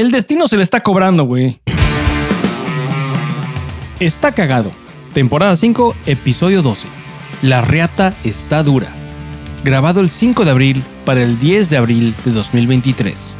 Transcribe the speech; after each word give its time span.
El 0.00 0.10
destino 0.10 0.48
se 0.48 0.56
le 0.56 0.62
está 0.62 0.80
cobrando, 0.80 1.24
güey. 1.24 1.60
Está 4.00 4.32
cagado. 4.32 4.72
Temporada 5.12 5.54
5, 5.54 5.94
episodio 6.06 6.62
12. 6.62 6.88
La 7.42 7.60
reata 7.60 8.16
está 8.24 8.62
dura. 8.62 8.88
Grabado 9.62 10.00
el 10.00 10.08
5 10.08 10.46
de 10.46 10.50
abril 10.52 10.84
para 11.04 11.22
el 11.22 11.38
10 11.38 11.68
de 11.68 11.76
abril 11.76 12.16
de 12.24 12.30
2023. 12.30 13.36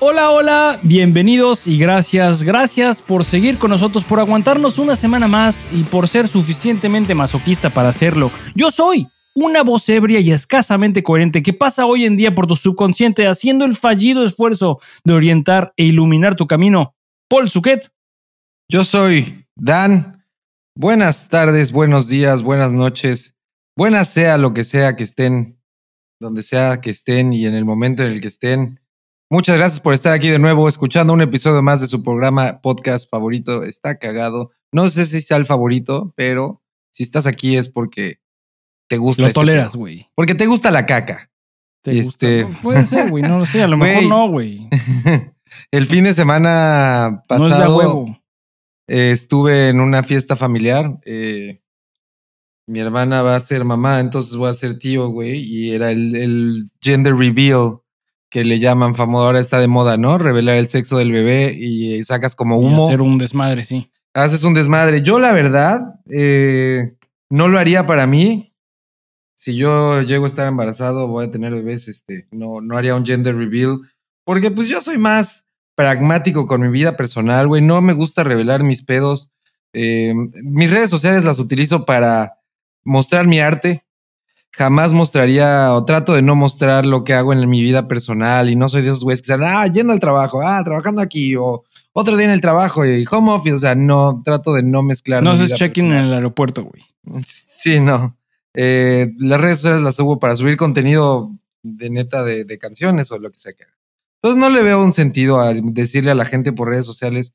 Hola, 0.00 0.30
hola, 0.30 0.80
bienvenidos 0.82 1.66
y 1.66 1.78
gracias, 1.78 2.42
gracias 2.42 3.00
por 3.00 3.24
seguir 3.24 3.56
con 3.56 3.70
nosotros, 3.70 4.04
por 4.04 4.20
aguantarnos 4.20 4.78
una 4.78 4.96
semana 4.96 5.28
más 5.28 5.66
y 5.72 5.84
por 5.84 6.08
ser 6.08 6.28
suficientemente 6.28 7.14
masoquista 7.14 7.70
para 7.70 7.88
hacerlo. 7.88 8.30
Yo 8.54 8.70
soy 8.70 9.08
una 9.34 9.62
voz 9.62 9.88
ebria 9.88 10.20
y 10.20 10.32
escasamente 10.32 11.02
coherente 11.02 11.42
que 11.42 11.52
pasa 11.52 11.86
hoy 11.86 12.04
en 12.04 12.16
día 12.16 12.34
por 12.34 12.46
tu 12.46 12.56
subconsciente 12.56 13.26
haciendo 13.26 13.64
el 13.64 13.74
fallido 13.74 14.24
esfuerzo 14.24 14.78
de 15.04 15.12
orientar 15.12 15.72
e 15.76 15.84
iluminar 15.84 16.36
tu 16.36 16.46
camino. 16.46 16.94
Paul 17.28 17.48
Suquet. 17.48 17.92
Yo 18.68 18.84
soy 18.84 19.46
Dan. 19.56 20.24
Buenas 20.76 21.28
tardes, 21.28 21.72
buenos 21.72 22.08
días, 22.08 22.42
buenas 22.42 22.72
noches. 22.72 23.34
Buenas 23.76 24.08
sea 24.08 24.38
lo 24.38 24.54
que 24.54 24.64
sea 24.64 24.96
que 24.96 25.04
estén, 25.04 25.60
donde 26.20 26.42
sea 26.42 26.80
que 26.80 26.90
estén 26.90 27.32
y 27.32 27.46
en 27.46 27.54
el 27.54 27.64
momento 27.64 28.02
en 28.02 28.12
el 28.12 28.20
que 28.20 28.28
estén. 28.28 28.80
Muchas 29.30 29.56
gracias 29.56 29.80
por 29.80 29.94
estar 29.94 30.12
aquí 30.12 30.28
de 30.28 30.38
nuevo 30.38 30.68
escuchando 30.68 31.12
un 31.12 31.20
episodio 31.20 31.62
más 31.62 31.80
de 31.80 31.86
su 31.86 32.02
programa 32.02 32.60
podcast 32.60 33.08
favorito. 33.08 33.62
Está 33.62 33.98
cagado. 33.98 34.50
No 34.72 34.88
sé 34.88 35.06
si 35.06 35.20
sea 35.20 35.36
el 35.36 35.46
favorito, 35.46 36.12
pero 36.16 36.62
si 36.92 37.04
estás 37.04 37.26
aquí 37.26 37.56
es 37.56 37.68
porque 37.68 38.20
te 38.90 38.96
gusta. 38.98 39.22
Lo 39.22 39.28
este 39.28 39.34
toleras, 39.40 39.76
güey. 39.76 40.08
Porque 40.16 40.34
te 40.34 40.46
gusta 40.46 40.70
la 40.72 40.84
caca. 40.84 41.30
¿Te 41.82 42.02
gusta? 42.02 42.26
Este- 42.28 42.44
No, 42.50 42.58
puede 42.60 42.84
ser, 42.84 43.08
güey, 43.08 43.22
no 43.22 43.38
lo 43.38 43.44
sé, 43.46 43.62
a 43.62 43.68
lo 43.68 43.76
mejor 43.76 44.02
no, 44.08 44.28
güey. 44.28 44.68
el 45.70 45.86
fin 45.86 46.04
de 46.04 46.12
semana 46.12 47.22
No 47.30 47.36
es 47.36 47.42
de 47.44 47.48
pasado 47.50 47.76
huevo. 47.76 48.06
eh, 48.88 49.12
estuve 49.12 49.68
en 49.68 49.80
una 49.80 50.02
fiesta 50.02 50.34
familiar. 50.36 50.98
eh, 51.06 51.62
mi 52.66 52.78
hermana 52.80 53.22
va 53.22 53.34
a 53.36 53.40
ser 53.40 53.64
mamá, 53.64 53.98
entonces 54.00 54.36
voy 54.36 54.48
a 54.50 54.54
ser 54.54 54.78
tío, 54.78 55.08
güey. 55.08 55.40
Y 55.40 55.72
era 55.72 55.90
el, 55.90 56.14
el 56.14 56.64
gender 56.80 57.14
reveal 57.16 57.78
que 58.30 58.44
le 58.44 58.58
llaman 58.60 58.94
famoso. 58.94 59.24
Ahora 59.24 59.40
está 59.40 59.58
de 59.58 59.66
moda, 59.68 59.96
¿no? 59.96 60.18
Revelar 60.18 60.56
el 60.56 60.68
sexo 60.68 60.98
del 60.98 61.10
bebé 61.10 61.52
y 61.56 61.94
eh, 61.94 62.04
sacas 62.04 62.36
como 62.36 62.60
Y 62.62 62.66
humo. 62.66 62.86
hacer 62.86 63.00
un 63.02 63.18
desmadre, 63.18 63.64
sí. 63.64 63.90
Haces 64.14 64.42
un 64.44 64.54
desmadre. 64.54 65.02
Yo, 65.02 65.18
la 65.18 65.32
verdad, 65.32 65.80
eh, 66.12 66.92
no 67.28 67.48
lo 67.48 67.58
haría 67.58 67.86
para 67.86 68.06
mí. 68.06 68.49
Si 69.40 69.56
yo 69.56 70.02
llego 70.02 70.26
a 70.26 70.28
estar 70.28 70.46
embarazado, 70.46 71.08
voy 71.08 71.24
a 71.24 71.30
tener 71.30 71.54
bebés, 71.54 71.88
este, 71.88 72.28
no, 72.30 72.60
no 72.60 72.76
haría 72.76 72.94
un 72.94 73.06
gender 73.06 73.34
reveal. 73.34 73.80
Porque 74.22 74.50
pues 74.50 74.68
yo 74.68 74.82
soy 74.82 74.98
más 74.98 75.46
pragmático 75.74 76.46
con 76.46 76.60
mi 76.60 76.68
vida 76.68 76.94
personal, 76.94 77.48
güey. 77.48 77.62
No 77.62 77.80
me 77.80 77.94
gusta 77.94 78.22
revelar 78.22 78.64
mis 78.64 78.82
pedos. 78.82 79.30
Eh, 79.72 80.12
mis 80.42 80.70
redes 80.70 80.90
sociales 80.90 81.24
las 81.24 81.38
utilizo 81.38 81.86
para 81.86 82.36
mostrar 82.84 83.26
mi 83.26 83.40
arte. 83.40 83.82
Jamás 84.52 84.92
mostraría 84.92 85.72
o 85.72 85.86
trato 85.86 86.12
de 86.12 86.20
no 86.20 86.36
mostrar 86.36 86.84
lo 86.84 87.04
que 87.04 87.14
hago 87.14 87.32
en 87.32 87.48
mi 87.48 87.62
vida 87.62 87.84
personal 87.84 88.50
y 88.50 88.56
no 88.56 88.68
soy 88.68 88.82
de 88.82 88.88
esos 88.88 89.02
güeyes 89.02 89.22
que 89.22 89.32
están, 89.32 89.42
ah, 89.42 89.66
yendo 89.68 89.94
al 89.94 90.00
trabajo, 90.00 90.42
ah, 90.42 90.62
trabajando 90.62 91.00
aquí 91.00 91.34
o 91.34 91.64
otro 91.94 92.18
día 92.18 92.26
en 92.26 92.32
el 92.32 92.42
trabajo 92.42 92.84
y 92.84 93.06
home 93.10 93.32
office. 93.32 93.56
O 93.56 93.58
sea, 93.58 93.74
no, 93.74 94.20
trato 94.22 94.52
de 94.52 94.64
no 94.64 94.82
mezclar. 94.82 95.22
No 95.22 95.30
haces 95.30 95.54
check-in 95.54 95.92
en 95.92 95.96
el 95.96 96.12
aeropuerto, 96.12 96.64
güey. 96.64 96.82
Sí, 97.24 97.80
no. 97.80 98.19
Eh, 98.54 99.08
las 99.18 99.40
redes 99.40 99.58
sociales 99.58 99.82
las 99.82 99.96
subo 99.96 100.18
para 100.18 100.36
subir 100.36 100.56
contenido 100.56 101.30
de 101.62 101.90
neta 101.90 102.24
de, 102.24 102.58
canciones 102.58 103.10
o 103.12 103.18
lo 103.18 103.30
que 103.30 103.38
sea 103.38 103.52
que 103.52 103.64
haga. 103.64 103.78
Entonces 104.22 104.40
no 104.40 104.50
le 104.50 104.62
veo 104.62 104.82
un 104.82 104.92
sentido 104.92 105.40
a 105.40 105.54
decirle 105.54 106.10
a 106.10 106.14
la 106.14 106.24
gente 106.24 106.52
por 106.52 106.68
redes 106.68 106.84
sociales 106.84 107.34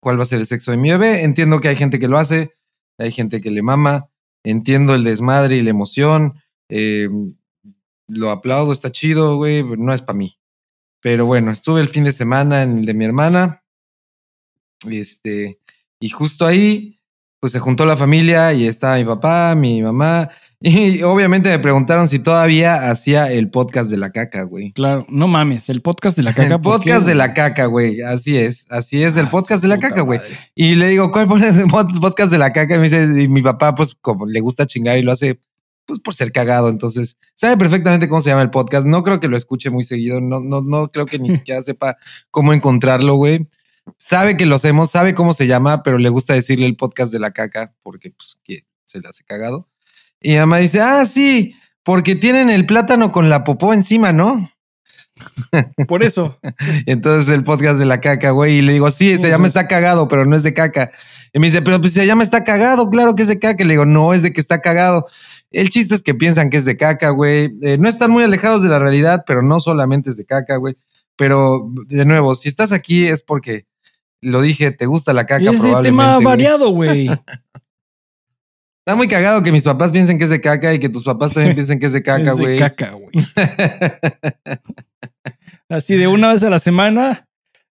cuál 0.00 0.18
va 0.18 0.24
a 0.24 0.26
ser 0.26 0.40
el 0.40 0.46
sexo 0.46 0.70
de 0.70 0.76
mi 0.76 0.90
bebé. 0.90 1.24
Entiendo 1.24 1.60
que 1.60 1.68
hay 1.68 1.76
gente 1.76 1.98
que 1.98 2.08
lo 2.08 2.18
hace, 2.18 2.54
hay 2.98 3.12
gente 3.12 3.40
que 3.40 3.50
le 3.50 3.62
mama, 3.62 4.10
entiendo 4.44 4.94
el 4.94 5.04
desmadre 5.04 5.56
y 5.56 5.62
la 5.62 5.70
emoción, 5.70 6.40
eh, 6.68 7.08
lo 8.08 8.30
aplaudo, 8.30 8.72
está 8.72 8.92
chido, 8.92 9.36
güey, 9.36 9.62
no 9.62 9.92
es 9.92 10.02
para 10.02 10.16
mí. 10.16 10.38
Pero 11.00 11.26
bueno, 11.26 11.50
estuve 11.50 11.80
el 11.80 11.88
fin 11.88 12.04
de 12.04 12.12
semana 12.12 12.62
en 12.62 12.78
el 12.78 12.86
de 12.86 12.94
mi 12.94 13.04
hermana, 13.04 13.62
este, 14.90 15.60
y 16.00 16.08
justo 16.10 16.46
ahí, 16.46 16.93
pues 17.44 17.52
se 17.52 17.58
juntó 17.58 17.84
la 17.84 17.94
familia 17.94 18.54
y 18.54 18.66
estaba 18.66 18.96
mi 18.96 19.04
papá, 19.04 19.54
mi 19.54 19.82
mamá, 19.82 20.30
y 20.62 21.02
obviamente 21.02 21.50
me 21.50 21.58
preguntaron 21.58 22.08
si 22.08 22.18
todavía 22.18 22.90
hacía 22.90 23.30
el 23.30 23.50
podcast 23.50 23.90
de 23.90 23.98
la 23.98 24.12
caca, 24.12 24.44
güey. 24.44 24.72
Claro, 24.72 25.04
no 25.10 25.28
mames, 25.28 25.68
el 25.68 25.82
podcast 25.82 26.16
de 26.16 26.22
la 26.22 26.32
caca. 26.34 26.54
El 26.54 26.60
¿por 26.62 26.80
qué, 26.80 26.88
podcast 26.88 27.06
de 27.06 27.14
la 27.14 27.34
caca, 27.34 27.66
güey. 27.66 28.00
Así 28.00 28.38
es, 28.38 28.64
así 28.70 29.04
es, 29.04 29.18
el 29.18 29.26
Ah, 29.26 29.30
podcast 29.30 29.60
de 29.62 29.68
la 29.68 29.78
caca, 29.78 30.00
güey. 30.00 30.20
Y 30.54 30.74
le 30.76 30.88
digo, 30.88 31.12
¿cuál 31.12 31.28
pones 31.28 31.54
el 31.54 31.66
pod- 31.66 32.00
podcast 32.00 32.32
de 32.32 32.38
la 32.38 32.50
caca? 32.54 32.76
Y 32.76 32.78
me 32.78 32.84
dice, 32.84 33.04
y 33.22 33.28
mi 33.28 33.42
papá, 33.42 33.74
pues, 33.74 33.94
como 34.00 34.24
le 34.24 34.40
gusta 34.40 34.66
chingar 34.66 34.96
y 34.96 35.02
lo 35.02 35.12
hace, 35.12 35.38
pues, 35.84 35.98
por 36.00 36.14
ser 36.14 36.32
cagado. 36.32 36.70
Entonces, 36.70 37.18
sabe 37.34 37.58
perfectamente 37.58 38.08
cómo 38.08 38.22
se 38.22 38.30
llama 38.30 38.40
el 38.40 38.48
podcast. 38.50 38.86
No 38.86 39.02
creo 39.02 39.20
que 39.20 39.28
lo 39.28 39.36
escuche 39.36 39.68
muy 39.68 39.84
seguido. 39.84 40.22
No, 40.22 40.40
no, 40.40 40.62
no 40.62 40.88
creo 40.88 41.04
que 41.04 41.18
ni 41.18 41.28
siquiera 41.36 41.62
sepa 41.62 41.98
cómo 42.30 42.54
encontrarlo, 42.54 43.16
güey. 43.16 43.46
Sabe 43.98 44.36
que 44.36 44.46
lo 44.46 44.56
hacemos, 44.56 44.90
sabe 44.90 45.14
cómo 45.14 45.32
se 45.32 45.46
llama, 45.46 45.82
pero 45.82 45.98
le 45.98 46.08
gusta 46.08 46.34
decirle 46.34 46.66
el 46.66 46.76
podcast 46.76 47.12
de 47.12 47.18
la 47.18 47.32
caca 47.32 47.74
porque, 47.82 48.10
pues, 48.10 48.38
que 48.44 48.62
se 48.84 49.00
le 49.00 49.08
hace 49.08 49.24
cagado. 49.24 49.68
Y 50.20 50.30
mi 50.32 50.38
mamá 50.38 50.58
dice, 50.58 50.80
ah, 50.80 51.04
sí, 51.06 51.54
porque 51.82 52.14
tienen 52.14 52.50
el 52.50 52.66
plátano 52.66 53.12
con 53.12 53.28
la 53.28 53.44
popó 53.44 53.74
encima, 53.74 54.12
¿no? 54.12 54.50
Por 55.88 56.02
eso. 56.02 56.38
Entonces 56.86 57.32
el 57.32 57.44
podcast 57.44 57.78
de 57.78 57.84
la 57.84 58.00
caca, 58.00 58.30
güey. 58.30 58.58
Y 58.58 58.62
le 58.62 58.72
digo, 58.72 58.90
sí, 58.90 59.18
se 59.18 59.28
llama. 59.28 59.46
Está 59.46 59.68
Cagado, 59.68 60.08
pero 60.08 60.24
no 60.24 60.36
es 60.36 60.42
de 60.42 60.54
caca. 60.54 60.90
Y 61.32 61.38
me 61.38 61.48
dice, 61.48 61.62
pero 61.62 61.80
pues 61.80 61.92
se 61.92 62.06
llama 62.06 62.22
Está 62.22 62.44
Cagado, 62.44 62.88
claro 62.90 63.16
que 63.16 63.22
es 63.22 63.28
de 63.28 63.38
caca. 63.38 63.62
Y 63.62 63.66
le 63.66 63.74
digo, 63.74 63.86
no, 63.86 64.14
es 64.14 64.22
de 64.22 64.32
que 64.32 64.40
está 64.40 64.60
cagado. 64.60 65.06
El 65.50 65.68
chiste 65.68 65.94
es 65.94 66.02
que 66.02 66.14
piensan 66.14 66.50
que 66.50 66.56
es 66.56 66.64
de 66.64 66.76
caca, 66.76 67.10
güey. 67.10 67.52
Eh, 67.62 67.76
no 67.78 67.88
están 67.88 68.10
muy 68.10 68.22
alejados 68.22 68.62
de 68.62 68.68
la 68.68 68.78
realidad, 68.78 69.24
pero 69.26 69.42
no 69.42 69.60
solamente 69.60 70.10
es 70.10 70.16
de 70.16 70.24
caca, 70.24 70.56
güey. 70.56 70.76
Pero 71.16 71.70
de 71.86 72.04
nuevo, 72.04 72.34
si 72.34 72.48
estás 72.48 72.72
aquí 72.72 73.06
es 73.06 73.22
porque 73.22 73.66
lo 74.24 74.40
dije, 74.42 74.70
te 74.72 74.86
gusta 74.86 75.12
la 75.12 75.26
caca, 75.26 75.44
es 75.50 75.60
probablemente. 75.60 75.88
tema 75.88 76.18
variado, 76.20 76.70
güey. 76.72 77.08
Está 77.08 78.96
muy 78.96 79.08
cagado 79.08 79.42
que 79.42 79.52
mis 79.52 79.62
papás 79.64 79.92
piensen 79.92 80.18
que 80.18 80.24
es 80.24 80.30
de 80.30 80.40
caca 80.40 80.74
y 80.74 80.78
que 80.78 80.88
tus 80.90 81.04
papás 81.04 81.32
también 81.32 81.54
piensen 81.54 81.78
que 81.80 81.86
es 81.86 81.92
de 81.92 82.02
caca, 82.02 82.32
Es 82.32 82.36
de 82.36 82.42
güey. 82.42 82.58
caca, 82.58 82.90
güey. 82.92 83.12
Así 85.68 85.96
de 85.96 86.06
una 86.08 86.28
vez 86.28 86.42
a 86.42 86.50
la 86.50 86.60
semana. 86.60 87.26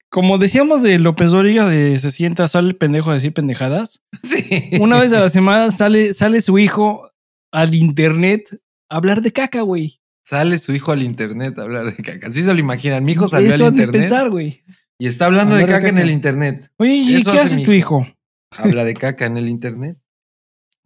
Como 0.08 0.38
decíamos 0.38 0.82
de 0.82 0.98
López 1.00 1.32
Dóriga, 1.32 1.68
de 1.68 1.98
se 1.98 2.10
sienta, 2.12 2.46
sale 2.46 2.68
el 2.68 2.76
pendejo 2.76 3.10
a 3.10 3.14
decir 3.14 3.32
pendejadas. 3.34 4.00
sí. 4.22 4.70
Una 4.80 5.00
vez 5.00 5.12
a 5.12 5.20
la 5.20 5.28
semana 5.28 5.72
sale, 5.72 6.14
sale 6.14 6.40
su 6.40 6.58
hijo 6.58 7.10
al 7.52 7.74
internet 7.74 8.48
a 8.88 8.96
hablar 8.96 9.22
de 9.22 9.32
caca, 9.32 9.62
güey. 9.62 10.00
Sale 10.24 10.58
su 10.58 10.72
hijo 10.72 10.92
al 10.92 11.02
internet 11.02 11.58
a 11.58 11.62
hablar 11.62 11.86
de 11.94 12.02
caca. 12.02 12.28
Así 12.28 12.44
se 12.44 12.54
lo 12.54 12.60
imaginan. 12.60 13.02
Mi 13.04 13.12
hijo 13.12 13.26
salió 13.26 13.52
Eso 13.52 13.64
al 13.64 13.70
han 13.70 13.76
de 13.76 13.82
internet. 13.82 14.08
pensar, 14.08 14.30
güey. 14.30 14.62
Y 14.98 15.06
está 15.08 15.26
hablando 15.26 15.56
de 15.56 15.66
caca, 15.66 15.88
en 15.88 15.98
el 15.98 16.10
internet. 16.10 16.70
Oye, 16.76 16.94
¿y 16.94 17.14
Eso 17.16 17.32
qué 17.32 17.40
hace 17.40 17.56
mi 17.56 17.64
tu 17.64 17.72
hijo. 17.72 18.02
hijo? 18.02 18.14
Habla 18.50 18.84
de 18.84 18.94
caca 18.94 19.26
en 19.26 19.36
el 19.36 19.48
internet. 19.48 19.98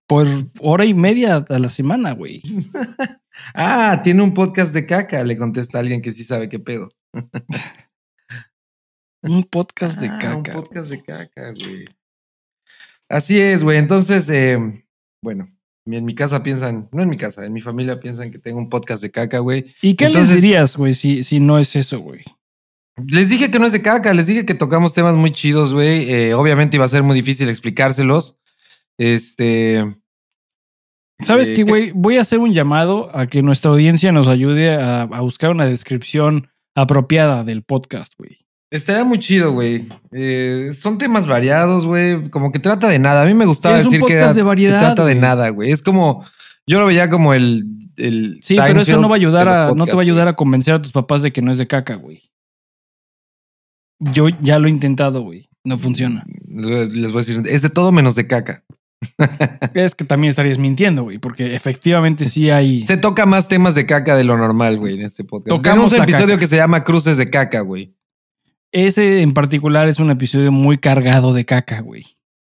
Por 0.06 0.26
hora 0.60 0.86
y 0.86 0.94
media 0.94 1.44
a 1.48 1.58
la 1.58 1.68
semana, 1.68 2.12
güey. 2.12 2.42
Ah, 3.54 4.00
tiene 4.02 4.22
un 4.24 4.34
podcast 4.34 4.74
de 4.74 4.84
caca, 4.84 5.22
le 5.22 5.36
contesta 5.36 5.78
alguien 5.78 6.02
que 6.02 6.12
sí 6.12 6.24
sabe 6.24 6.48
qué 6.48 6.58
pedo. 6.58 6.88
Un 9.22 9.44
podcast 9.44 9.96
de 10.00 10.08
Ah, 10.08 10.18
caca. 10.20 10.56
Un 10.58 10.64
podcast 10.64 10.90
de 10.90 11.00
caca, 11.02 11.52
güey. 11.52 11.84
Así 13.08 13.38
es, 13.40 13.62
güey. 13.62 13.78
Entonces, 13.78 14.28
eh, 14.28 14.58
bueno, 15.22 15.48
en 15.86 16.04
mi 16.04 16.16
casa 16.16 16.42
piensan, 16.42 16.88
no 16.90 17.04
en 17.04 17.08
mi 17.08 17.16
casa, 17.16 17.46
en 17.46 17.52
mi 17.52 17.60
familia 17.60 18.00
piensan 18.00 18.32
que 18.32 18.40
tengo 18.40 18.58
un 18.58 18.68
podcast 18.68 19.02
de 19.02 19.12
caca, 19.12 19.38
güey. 19.38 19.72
¿Y 19.82 19.94
qué 19.94 20.06
Entonces- 20.06 20.30
les 20.34 20.42
dirías, 20.42 20.76
güey, 20.76 20.94
si, 20.94 21.22
si 21.22 21.38
no 21.38 21.60
es 21.60 21.76
eso, 21.76 22.00
güey? 22.00 22.24
Les 23.06 23.28
dije 23.28 23.50
que 23.50 23.58
no 23.58 23.66
es 23.66 23.72
de 23.72 23.82
caca, 23.82 24.12
les 24.12 24.26
dije 24.26 24.44
que 24.44 24.54
tocamos 24.54 24.94
temas 24.94 25.16
muy 25.16 25.30
chidos, 25.30 25.72
güey. 25.72 26.10
Eh, 26.10 26.34
obviamente 26.34 26.76
iba 26.76 26.84
a 26.84 26.88
ser 26.88 27.02
muy 27.02 27.14
difícil 27.14 27.48
explicárselos. 27.48 28.36
Este. 28.98 29.84
¿Sabes 31.20 31.48
Eh, 31.50 31.54
qué, 31.54 31.62
güey? 31.64 31.92
Voy 31.94 32.16
a 32.18 32.22
hacer 32.22 32.38
un 32.38 32.52
llamado 32.52 33.10
a 33.16 33.26
que 33.26 33.42
nuestra 33.42 33.70
audiencia 33.70 34.12
nos 34.12 34.28
ayude 34.28 34.74
a, 34.74 35.02
a 35.02 35.20
buscar 35.20 35.50
una 35.50 35.66
descripción 35.66 36.48
apropiada 36.76 37.44
del 37.44 37.62
podcast, 37.62 38.14
güey. 38.18 38.38
Estaría 38.70 39.02
muy 39.04 39.18
chido, 39.18 39.52
güey. 39.52 39.88
Eh, 40.12 40.72
son 40.78 40.98
temas 40.98 41.26
variados, 41.26 41.86
güey. 41.86 42.28
Como 42.30 42.52
que 42.52 42.58
trata 42.58 42.88
de 42.88 42.98
nada. 42.98 43.22
A 43.22 43.24
mí 43.24 43.34
me 43.34 43.46
gustaba 43.46 43.78
Es 43.78 43.84
un 43.86 43.92
decir 43.92 44.00
que, 44.06 44.14
podcast 44.14 44.22
era- 44.24 44.34
de 44.34 44.40
que 44.40 44.44
variedad, 44.46 44.80
trata 44.80 45.04
de 45.06 45.14
nada, 45.14 45.48
güey. 45.48 45.70
Es 45.72 45.82
como. 45.82 46.24
Yo 46.66 46.78
lo 46.78 46.86
veía 46.86 47.08
como 47.08 47.32
el. 47.34 47.64
el 47.96 48.38
Sí, 48.42 48.56
pero 48.64 48.82
eso 48.82 49.00
no 49.00 49.08
va 49.08 49.14
a 49.14 49.18
ayudar 49.18 49.48
a, 49.48 49.70
no 49.74 49.86
te 49.86 49.92
va 49.92 49.98
a 49.98 50.02
ayudar 50.02 50.28
a 50.28 50.34
convencer 50.34 50.74
a 50.74 50.82
tus 50.82 50.92
papás 50.92 51.22
de 51.22 51.32
que 51.32 51.40
no 51.42 51.50
es 51.50 51.58
de 51.58 51.66
caca, 51.66 51.94
güey. 51.94 52.22
Yo 54.00 54.28
ya 54.28 54.58
lo 54.58 54.68
he 54.68 54.70
intentado, 54.70 55.22
güey. 55.22 55.46
No 55.64 55.76
funciona. 55.76 56.24
Les 56.46 57.12
voy 57.12 57.22
a 57.22 57.24
decir, 57.24 57.42
es 57.46 57.62
de 57.62 57.70
todo 57.70 57.92
menos 57.92 58.14
de 58.14 58.26
caca. 58.26 58.64
es 59.74 59.94
que 59.94 60.04
también 60.04 60.30
estarías 60.30 60.58
mintiendo, 60.58 61.04
güey, 61.04 61.18
porque 61.18 61.54
efectivamente 61.54 62.24
sí 62.24 62.50
hay. 62.50 62.84
Se 62.84 62.96
toca 62.96 63.26
más 63.26 63.48
temas 63.48 63.74
de 63.74 63.86
caca 63.86 64.16
de 64.16 64.24
lo 64.24 64.36
normal, 64.36 64.78
güey, 64.78 64.94
en 64.94 65.02
este 65.02 65.24
podcast. 65.24 65.56
Tocamos 65.56 65.92
un 65.92 66.02
episodio 66.02 66.28
caca. 66.28 66.38
que 66.40 66.46
se 66.48 66.56
llama 66.56 66.84
Cruces 66.84 67.16
de 67.16 67.30
caca, 67.30 67.60
güey. 67.60 67.94
Ese 68.72 69.22
en 69.22 69.32
particular 69.32 69.88
es 69.88 69.98
un 69.98 70.10
episodio 70.10 70.52
muy 70.52 70.78
cargado 70.78 71.32
de 71.32 71.44
caca, 71.44 71.80
güey. 71.80 72.04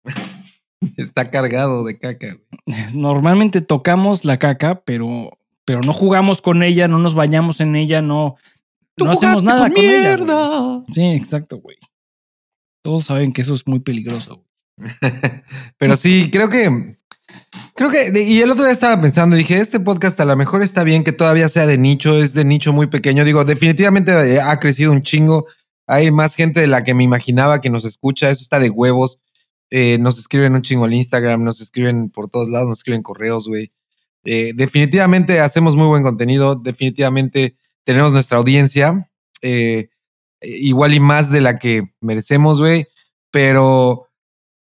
Está 0.97 1.31
cargado 1.31 1.83
de 1.83 1.97
caca, 1.97 2.27
güey. 2.35 2.77
Normalmente 2.93 3.61
tocamos 3.61 4.25
la 4.25 4.37
caca, 4.37 4.81
pero, 4.85 5.31
pero 5.65 5.81
no 5.81 5.93
jugamos 5.93 6.41
con 6.41 6.61
ella, 6.61 6.87
no 6.87 6.99
nos 6.99 7.15
bañamos 7.15 7.61
en 7.61 7.75
ella, 7.75 8.01
no, 8.01 8.35
no 8.99 9.11
hacemos 9.11 9.43
nada 9.43 9.69
con, 9.69 9.83
ella. 9.83 10.17
güey. 10.17 10.83
Sí, 10.93 11.03
exacto, 11.13 11.57
güey. 11.57 11.77
Todos 12.83 13.05
saben 13.05 13.33
que 13.33 13.41
eso 13.41 13.53
es 13.53 13.67
muy 13.67 13.79
peligroso. 13.79 14.45
güey. 14.77 14.91
Pero 15.77 15.95
sí, 15.97 16.29
creo 16.31 16.49
que. 16.49 16.97
Creo 17.75 17.89
que. 17.89 18.23
Y 18.23 18.41
el 18.41 18.51
otro 18.51 18.63
día 18.63 18.73
estaba 18.73 19.01
pensando, 19.01 19.35
dije, 19.35 19.59
este 19.59 19.79
podcast 19.79 20.19
a 20.19 20.25
lo 20.25 20.35
mejor 20.35 20.61
está 20.61 20.83
bien 20.83 21.03
que 21.03 21.11
todavía 21.11 21.49
sea 21.49 21.65
de 21.65 21.77
nicho, 21.77 22.17
es 22.21 22.33
de 22.33 22.45
nicho 22.45 22.73
muy 22.73 22.87
pequeño. 22.87 23.23
Digo, 23.25 23.45
definitivamente 23.45 24.11
eh, 24.11 24.41
ha 24.41 24.59
crecido 24.59 24.91
un 24.91 25.01
chingo. 25.01 25.47
Hay 25.87 26.11
más 26.11 26.35
gente 26.35 26.61
de 26.61 26.67
la 26.67 26.83
que 26.83 26.93
me 26.93 27.03
imaginaba 27.03 27.61
que 27.61 27.69
nos 27.69 27.85
escucha. 27.85 28.29
Eso 28.29 28.41
está 28.41 28.59
de 28.59 28.69
huevos. 28.69 29.19
Eh, 29.69 29.97
nos 29.99 30.19
escriben 30.19 30.53
un 30.53 30.61
chingo 30.61 30.85
al 30.85 30.93
Instagram, 30.93 31.43
nos 31.43 31.59
escriben 31.59 32.09
por 32.09 32.29
todos 32.29 32.47
lados, 32.47 32.67
nos 32.67 32.77
escriben 32.77 33.01
correos, 33.01 33.47
güey. 33.47 33.71
Eh, 34.23 34.53
definitivamente 34.55 35.39
hacemos 35.39 35.75
muy 35.75 35.87
buen 35.87 36.03
contenido. 36.03 36.55
Definitivamente 36.55 37.55
tenemos 37.83 38.13
nuestra 38.13 38.37
audiencia. 38.37 39.09
eh, 39.41 39.89
igual 40.41 40.93
y 40.93 40.99
más 40.99 41.29
de 41.31 41.41
la 41.41 41.57
que 41.57 41.93
merecemos, 42.01 42.59
güey. 42.59 42.87
Pero 43.31 44.07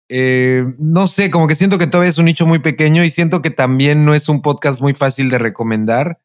eh, 0.09 0.65
no 0.79 1.07
sé, 1.07 1.31
como 1.31 1.47
que 1.49 1.55
siento 1.55 1.79
que 1.79 1.87
todavía 1.87 2.11
es 2.11 2.19
un 2.19 2.25
nicho 2.27 2.47
muy 2.47 2.59
pequeño 2.59 3.05
y 3.05 3.11
siento 3.11 3.43
que 3.43 3.51
también 3.51 4.05
no 4.05 4.15
es 4.15 4.29
un 4.29 4.43
podcast 4.43 4.81
muy 4.81 4.95
fácil 4.95 5.31
de 5.31 5.39
recomendar. 5.39 6.21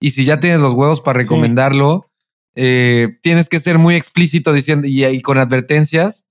Y 0.00 0.10
si 0.10 0.24
ya 0.24 0.40
tienes 0.40 0.60
los 0.60 0.74
huevos 0.74 1.00
para 1.00 1.20
Sí. 1.20 1.24
recomendarlo, 1.24 2.10
eh, 2.54 3.16
tienes 3.22 3.48
que 3.48 3.60
ser 3.60 3.78
muy 3.78 3.94
explícito 3.96 4.52
diciendo 4.52 4.86
y, 4.88 5.04
y 5.04 5.22
con 5.22 5.38
advertencias. 5.38 6.24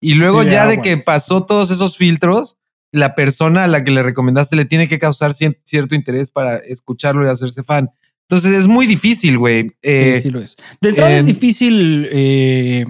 Y 0.00 0.14
luego 0.14 0.42
Sí, 0.42 0.50
ya 0.50 0.66
de 0.66 0.80
que 0.82 0.96
pasó 0.96 1.44
todos 1.46 1.70
esos 1.70 1.96
filtros, 1.96 2.56
la 2.92 3.14
persona 3.14 3.64
a 3.64 3.68
la 3.68 3.84
que 3.84 3.90
le 3.90 4.02
recomendaste 4.02 4.56
le 4.56 4.64
tiene 4.64 4.88
que 4.88 4.98
causar 4.98 5.32
cierto 5.32 5.94
interés 5.94 6.30
para 6.30 6.56
escucharlo 6.56 7.24
y 7.24 7.28
hacerse 7.30 7.62
fan. 7.62 7.90
Entonces 8.30 8.54
es 8.60 8.68
muy 8.68 8.86
difícil, 8.86 9.38
güey. 9.38 9.72
Eh, 9.82 10.14
sí, 10.18 10.28
sí 10.28 10.30
lo 10.30 10.40
es. 10.40 10.54
De 10.80 10.90
entrada 10.90 11.10
es 11.12 11.18
en- 11.20 11.26
difícil 11.26 12.08
eh, 12.12 12.86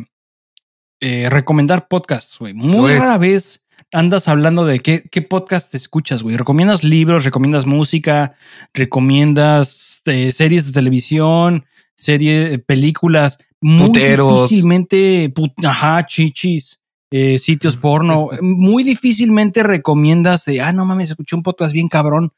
eh, 1.01 1.29
recomendar 1.31 1.89
podcasts, 1.89 2.39
güey. 2.39 2.53
Muy 2.53 2.93
es. 2.93 2.99
rara 2.99 3.17
vez 3.17 3.65
andas 3.91 4.29
hablando 4.29 4.67
de 4.67 4.81
qué, 4.81 5.03
qué 5.11 5.23
podcast 5.23 5.75
escuchas, 5.75 6.23
güey. 6.23 6.37
¿Recomiendas 6.37 6.85
libros? 6.85 7.25
¿Recomiendas 7.25 7.65
música? 7.65 8.35
¿Recomiendas 8.75 10.03
eh, 10.05 10.31
series 10.31 10.67
de 10.67 10.73
televisión? 10.73 11.65
Series, 11.97 12.59
películas? 12.67 13.39
Muy 13.63 13.87
Puteros. 13.89 14.43
difícilmente, 14.51 15.31
put- 15.35 15.65
ajá, 15.65 16.05
chichis, 16.05 16.81
eh, 17.11 17.39
sitios 17.39 17.79
porno. 17.79 18.29
Muy 18.43 18.83
difícilmente 18.85 19.63
recomiendas 19.63 20.45
de, 20.45 20.61
ah, 20.61 20.73
no 20.73 20.85
mames, 20.85 21.11
escuché 21.11 21.35
un 21.35 21.43
podcast 21.43 21.73
bien 21.73 21.89
cabrón. 21.89 22.31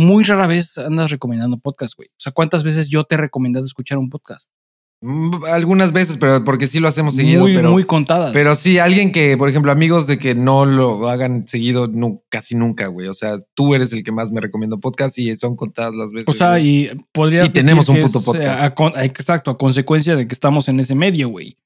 Muy 0.00 0.22
rara 0.22 0.46
vez 0.46 0.78
andas 0.78 1.10
recomendando 1.10 1.58
podcast, 1.58 1.96
güey. 1.96 2.08
O 2.10 2.20
sea, 2.20 2.30
¿cuántas 2.30 2.62
veces 2.62 2.88
yo 2.88 3.02
te 3.02 3.16
he 3.16 3.18
recomendado 3.18 3.66
escuchar 3.66 3.98
un 3.98 4.08
podcast? 4.10 4.52
mm, 5.00 5.44
algunas 5.50 5.92
veces, 5.92 6.16
pero 6.18 6.44
porque 6.44 6.68
sí 6.68 6.78
lo 6.78 6.86
hacemos 6.86 7.16
seguido. 7.16 7.42
muy, 7.42 7.54
pero, 7.54 7.72
muy 7.72 7.82
contadas. 7.82 8.32
Pero 8.32 8.54
sí, 8.54 8.78
alguien 8.78 9.10
que, 9.10 9.36
por 9.36 9.48
ejemplo, 9.48 9.72
amigos 9.72 10.06
de 10.06 10.20
que 10.20 10.36
no 10.36 10.66
lo 10.66 11.08
hagan 11.08 11.48
seguido, 11.48 11.88
casi 12.28 12.54
nunca, 12.54 12.86
güey. 12.86 13.08
O 13.08 13.14
sea, 13.14 13.36
tú 13.54 13.74
eres 13.74 13.92
el 13.92 14.04
que 14.04 14.12
más 14.12 14.30
me 14.30 14.40
recomiendo 14.40 14.78
podcast 14.78 15.18
y 15.18 15.34
son 15.34 15.56
contadas 15.56 15.94
las 15.94 16.12
veces. 16.12 16.28
o 16.28 16.32
sea, 16.32 16.50
güey. 16.50 16.86
y 16.86 16.90
podrías 17.12 17.48
Y 17.48 17.52
tenemos 17.52 17.86
decir 17.88 18.00
un 18.00 18.06
que 18.06 18.12
puto 18.12 18.18
es, 18.20 18.24
podcast. 18.24 18.60
eh, 18.60 18.64
a 18.66 18.74
con- 18.76 18.92
exacto, 18.98 19.50
a 19.50 19.58
consecuencia 19.58 20.14
de 20.14 20.28
que 20.28 20.34
estamos 20.34 20.68
en 20.68 20.78
ese 20.78 20.94
medio, 20.94 21.28
güey. 21.28 21.56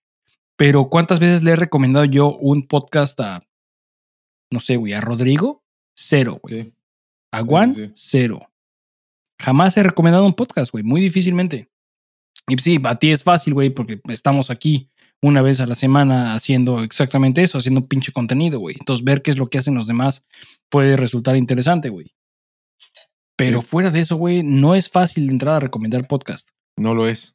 Pero 0.56 0.88
¿cuántas 0.88 1.20
veces 1.20 1.43
le 1.43 1.50
he 1.52 1.56
recomendado 1.56 2.06
yo 2.06 2.34
un 2.37 2.67
podcast 2.67 3.20
a, 3.20 3.43
no 4.50 4.58
sé, 4.58 4.76
güey, 4.76 4.94
a 4.94 5.02
Rodrigo? 5.02 5.62
Cero, 5.94 6.38
güey. 6.43 6.62
Sí. 6.62 6.73
A 7.32 7.43
Juan, 7.44 7.75
sí, 7.75 7.87
sí. 7.87 7.93
cero. 7.94 8.49
Jamás 9.40 9.76
he 9.76 9.82
recomendado 9.82 10.25
un 10.25 10.34
podcast, 10.34 10.70
güey, 10.70 10.84
muy 10.84 11.00
difícilmente. 11.00 11.69
Y 12.49 12.56
sí, 12.58 12.79
a 12.84 12.94
ti 12.96 13.11
es 13.11 13.23
fácil, 13.25 13.55
güey, 13.55 13.70
porque 13.70 14.00
estamos 14.08 14.50
aquí 14.50 14.88
una 15.23 15.43
vez 15.43 15.61
a 15.61 15.67
la 15.67 15.75
semana 15.75 16.34
haciendo 16.34 16.82
exactamente 16.82 17.43
eso, 17.43 17.58
haciendo 17.58 17.87
pinche 17.87 18.12
contenido, 18.12 18.58
güey. 18.58 18.76
Entonces, 18.79 19.05
ver 19.05 19.23
qué 19.23 19.31
es 19.31 19.38
lo 19.38 19.49
que 19.49 19.58
hacen 19.58 19.75
los 19.75 19.87
demás 19.87 20.25
puede 20.69 20.96
resultar 20.96 21.37
interesante, 21.37 21.88
güey. 21.88 22.06
Pero 23.37 23.62
Sí. 23.62 23.69
fuera 23.69 23.90
de 23.90 24.00
eso, 24.00 24.17
güey, 24.17 24.43
no 24.43 24.75
es 24.75 24.90
fácil 24.90 25.26
de 25.26 25.32
entrada 25.32 25.61
recomendar 25.61 26.06
podcast. 26.06 26.50
No 26.76 26.94
lo 26.94 27.06
es. 27.08 27.34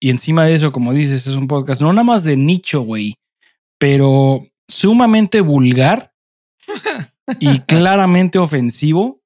Y 0.00 0.10
encima 0.10 0.44
de 0.44 0.54
eso, 0.54 0.72
como 0.72 0.92
dices, 0.92 1.26
es 1.26 1.34
un 1.34 1.46
podcast 1.48 1.80
no 1.80 1.92
nada 1.92 2.04
más 2.04 2.24
de 2.24 2.36
nicho, 2.36 2.82
güey, 2.82 3.14
pero 3.78 4.46
sumamente 4.68 5.40
vulgar 5.40 6.12
y 7.40 7.60
claramente 7.60 8.38
ofensivo. 8.38 9.20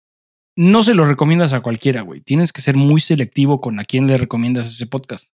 No 0.56 0.83
se 0.83 0.95
lo 0.95 1.05
recomiendas 1.05 1.53
a 1.53 1.61
cualquiera, 1.61 2.03
güey. 2.03 2.21
Tienes 2.21 2.53
que 2.53 2.62
ser 2.62 2.75
muy 2.77 3.00
selectivo 3.00 3.61
con 3.61 3.79
a 3.79 3.85
quién 3.85 4.06
le 4.09 4.19
recomiendas 4.19 4.67
ese 4.67 4.87
podcast. 4.87 5.31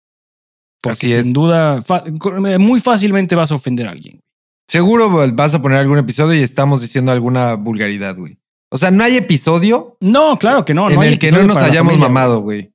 Porque 0.82 1.14
Así 1.14 1.24
sin 1.24 1.32
duda, 1.34 1.82
fa- 1.82 2.04
muy 2.58 2.80
fácilmente 2.80 3.34
vas 3.34 3.52
a 3.52 3.56
ofender 3.56 3.86
a 3.86 3.90
alguien. 3.90 4.20
Seguro 4.66 5.10
vas 5.34 5.54
a 5.54 5.60
poner 5.60 5.78
algún 5.78 5.98
episodio 5.98 6.38
y 6.40 6.42
estamos 6.42 6.80
diciendo 6.80 7.12
alguna 7.12 7.54
vulgaridad, 7.54 8.16
güey. 8.16 8.38
O 8.72 8.78
sea, 8.78 8.90
no 8.90 9.02
hay 9.04 9.16
episodio 9.16 9.98
No, 10.00 10.38
claro 10.38 10.64
que 10.64 10.72
no. 10.74 10.88
en 10.88 10.94
no 10.94 11.00
hay 11.02 11.08
el 11.14 11.18
que 11.18 11.32
no 11.32 11.42
nos 11.42 11.56
hayamos 11.58 11.98
mamado, 11.98 12.40
güey. 12.40 12.69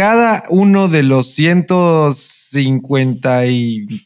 Cada 0.00 0.44
uno 0.48 0.88
de 0.88 1.02
los 1.02 1.26
150 1.34 3.46
y 3.46 3.86
Ya, 3.86 3.96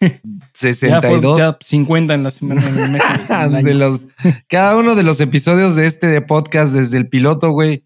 fue- 0.00 0.20
62 0.52 1.38
ya 1.38 1.56
50 1.60 2.14
en 2.14 2.22
la 2.24 2.30
semana. 2.32 2.66
en 2.68 2.76
el 2.78 2.90
mes, 2.90 3.02
en 3.30 3.52
de 3.64 3.74
los, 3.74 4.06
cada 4.48 4.76
uno 4.76 4.96
de 4.96 5.04
los 5.04 5.20
episodios 5.20 5.76
de 5.76 5.86
este 5.86 6.08
de 6.08 6.20
podcast 6.22 6.74
desde 6.74 6.96
el 6.96 7.08
piloto, 7.08 7.50
güey, 7.50 7.84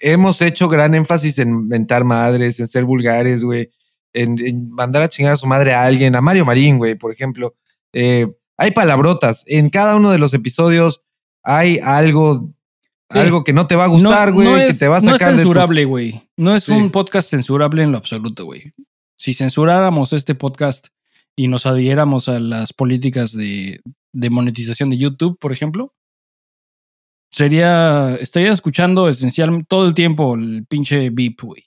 hemos 0.00 0.40
hecho 0.42 0.68
gran 0.68 0.94
énfasis 0.94 1.38
en 1.38 1.66
mentar 1.66 2.04
madres, 2.04 2.60
en 2.60 2.68
ser 2.68 2.84
vulgares, 2.84 3.42
güey, 3.42 3.70
en, 4.12 4.38
en 4.38 4.70
mandar 4.70 5.02
a 5.02 5.08
chingar 5.08 5.32
a 5.32 5.36
su 5.36 5.46
madre 5.48 5.74
a 5.74 5.82
alguien, 5.82 6.14
a 6.14 6.20
Mario 6.20 6.44
Marín, 6.44 6.78
güey, 6.78 6.94
por 6.94 7.10
ejemplo. 7.12 7.56
Eh, 7.92 8.28
hay 8.56 8.70
palabrotas. 8.70 9.42
En 9.48 9.70
cada 9.70 9.96
uno 9.96 10.12
de 10.12 10.18
los 10.18 10.34
episodios 10.34 11.02
hay 11.42 11.80
algo, 11.82 12.52
Sí. 13.12 13.18
algo 13.18 13.44
que 13.44 13.52
no 13.52 13.66
te 13.66 13.76
va 13.76 13.84
a 13.84 13.88
gustar, 13.88 14.28
No- 14.28 14.34
güey, 14.34 14.48
no 14.48 14.54
que 14.56 14.66
es- 14.68 14.78
te 14.78 14.88
va 14.88 14.98
a 14.98 15.00
No 15.00 15.14
es 15.14 15.20
sacar 15.20 15.28
de 15.28 15.34
tus- 15.34 15.42
censurable, 15.42 15.84
güey. 15.84 16.22
No 16.36 16.54
es 16.54 16.64
Sí. 16.64 16.72
un 16.72 16.90
podcast 16.90 17.28
censurable 17.30 17.82
en 17.82 17.92
lo 17.92 17.98
absoluto, 17.98 18.44
güey. 18.44 18.72
Si 19.16 19.34
censuráramos 19.34 20.12
este 20.12 20.34
podcast 20.34 20.88
y 21.36 21.48
nos 21.48 21.66
adhiéramos 21.66 22.28
a 22.28 22.40
las 22.40 22.72
políticas 22.72 23.32
de, 23.32 23.80
de 24.12 24.30
monetización 24.30 24.90
de 24.90 24.98
YouTube, 24.98 25.38
por 25.38 25.52
ejemplo, 25.52 25.94
sería. 27.30 28.14
Estaría 28.16 28.52
escuchando 28.52 29.08
esencialmente 29.08 29.66
todo 29.68 29.86
el 29.86 29.94
tiempo 29.94 30.34
el 30.34 30.66
pinche 30.66 31.10
beep, 31.10 31.40
güey. 31.42 31.64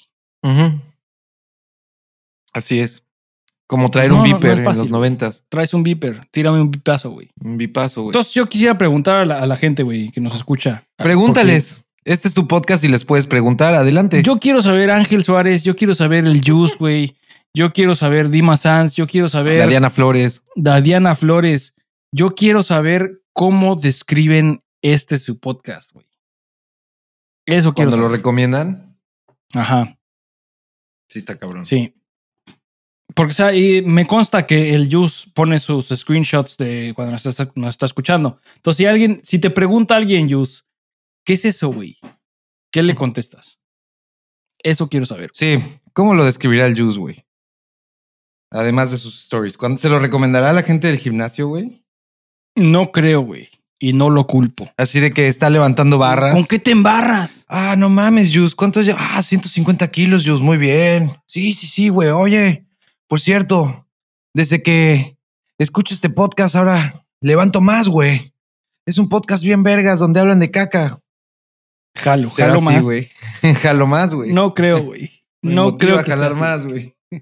Así 2.54 2.80
es. 2.80 3.04
Como 3.68 3.90
traer 3.90 4.10
No, 4.12 4.18
un 4.18 4.22
no, 4.24 4.28
no 4.30 4.40
beeper 4.40 4.60
es 4.60 4.68
en 4.68 4.78
los 4.78 4.90
noventas. 4.92 5.44
Traes 5.50 5.74
un 5.74 5.82
beeper, 5.84 6.20
tírame 6.32 6.62
un 6.62 6.70
beepazo, 6.70 7.10
güey. 7.12 7.32
Un 7.42 7.58
bipazo, 7.58 8.02
güey. 8.04 8.10
Entonces, 8.10 8.34
yo 8.34 8.48
quisiera 8.48 8.78
preguntar 8.78 9.22
a 9.22 9.26
la, 9.26 9.42
a 9.42 9.48
la 9.48 9.56
gente, 9.56 9.82
güey, 9.84 10.12
que 10.12 10.22
nos 10.22 10.36
escucha. 10.36 10.86
Pregúntales. 10.98 11.84
Este 12.04 12.28
es 12.28 12.36
tu 12.36 12.48
podcast 12.48 12.84
y 12.84 12.88
les 12.88 13.04
puedes 13.04 13.26
preguntar. 13.26 13.74
Adelante. 13.74 14.22
Yo 14.22 14.38
quiero 14.38 14.62
saber 14.62 14.92
Ángel 14.92 15.24
Suárez, 15.24 15.64
yo 15.64 15.76
quiero 15.76 15.96
saber 15.96 16.26
el 16.28 16.42
Juice, 16.46 16.76
güey. 16.80 17.16
Yo 17.56 17.74
quiero 17.74 17.96
saber 17.96 18.30
Dima 18.30 18.58
Sanz, 18.58 18.96
yo 18.96 19.08
quiero 19.08 19.30
saber 19.30 19.60
La 19.60 19.68
Diana 19.68 19.90
Flores. 19.90 20.44
Diana 20.56 21.16
Flores. 21.16 21.74
Yo 22.12 22.36
quiero 22.36 22.62
saber 22.64 23.24
cómo 23.34 23.76
describen 23.76 24.62
este 24.84 25.18
su 25.18 25.40
podcast, 25.40 25.92
güey. 25.94 26.06
Eso 27.48 27.74
quiero 27.74 27.90
Cuando 27.92 28.08
lo 28.08 28.14
recomiendan. 28.16 28.98
Ajá, 29.54 29.98
Sí, 31.10 31.20
está 31.20 31.38
cabrón. 31.38 31.66
sí. 31.66 31.96
Porque, 33.14 33.32
o 33.32 33.36
sea, 33.36 33.56
y 33.56 33.82
me 33.82 34.08
consta 34.08 34.46
que 34.46 34.74
el 34.74 34.94
Juice 34.94 35.30
pone 35.34 35.60
sus 35.60 35.88
screenshots 35.88 36.58
de 36.58 36.94
cuando 36.96 37.14
nos 37.14 37.26
está, 37.26 37.50
nos 37.56 37.70
está 37.70 37.86
escuchando. 37.86 38.40
Entonces, 38.56 38.78
si 38.78 38.86
alguien, 38.86 39.20
si 39.22 39.40
te 39.40 39.50
pregunta 39.50 39.96
alguien, 39.96 40.30
Juice, 40.30 40.62
¿qué 41.24 41.34
es 41.34 41.46
eso, 41.46 41.70
güey? 41.70 41.98
¿Qué 42.72 42.84
le 42.84 42.96
contestas? 42.96 43.60
Eso 44.62 44.90
quiero 44.90 45.06
saber. 45.06 45.30
Sí. 45.34 45.64
¿Cómo 45.94 46.16
lo 46.16 46.26
describirá 46.26 46.66
el 46.66 46.78
Juice, 46.78 47.00
güey? 47.00 47.26
Además 48.52 48.92
de 48.92 48.98
sus 48.98 49.24
stories. 49.24 49.58
¿Cuándo 49.58 49.80
se 49.80 49.90
lo 49.90 50.00
recomendará 50.00 50.50
a 50.50 50.54
la 50.54 50.64
gente 50.64 50.88
del 50.88 50.98
gimnasio, 50.98 51.48
güey? 51.48 51.86
No 52.56 52.92
creo, 52.92 53.22
güey. 53.22 53.50
Y 53.80 53.94
no 53.94 54.10
lo 54.10 54.28
culpo. 54.28 54.70
Así 54.78 55.00
de 55.00 55.12
que 55.12 55.28
está 55.28 55.50
levantando 55.50 55.98
barras. 55.98 56.34
¿Con 56.34 56.46
qué 56.46 56.60
te 56.60 56.72
embarras? 56.72 57.46
Ah, 57.48 57.76
no 57.78 57.90
mames, 57.90 58.32
Juice. 58.34 58.56
¿Cuánto 58.56 58.82
ya? 58.82 58.96
Ah, 58.98 59.22
150 59.22 59.88
kilos, 59.90 60.26
Juice. 60.26 60.44
Muy 60.44 60.58
bien. 60.58 61.12
Sí, 61.28 61.54
sí, 61.54 61.68
sí, 61.68 61.90
güey. 61.90 62.10
Oye, 62.10 62.65
por 63.08 63.20
cierto, 63.20 63.88
desde 64.34 64.62
que 64.64 65.18
escucho 65.58 65.94
este 65.94 66.10
podcast 66.10 66.56
ahora 66.56 67.06
levanto 67.22 67.62
más, 67.62 67.88
güey. 67.88 68.34
es 68.86 68.98
un 68.98 69.10
podcast 69.10 69.44
bien 69.44 69.64
vergas 69.64 70.00
donde 70.00 70.20
hablan 70.20 70.40
de 70.40 70.52
caca. 70.52 71.00
Jalo, 71.98 72.30
jalo 72.30 72.62
más. 72.62 72.84
güey. 72.84 73.10
jalo 73.62 73.88
más, 73.88 74.14
güey. 74.14 74.34
No 74.34 74.54
creo, 74.54 74.84
güey. 74.84 75.10
No 75.42 75.78
creo 75.78 76.00
a 76.00 76.04
que 76.04 76.10
jalar 76.10 76.34
más, 76.34 76.66
güey. 76.66 76.96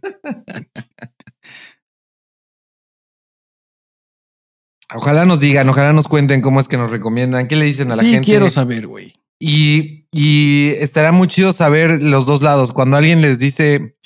Ojalá 4.96 5.26
nos 5.26 5.40
digan, 5.40 5.68
ojalá 5.70 5.92
nos 5.94 6.08
cuenten 6.08 6.42
cómo 6.42 6.60
es 6.60 6.68
que 6.68 6.78
nos 6.78 6.92
recomiendan, 6.92 7.48
qué 7.48 7.56
le 7.56 7.66
dicen 7.66 7.92
a 7.92 7.96
la 7.96 8.02
Sí, 8.04 8.12
gente. 8.12 8.26
quiero 8.26 8.50
saber, 8.50 8.88
güey. 8.88 9.14
Y, 9.40 10.06
y 10.12 10.70
estará 10.80 11.12
muy 11.12 11.28
chido 11.28 11.52
saber 11.52 12.02
los 12.02 12.26
dos 12.26 12.42
lados. 12.42 12.72
Cuando 12.72 12.98
alguien 12.98 13.22
les 13.22 13.40
dice 13.40 13.98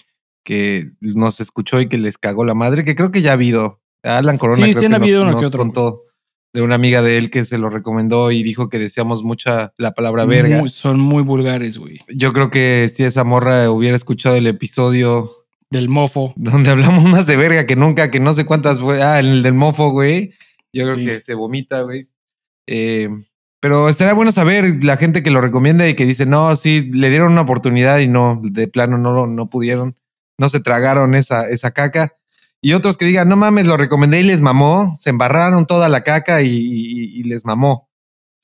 que 0.48 0.92
nos 1.02 1.42
escuchó 1.42 1.82
y 1.82 1.90
que 1.90 1.98
les 1.98 2.18
cagó 2.18 2.46
la 2.46 2.54
madre, 2.54 2.86
que 2.86 2.96
creo 2.96 3.12
que 3.12 3.22
ya 3.22 3.32
ha 3.32 3.34
habido. 3.34 3.82
Alan 4.02 4.38
Corona 4.38 4.66
Sí, 4.68 4.72
creo 4.72 4.80
sí 4.80 4.86
han 4.86 4.92
nos, 4.94 5.02
habido 5.02 5.22
uno 5.24 5.32
nos 5.32 5.42
que 5.42 5.48
otro. 5.48 5.58
contó 5.60 6.04
de 6.54 6.62
una 6.62 6.76
amiga 6.76 7.02
de 7.02 7.18
él 7.18 7.30
que 7.30 7.44
se 7.44 7.58
lo 7.58 7.70
recomendó 7.70 8.32
y 8.32 8.44
dijo 8.44 8.70
que 8.70 8.80
decíamos 8.80 9.24
mucha 9.26 9.74
la 9.78 9.92
palabra 9.94 10.24
verga. 10.24 10.60
Muy- 10.60 10.70
son 10.70 11.02
muy 11.02 11.22
vulgares, 11.22 11.78
güey. 11.78 12.00
Yo 12.16 12.32
creo 12.32 12.50
que 12.50 12.90
si 12.94 13.04
esa 13.04 13.26
morra 13.26 13.70
hubiera 13.70 13.98
escuchado 13.98 14.38
el 14.38 14.48
episodio 14.48 15.46
Del 15.70 15.90
mofo. 15.90 16.34
donde 16.38 16.70
hablamos 16.70 17.04
más 17.10 17.28
de 17.28 17.36
verga 17.36 17.66
que 17.66 17.76
nunca, 17.76 18.10
que 18.10 18.22
no 18.22 18.32
sé 18.32 18.46
cuántas 18.46 18.80
fue. 18.80 19.04
Ah, 19.04 19.20
el 19.20 19.44
del 19.44 19.54
mofo, 19.54 19.90
güey. 19.92 20.32
Yo 20.72 20.86
creo 20.86 20.96
Sí. 20.96 21.06
que 21.06 21.20
se 21.20 21.34
vomita, 21.34 21.82
güey. 21.82 22.08
Eh, 22.68 23.10
pero 23.60 23.90
estaría 23.90 24.14
bueno 24.14 24.32
saber 24.32 24.86
la 24.86 24.96
gente 24.96 25.24
que 25.24 25.32
lo 25.32 25.42
recomienda 25.42 25.90
y 25.90 25.96
que 25.96 26.06
dice, 26.06 26.26
no, 26.26 26.56
sí, 26.56 26.90
le 26.94 27.10
dieron 27.10 27.34
una 27.34 27.42
oportunidad 27.42 28.00
y 28.00 28.08
no, 28.08 28.40
de 28.42 28.68
plano 28.70 28.98
no, 28.98 29.28
no 29.28 29.50
pudieron, 29.50 29.96
no 30.38 30.50
se 30.50 30.60
tragaron 30.60 31.16
esa, 31.16 31.50
esa 31.50 31.72
caca. 31.72 32.14
Y 32.62 32.74
otros 32.74 32.98
que 32.98 33.06
digan, 33.06 33.30
no 33.30 33.36
mames, 33.36 33.66
lo 33.68 33.78
recomendé 33.78 34.20
y 34.22 34.24
les 34.24 34.42
mamó, 34.42 34.94
se 34.96 35.10
embarraron 35.12 35.66
toda 35.68 35.90
la 35.90 36.04
caca 36.04 36.42
y, 36.42 36.48
y- 36.50 37.20
y 37.20 37.24
les 37.24 37.46
mamó. 37.46 37.90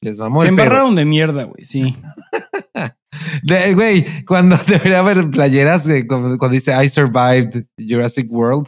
Les 0.02 0.18
mamó 0.20 0.42
Se 0.42 0.50
el 0.50 0.56
pedo. 0.56 0.64
embarraron 0.66 0.96
de 0.96 1.06
mierda, 1.06 1.44
güey. 1.46 1.64
Sí. 1.66 1.96
De- 3.44 3.74
Güey, 3.74 4.26
cuando 4.26 4.58
debería 4.68 5.00
haber 5.00 5.30
playeras, 5.30 5.86
de- 5.86 6.06
cuando, 6.08 6.38
cuando 6.38 6.54
dice 6.54 6.74
I 6.84 6.90
survived 6.90 7.66
Jurassic 7.78 8.30
World, 8.32 8.68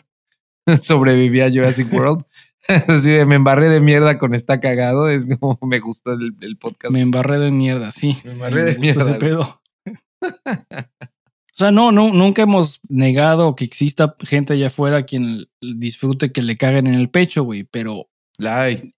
sobreviví 0.82 1.41
a 1.41 1.50
Jurassic 1.51 1.91
World. 1.94 2.24
Así 2.67 3.10
de 3.10 3.25
me 3.27 3.36
embarré 3.36 3.70
de 3.70 3.79
mierda 3.79 4.17
con 4.17 4.34
está 4.34 4.60
cagado. 4.60 5.08
Es 5.10 5.27
como 5.39 5.60
me 5.62 5.79
gustó 5.79 6.13
el, 6.13 6.36
el 6.41 6.58
podcast. 6.58 6.91
Me 6.94 7.01
embarré 7.01 7.38
de 7.38 7.51
mierda, 7.51 7.91
sí. 7.91 8.17
Me 8.25 8.32
embarré 8.32 8.65
Sí, 8.67 8.74
de 8.74 8.79
mierda, 8.79 9.01
ese 9.03 9.13
pedo. 9.15 9.62
O 11.55 11.57
sea, 11.57 11.71
no, 11.71 11.93
no, 11.93 12.12
nunca 12.12 12.41
hemos 12.41 12.81
negado 12.89 13.55
que 13.55 13.63
exista 13.63 14.13
gente 14.19 14.53
allá 14.53 14.67
afuera 14.67 15.03
quien 15.03 15.47
disfrute 15.62 16.33
que 16.33 16.41
le 16.41 16.57
caguen 16.57 16.85
en 16.88 16.95
el 16.95 17.09
pecho, 17.09 17.43
güey. 17.43 17.63
Pero, 17.63 18.09
Ay, 18.39 18.93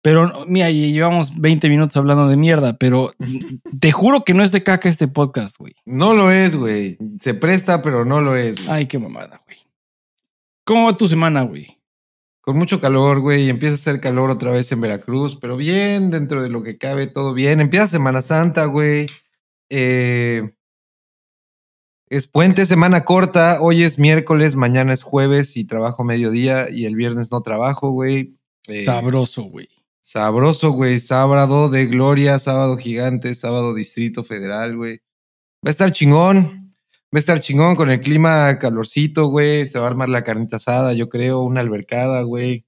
pero, 0.00 0.46
mira, 0.46 0.70
llevamos 0.70 1.40
20 1.40 1.68
minutos 1.68 1.96
hablando 1.96 2.28
de 2.28 2.36
mierda, 2.36 2.78
pero 2.78 3.12
te 3.80 3.90
juro 3.90 4.22
que 4.24 4.34
no 4.34 4.44
es 4.44 4.52
de 4.52 4.62
caca 4.62 4.88
este 4.88 5.08
podcast, 5.08 5.58
güey. 5.58 5.74
no 5.84 6.14
lo 6.14 6.30
es, 6.30 6.54
güey. 6.54 6.96
Se 7.18 7.34
presta, 7.34 7.82
pero 7.82 8.04
no 8.04 8.20
lo 8.20 8.36
es. 8.36 8.64
güey. 8.64 8.68
Ay, 8.70 8.86
qué 8.86 9.00
mamada, 9.00 9.42
güey. 9.44 9.58
¿Cómo 10.64 10.86
va 10.86 10.96
tu 10.96 11.08
semana, 11.08 11.42
güey? 11.42 11.76
Con 12.40 12.56
mucho 12.56 12.80
calor, 12.80 13.18
güey. 13.18 13.48
Empieza 13.48 13.74
a 13.74 13.78
hacer 13.78 14.00
calor 14.00 14.30
otra 14.30 14.52
vez 14.52 14.70
en 14.70 14.80
Veracruz, 14.80 15.34
pero 15.34 15.56
bien, 15.56 16.12
dentro 16.12 16.40
de 16.40 16.50
lo 16.50 16.62
que 16.62 16.78
cabe, 16.78 17.08
todo 17.08 17.34
bien. 17.34 17.60
Empieza 17.60 17.88
Semana 17.88 18.22
Santa, 18.22 18.66
güey. 18.66 19.08
Eh, 19.68 20.52
es 22.10 22.26
puente, 22.26 22.66
semana 22.66 23.04
corta. 23.04 23.58
Hoy 23.60 23.84
es 23.84 24.00
miércoles, 24.00 24.56
mañana 24.56 24.92
es 24.92 25.04
jueves 25.04 25.56
y 25.56 25.64
trabajo 25.64 26.02
mediodía 26.02 26.68
y 26.68 26.86
el 26.86 26.96
viernes 26.96 27.30
no 27.30 27.40
trabajo, 27.40 27.92
güey. 27.92 28.36
Eh, 28.66 28.80
Sabroso, 28.80 29.44
güey. 29.44 29.68
Sabroso, 30.00 30.72
güey. 30.72 30.98
Sábado 30.98 31.68
de 31.68 31.86
gloria, 31.86 32.40
sábado 32.40 32.76
gigante, 32.76 33.32
sábado 33.34 33.74
distrito 33.74 34.24
federal, 34.24 34.76
güey. 34.76 34.98
Va 35.64 35.68
a 35.68 35.70
estar 35.70 35.92
chingón. 35.92 36.72
Va 37.14 37.16
a 37.16 37.18
estar 37.20 37.38
chingón 37.38 37.76
con 37.76 37.90
el 37.90 38.00
clima 38.00 38.58
calorcito, 38.58 39.26
güey. 39.26 39.66
Se 39.66 39.78
va 39.78 39.84
a 39.84 39.90
armar 39.90 40.08
la 40.08 40.24
carnita 40.24 40.56
asada, 40.56 40.92
yo 40.94 41.08
creo, 41.08 41.42
una 41.42 41.60
albercada, 41.60 42.22
güey. 42.22 42.66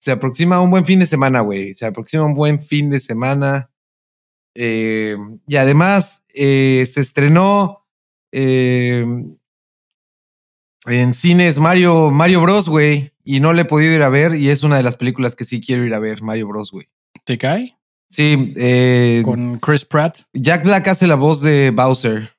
Se 0.00 0.10
aproxima 0.10 0.60
un 0.60 0.72
buen 0.72 0.84
fin 0.84 0.98
de 0.98 1.06
semana, 1.06 1.42
güey. 1.42 1.74
Se 1.74 1.86
aproxima 1.86 2.24
un 2.24 2.34
buen 2.34 2.60
fin 2.60 2.90
de 2.90 2.98
semana. 2.98 3.70
Eh, 4.56 5.16
y 5.46 5.56
además, 5.56 6.24
eh, 6.34 6.84
se 6.92 7.00
estrenó 7.00 7.83
eh, 8.34 9.04
en 10.86 11.14
cines 11.14 11.58
Mario, 11.58 12.10
Mario 12.10 12.40
Bros, 12.42 12.68
güey. 12.68 13.12
Y 13.24 13.40
no 13.40 13.52
le 13.54 13.62
he 13.62 13.64
podido 13.64 13.94
ir 13.94 14.02
a 14.02 14.08
ver. 14.10 14.34
Y 14.34 14.50
es 14.50 14.62
una 14.62 14.76
de 14.76 14.82
las 14.82 14.96
películas 14.96 15.34
que 15.34 15.44
sí 15.44 15.60
quiero 15.60 15.84
ir 15.86 15.94
a 15.94 15.98
ver, 15.98 16.22
Mario 16.22 16.48
Bros, 16.48 16.70
güey. 16.70 16.88
¿Te 17.24 17.38
cae? 17.38 17.76
Sí, 18.08 18.52
eh, 18.56 19.22
Con 19.24 19.58
Chris 19.60 19.84
Pratt. 19.84 20.18
Jack 20.34 20.64
Black 20.64 20.86
hace 20.88 21.06
la 21.06 21.14
voz 21.14 21.40
de 21.40 21.70
Bowser. 21.74 22.30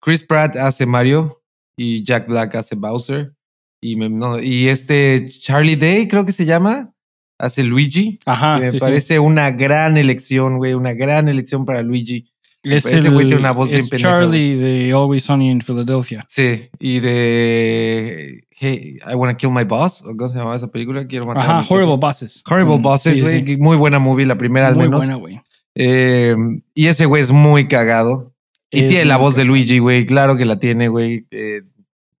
Chris 0.00 0.22
Pratt 0.22 0.56
hace 0.56 0.86
Mario 0.86 1.42
y 1.76 2.02
Jack 2.04 2.26
Black 2.26 2.54
hace 2.54 2.74
Bowser. 2.74 3.34
Y, 3.82 3.96
me- 3.96 4.08
no, 4.08 4.40
y 4.40 4.68
este 4.68 5.28
Charlie 5.28 5.76
Day, 5.76 6.08
creo 6.08 6.24
que 6.24 6.32
se 6.32 6.46
llama, 6.46 6.94
hace 7.38 7.62
Luigi. 7.62 8.18
Ajá. 8.24 8.58
me 8.58 8.66
sí, 8.70 8.72
sí. 8.72 8.80
parece 8.80 9.18
una 9.18 9.50
gran 9.50 9.98
elección, 9.98 10.56
güey, 10.56 10.72
una 10.74 10.94
gran 10.94 11.28
elección 11.28 11.64
para 11.66 11.82
Luigi. 11.82 12.29
Es 12.62 12.84
ese 12.86 13.08
güey 13.10 13.26
tiene 13.26 13.40
una 13.40 13.52
voz 13.52 13.70
bien 13.70 13.80
es 13.82 13.88
pendeja, 13.88 14.10
Charlie 14.10 14.54
de 14.56 14.92
Always 14.92 15.22
Sunny 15.24 15.50
in 15.50 15.60
Philadelphia. 15.62 16.24
Sí, 16.28 16.68
y 16.78 17.00
de 17.00 18.44
Hey, 18.50 18.98
I 19.10 19.14
Wanna 19.14 19.36
Kill 19.36 19.50
My 19.50 19.64
Boss, 19.64 20.02
¿o 20.02 20.14
cómo 20.16 20.28
se 20.28 20.36
llamaba 20.38 20.56
esa 20.56 20.68
película? 20.68 21.06
Quiero 21.06 21.26
matar 21.26 21.42
a 21.42 21.44
Ajá, 21.44 21.62
jefe. 21.62 21.74
Horrible 21.74 21.96
Bosses. 21.96 22.42
Horrible 22.46 22.76
Mm, 22.78 22.82
Bosses, 22.82 23.14
sí, 23.14 23.20
güey. 23.22 23.44
sí. 23.46 23.56
Muy 23.56 23.76
buena 23.76 23.98
movie, 23.98 24.26
la 24.26 24.36
primera 24.36 24.68
al 24.68 24.74
Muy 24.76 24.84
menos. 24.84 24.98
buena, 25.00 25.14
güey. 25.14 25.40
Eh, 25.74 26.36
y 26.74 26.86
ese 26.88 27.06
güey 27.06 27.22
es 27.22 27.30
muy 27.30 27.68
cagado. 27.68 28.34
Y 28.70 28.82
Es 28.82 28.88
tiene 28.88 29.06
la 29.06 29.16
muy 29.16 29.24
voz 29.24 29.36
de. 29.36 29.44
Luigi, 29.44 29.78
güey. 29.78 30.04
Claro 30.04 30.36
que 30.36 30.44
la 30.44 30.58
tiene, 30.58 30.88
güey. 30.88 31.26
Eh, 31.30 31.62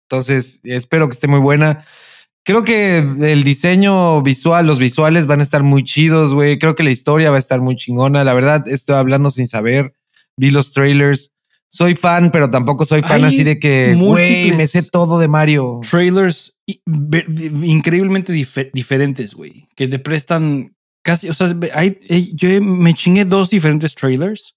entonces, 0.08 0.60
espero 0.64 1.06
que 1.08 1.12
esté 1.14 1.28
muy 1.28 1.38
buena. 1.40 1.84
Creo 2.42 2.62
que 2.62 2.98
el 2.98 3.44
diseño 3.44 4.22
visual, 4.22 4.66
los 4.66 4.78
visuales 4.78 5.26
van 5.26 5.40
a 5.40 5.42
estar 5.42 5.62
muy 5.62 5.84
chidos, 5.84 6.32
güey. 6.32 6.58
Creo 6.58 6.74
que 6.74 6.82
la 6.82 6.90
historia 6.90 7.28
va 7.30 7.36
a 7.36 7.38
estar 7.40 7.60
muy 7.60 7.76
chingona. 7.76 8.24
La 8.24 8.32
verdad, 8.32 8.66
estoy 8.66 8.96
hablando 8.96 9.30
sin 9.30 9.46
saber. 9.46 9.94
Vi 10.36 10.50
los 10.50 10.72
trailers. 10.72 11.32
Soy 11.68 11.94
fan, 11.94 12.30
pero 12.32 12.50
tampoco 12.50 12.84
soy 12.84 13.02
fan 13.02 13.18
Hay 13.18 13.24
así 13.24 13.44
de 13.44 13.60
que, 13.60 13.94
güey, 13.96 14.50
me 14.52 14.66
sé 14.66 14.82
todo 14.90 15.20
de 15.20 15.28
Mario. 15.28 15.80
Trailers 15.88 16.56
increíblemente 16.66 18.32
dife- 18.32 18.70
diferentes, 18.74 19.34
güey. 19.34 19.68
Que 19.76 19.86
te 19.86 19.98
prestan 20.00 20.74
casi, 21.02 21.28
o 21.28 21.34
sea, 21.34 21.48
hay- 21.72 21.94
yo 22.34 22.48
me 22.60 22.92
chingué 22.94 23.24
dos 23.24 23.50
diferentes 23.50 23.94
trailers 23.94 24.56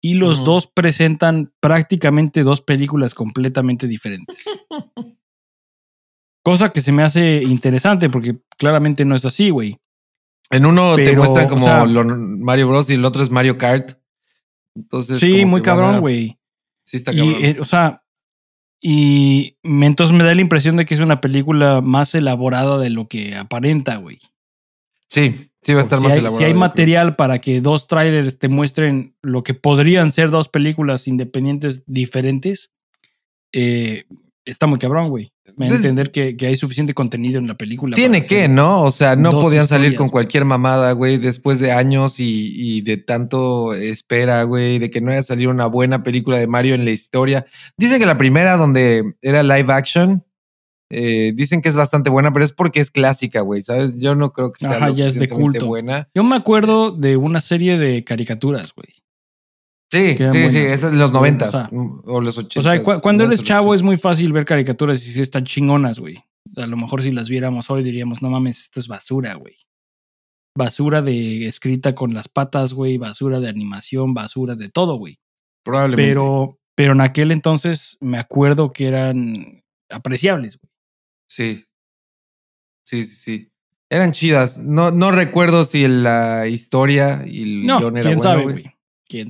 y 0.00 0.14
los 0.14 0.44
dos 0.44 0.68
presentan 0.68 1.52
prácticamente 1.60 2.44
dos 2.44 2.60
películas 2.62 3.14
completamente 3.14 3.88
diferentes. 3.88 4.44
Cosa 6.44 6.70
que 6.70 6.80
se 6.80 6.92
me 6.92 7.02
hace 7.02 7.42
interesante 7.42 8.08
porque 8.08 8.38
claramente 8.56 9.04
no 9.04 9.14
es 9.16 9.24
así, 9.26 9.50
güey. 9.50 9.76
En 10.50 10.64
uno 10.64 10.94
te 10.96 11.14
muestran 11.14 11.46
o 11.46 11.48
como 11.50 11.64
sea- 11.64 11.84
Mario 11.84 12.68
Bros. 12.68 12.88
y 12.88 12.94
el 12.94 13.04
otro 13.04 13.22
es 13.22 13.30
Mario 13.30 13.58
Kart. 13.58 13.97
Entonces, 14.78 15.18
Sí, 15.18 15.44
muy 15.44 15.62
cabrón, 15.62 16.00
güey. 16.00 16.38
Sí, 16.84 16.96
está 16.96 17.12
Y, 17.12 17.16
cabrón. 17.18 17.44
eh, 17.44 17.56
o 17.60 17.64
sea, 17.64 18.02
y 18.80 19.56
me- 19.62 19.86
entonces 19.86 20.16
me 20.16 20.22
da 20.24 20.34
la 20.34 20.40
impresión 20.40 20.76
de 20.76 20.84
que 20.84 20.94
es 20.94 21.00
una 21.00 21.20
película 21.20 21.80
más 21.80 22.14
elaborada 22.14 22.78
de 22.78 22.90
lo 22.90 23.08
que 23.08 23.34
aparenta, 23.34 23.96
güey. 23.96 24.18
sí, 25.08 25.50
sí 25.60 25.72
va 25.72 25.80
a 25.80 25.82
estar 25.82 25.98
si 25.98 26.04
más 26.04 26.12
hay, 26.12 26.18
elaborado. 26.20 26.38
si 26.38 26.44
hay 26.44 26.50
creo. 26.52 26.60
material 26.60 27.16
para 27.16 27.40
que 27.40 27.60
dos 27.60 27.88
trailers 27.88 28.38
te 28.38 28.48
muestren 28.48 29.16
lo 29.22 29.42
que 29.42 29.54
podrían 29.54 30.12
ser 30.12 30.30
dos 30.30 30.48
películas 30.48 31.08
independientes 31.08 31.82
diferentes, 31.86 32.72
eh, 33.52 34.04
está 34.44 34.66
muy 34.66 34.78
cabrón, 34.78 35.08
güey. 35.08 35.30
Me 35.58 35.68
da 35.68 35.74
a 35.74 35.76
entender 35.76 36.10
que, 36.10 36.36
que 36.36 36.46
hay 36.46 36.56
suficiente 36.56 36.94
contenido 36.94 37.38
en 37.38 37.46
la 37.46 37.54
película. 37.54 37.96
Tiene 37.96 38.22
que, 38.22 38.48
¿no? 38.48 38.82
O 38.82 38.90
sea, 38.90 39.16
no 39.16 39.30
podían 39.30 39.66
salir 39.66 39.96
con 39.96 40.08
cualquier 40.08 40.44
mamada, 40.44 40.92
güey, 40.92 41.18
después 41.18 41.60
de 41.60 41.72
años 41.72 42.20
y, 42.20 42.52
y 42.54 42.80
de 42.82 42.96
tanto 42.96 43.74
espera, 43.74 44.42
güey, 44.44 44.78
de 44.78 44.90
que 44.90 45.00
no 45.00 45.10
haya 45.10 45.22
salido 45.22 45.50
una 45.50 45.66
buena 45.66 46.02
película 46.02 46.38
de 46.38 46.46
Mario 46.46 46.74
en 46.74 46.84
la 46.84 46.90
historia. 46.90 47.46
Dicen 47.76 47.98
que 47.98 48.06
la 48.06 48.18
primera, 48.18 48.56
donde 48.56 49.14
era 49.22 49.42
live 49.42 49.72
action, 49.72 50.24
eh, 50.90 51.32
dicen 51.34 51.60
que 51.60 51.68
es 51.68 51.76
bastante 51.76 52.08
buena, 52.08 52.32
pero 52.32 52.44
es 52.44 52.52
porque 52.52 52.80
es 52.80 52.90
clásica, 52.90 53.42
güey, 53.42 53.60
¿sabes? 53.60 53.98
Yo 53.98 54.14
no 54.14 54.32
creo 54.32 54.52
que 54.52 54.64
sea 54.64 54.76
Ajá, 54.76 54.90
ya 54.90 55.06
es 55.06 55.18
de 55.18 55.28
culto. 55.28 55.66
buena. 55.66 56.08
Yo 56.14 56.24
me 56.24 56.36
acuerdo 56.36 56.92
de 56.92 57.16
una 57.16 57.40
serie 57.40 57.76
de 57.76 58.04
caricaturas, 58.04 58.72
güey. 58.74 58.88
Sí, 59.90 60.08
sí, 60.10 60.16
sí, 60.18 60.22
buenas, 60.22 60.54
esa 60.56 60.88
es 60.88 60.94
los 60.94 61.10
O 61.10 61.12
noventas 61.14 61.50
sea, 61.50 61.68
mm, 61.72 62.02
o 62.04 62.20
los 62.20 62.36
O 62.36 62.40
ochentas. 62.42 62.64
sea, 62.64 62.82
cu- 62.82 63.00
cuando 63.00 63.24
eres 63.24 63.42
chavo 63.42 63.74
es 63.74 63.82
muy 63.82 63.96
fácil 63.96 64.32
ver 64.32 64.44
caricaturas 64.44 65.04
y 65.06 65.12
si 65.12 65.22
están 65.22 65.44
chingonas, 65.44 65.98
güey. 65.98 66.18
A 66.56 66.66
lo 66.66 66.76
mejor 66.76 67.02
si 67.02 67.10
las 67.12 67.28
viéramos 67.28 67.70
hoy 67.70 67.82
diríamos, 67.82 68.20
no 68.20 68.28
mames, 68.30 68.60
esto 68.62 68.80
es 68.80 68.88
basura, 68.88 69.34
güey. 69.34 69.56
Basura 70.56 71.02
de 71.02 71.46
escrita 71.46 71.94
con 71.94 72.12
las 72.14 72.28
patas, 72.28 72.72
güey. 72.74 72.98
Basura 72.98 73.38
de 73.40 73.48
animación, 73.48 74.12
basura 74.12 74.56
de 74.56 74.68
todo, 74.68 74.96
güey. 74.96 75.18
Probablemente. 75.64 76.10
Pero, 76.10 76.58
pero 76.74 76.92
en 76.92 77.00
aquel 77.00 77.30
entonces 77.32 77.96
me 78.00 78.18
acuerdo 78.18 78.72
que 78.72 78.88
eran 78.88 79.62
apreciables, 79.90 80.58
güey. 80.58 80.70
Sí. 81.30 81.64
Sí, 82.84 83.04
sí, 83.04 83.16
sí. 83.16 83.52
Eran 83.90 84.12
chidas. 84.12 84.58
No, 84.58 84.90
no 84.90 85.12
recuerdo 85.12 85.64
si 85.64 85.86
la 85.88 86.46
historia 86.48 87.24
y 87.26 87.42
el 87.42 87.66
No, 87.66 87.78
guion 87.78 87.96
era 87.96 88.06
quién 88.08 88.18
bueno, 88.18 88.30
sabe, 88.30 88.42
güey. 88.42 88.64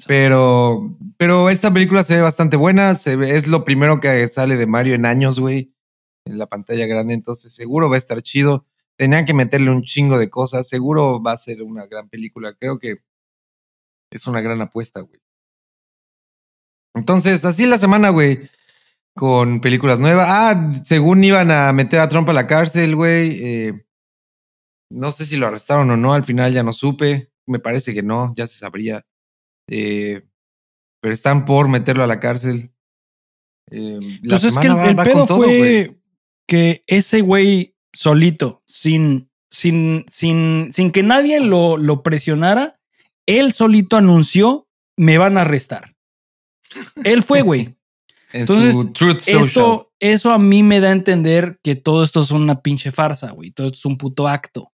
Pero, 0.07 0.97
pero 1.17 1.51
esta 1.51 1.73
película 1.73 2.03
se 2.03 2.17
ve 2.17 2.23
bastante 2.23 2.57
buena. 2.57 2.97
Se 2.97 3.17
ve, 3.17 3.37
es 3.37 3.47
lo 3.47 3.65
primero 3.65 4.01
que 4.01 4.29
sale 4.29 4.57
de 4.57 4.67
Mario 4.67 4.95
en 4.95 5.07
años, 5.07 5.39
güey. 5.39 5.73
En 6.25 6.39
la 6.39 6.47
pantalla 6.47 6.87
grande. 6.87 7.15
Entonces, 7.15 7.55
seguro 7.55 7.89
va 7.89 7.95
a 7.95 7.99
estar 7.99 8.21
chido. 8.23 8.67
Tenían 8.97 9.25
que 9.25 9.35
meterle 9.35 9.71
un 9.71 9.83
chingo 9.83 10.19
de 10.19 10.31
cosas. 10.31 10.69
Seguro 10.69 11.23
va 11.23 11.33
a 11.33 11.39
ser 11.39 11.63
una 11.63 11.87
gran 11.87 12.09
película. 12.09 12.55
Creo 12.55 12.79
que 12.79 12.97
es 14.11 14.27
una 14.27 14.41
gran 14.41 14.61
apuesta, 14.61 15.01
güey. 15.01 15.21
Entonces, 16.95 17.45
así 17.45 17.67
la 17.67 17.79
semana, 17.79 18.11
güey. 18.11 18.51
Con 19.15 19.61
películas 19.61 20.01
nuevas. 20.01 20.27
Ah, 20.29 20.73
según 20.85 21.23
iban 21.23 21.51
a 21.53 21.73
meter 21.73 22.01
a 22.01 22.09
Trump 22.09 22.29
a 22.29 22.33
la 22.33 22.47
cárcel, 22.49 22.97
güey. 22.97 23.39
eh, 23.41 23.85
no 24.91 25.13
sé 25.13 25.27
si 25.27 25.37
lo 25.37 25.47
arrestaron 25.47 25.91
o 25.91 25.97
no. 25.97 26.15
Al 26.15 26.25
final 26.25 26.53
ya 26.53 26.63
no 26.65 26.73
supe. 26.73 27.31
Me 27.47 27.61
parece 27.61 27.95
que 27.95 28.03
no. 28.03 28.35
Ya 28.37 28.47
se 28.49 28.59
sabría. 28.59 29.05
Eh, 29.69 30.23
pero 31.01 31.15
están 31.15 31.45
por 31.45 31.69
meterlo 31.69 32.03
a 32.03 32.07
la 32.09 32.21
cárcel. 32.21 32.73
Eh, 33.71 33.99
la 34.23 34.39
Pues 34.39 34.45
es 34.45 34.59
que 34.59 34.67
el, 34.67 34.77
va- 34.77 34.89
el 34.89 34.99
va 34.99 35.05
pedo 35.05 35.27
todo, 35.27 35.43
fue 35.45 35.97
que 36.47 36.83
ese 36.87 37.21
güey 37.21 37.77
solito, 37.93 38.63
sin, 38.67 39.31
sin, 39.51 40.07
sin, 40.11 40.69
sin 40.73 40.91
que 40.91 41.03
nadie 41.03 41.41
lo, 41.41 41.77
lo 41.77 42.03
presionara, 42.03 42.81
él 43.27 43.53
solito 43.53 43.97
anunció, 43.97 44.67
me 44.97 45.19
van 45.19 45.37
a 45.37 45.43
arrestar. 45.43 45.95
Él 47.05 47.23
fue, 47.23 47.43
güey. 47.43 47.75
En 48.31 48.43
entonces. 48.43 48.75
Esto, 49.27 49.91
eso 50.01 50.33
a 50.33 50.39
mí 50.39 50.63
me 50.63 50.81
da 50.81 50.89
a 50.91 50.93
entender 50.93 51.59
que 51.63 51.77
todo 51.77 52.03
esto 52.03 52.21
es 52.21 52.31
una 52.31 52.61
pinche 52.61 52.91
farsa, 52.91 53.31
güey. 53.31 53.51
Todo 53.53 53.69
esto 53.69 53.79
es 53.79 53.85
un 53.87 53.97
puto 53.97 54.29
acto. 54.29 54.71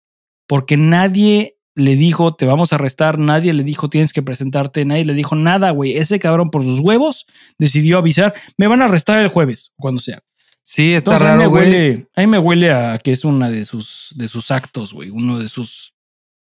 Porque 0.48 0.78
nadie 0.78 1.58
le 1.74 1.96
dijo, 1.96 2.34
te 2.34 2.46
vamos 2.46 2.72
a 2.72 2.76
arrestar, 2.76 3.18
nadie 3.18 3.52
le 3.52 3.64
dijo, 3.64 3.88
tienes 3.88 4.12
que 4.12 4.22
presentarte, 4.22 4.84
nadie 4.84 5.04
le 5.04 5.14
dijo 5.14 5.36
nada, 5.36 5.70
güey. 5.70 5.96
Ese 5.96 6.18
cabrón 6.18 6.50
por 6.50 6.62
sus 6.64 6.80
huevos 6.80 7.26
decidió 7.58 7.98
avisar, 7.98 8.34
me 8.56 8.66
van 8.66 8.82
a 8.82 8.86
arrestar 8.86 9.20
el 9.20 9.28
jueves, 9.28 9.72
cuando 9.76 10.00
sea. 10.00 10.20
Sí, 10.62 10.94
está 10.94 11.12
Entonces, 11.12 11.28
raro, 11.28 11.40
me 11.42 11.46
güey. 11.48 11.64
huele, 11.64 12.06
a 12.14 12.20
mí 12.20 12.26
me 12.26 12.38
huele 12.38 12.72
a 12.72 12.98
que 12.98 13.12
es 13.12 13.24
una 13.24 13.50
de 13.50 13.64
sus, 13.64 14.12
de 14.16 14.28
sus 14.28 14.50
actos, 14.50 14.92
güey. 14.92 15.10
Uno 15.10 15.38
de 15.38 15.48
sus, 15.48 15.94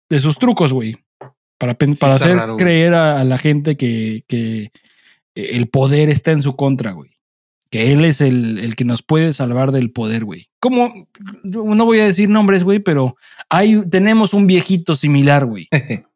de 0.09 0.19
sus 0.19 0.39
trucos, 0.39 0.73
güey. 0.73 0.97
Para, 1.59 1.77
Sí 1.79 1.97
hacer 2.05 2.37
raro, 2.37 2.57
creer 2.57 2.95
a, 2.95 3.21
a 3.21 3.25
la 3.25 3.39
gente 3.39 3.77
que, 3.77 4.25
que 4.27 4.71
el 5.35 5.69
poder 5.69 6.09
está 6.09 6.33
en 6.33 6.43
su 6.43 6.57
contra, 6.57 6.93
güey. 6.93 7.11
Que 7.71 7.93
él 7.93 8.05
es 8.05 8.21
el, 8.21 8.59
el 8.59 8.77
que 8.77 8.85
nos 8.85 9.03
puede 9.03 9.33
salvar 9.33 9.73
del 9.73 9.91
poder, 9.91 10.25
güey. 10.25 10.47
Como, 10.59 11.07
no 11.45 11.85
voy 11.85 12.01
a 12.01 12.07
decir 12.07 12.29
nombres, 12.31 12.65
güey, 12.65 12.79
pero 12.79 13.17
hay, 13.51 13.87
tenemos 13.91 14.33
un 14.35 14.47
viejito 14.47 14.97
similar, 14.97 15.47
güey. 15.47 15.69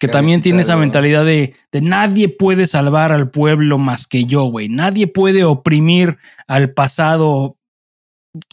Que 0.00 0.06
también 0.06 0.42
tiene 0.42 0.60
esa 0.60 0.74
de- 0.74 0.80
mentalidad 0.80 1.24
de, 1.24 1.54
de 1.72 1.80
nadie 1.80 2.28
puede 2.28 2.66
salvar 2.66 3.10
al 3.10 3.30
pueblo 3.30 3.78
más 3.78 4.06
que 4.06 4.26
yo, 4.26 4.44
güey. 4.44 4.68
Nadie 4.68 5.06
puede 5.08 5.44
oprimir 5.44 6.18
al 6.46 6.72
pasado 6.74 7.56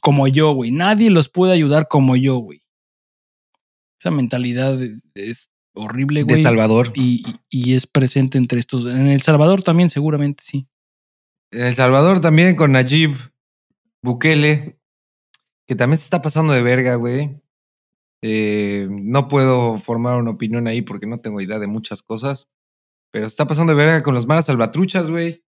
como 0.01 0.27
yo, 0.29 0.53
güey. 0.53 0.71
Nadie 0.71 1.11
los 1.11 1.27
puede 1.29 1.51
ayudar 1.53 1.87
como 1.89 2.15
yo, 2.15 2.37
güey. 2.37 2.61
Esa 3.99 4.11
mentalidad 4.11 4.79
es 5.13 5.49
horrible, 5.75 6.21
de 6.21 6.33
güey. 6.33 6.41
Salvador. 6.43 6.93
Y, 6.95 7.23
y 7.49 7.73
es 7.73 7.85
presente 7.85 8.37
entre 8.37 8.59
estos. 8.59 8.85
En 8.85 9.07
El 9.07 9.21
Salvador 9.21 9.61
también, 9.61 9.89
seguramente 9.89 10.41
sí. 10.43 10.67
En 11.55 11.61
El 11.61 11.75
Salvador 11.75 12.19
también 12.19 12.57
con 12.57 12.73
Nayib 12.73 13.15
Bukele, 14.01 14.77
que 15.65 15.75
también 15.75 15.97
se 15.97 16.03
está 16.03 16.21
pasando 16.21 16.51
de 16.51 16.61
verga, 16.61 16.95
güey. 16.95 17.41
Eh, 18.21 18.87
no 18.89 19.29
puedo 19.29 19.79
formar 19.79 20.17
una 20.17 20.31
opinión 20.31 20.67
ahí 20.67 20.81
porque 20.81 21.07
no 21.07 21.21
tengo 21.21 21.39
idea 21.39 21.57
de 21.57 21.67
muchas 21.67 22.03
cosas, 22.03 22.49
pero 23.11 23.25
se 23.25 23.29
está 23.33 23.47
pasando 23.47 23.71
de 23.73 23.77
verga 23.77 24.03
con 24.03 24.13
los 24.13 24.27
malas 24.27 24.47
salvatruchas, 24.47 25.09
güey. 25.09 25.45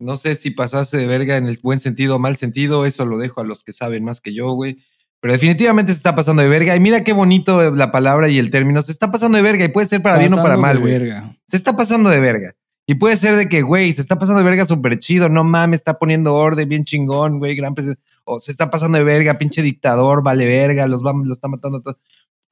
No 0.00 0.16
sé 0.16 0.34
si 0.34 0.50
pasase 0.50 0.96
de 0.96 1.06
verga 1.06 1.36
en 1.36 1.46
el 1.46 1.58
buen 1.62 1.78
sentido 1.78 2.16
o 2.16 2.18
mal 2.18 2.36
sentido, 2.36 2.84
eso 2.84 3.06
lo 3.06 3.16
dejo 3.16 3.40
a 3.40 3.44
los 3.44 3.62
que 3.62 3.72
saben 3.72 4.02
más 4.02 4.20
que 4.20 4.34
yo, 4.34 4.50
güey. 4.50 4.78
Pero 5.20 5.32
definitivamente 5.32 5.92
se 5.92 5.98
está 5.98 6.16
pasando 6.16 6.42
de 6.42 6.48
verga. 6.48 6.74
Y 6.74 6.80
mira 6.80 7.04
qué 7.04 7.12
bonito 7.12 7.70
la 7.70 7.92
palabra 7.92 8.28
y 8.28 8.40
el 8.40 8.50
término. 8.50 8.82
Se 8.82 8.90
está 8.90 9.12
pasando 9.12 9.36
de 9.36 9.42
verga 9.42 9.64
y 9.64 9.68
puede 9.68 9.86
ser 9.86 10.02
para 10.02 10.18
bien 10.18 10.32
o 10.32 10.42
para 10.42 10.56
mal, 10.56 10.80
güey 10.80 10.92
verga. 10.92 11.22
se 11.46 11.56
está 11.56 11.76
pasando 11.76 12.10
de 12.10 12.18
verga. 12.18 12.56
Y 12.86 12.94
puede 12.94 13.16
ser 13.16 13.36
de 13.36 13.48
que, 13.48 13.62
güey, 13.62 13.92
se 13.92 14.00
está 14.00 14.18
pasando 14.18 14.38
de 14.38 14.44
verga 14.44 14.64
súper 14.64 14.98
chido, 14.98 15.28
no 15.28 15.42
mames, 15.42 15.80
está 15.80 15.98
poniendo 15.98 16.34
orden 16.34 16.68
bien 16.68 16.84
chingón, 16.84 17.38
güey, 17.38 17.56
gran 17.56 17.74
presidente. 17.74 18.00
O 18.24 18.38
se 18.38 18.52
está 18.52 18.70
pasando 18.70 18.96
de 18.98 19.04
verga, 19.04 19.38
pinche 19.38 19.60
dictador, 19.60 20.22
vale 20.22 20.46
verga, 20.46 20.86
los 20.86 21.02
va, 21.04 21.12
lo 21.12 21.32
está 21.32 21.48
matando 21.48 21.78
a 21.78 21.82
todos. 21.82 21.98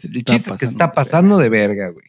El 0.03 0.25
chiste 0.25 0.51
es 0.51 0.57
que 0.57 0.67
se 0.67 0.73
pasando 0.73 0.73
está 0.73 0.87
de 0.87 0.93
pasando 0.93 1.39
de 1.39 1.49
verga, 1.49 1.91
güey. 1.91 2.07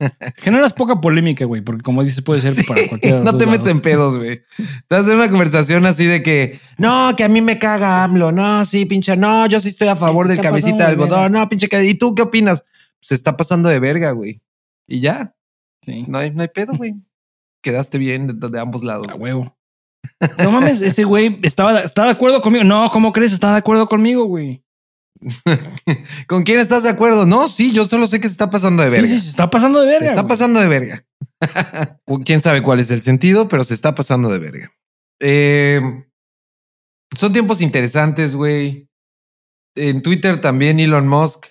Generas 0.36 0.72
poca 0.72 1.00
polémica, 1.00 1.44
güey, 1.44 1.62
porque 1.62 1.82
como 1.82 2.02
dices, 2.02 2.22
puede 2.22 2.40
ser 2.40 2.52
Sí, 2.54 2.64
para 2.64 2.82
los 2.82 2.90
no 3.24 3.36
te 3.36 3.46
metes 3.46 3.66
lados. 3.66 3.68
en 3.68 3.80
pedos, 3.80 4.16
güey. 4.16 4.42
Estás 4.58 5.08
en 5.08 5.14
una 5.14 5.30
conversación 5.30 5.86
así 5.86 6.06
de 6.06 6.22
que, 6.22 6.58
no, 6.78 7.14
que 7.16 7.24
a 7.24 7.28
mí 7.28 7.40
me 7.40 7.60
caga 7.60 8.02
AMLO, 8.02 8.32
no, 8.32 8.64
sí, 8.64 8.86
pinche, 8.86 9.16
no, 9.16 9.46
yo 9.46 9.60
sí 9.60 9.68
estoy 9.68 9.88
a 9.88 9.96
favor 9.96 10.26
se 10.26 10.34
del 10.34 10.42
cabecita 10.42 10.78
de 10.78 10.84
algodón, 10.84 11.32
no, 11.32 11.48
pinche, 11.48 11.68
¿y 11.84 11.94
tú 11.94 12.14
qué 12.14 12.22
opinas? 12.22 12.64
Se 13.00 13.14
está 13.14 13.36
pasando 13.36 13.68
de 13.68 13.78
verga, 13.78 14.10
güey. 14.12 14.40
Y 14.86 15.00
ya, 15.00 15.34
Sí, 15.82 16.04
no 16.08 16.18
hay, 16.18 16.30
no 16.30 16.42
hay 16.42 16.48
pedo, 16.48 16.74
güey. 16.74 16.94
Quedaste 17.62 17.98
bien 17.98 18.38
de, 18.38 18.48
de 18.48 18.60
ambos 18.60 18.82
lados. 18.82 19.08
a 19.08 19.14
huevo. 19.14 19.56
No 20.42 20.52
mames, 20.52 20.80
ese 20.80 21.04
güey 21.04 21.38
estaba, 21.42 21.80
estaba 21.80 22.08
de 22.08 22.14
acuerdo 22.14 22.40
conmigo. 22.40 22.64
No, 22.64 22.88
¿cómo 22.90 23.12
crees? 23.12 23.32
Está 23.32 23.52
de 23.52 23.58
acuerdo 23.58 23.86
conmigo, 23.88 24.24
güey. 24.26 24.62
¿Con 26.28 26.44
quién 26.44 26.60
estás 26.60 26.84
de 26.84 26.90
acuerdo? 26.90 27.26
No, 27.26 27.48
sí, 27.48 27.72
yo 27.72 27.84
solo 27.84 28.06
sé 28.06 28.20
que 28.20 28.28
se 28.28 28.32
está 28.32 28.50
pasando 28.50 28.82
de 28.82 28.88
Sí, 28.88 28.92
verga. 28.92 29.08
sí, 29.08 29.20
se 29.20 29.28
está 29.30 29.50
pasando 29.50 29.80
de 29.80 29.86
verga. 29.86 30.00
se 30.00 30.06
está 30.10 30.20
güey. 30.22 30.28
pasando 30.28 30.60
de 30.60 30.68
verga. 30.68 31.04
quién 32.24 32.40
sabe 32.40 32.62
cuál 32.62 32.80
es 32.80 32.90
el 32.90 33.02
sentido, 33.02 33.48
pero 33.48 33.64
se 33.64 33.74
está 33.74 33.94
pasando 33.94 34.28
de 34.30 34.38
verga. 34.38 34.72
Eh, 35.20 35.80
son 37.18 37.32
tiempos 37.32 37.60
interesantes, 37.60 38.36
güey. 38.36 38.88
En 39.76 40.02
Twitter 40.02 40.40
también 40.40 40.78
Elon 40.80 41.08
Musk 41.08 41.46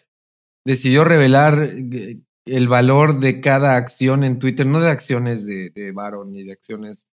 decidió 0.66 1.04
revelar 1.04 1.70
eh, 1.74 2.20
el 2.48 2.68
valor 2.68 3.20
de 3.20 3.42
cada 3.42 3.76
acción 3.76 4.24
en 4.24 4.40
Twitter, 4.40 4.66
no 4.66 4.80
de 4.80 4.90
acciones 4.90 5.46
de, 5.46 5.70
de 5.70 5.92
varo 5.92 6.26
ni 6.26 6.44
de 6.44 6.54
acciones 6.54 7.08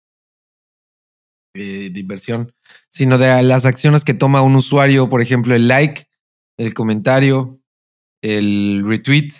eh, 1.56 1.92
de 1.92 2.00
inversión, 2.00 2.52
sino 2.90 3.20
de 3.20 3.44
las 3.44 3.66
acciones 3.66 4.04
que 4.04 4.16
toma 4.16 4.42
un 4.42 4.56
usuario, 4.56 5.08
por 5.08 5.22
ejemplo, 5.22 5.54
el 5.54 5.68
like, 5.68 6.08
el 6.58 6.74
comentario, 6.74 7.60
el 8.24 8.84
retweet 8.84 9.34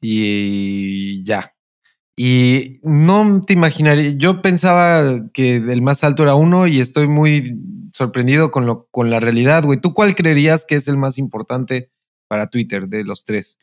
y 0.00 1.22
ya. 1.24 1.54
Y 2.16 2.80
no 2.82 3.42
te 3.46 3.52
imaginaría, 3.52 4.12
yo 4.12 4.40
pensaba 4.40 5.22
que 5.34 5.56
el 5.56 5.82
más 5.82 6.02
alto 6.02 6.22
era 6.22 6.34
uno 6.34 6.66
y 6.66 6.80
estoy 6.80 7.08
muy 7.08 7.58
sorprendido 7.92 8.50
con, 8.50 8.64
lo, 8.64 8.86
con 8.90 9.10
la 9.10 9.20
realidad, 9.20 9.64
güey. 9.64 9.78
¿Tú 9.80 9.92
cuál 9.92 10.14
creerías 10.14 10.64
que 10.64 10.76
es 10.76 10.88
el 10.88 10.96
más 10.96 11.18
importante 11.18 11.90
para 12.26 12.48
Twitter 12.48 12.88
de 12.88 13.04
los 13.04 13.24
tres? 13.24 13.58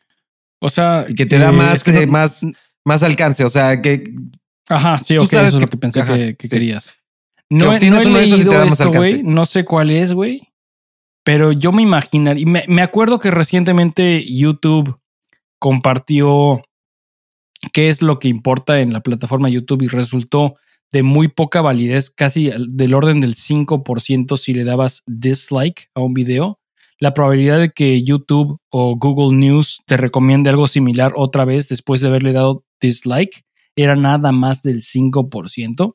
O 0.60 0.70
sea, 0.70 1.06
que 1.16 1.26
te 1.26 1.38
da 1.38 1.48
eh, 1.48 1.52
más, 1.52 1.82
que 1.84 1.92
no- 1.92 2.00
eh, 2.00 2.06
más, 2.06 2.44
más 2.84 3.02
alcance, 3.02 3.44
o 3.44 3.50
sea, 3.50 3.80
que 3.82 4.12
Ajá, 4.68 4.98
sí, 4.98 5.16
ok, 5.16 5.24
eso 5.32 5.44
es 5.46 5.54
lo 5.54 5.60
que- 5.60 5.68
que 5.70 5.76
pensé 5.78 6.00
ajá, 6.02 6.14
que, 6.14 6.36
que 6.36 6.46
sí. 6.48 6.54
querías. 6.54 6.94
No, 7.50 7.72
obtienes 7.72 8.06
no 8.06 8.18
he 8.18 8.26
leído 8.26 8.52
da 8.52 8.64
más 8.64 8.74
esto, 8.74 8.92
güey. 8.92 9.22
No 9.24 9.44
sé 9.46 9.64
cuál 9.64 9.90
es, 9.90 10.12
güey. 10.12 10.42
Pero 11.24 11.50
yo 11.50 11.72
me 11.72 11.82
imaginaría. 11.82 12.42
y 12.42 12.46
Me, 12.46 12.64
me 12.68 12.80
acuerdo 12.82 13.18
que 13.18 13.30
recientemente 13.32 14.24
YouTube 14.24 14.98
compartió 15.58 16.62
qué 17.72 17.88
es 17.88 18.02
lo 18.02 18.18
que 18.20 18.28
importa 18.28 18.80
en 18.80 18.92
la 18.92 19.00
plataforma 19.00 19.48
YouTube 19.48 19.82
y 19.82 19.88
resultó 19.88 20.54
de 20.92 21.02
muy 21.02 21.28
poca 21.28 21.60
validez, 21.60 22.10
casi 22.10 22.48
del 22.68 22.94
orden 22.94 23.20
del 23.20 23.34
5% 23.34 24.36
si 24.36 24.54
le 24.54 24.64
dabas 24.64 25.02
dislike 25.06 25.90
a 25.94 26.00
un 26.00 26.14
video. 26.14 26.59
La 27.00 27.14
probabilidad 27.14 27.58
de 27.58 27.70
que 27.70 28.02
YouTube 28.04 28.58
o 28.68 28.96
Google 28.96 29.36
News 29.36 29.80
te 29.86 29.96
recomiende 29.96 30.50
algo 30.50 30.66
similar 30.66 31.12
otra 31.16 31.46
vez 31.46 31.66
después 31.68 32.02
de 32.02 32.08
haberle 32.08 32.32
dado 32.32 32.64
dislike 32.80 33.42
era 33.74 33.96
nada 33.96 34.32
más 34.32 34.62
del 34.62 34.82
5%. 34.82 35.94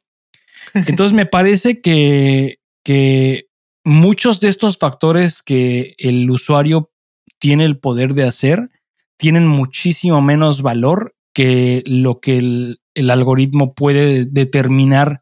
Entonces 0.73 1.13
me 1.13 1.27
parece 1.27 1.79
que, 1.79 2.57
que 2.83 3.45
muchos 3.83 4.39
de 4.39 4.47
estos 4.47 4.79
factores 4.79 5.43
que 5.43 5.93
el 5.99 6.29
usuario 6.29 6.91
tiene 7.37 7.65
el 7.65 7.77
poder 7.77 8.15
de 8.15 8.23
hacer 8.23 8.71
tienen 9.17 9.47
muchísimo 9.47 10.21
menos 10.21 10.63
valor 10.63 11.15
que 11.33 11.83
lo 11.85 12.19
que 12.19 12.37
el, 12.37 12.79
el 12.95 13.11
algoritmo 13.11 13.75
puede 13.75 14.25
determinar 14.25 15.21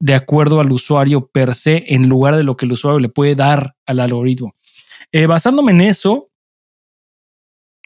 de 0.00 0.14
acuerdo 0.14 0.60
al 0.60 0.70
usuario 0.70 1.26
per 1.26 1.56
se 1.56 1.84
en 1.88 2.08
lugar 2.08 2.36
de 2.36 2.44
lo 2.44 2.56
que 2.56 2.66
el 2.66 2.72
usuario 2.72 3.00
le 3.00 3.08
puede 3.08 3.34
dar 3.34 3.74
al 3.84 3.98
algoritmo. 3.98 4.54
Eh, 5.12 5.26
basándome 5.26 5.72
en 5.72 5.80
eso, 5.80 6.30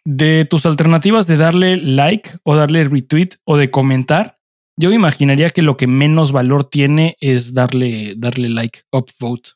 de 0.05 0.45
tus 0.45 0.67
alternativas 0.67 1.27
de 1.27 1.37
darle 1.37 1.77
like 1.77 2.31
o 2.43 2.57
darle 2.57 2.85
retweet 2.85 3.37
o 3.45 3.57
de 3.57 3.71
comentar, 3.71 4.39
yo 4.77 4.91
imaginaría 4.91 5.51
que 5.51 5.63
lo 5.63 5.77
que 5.77 5.87
menos 5.87 6.33
valor 6.33 6.65
tiene 6.65 7.17
es 7.21 7.55
darle, 7.55 8.15
darle 8.17 8.49
like, 8.49 8.81
upvote. 8.91 9.51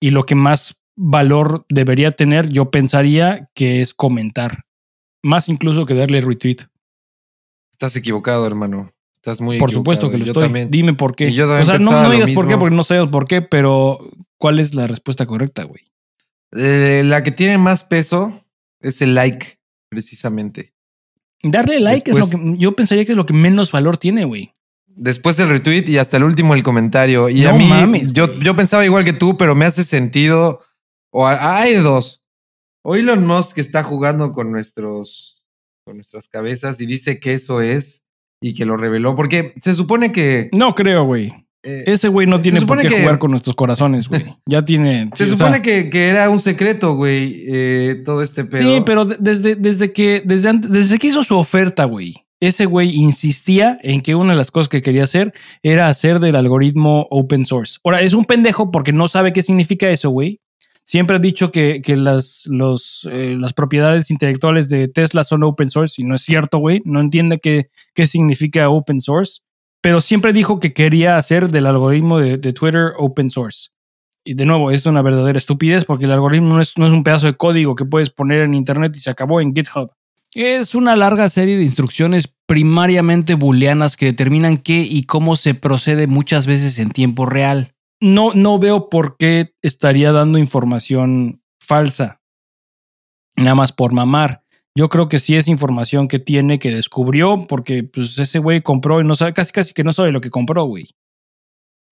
Y 0.00 0.10
lo 0.10 0.24
que 0.24 0.34
más 0.34 0.80
valor 0.96 1.64
debería 1.68 2.12
tener, 2.12 2.48
yo 2.48 2.70
pensaría 2.70 3.50
que 3.54 3.80
es 3.82 3.94
comentar. 3.94 4.64
Más 5.22 5.48
incluso 5.48 5.86
que 5.86 5.94
darle 5.94 6.20
retweet. 6.20 6.66
Estás 7.70 7.94
equivocado, 7.94 8.46
hermano. 8.46 8.92
Estás 9.22 9.40
muy 9.40 9.58
Por 9.58 9.70
supuesto 9.70 10.10
que 10.10 10.18
lo 10.18 10.24
Yo 10.24 10.32
estoy. 10.32 10.42
también. 10.44 10.68
Dime 10.68 10.94
por 10.94 11.14
qué. 11.14 11.32
Yo 11.32 11.48
o 11.48 11.64
sea, 11.64 11.78
no, 11.78 11.92
no 12.02 12.10
digas 12.10 12.32
por 12.32 12.48
qué, 12.48 12.56
porque 12.58 12.74
no 12.74 12.82
sabemos 12.82 13.10
por 13.12 13.26
qué, 13.28 13.40
pero 13.40 14.10
¿cuál 14.36 14.58
es 14.58 14.74
la 14.74 14.88
respuesta 14.88 15.26
correcta, 15.26 15.62
güey? 15.62 15.84
Eh, 16.56 17.02
la 17.06 17.22
que 17.22 17.30
tiene 17.30 17.56
más 17.56 17.84
peso 17.84 18.44
es 18.80 19.00
el 19.00 19.14
like, 19.14 19.60
precisamente. 19.88 20.74
Darle 21.44 21.78
like 21.78 22.10
es 22.10 22.18
lo 22.18 22.28
que 22.28 22.36
yo 22.58 22.74
pensaría 22.74 23.04
que 23.04 23.12
es 23.12 23.16
lo 23.16 23.24
que 23.26 23.32
menos 23.32 23.70
valor 23.70 23.96
tiene, 23.96 24.24
güey. 24.24 24.54
Después 24.86 25.38
el 25.38 25.48
retweet 25.50 25.84
y 25.88 25.98
hasta 25.98 26.16
el 26.16 26.24
último 26.24 26.54
el 26.54 26.64
comentario. 26.64 27.28
Y 27.28 27.46
a 27.46 27.52
No 27.52 27.58
mí, 27.58 27.66
mames, 27.68 28.12
yo, 28.12 28.32
yo 28.40 28.56
pensaba 28.56 28.84
igual 28.84 29.04
que 29.04 29.12
tú, 29.12 29.36
pero 29.36 29.54
me 29.54 29.64
hace 29.64 29.84
sentido. 29.84 30.60
O 31.12 31.26
a- 31.28 31.60
hay 31.60 31.74
dos. 31.76 32.22
O 32.84 32.96
Elon 32.96 33.24
Musk 33.24 33.58
está 33.58 33.84
jugando 33.84 34.32
con 34.32 34.50
nuestros, 34.50 35.42
con 35.86 35.96
nuestras 35.96 36.28
cabezas 36.28 36.80
y 36.80 36.86
dice 36.86 37.20
que 37.20 37.34
eso 37.34 37.60
es 37.60 38.01
y 38.42 38.52
que 38.54 38.66
lo 38.66 38.76
reveló. 38.76 39.14
Porque 39.16 39.54
se 39.62 39.74
supone 39.74 40.12
que. 40.12 40.50
No 40.52 40.74
creo, 40.74 41.04
güey. 41.04 41.32
eh, 41.62 41.84
Ese 41.86 42.08
güey 42.08 42.26
no 42.26 42.40
tiene 42.40 42.60
por 42.62 42.80
qué 42.80 42.88
que- 42.88 43.00
jugar 43.00 43.18
con 43.18 43.30
nuestros 43.30 43.56
corazones, 43.56 44.08
güey. 44.08 44.24
Ya 44.46 44.64
tiene. 44.64 45.08
se 45.14 45.26
sí, 45.26 45.32
o 45.32 45.36
supone 45.36 45.52
sea, 45.52 45.62
que, 45.62 45.88
que 45.90 46.08
era 46.08 46.28
un 46.28 46.40
secreto, 46.40 46.94
güey, 46.96 47.44
eh, 47.48 48.02
todo 48.04 48.22
este 48.22 48.44
pedo. 48.44 48.60
Sí, 48.62 48.82
pero 48.84 49.04
de- 49.04 49.16
desde, 49.20 49.54
desde 49.56 49.92
que 49.92 50.22
desde, 50.24 50.48
antes- 50.50 50.70
desde 50.70 50.98
que 50.98 51.06
hizo 51.06 51.22
su 51.24 51.36
oferta, 51.38 51.84
güey, 51.84 52.14
ese 52.40 52.66
güey 52.66 52.90
insistía 52.90 53.78
en 53.84 54.00
que 54.00 54.16
una 54.16 54.32
de 54.32 54.36
las 54.36 54.50
cosas 54.50 54.68
que 54.68 54.82
quería 54.82 55.04
hacer 55.04 55.32
era 55.62 55.86
hacer 55.86 56.18
del 56.18 56.34
algoritmo 56.34 57.06
open 57.08 57.44
source. 57.44 57.78
Ahora, 57.84 58.00
es 58.00 58.14
un 58.14 58.24
pendejo 58.24 58.72
porque 58.72 58.92
no 58.92 59.06
sabe 59.06 59.32
qué 59.32 59.44
significa 59.44 59.88
eso, 59.90 60.10
güey. 60.10 60.40
Siempre 60.84 61.16
ha 61.16 61.20
dicho 61.20 61.50
que, 61.50 61.80
que 61.80 61.96
las, 61.96 62.44
eh, 63.10 63.36
las 63.38 63.52
propiedades 63.52 64.10
intelectuales 64.10 64.68
de 64.68 64.88
Tesla 64.88 65.24
son 65.24 65.44
open 65.44 65.70
source 65.70 66.00
y 66.02 66.04
no 66.04 66.16
es 66.16 66.22
cierto, 66.22 66.58
güey. 66.58 66.82
No 66.84 67.00
entiende 67.00 67.38
qué, 67.38 67.70
qué 67.94 68.06
significa 68.06 68.68
open 68.68 69.00
source, 69.00 69.40
pero 69.80 70.00
siempre 70.00 70.32
dijo 70.32 70.58
que 70.60 70.72
quería 70.72 71.16
hacer 71.16 71.48
del 71.50 71.66
algoritmo 71.66 72.18
de, 72.18 72.36
de 72.36 72.52
Twitter 72.52 72.92
open 72.98 73.30
source. 73.30 73.70
Y 74.24 74.34
de 74.34 74.44
nuevo, 74.44 74.70
es 74.70 74.86
una 74.86 75.02
verdadera 75.02 75.38
estupidez 75.38 75.84
porque 75.84 76.04
el 76.04 76.12
algoritmo 76.12 76.54
no 76.54 76.60
es, 76.60 76.78
no 76.78 76.86
es 76.86 76.92
un 76.92 77.02
pedazo 77.02 77.26
de 77.26 77.34
código 77.34 77.74
que 77.74 77.84
puedes 77.84 78.10
poner 78.10 78.42
en 78.42 78.54
Internet 78.54 78.92
y 78.96 79.00
se 79.00 79.10
acabó 79.10 79.40
en 79.40 79.54
GitHub. 79.54 79.90
Es 80.34 80.74
una 80.74 80.96
larga 80.96 81.28
serie 81.28 81.56
de 81.56 81.64
instrucciones 81.64 82.32
primariamente 82.46 83.34
booleanas 83.34 83.96
que 83.96 84.06
determinan 84.06 84.58
qué 84.58 84.82
y 84.82 85.02
cómo 85.02 85.36
se 85.36 85.54
procede 85.54 86.06
muchas 86.06 86.46
veces 86.46 86.78
en 86.78 86.90
tiempo 86.90 87.26
real. 87.26 87.72
No, 88.02 88.32
no 88.34 88.58
veo 88.58 88.88
por 88.88 89.16
qué 89.16 89.50
estaría 89.62 90.10
dando 90.10 90.36
información 90.36 91.40
falsa. 91.60 92.20
Nada 93.36 93.54
más 93.54 93.70
por 93.70 93.92
mamar. 93.92 94.42
Yo 94.74 94.88
creo 94.88 95.08
que 95.08 95.20
sí 95.20 95.36
es 95.36 95.46
información 95.46 96.08
que 96.08 96.18
tiene, 96.18 96.58
que 96.58 96.74
descubrió, 96.74 97.46
porque 97.46 97.84
pues 97.84 98.18
ese 98.18 98.40
güey 98.40 98.60
compró 98.60 99.00
y 99.00 99.04
no 99.04 99.14
sabe, 99.14 99.34
casi 99.34 99.52
casi 99.52 99.72
que 99.72 99.84
no 99.84 99.92
sabe 99.92 100.10
lo 100.10 100.20
que 100.20 100.30
compró, 100.30 100.64
güey. 100.64 100.88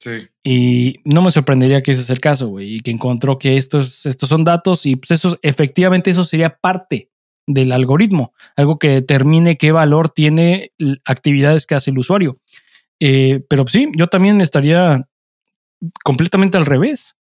Sí. 0.01 0.29
Y 0.43 0.97
no 1.05 1.23
me 1.23 1.31
sorprendería 1.31 1.81
que 1.81 1.93
ese 1.93 2.03
es 2.03 2.11
el 2.11 2.19
caso, 2.19 2.49
güey, 2.49 2.77
y 2.77 2.81
que 2.81 2.91
encontró 2.91 3.39
que 3.39 3.57
estos, 3.57 4.05
estos 4.05 4.29
son 4.29 4.43
datos 4.43 4.87
y 4.87 4.97
pues 4.97 5.13
eso, 5.13 5.39
efectivamente 5.43 6.11
eso 6.11 6.25
sería 6.25 6.57
parte 6.57 7.13
del 7.47 7.71
algoritmo, 7.71 8.33
algo 8.57 8.81
que 8.81 8.89
determine 8.89 9.57
qué 9.57 9.71
valor 9.71 10.09
tiene 10.09 10.73
actividades 11.05 11.67
que 11.67 11.77
hace 11.77 11.93
el 11.93 11.99
usuario. 11.99 12.37
Eh, 12.99 13.45
pero 13.49 13.65
sí, 13.69 13.89
yo 13.97 14.09
también 14.09 14.41
estaría 14.41 15.07
completamente 16.05 16.59
al 16.59 16.67
revés. 16.67 17.17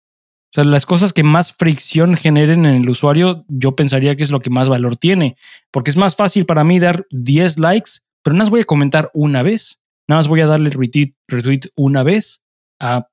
O 0.50 0.54
sea, 0.54 0.64
las 0.64 0.86
cosas 0.86 1.12
que 1.12 1.24
más 1.24 1.52
fricción 1.52 2.16
generen 2.16 2.66
en 2.66 2.76
el 2.76 2.90
usuario, 2.90 3.46
yo 3.48 3.76
pensaría 3.76 4.16
que 4.16 4.24
es 4.24 4.32
lo 4.32 4.40
que 4.40 4.50
más 4.50 4.70
valor 4.70 4.96
tiene, 4.96 5.36
porque 5.72 5.92
es 5.92 5.98
más 5.98 6.16
fácil 6.16 6.46
para 6.46 6.64
mí 6.64 6.80
dar 6.80 7.06
10 7.12 7.60
likes, 7.60 7.92
pero 8.24 8.34
nada 8.34 8.46
más 8.46 8.50
voy 8.50 8.62
a 8.62 8.66
comentar 8.66 9.12
una 9.14 9.44
vez, 9.44 9.80
nada 10.08 10.20
más 10.20 10.28
voy 10.28 10.42
a 10.42 10.48
darle 10.48 10.70
retweet, 10.70 11.14
retweet 11.28 11.72
una 11.76 12.04
vez. 12.04 12.44
A, 12.80 13.10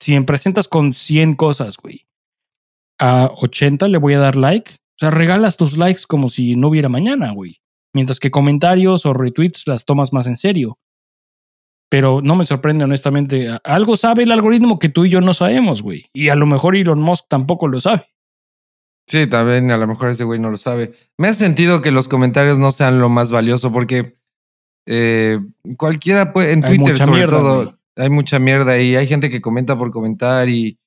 si 0.00 0.12
me 0.12 0.22
presentas 0.22 0.66
con 0.66 0.94
100 0.94 1.34
cosas, 1.34 1.76
güey, 1.76 2.06
a 2.98 3.30
80 3.36 3.88
le 3.88 3.98
voy 3.98 4.14
a 4.14 4.18
dar 4.20 4.36
like. 4.36 4.72
O 4.72 4.98
sea, 4.98 5.10
regalas 5.10 5.58
tus 5.58 5.76
likes 5.76 6.02
como 6.08 6.30
si 6.30 6.56
no 6.56 6.68
hubiera 6.68 6.88
mañana, 6.88 7.32
güey. 7.32 7.60
Mientras 7.92 8.18
que 8.18 8.30
comentarios 8.30 9.04
o 9.04 9.12
retweets 9.12 9.66
las 9.66 9.84
tomas 9.84 10.12
más 10.12 10.26
en 10.26 10.36
serio. 10.36 10.78
Pero 11.88 12.20
no 12.22 12.34
me 12.34 12.44
sorprende, 12.46 12.84
honestamente. 12.84 13.48
Algo 13.62 13.96
sabe 13.96 14.24
el 14.24 14.32
algoritmo 14.32 14.78
que 14.78 14.88
tú 14.88 15.04
y 15.04 15.10
yo 15.10 15.20
no 15.20 15.34
sabemos, 15.34 15.82
güey. 15.82 16.06
Y 16.12 16.30
a 16.30 16.34
lo 16.34 16.46
mejor 16.46 16.76
Elon 16.76 17.00
Musk 17.00 17.26
tampoco 17.28 17.68
lo 17.68 17.80
sabe. 17.80 18.02
Sí, 19.08 19.28
también 19.28 19.70
a 19.70 19.76
lo 19.76 19.86
mejor 19.86 20.08
ese 20.08 20.24
güey 20.24 20.40
no 20.40 20.50
lo 20.50 20.56
sabe. 20.56 20.94
Me 21.16 21.28
hace 21.28 21.44
sentido 21.44 21.80
que 21.82 21.92
los 21.92 22.08
comentarios 22.08 22.58
no 22.58 22.72
sean 22.72 22.98
lo 22.98 23.08
más 23.08 23.30
valioso 23.30 23.72
porque 23.72 24.14
eh, 24.86 25.38
cualquiera 25.76 26.32
puede, 26.32 26.52
en 26.52 26.64
Hay 26.64 26.76
Twitter 26.76 26.98
sobre 26.98 27.12
mierda, 27.12 27.36
todo, 27.38 27.64
güey. 27.64 27.76
hay 27.96 28.10
mucha 28.10 28.38
mierda 28.40 28.80
y 28.80 28.96
hay 28.96 29.06
gente 29.06 29.30
que 29.30 29.40
comenta 29.40 29.78
por 29.78 29.92
comentar 29.92 30.48
y, 30.48 30.80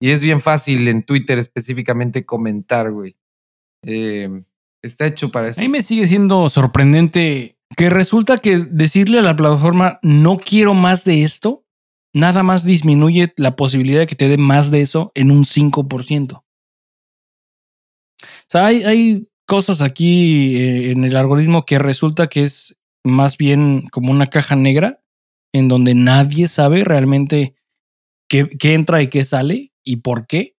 y 0.00 0.10
es 0.10 0.22
bien 0.22 0.40
fácil 0.40 0.88
en 0.88 1.02
Twitter 1.02 1.38
específicamente 1.38 2.24
comentar, 2.24 2.90
güey. 2.92 3.16
Eh, 3.84 4.42
está 4.82 5.06
hecho 5.06 5.30
para 5.30 5.48
eso. 5.48 5.60
A 5.60 5.62
mí 5.64 5.68
me 5.68 5.82
sigue 5.82 6.06
siendo 6.06 6.48
sorprendente 6.48 7.55
que 7.76 7.90
resulta 7.90 8.38
que 8.38 8.58
decirle 8.58 9.18
a 9.18 9.22
la 9.22 9.36
plataforma 9.36 9.98
no 10.02 10.38
quiero 10.38 10.72
más 10.72 11.04
de 11.04 11.22
esto, 11.22 11.64
nada 12.14 12.42
más 12.42 12.64
disminuye 12.64 13.34
la 13.36 13.54
posibilidad 13.54 14.00
de 14.00 14.06
que 14.06 14.14
te 14.14 14.28
dé 14.28 14.38
más 14.38 14.70
de 14.70 14.80
eso 14.80 15.12
en 15.14 15.30
un 15.30 15.44
5%. 15.44 16.32
O 16.32 16.44
sea, 18.48 18.66
hay, 18.66 19.28
cosas 19.48 19.80
aquí 19.80 20.56
eh, 20.56 20.90
en 20.90 21.04
el 21.04 21.14
algoritmo 21.14 21.64
que 21.64 21.78
resulta 21.78 22.26
que 22.26 22.42
es 22.42 22.76
más 23.04 23.36
bien 23.36 23.86
como 23.92 24.10
una 24.10 24.26
caja 24.26 24.56
negra 24.56 25.04
en 25.52 25.68
donde 25.68 25.94
nadie 25.94 26.48
sabe 26.48 26.82
realmente 26.82 27.54
qué, 28.28 28.48
qué 28.48 28.74
entra 28.74 29.02
y 29.02 29.06
qué 29.06 29.24
sale 29.24 29.72
y 29.84 29.96
por 29.96 30.26
qué. 30.26 30.56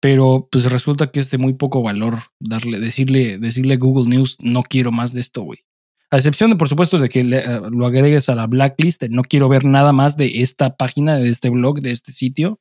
Pero 0.00 0.48
pues 0.52 0.70
resulta 0.70 1.10
que 1.10 1.20
es 1.20 1.30
de 1.30 1.38
muy 1.38 1.54
poco 1.54 1.82
valor 1.82 2.24
darle, 2.40 2.78
decirle, 2.78 3.38
decirle 3.38 3.74
a 3.74 3.78
Google 3.78 4.14
News, 4.14 4.36
no 4.40 4.62
quiero 4.62 4.92
más 4.92 5.14
de 5.14 5.22
esto, 5.22 5.42
güey. 5.42 5.60
A 6.10 6.16
excepción 6.16 6.50
de, 6.50 6.56
por 6.56 6.68
supuesto, 6.68 6.98
de 6.98 7.08
que 7.08 7.22
le- 7.24 7.38
eh, 7.38 7.60
lo 7.70 7.84
agregues 7.86 8.28
a 8.28 8.34
la 8.34 8.46
blacklist, 8.46 9.02
no 9.10 9.22
quiero 9.22 9.48
ver 9.48 9.64
nada 9.64 9.92
más 9.92 10.16
de 10.16 10.40
esta 10.42 10.76
página, 10.76 11.16
de 11.16 11.28
este 11.28 11.50
blog, 11.50 11.80
de 11.80 11.90
este 11.90 12.12
sitio. 12.12 12.60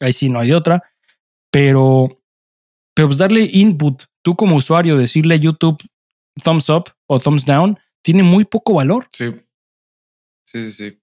Ahí 0.00 0.12
sí 0.12 0.28
no 0.28 0.38
hay 0.40 0.52
otra. 0.52 0.82
Pero, 1.50 2.20
pero 2.94 3.08
pues 3.08 3.18
darle 3.18 3.48
input, 3.52 4.02
tú 4.22 4.34
como 4.36 4.56
usuario, 4.56 4.98
decirle 4.98 5.34
a 5.34 5.38
YouTube 5.38 5.78
thumbs 6.42 6.68
up 6.68 6.84
o 7.06 7.18
thumbs 7.20 7.46
down, 7.46 7.78
tiene 8.02 8.22
muy 8.22 8.44
poco 8.44 8.74
valor. 8.74 9.08
Sí. 9.12 9.30
Sí, 10.44 10.66
sí, 10.66 10.72
sí. 10.72 11.00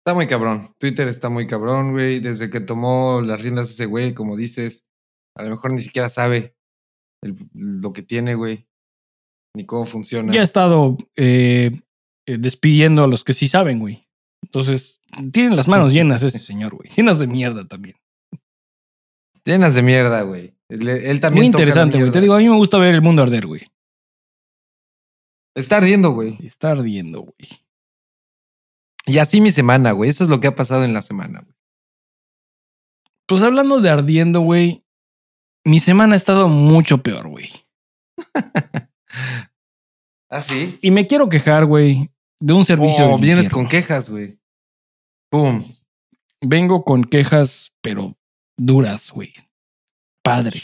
Está 0.00 0.14
muy 0.14 0.28
cabrón. 0.28 0.74
Twitter 0.78 1.08
está 1.08 1.28
muy 1.28 1.46
cabrón, 1.46 1.92
güey. 1.92 2.20
Desde 2.20 2.48
que 2.48 2.60
tomó 2.60 3.20
las 3.20 3.42
riendas 3.42 3.70
ese 3.70 3.86
güey, 3.86 4.14
como 4.14 4.36
dices, 4.36 4.86
a 5.36 5.42
lo 5.42 5.50
mejor 5.50 5.72
ni 5.72 5.80
siquiera 5.80 6.08
sabe 6.08 6.56
lo 7.52 7.92
que 7.92 8.02
tiene, 8.02 8.34
güey. 8.36 8.65
Ni 9.56 9.64
cómo 9.64 9.86
funciona. 9.86 10.30
Ya 10.30 10.42
ha 10.42 10.44
estado 10.44 10.98
eh, 11.16 11.70
eh, 12.26 12.36
despidiendo 12.38 13.04
a 13.04 13.08
los 13.08 13.24
que 13.24 13.32
sí 13.32 13.48
saben, 13.48 13.78
güey. 13.78 14.06
Entonces, 14.42 15.00
tienen 15.32 15.56
las 15.56 15.66
manos 15.66 15.94
llenas 15.94 16.22
ese 16.22 16.38
señor, 16.38 16.74
güey. 16.74 16.90
Llenas 16.94 17.18
de 17.18 17.26
mierda 17.26 17.66
también. 17.66 17.96
Llenas 19.46 19.74
de 19.74 19.82
mierda, 19.82 20.20
güey. 20.20 20.54
Él, 20.68 20.86
él 20.86 21.20
también. 21.20 21.40
Muy 21.40 21.46
interesante, 21.46 21.98
güey. 21.98 22.10
Te 22.10 22.20
digo, 22.20 22.34
a 22.34 22.38
mí 22.38 22.46
me 22.46 22.56
gusta 22.56 22.76
ver 22.76 22.94
el 22.94 23.00
mundo 23.00 23.22
arder, 23.22 23.46
güey. 23.46 23.62
Está 25.54 25.78
ardiendo, 25.78 26.10
güey. 26.10 26.36
Está 26.44 26.72
ardiendo, 26.72 27.22
güey. 27.22 27.48
Y 29.06 29.16
así 29.16 29.40
mi 29.40 29.52
semana, 29.52 29.92
güey. 29.92 30.10
Eso 30.10 30.22
es 30.22 30.28
lo 30.28 30.38
que 30.38 30.48
ha 30.48 30.54
pasado 30.54 30.84
en 30.84 30.92
la 30.92 31.00
semana, 31.00 31.40
güey. 31.40 31.56
Pues 33.26 33.42
hablando 33.42 33.80
de 33.80 33.88
ardiendo, 33.88 34.40
güey. 34.40 34.82
Mi 35.64 35.80
semana 35.80 36.12
ha 36.12 36.16
estado 36.16 36.50
mucho 36.50 37.02
peor, 37.02 37.28
güey. 37.28 37.48
¿Ah, 40.28 40.40
sí? 40.40 40.78
Y 40.82 40.90
me 40.90 41.06
quiero 41.06 41.28
quejar, 41.28 41.66
güey, 41.66 42.10
de 42.40 42.52
un 42.52 42.64
servicio. 42.64 43.06
Oh, 43.06 43.18
vienes 43.18 43.44
infierno. 43.46 43.54
con 43.54 43.68
quejas, 43.68 44.08
güey. 44.08 44.38
Pum. 45.30 45.64
Vengo 46.40 46.84
con 46.84 47.04
quejas, 47.04 47.72
pero 47.80 48.16
duras, 48.56 49.10
güey. 49.10 49.32
Padre. 50.22 50.58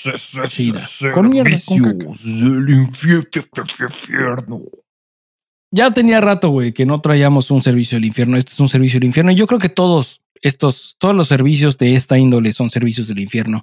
chida. 0.48 0.82
Con 1.14 1.30
mierda, 1.30 1.56
con 1.64 1.78
caca. 1.78 2.12
del 2.24 2.70
infierno. 2.70 4.62
Ya 5.70 5.90
tenía 5.90 6.20
rato, 6.20 6.50
güey, 6.50 6.72
que 6.72 6.84
no 6.84 7.00
traíamos 7.00 7.50
un 7.50 7.62
servicio 7.62 7.96
del 7.96 8.04
infierno. 8.04 8.36
Este 8.36 8.52
es 8.52 8.60
un 8.60 8.68
servicio 8.68 8.98
del 8.98 9.06
infierno. 9.06 9.30
Y 9.30 9.36
yo 9.36 9.46
creo 9.46 9.60
que 9.60 9.68
todos 9.68 10.20
estos, 10.42 10.96
todos 10.98 11.14
los 11.14 11.28
servicios 11.28 11.78
de 11.78 11.94
esta 11.94 12.18
índole 12.18 12.52
son 12.52 12.70
servicios 12.70 13.06
del 13.06 13.20
infierno. 13.20 13.62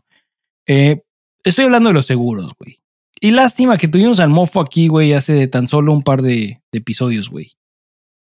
Eh, 0.65 1.03
estoy 1.43 1.65
hablando 1.65 1.89
de 1.89 1.93
los 1.93 2.05
seguros, 2.05 2.53
güey. 2.57 2.78
Y 3.21 3.31
lástima 3.31 3.77
que 3.77 3.87
tuvimos 3.87 4.19
al 4.19 4.29
mofo 4.29 4.61
aquí, 4.61 4.87
güey, 4.87 5.13
hace 5.13 5.47
tan 5.47 5.67
solo 5.67 5.93
un 5.93 6.01
par 6.01 6.21
de, 6.21 6.61
de 6.71 6.77
episodios, 6.77 7.29
güey. 7.29 7.51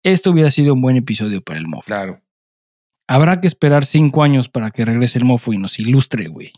Esto 0.02 0.30
hubiera 0.30 0.50
sido 0.50 0.74
un 0.74 0.82
buen 0.82 0.96
episodio 0.96 1.42
para 1.42 1.58
el 1.58 1.66
mofo. 1.66 1.86
Claro. 1.86 2.22
Habrá 3.06 3.40
que 3.40 3.48
esperar 3.48 3.86
cinco 3.86 4.22
años 4.22 4.48
para 4.48 4.70
que 4.70 4.84
regrese 4.84 5.18
el 5.18 5.24
mofo 5.24 5.52
y 5.52 5.58
nos 5.58 5.78
ilustre, 5.78 6.28
güey. 6.28 6.52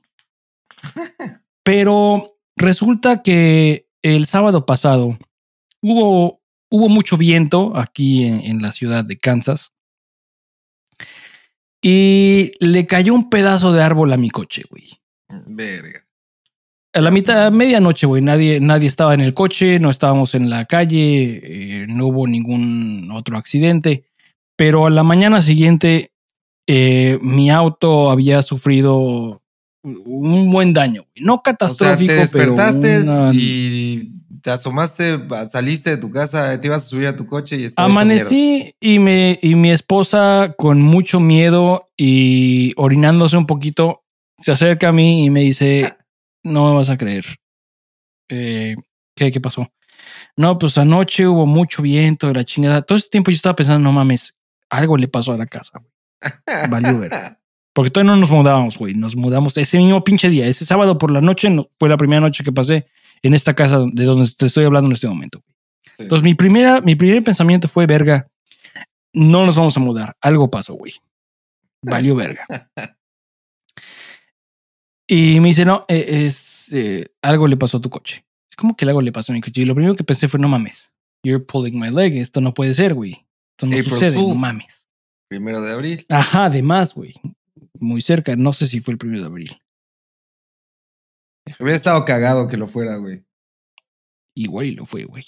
Pero 1.63 2.39
resulta 2.57 3.23
que 3.23 3.89
el 4.03 4.27
sábado 4.27 4.67
pasado 4.67 5.19
hubo, 5.81 6.43
hubo 6.71 6.89
mucho 6.89 7.17
viento 7.17 7.77
aquí 7.77 8.25
en, 8.27 8.41
en 8.41 8.63
la 8.63 8.73
ciudad 8.73 9.05
de 9.05 9.19
Kansas. 9.19 9.73
Y 11.83 12.53
le 12.61 12.87
cayó 12.87 13.15
un 13.15 13.31
pedazo 13.31 13.73
de 13.73 13.83
árbol 13.83 14.13
a 14.13 14.19
mi 14.19 14.31
coche, 14.31 14.65
güey. 14.69 14.89
Verga. 15.47 16.07
A 16.93 17.01
la 17.01 17.11
mitad, 17.11 17.47
a 17.47 17.51
medianoche, 17.51 18.07
güey, 18.07 18.21
nadie, 18.23 18.59
nadie 18.61 18.89
estaba 18.89 19.15
en 19.15 19.21
el 19.21 19.33
coche, 19.33 19.79
no 19.79 19.91
estábamos 19.91 20.35
en 20.35 20.51
la 20.51 20.65
calle, 20.65 21.41
eh, 21.83 21.87
no 21.89 22.07
hubo 22.07 22.27
ningún 22.27 23.09
otro 23.15 23.37
accidente, 23.37 24.05
pero 24.57 24.87
a 24.87 24.91
la 24.91 25.03
mañana 25.05 25.41
siguiente 25.41 26.11
eh, 26.67 27.19
mi 27.23 27.51
auto 27.51 28.11
había 28.11 28.43
sufrido 28.43 29.41
un 29.83 30.51
buen 30.51 30.73
daño, 30.73 31.03
güey. 31.03 31.25
no 31.25 31.35
O 31.35 31.37
sea, 31.37 31.53
catastrófico, 31.53 32.13
te 32.13 32.19
despertaste 32.19 32.99
pero 33.01 33.03
una- 33.03 33.31
y 33.35 34.13
te 34.43 34.51
asomaste, 34.51 35.19
saliste 35.49 35.91
de 35.91 35.97
tu 35.99 36.11
casa, 36.11 36.61
te 36.61 36.67
ibas 36.67 36.83
a 36.85 36.87
subir 36.87 37.07
a 37.07 37.17
tu 37.17 37.27
coche 37.27 37.57
y. 37.57 37.69
Amanecí 37.77 38.75
y, 38.81 38.99
me, 38.99 39.39
y 39.43 39.55
mi 39.55 39.71
esposa 39.71 40.55
con 40.57 40.81
mucho 40.83 41.21
miedo 41.21 41.87
y 41.97 42.73
orinándose 42.77 43.37
un 43.37 43.47
poquito, 43.47 44.03
se 44.39 44.53
acerca 44.53 44.89
a 44.89 44.93
mí 44.93 45.25
y 45.27 45.31
me 45.31 45.41
dice, 45.41 45.93
no 46.45 46.71
me 46.71 46.75
vas 46.77 46.91
a 46.91 46.97
creer. 46.97 47.25
Eh, 48.29 48.77
¿qué, 49.15 49.31
¿Qué 49.31 49.41
pasó? 49.41 49.71
No, 50.37 50.59
pues 50.59 50.79
anoche 50.79 51.27
hubo 51.27 51.47
mucho 51.47 51.83
viento, 51.83 52.29
de 52.29 52.35
la 52.35 52.45
chingada. 52.45 52.83
Todo 52.83 52.97
ese 52.99 53.09
tiempo 53.09 53.31
yo 53.31 53.35
estaba 53.37 53.57
pensando, 53.57 53.81
no 53.81 53.93
mames, 53.93 54.37
algo 54.71 54.97
le 54.97 55.09
pasó 55.09 55.33
a 55.33 55.37
la 55.37 55.47
casa. 55.47 55.79
güey. 55.79 56.71
Valió 56.71 56.99
ver. 56.99 57.11
Porque 57.73 57.91
todavía 57.91 58.15
no 58.15 58.21
nos 58.21 58.31
mudábamos, 58.31 58.77
güey. 58.79 58.95
Nos 58.95 59.15
mudamos 59.15 59.57
ese 59.57 59.79
mismo 59.79 60.03
pinche 60.03 60.29
día. 60.29 60.47
Ese 60.47 60.65
sábado 60.65 60.99
por 60.99 61.11
la 61.11 61.21
noche 61.21 61.51
no- 61.51 61.69
fue 61.79 61.89
la 61.89 61.97
primera 61.97 62.21
noche 62.21 62.43
que 62.43 62.53
pasé 62.53 62.87
en 63.23 63.35
esta 63.35 63.55
casa 63.55 63.85
de 63.93 64.05
donde 64.05 64.29
te 64.37 64.47
estoy 64.47 64.65
hablando 64.65 64.89
en 64.89 64.95
este 64.95 65.07
momento. 65.09 65.43
Sí. 65.85 66.03
Entonces, 66.05 66.25
mi, 66.25 66.35
primera, 66.35 66.81
mi 66.81 66.97
primer 66.97 67.23
pensamiento 67.23 67.69
fue, 67.69 67.87
verga, 67.87 68.29
no 69.13 69.47
nos 69.47 69.57
vamos 69.57 69.77
a 69.77 69.81
mudar. 69.81 70.17
Algo 70.21 70.51
pasó, 70.51 70.75
güey. 70.75 70.95
Valió 71.83 72.17
verga. 72.17 72.45
Y 75.13 75.41
me 75.41 75.49
dice, 75.49 75.65
no, 75.65 75.85
eh, 75.89 76.25
es 76.25 76.73
eh, 76.73 77.09
algo 77.21 77.49
le 77.49 77.57
pasó 77.57 77.79
a 77.79 77.81
tu 77.81 77.91
coche. 77.91 78.25
Es 78.49 78.55
como 78.55 78.77
que 78.77 78.85
algo 78.85 79.01
le 79.01 79.11
pasó 79.11 79.33
a 79.33 79.35
mi 79.35 79.41
coche. 79.41 79.63
Y 79.63 79.65
lo 79.65 79.75
primero 79.75 79.97
que 79.97 80.05
pensé 80.05 80.29
fue, 80.29 80.39
no 80.39 80.47
mames, 80.47 80.93
you're 81.25 81.45
pulling 81.45 81.81
my 81.81 81.91
leg. 81.91 82.17
Esto 82.17 82.41
no 82.41 82.55
puede 82.55 82.75
ser, 82.75 82.95
güey. 82.95 83.27
Esto 83.59 83.67
no 83.67 83.73
April 83.73 83.87
sucede, 83.87 84.15
no 84.15 84.37
mames. 84.37 84.87
Primero 85.29 85.61
de 85.63 85.73
abril. 85.73 86.05
Ajá, 86.11 86.45
además, 86.45 86.95
güey. 86.95 87.13
Muy 87.81 88.03
cerca. 88.03 88.37
No 88.37 88.53
sé 88.53 88.69
si 88.69 88.79
fue 88.79 88.93
el 88.93 88.99
primero 88.99 89.23
de 89.23 89.27
abril. 89.27 89.61
Hubiera 91.59 91.77
estado 91.77 92.05
cagado 92.05 92.47
que 92.47 92.57
lo 92.57 92.69
fuera, 92.69 92.95
güey. 92.95 93.25
Y 94.37 94.47
güey, 94.47 94.77
lo 94.77 94.87
fue, 94.87 95.07
güey. 95.07 95.25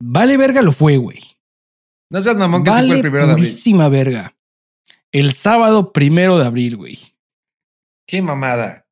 Vale 0.00 0.36
verga 0.36 0.60
lo 0.60 0.72
fue, 0.72 0.96
güey. 0.96 1.20
No 2.10 2.20
seas 2.20 2.36
mamón 2.36 2.64
que 2.64 2.70
sí 2.70 2.74
fue 2.74 2.82
Vale 2.82 2.94
el 2.96 3.00
primero 3.00 3.26
de 3.28 3.32
abril. 3.32 3.90
verga. 3.90 4.36
El 5.12 5.34
sábado 5.34 5.92
primero 5.92 6.36
de 6.36 6.46
abril, 6.46 6.76
güey. 6.76 7.15
Qué 8.06 8.22
mamada. 8.22 8.86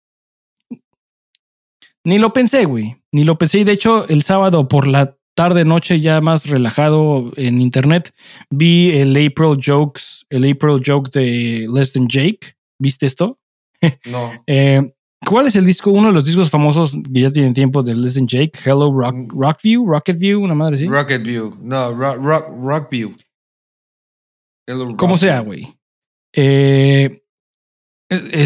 Ni 2.05 2.19
lo 2.19 2.33
pensé, 2.33 2.65
güey. 2.65 2.97
Ni 3.13 3.25
lo 3.25 3.39
pensé. 3.39 3.61
Y 3.61 3.65
de 3.65 3.73
hecho, 3.73 4.07
el 4.09 4.23
sábado 4.23 4.69
por 4.69 4.87
la 4.87 5.17
tarde, 5.35 5.65
noche, 5.65 6.01
ya 6.01 6.21
más 6.21 6.47
relajado 6.49 7.33
en 7.37 7.61
internet, 7.61 8.13
vi 8.51 8.91
el 8.99 9.11
April 9.17 9.59
Jokes, 9.65 10.25
el 10.31 10.51
April 10.51 10.83
Joke 10.85 11.11
de 11.13 11.67
Less 11.73 11.93
Than 11.93 12.09
Jake. 12.09 12.55
¿Viste 12.79 13.07
esto? 13.07 13.39
No. 14.07 14.31
Eh, 14.47 14.83
¿Cuál 15.27 15.47
es 15.47 15.57
el 15.57 15.65
disco? 15.65 15.91
Uno 15.91 16.09
de 16.09 16.13
los 16.15 16.25
discos 16.25 16.51
famosos 16.51 16.93
que 17.13 17.21
ya 17.23 17.31
tienen 17.31 17.55
tiempo 17.55 17.83
de 17.83 17.95
Less 17.95 18.15
Than 18.15 18.27
Jake. 18.29 18.53
Hello 18.65 18.93
Rock, 18.93 19.33
Rockview, 19.33 19.87
Rocket 19.87 20.19
View, 20.19 20.43
una 20.43 20.55
madre 20.55 20.77
así. 20.77 20.87
Rocket 20.87 21.23
View. 21.23 21.57
No, 21.63 21.93
Rock, 21.95 22.19
rock, 22.23 22.47
rock 22.63 22.91
View. 22.91 23.15
Hello, 24.67 24.95
Como 24.97 25.15
Rock 25.15 25.21
sea, 25.21 25.41
View. 25.41 25.47
güey. 25.47 25.79
Eh, 26.35 27.24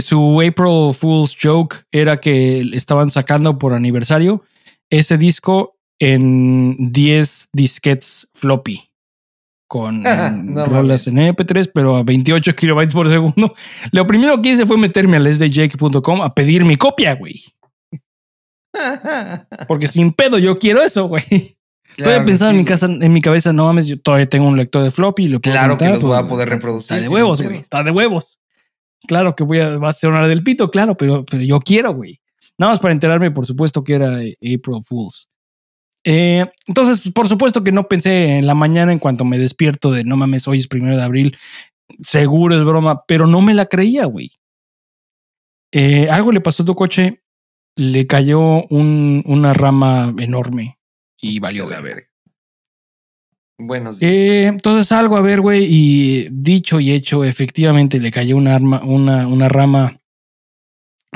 su 0.03 0.41
April 0.41 0.95
Fool's 0.95 1.37
Joke 1.41 1.77
era 1.91 2.19
que 2.19 2.71
estaban 2.73 3.11
sacando 3.11 3.59
por 3.59 3.75
aniversario 3.75 4.43
ese 4.91 5.19
disco 5.19 5.77
en 5.99 6.93
10 6.93 7.49
disquets 7.53 8.29
floppy 8.35 8.89
con 9.69 10.03
No 10.55 10.65
rolas 10.67 11.07
en 11.07 11.17
MP3, 11.17 11.71
pero 11.73 11.97
a 11.97 12.03
28 12.03 12.57
kilobytes 12.57 12.95
por 12.95 13.09
segundo. 13.09 13.55
Lo 13.93 14.07
primero 14.07 14.43
que 14.43 14.51
hice 14.51 14.67
fue 14.67 14.79
meterme 14.79 15.19
a 15.19 15.21
lesdjake.com 15.21 16.23
a 16.23 16.35
pedir 16.35 16.65
mi 16.65 16.77
copia, 16.77 17.15
güey. 17.15 17.45
Porque 19.69 19.89
sin 19.89 20.13
pedo 20.13 20.39
yo 20.39 20.59
quiero 20.59 20.83
eso, 20.83 21.07
güey. 21.07 21.57
Claro 21.97 22.11
Todavía 22.11 22.27
pensaba 22.27 22.51
sí, 22.51 22.57
en 22.57 22.63
mi 22.63 22.65
casa, 22.65 22.87
en 22.87 23.13
mi 23.13 23.21
cabeza, 23.21 23.53
no 23.53 23.65
mames, 23.65 23.87
yo 23.87 24.01
todavía 24.01 24.29
tengo 24.29 24.47
un 24.47 24.57
lector 24.57 24.85
de 24.85 24.91
floppy 24.91 25.25
y 25.25 25.29
lo 25.29 25.41
puedo 25.41 25.55
Claro 25.55 25.79
que 25.79 25.89
los 25.89 26.03
voy 26.03 26.17
a 26.17 26.21
pues, 26.21 26.31
poder 26.31 26.49
reproducir 26.51 26.97
Está 26.97 27.03
de 27.03 27.09
huevos, 27.09 27.43
güey. 27.43 27.57
Está 27.57 27.83
de 27.83 27.91
huevos. 27.91 28.39
Claro 29.07 29.35
que 29.37 29.45
voy 29.45 29.61
a, 29.61 29.79
va 29.79 29.91
a 29.91 29.93
ser 29.93 30.11
una 30.11 30.27
del 30.27 30.43
pito, 30.43 30.71
claro, 30.71 30.97
pero, 30.97 31.25
pero 31.25 31.43
yo 31.43 31.61
quiero, 31.61 31.95
güey. 31.95 32.21
Nada 32.59 32.73
más 32.73 32.81
para 32.81 32.93
enterarme, 32.93 33.31
por 33.31 33.47
supuesto, 33.47 33.85
que 33.85 33.95
era 33.95 34.23
eh, 34.23 34.37
April 34.41 34.83
Fools. 34.85 35.29
Eh, 36.05 36.47
entonces, 36.67 37.01
pues, 37.01 37.13
por 37.15 37.29
supuesto 37.29 37.63
que 37.63 37.73
no 37.73 37.87
pensé 37.89 38.39
en 38.39 38.47
la 38.47 38.55
mañana 38.55 38.93
en 38.93 38.99
cuanto 38.99 39.25
me 39.25 39.39
despierto 39.39 39.93
de 39.93 40.05
no 40.05 40.17
mames, 40.17 40.49
hoy 40.49 40.59
es 40.59 40.69
primero 40.69 40.97
de 40.97 41.03
abril. 41.03 41.37
Seguro 42.01 42.57
es 42.57 42.65
broma, 42.65 43.03
pero 43.07 43.27
no 43.27 43.41
me 43.41 43.55
la 43.55 43.67
creía, 43.67 44.05
güey. 44.07 44.31
Eh, 45.73 46.09
algo 46.11 46.33
le 46.33 46.41
pasó 46.41 46.63
a 46.63 46.67
tu 46.67 46.75
coche, 46.75 47.23
le 47.77 48.07
cayó 48.07 48.41
un- 48.71 49.23
una 49.27 49.53
rama 49.55 50.13
enorme 50.19 50.79
y 51.21 51.39
valió 51.39 51.67
verga. 51.67 51.83
verga. 51.83 52.08
Buenos 53.61 53.99
días. 53.99 54.13
Eh, 54.13 54.47
entonces 54.47 54.87
salgo 54.87 55.17
a 55.17 55.21
ver, 55.21 55.41
güey, 55.41 55.67
y 55.69 56.29
dicho 56.31 56.79
y 56.79 56.93
hecho, 56.93 57.25
efectivamente 57.25 57.99
le 57.99 58.13
cayó 58.13 58.37
una, 58.37 58.55
arma, 58.55 58.81
una, 58.85 59.27
una 59.27 59.49
rama 59.49 60.01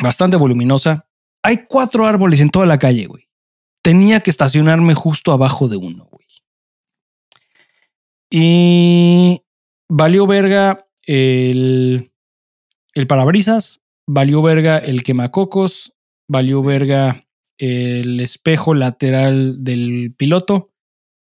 bastante 0.02 0.36
voluminosa. 0.36 1.06
Hay 1.44 1.64
cuatro 1.68 2.04
árboles 2.04 2.40
en 2.40 2.50
toda 2.50 2.66
la 2.66 2.80
calle, 2.80 3.06
güey. 3.06 3.28
Tenía 3.80 4.20
que 4.20 4.30
estacionarme 4.30 4.94
justo 4.94 5.32
abajo 5.32 5.68
de 5.68 5.76
uno, 5.76 6.08
güey. 6.10 6.26
Y 8.28 9.42
valió 9.88 10.26
verga 10.26 10.88
el, 11.06 12.10
el 12.94 13.06
parabrisas, 13.06 13.82
valió 14.06 14.42
verga 14.42 14.78
el 14.78 15.04
quemacocos, 15.04 15.94
valió 16.26 16.62
verga 16.62 17.22
el 17.58 18.18
espejo 18.18 18.74
lateral 18.74 19.62
del 19.62 20.12
piloto 20.16 20.71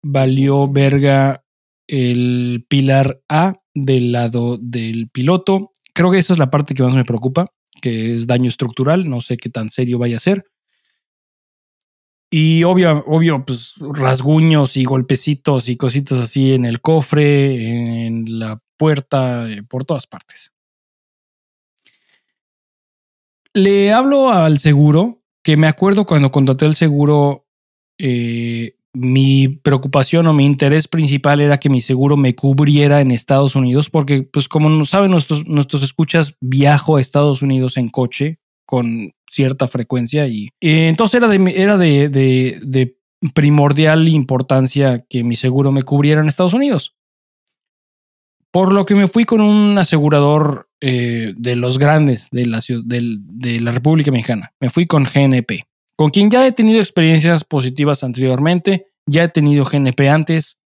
valió 0.03 0.67
verga 0.67 1.43
el 1.87 2.65
pilar 2.67 3.21
A 3.29 3.53
del 3.73 4.11
lado 4.11 4.57
del 4.61 5.09
piloto. 5.09 5.71
Creo 5.93 6.11
que 6.11 6.19
esa 6.19 6.33
es 6.33 6.39
la 6.39 6.51
parte 6.51 6.73
que 6.73 6.83
más 6.83 6.93
me 6.93 7.05
preocupa, 7.05 7.47
que 7.81 8.15
es 8.15 8.27
daño 8.27 8.49
estructural. 8.49 9.09
No 9.09 9.21
sé 9.21 9.37
qué 9.37 9.49
tan 9.49 9.69
serio 9.69 9.97
vaya 9.97 10.17
a 10.17 10.21
ser. 10.21 10.45
Y 12.29 12.63
obvio, 12.63 13.03
obvio, 13.05 13.45
pues 13.45 13.75
rasguños 13.79 14.75
y 14.75 14.85
golpecitos 14.85 15.69
y 15.69 15.77
cositas 15.77 16.19
así 16.19 16.53
en 16.53 16.65
el 16.65 16.81
cofre, 16.81 18.07
en 18.07 18.39
la 18.39 18.59
puerta, 18.75 19.51
eh, 19.51 19.61
por 19.61 19.85
todas 19.85 20.07
partes. 20.07 20.51
Le 23.53 23.93
hablo 23.93 24.31
al 24.31 24.57
seguro, 24.57 25.21
que 25.43 25.57
me 25.57 25.67
acuerdo 25.67 26.05
cuando 26.07 26.31
contraté 26.31 26.65
el 26.65 26.73
seguro, 26.73 27.45
eh, 27.99 28.77
mi 28.93 29.47
preocupación 29.47 30.27
o 30.27 30.34
mi 30.34 30.45
interés 30.45 30.88
principal 30.88 31.41
era 31.41 31.60
que 31.60 31.69
mi 31.69 31.82
seguro 31.82 32.15
me 32.15 32.36
cubriera 32.36 33.01
en 33.01 33.12
Estados 33.12 33.56
Unidos, 33.56 33.89
porque 33.89 34.21
pues 34.21 34.47
como 34.47 34.86
saben 34.86 35.12
nuestros, 35.12 35.47
nuestros 35.47 35.82
escuchas, 35.82 36.36
viajo 36.39 36.97
a 36.97 37.01
Estados 37.01 37.41
Unidos 37.41 37.77
en 37.77 37.89
coche 37.89 38.39
con 38.65 39.12
cierta 39.29 39.67
frecuencia 39.67 40.27
y, 40.27 40.49
entonces 40.62 41.15
era, 41.15 41.27
de, 41.27 41.53
era 41.56 41.77
de, 41.77 42.10
de, 42.10 42.97
primordial 43.34 44.08
importancia 44.08 45.03
que 45.10 45.23
mi 45.23 45.36
seguro 45.36 45.71
me 45.71 45.84
cubriera 45.84 46.21
en 46.21 46.27
Estados 46.27 46.53
Unidos. 46.53 46.95
Por 48.51 48.71
lo 48.71 48.86
que 48.86 48.93
me 48.93 49.08
fui 49.08 49.25
con 49.25 49.41
un 49.41 49.77
asegurador 49.79 50.69
eh, 50.82 51.34
de 51.36 51.56
los 51.56 51.79
grandes 51.79 52.27
de 52.32 52.45
la, 52.45 52.62
de 52.67 53.60
la 53.62 53.71
República 53.71 54.12
Mexicana. 54.12 54.53
Me 54.60 54.69
fui 54.69 54.86
con 54.86 55.06
GNP 55.06 55.65
con 55.95 56.10
quien 56.10 56.29
ya 56.29 56.45
he 56.45 56.51
tenido 56.51 56.79
experiencias 56.79 57.43
positivas 57.43 58.03
anteriormente, 58.03 58.88
ya 59.06 59.23
he 59.23 59.29
tenido 59.29 59.65
GNP 59.65 60.10
antes 60.10 60.60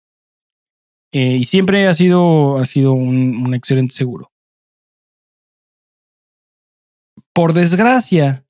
eh, 1.12 1.36
y 1.36 1.44
siempre 1.44 1.86
ha 1.88 1.94
sido, 1.94 2.56
ha 2.58 2.66
sido 2.66 2.92
un, 2.92 3.36
un 3.44 3.54
excelente 3.54 3.94
seguro. 3.94 4.30
Por 7.32 7.52
desgracia, 7.52 8.46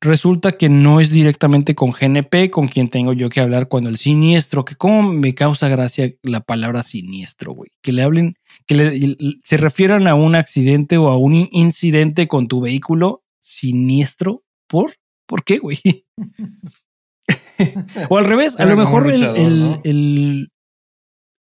resulta 0.00 0.52
que 0.52 0.68
no 0.68 1.00
es 1.00 1.10
directamente 1.10 1.74
con 1.74 1.90
GNP 1.92 2.50
con 2.50 2.66
quien 2.68 2.88
tengo 2.88 3.12
yo 3.12 3.28
que 3.28 3.40
hablar 3.40 3.68
cuando 3.68 3.88
el 3.90 3.96
siniestro, 3.98 4.64
que 4.64 4.74
como 4.76 5.12
me 5.12 5.34
causa 5.34 5.68
gracia 5.68 6.12
la 6.22 6.40
palabra 6.40 6.82
siniestro, 6.82 7.52
güey, 7.52 7.70
que 7.82 7.92
le 7.92 8.02
hablen, 8.02 8.34
que 8.66 8.74
le- 8.74 9.16
se 9.42 9.56
refieran 9.56 10.06
a 10.06 10.14
un 10.14 10.34
accidente 10.34 10.98
o 10.98 11.08
a 11.08 11.16
un 11.16 11.34
incidente 11.52 12.28
con 12.28 12.48
tu 12.48 12.60
vehículo 12.60 13.24
siniestro. 13.40 14.44
¿Por? 14.68 14.94
¿Por 15.32 15.44
qué, 15.44 15.56
güey? 15.56 15.80
o 18.10 18.18
al 18.18 18.24
revés, 18.26 18.60
a 18.60 18.64
Era 18.64 18.72
lo 18.74 18.76
mejor 18.76 19.10
el, 19.10 19.22
el, 19.34 19.60
¿no? 19.60 19.80
el- 19.82 20.52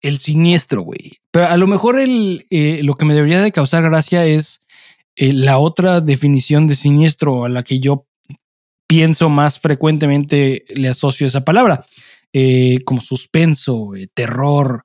el 0.03 0.17
siniestro, 0.19 0.83
güey. 0.83 1.17
Pero 1.31 1.47
a 1.47 1.57
lo 1.57 1.65
mejor 1.65 1.97
el, 1.99 2.45
eh, 2.51 2.81
lo 2.83 2.93
que 2.93 3.05
me 3.05 3.15
debería 3.15 3.41
de 3.41 3.51
causar 3.51 3.81
gracia 3.81 4.25
es 4.27 4.61
eh, 5.15 5.33
la 5.33 5.57
otra 5.57 6.01
definición 6.01 6.67
de 6.67 6.75
siniestro 6.75 7.45
a 7.45 7.49
la 7.49 7.63
que 7.63 7.79
yo 7.79 8.05
pienso 8.87 9.27
más 9.29 9.59
frecuentemente 9.59 10.65
le 10.69 10.87
asocio 10.87 11.25
esa 11.25 11.43
palabra, 11.43 11.83
eh, 12.31 12.77
como 12.85 13.01
suspenso, 13.01 13.89
terror. 14.13 14.83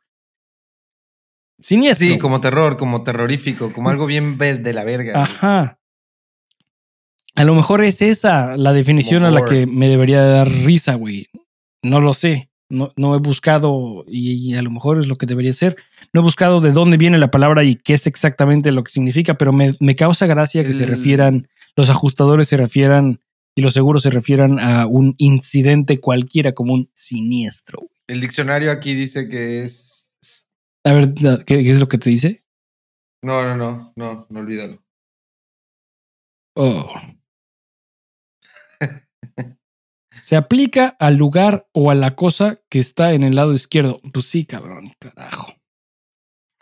Siniestro. 1.61 2.07
Sí, 2.09 2.19
como 2.19 2.40
terror, 2.40 2.79
como 2.79 3.05
terrorífico, 3.05 3.71
como 3.71 3.90
algo 3.90 4.07
bien 4.07 4.38
de 4.38 4.73
la 4.73 4.85
verga. 4.85 5.23
Ajá. 5.25 5.79
A 7.37 7.44
lo 7.44 7.55
mejor 7.55 7.83
es 7.83 8.01
esa 8.01 8.57
la 8.57 8.73
definición 8.73 9.25
a 9.25 9.31
la 9.31 9.44
que 9.44 9.66
me 9.66 9.88
debería 9.88 10.23
de 10.23 10.33
dar 10.33 10.49
risa, 10.49 10.94
güey. 10.94 11.29
No 11.83 12.01
lo 12.01 12.14
sé. 12.14 12.51
No, 12.70 12.92
no 12.97 13.14
he 13.14 13.18
buscado 13.18 14.05
y, 14.09 14.53
y 14.53 14.55
a 14.55 14.62
lo 14.62 14.70
mejor 14.70 14.99
es 14.99 15.09
lo 15.09 15.16
que 15.16 15.27
debería 15.27 15.53
ser. 15.53 15.77
No 16.12 16.20
he 16.20 16.25
buscado 16.25 16.61
de 16.61 16.73
dónde 16.73 16.97
viene 16.97 17.18
la 17.18 17.31
palabra 17.31 17.62
y 17.62 17.75
qué 17.75 17.92
es 17.92 18.07
exactamente 18.07 18.73
lo 18.73 18.83
que 18.83 18.90
significa, 18.90 19.35
pero 19.35 19.53
me, 19.53 19.73
me 19.81 19.94
causa 19.94 20.27
gracia 20.27 20.64
que 20.64 20.73
se 20.73 20.87
refieran, 20.87 21.49
los 21.77 21.90
ajustadores 21.90 22.49
se 22.49 22.57
refieran 22.57 23.20
y 23.55 23.62
los 23.62 23.75
seguros 23.75 24.03
se 24.03 24.11
refieran 24.11 24.59
a 24.59 24.87
un 24.87 25.14
incidente 25.18 26.01
cualquiera 26.01 26.53
como 26.53 26.73
un 26.75 26.90
siniestro. 26.94 27.90
El 28.09 28.20
diccionario 28.20 28.70
aquí 28.73 28.94
dice 28.94 29.29
que 29.29 29.62
es. 29.64 30.12
A 30.85 30.92
ver, 30.92 31.14
¿qué, 31.14 31.62
qué 31.62 31.70
es 31.70 31.81
lo 31.81 31.88
que 31.88 31.99
te 31.99 32.11
dice? 32.11 32.44
No, 33.23 33.42
no, 33.44 33.57
no, 33.57 33.92
no, 33.97 34.27
no 34.29 34.40
olvídalo. 34.40 34.83
Oh. 36.57 36.92
Se 40.24 40.37
aplica 40.37 40.96
al 41.00 41.16
lugar 41.16 41.68
o 41.72 41.90
a 41.90 41.94
la 41.94 42.16
cosa 42.16 42.58
que 42.70 42.78
está 42.78 43.12
en 43.12 43.24
el 43.24 43.34
lado 43.34 43.52
izquierdo. 43.52 44.00
Pues 44.10 44.24
sí, 44.24 44.46
cabrón, 44.46 44.90
carajo. 44.98 45.52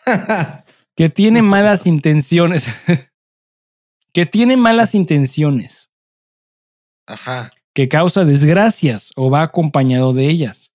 Que 0.96 1.08
tiene 1.08 1.42
malas 1.42 1.86
intenciones. 1.86 2.66
que 4.12 4.26
tiene 4.26 4.56
malas 4.56 4.96
intenciones. 4.96 5.92
Ajá. 7.06 7.52
Que 7.72 7.88
causa 7.88 8.24
desgracias 8.24 9.12
o 9.14 9.30
va 9.30 9.42
acompañado 9.42 10.12
de 10.12 10.28
ellas. 10.28 10.72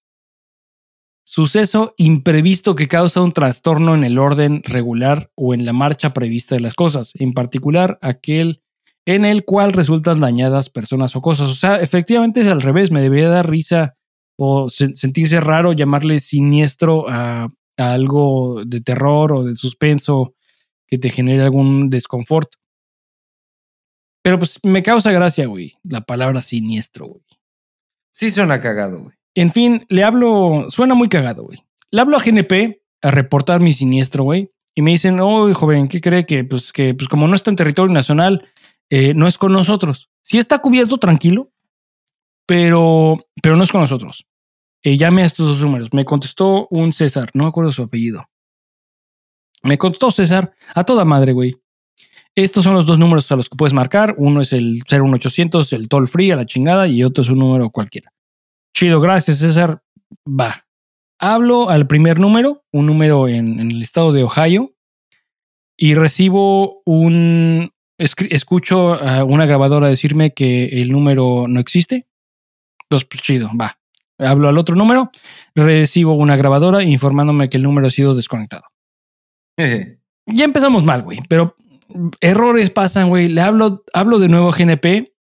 Suceso 1.25 1.93
imprevisto 1.97 2.77
que 2.77 2.87
causa 2.87 3.21
un 3.21 3.33
trastorno 3.33 3.95
en 3.95 4.05
el 4.05 4.17
orden 4.17 4.63
regular 4.63 5.29
o 5.35 5.53
en 5.53 5.65
la 5.65 5.73
marcha 5.73 6.13
prevista 6.13 6.55
de 6.55 6.61
las 6.61 6.73
cosas, 6.73 7.11
en 7.15 7.33
particular 7.33 7.99
aquel 8.01 8.63
en 9.07 9.23
el 9.25 9.45
cual 9.45 9.71
resultan 9.73 10.19
dañadas 10.19 10.69
personas 10.69 11.15
o 11.15 11.21
cosas. 11.21 11.47
O 11.49 11.55
sea, 11.55 11.77
efectivamente 11.77 12.41
es 12.41 12.47
al 12.47 12.61
revés, 12.61 12.91
me 12.91 13.01
debería 13.01 13.29
dar 13.29 13.49
risa 13.49 13.95
o 14.37 14.69
se- 14.69 14.95
sentirse 14.95 15.39
raro 15.39 15.71
llamarle 15.71 16.19
siniestro 16.19 17.09
a, 17.09 17.45
a 17.77 17.91
algo 17.93 18.63
de 18.65 18.81
terror 18.81 19.31
o 19.31 19.43
de 19.43 19.55
suspenso 19.55 20.35
que 20.87 20.97
te 20.97 21.09
genere 21.09 21.43
algún 21.43 21.89
desconfort. 21.89 22.49
Pero 24.23 24.39
pues 24.39 24.59
me 24.63 24.83
causa 24.83 25.11
gracia, 25.11 25.47
güey, 25.47 25.73
la 25.83 26.01
palabra 26.01 26.41
siniestro, 26.41 27.07
güey. 27.07 27.23
Sí 28.11 28.29
suena 28.31 28.59
cagado, 28.61 29.03
güey. 29.03 29.15
En 29.35 29.49
fin, 29.51 29.85
le 29.89 30.03
hablo, 30.03 30.65
suena 30.69 30.95
muy 30.95 31.07
cagado, 31.07 31.43
güey. 31.43 31.59
Le 31.91 32.01
hablo 32.01 32.17
a 32.17 32.19
GNP 32.19 32.81
a 33.03 33.11
reportar 33.11 33.61
mi 33.61 33.71
siniestro, 33.71 34.23
güey. 34.25 34.51
Y 34.75 34.81
me 34.81 34.91
dicen, 34.91 35.19
oh, 35.19 35.51
joven, 35.53 35.87
¿qué 35.87 36.01
cree 36.01 36.25
que, 36.25 36.43
pues, 36.43 36.71
que, 36.73 36.93
pues, 36.93 37.07
como 37.07 37.27
no 37.27 37.35
está 37.35 37.49
en 37.51 37.55
territorio 37.55 37.93
nacional, 37.93 38.47
eh, 38.89 39.13
no 39.13 39.27
es 39.27 39.37
con 39.37 39.53
nosotros? 39.53 40.09
Sí 40.21 40.37
está 40.37 40.59
cubierto, 40.59 40.97
tranquilo, 40.97 41.51
pero, 42.45 43.17
pero 43.41 43.55
no 43.55 43.63
es 43.63 43.71
con 43.71 43.81
nosotros. 43.81 44.27
Eh, 44.83 44.97
llame 44.97 45.23
a 45.23 45.25
estos 45.25 45.47
dos 45.47 45.61
números. 45.61 45.89
Me 45.93 46.05
contestó 46.05 46.67
un 46.69 46.93
César, 46.93 47.29
no 47.33 47.43
me 47.43 47.49
acuerdo 47.49 47.71
su 47.71 47.83
apellido. 47.83 48.25
Me 49.63 49.77
contestó 49.77 50.11
César 50.11 50.53
a 50.75 50.83
toda 50.83 51.03
madre, 51.05 51.33
güey. 51.33 51.57
Estos 52.35 52.63
son 52.63 52.75
los 52.75 52.85
dos 52.85 52.99
números 52.99 53.31
a 53.31 53.35
los 53.35 53.49
que 53.49 53.57
puedes 53.57 53.73
marcar. 53.73 54.15
Uno 54.17 54.41
es 54.41 54.53
el 54.53 54.81
01800, 54.89 55.73
el 55.73 55.87
toll 55.87 56.07
free 56.07 56.31
a 56.31 56.35
la 56.35 56.45
chingada, 56.45 56.87
y 56.87 57.03
otro 57.03 57.23
es 57.23 57.29
un 57.29 57.39
número 57.39 57.71
cualquiera. 57.71 58.13
Chido, 58.73 59.01
gracias, 59.01 59.39
César. 59.39 59.81
Va. 60.27 60.67
Hablo 61.19 61.69
al 61.69 61.87
primer 61.87 62.19
número, 62.19 62.63
un 62.71 62.85
número 62.85 63.27
en, 63.27 63.59
en 63.59 63.71
el 63.71 63.81
estado 63.81 64.13
de 64.13 64.23
Ohio, 64.23 64.75
y 65.75 65.95
recibo 65.95 66.81
un. 66.85 67.71
Escucho 67.97 68.93
a 68.93 69.23
una 69.23 69.45
grabadora 69.45 69.87
decirme 69.87 70.31
que 70.31 70.65
el 70.81 70.91
número 70.91 71.45
no 71.47 71.59
existe. 71.59 72.07
Entonces, 72.83 73.07
pues 73.09 73.21
chido, 73.21 73.49
va. 73.59 73.77
Hablo 74.19 74.49
al 74.49 74.57
otro 74.57 74.75
número, 74.75 75.11
recibo 75.55 76.13
una 76.13 76.35
grabadora 76.35 76.83
informándome 76.83 77.49
que 77.49 77.57
el 77.57 77.63
número 77.63 77.87
ha 77.87 77.91
sido 77.91 78.15
desconectado. 78.15 78.63
Ya 79.57 80.43
empezamos 80.43 80.83
mal, 80.83 81.03
güey, 81.03 81.19
pero 81.29 81.55
errores 82.21 82.69
pasan, 82.69 83.09
güey. 83.09 83.27
Le 83.27 83.41
hablo, 83.41 83.83
hablo 83.93 84.19
de 84.19 84.29
nuevo 84.29 84.49
a 84.49 84.55
GNP 84.55 85.13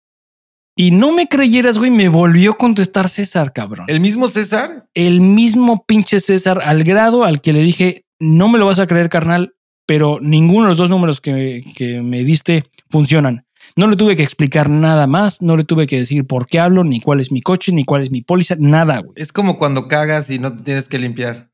y 0.77 0.91
no 0.91 1.13
me 1.13 1.29
creyeras, 1.29 1.79
güey, 1.79 1.91
me 1.91 2.09
volvió 2.09 2.53
a 2.53 2.59
contestar 2.59 3.09
César, 3.09 3.53
cabrón. 3.53 3.87
¿El 3.89 4.01
mismo 4.01 4.29
César? 4.29 4.89
El 4.95 5.23
mismo 5.23 5.85
pinche 5.87 6.21
César, 6.21 6.61
al 6.63 6.85
grado 6.85 7.25
al 7.25 7.41
que 7.41 7.55
le 7.55 7.61
dije, 7.61 8.05
no 8.21 8.49
me 8.49 8.59
lo 8.59 8.67
vas 8.67 8.79
a 8.79 8.87
creer, 8.87 9.09
carnal, 9.09 9.56
pero 9.87 10.19
ninguno 10.21 10.65
de 10.65 10.69
los 10.71 10.79
dos 10.79 10.91
números 10.91 11.21
que, 11.21 11.65
que 11.77 12.03
me 12.03 12.25
diste 12.25 12.65
funcionan. 12.91 13.47
No 13.75 13.89
le 13.89 13.97
tuve 13.97 14.17
que 14.17 14.23
explicar 14.23 14.69
nada 14.69 15.07
más, 15.07 15.43
no 15.43 15.57
le 15.57 15.65
tuve 15.65 15.87
que 15.87 15.99
decir 15.99 16.27
por 16.27 16.47
qué 16.47 16.61
hablo, 16.61 16.85
ni 16.85 17.01
cuál 17.01 17.21
es 17.21 17.33
mi 17.33 17.41
coche, 17.41 17.73
ni 17.73 17.85
cuál 17.85 18.03
es 18.03 18.11
mi 18.11 18.23
póliza, 18.23 18.57
nada, 18.59 19.01
güey. 19.01 19.13
Es 19.17 19.33
como 19.33 19.59
cuando 19.59 19.89
cagas 19.89 20.31
y 20.31 20.39
no 20.39 20.55
te 20.55 20.63
tienes 20.63 20.89
que 20.89 20.99
limpiar. 20.99 21.51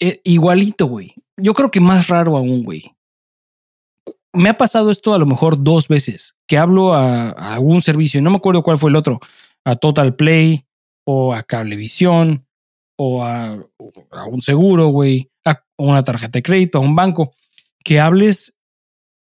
Eh, 0.00 0.20
igualito, 0.24 0.86
güey. 0.86 1.14
Yo 1.36 1.54
creo 1.54 1.70
que 1.70 1.80
más 1.80 2.08
raro 2.08 2.36
aún, 2.36 2.62
güey. 2.62 2.84
Me 4.32 4.48
ha 4.48 4.56
pasado 4.56 4.90
esto 4.90 5.14
a 5.14 5.18
lo 5.18 5.26
mejor 5.26 5.62
dos 5.62 5.88
veces, 5.88 6.34
que 6.46 6.56
hablo 6.56 6.94
a, 6.94 7.30
a 7.30 7.54
algún 7.54 7.82
servicio, 7.82 8.18
y 8.18 8.22
no 8.22 8.30
me 8.30 8.36
acuerdo 8.36 8.62
cuál 8.62 8.78
fue 8.78 8.90
el 8.90 8.96
otro, 8.96 9.20
a 9.64 9.74
Total 9.74 10.14
Play 10.14 10.66
o 11.04 11.34
a 11.34 11.42
Cablevisión 11.42 12.46
o 12.96 13.24
a, 13.24 13.58
a 14.10 14.24
un 14.26 14.40
seguro, 14.40 14.88
güey, 14.88 15.31
a 15.44 15.64
una 15.76 16.02
tarjeta 16.02 16.38
de 16.38 16.42
crédito, 16.42 16.78
a 16.78 16.82
un 16.82 16.94
banco, 16.94 17.32
que 17.84 18.00
hables, 18.00 18.56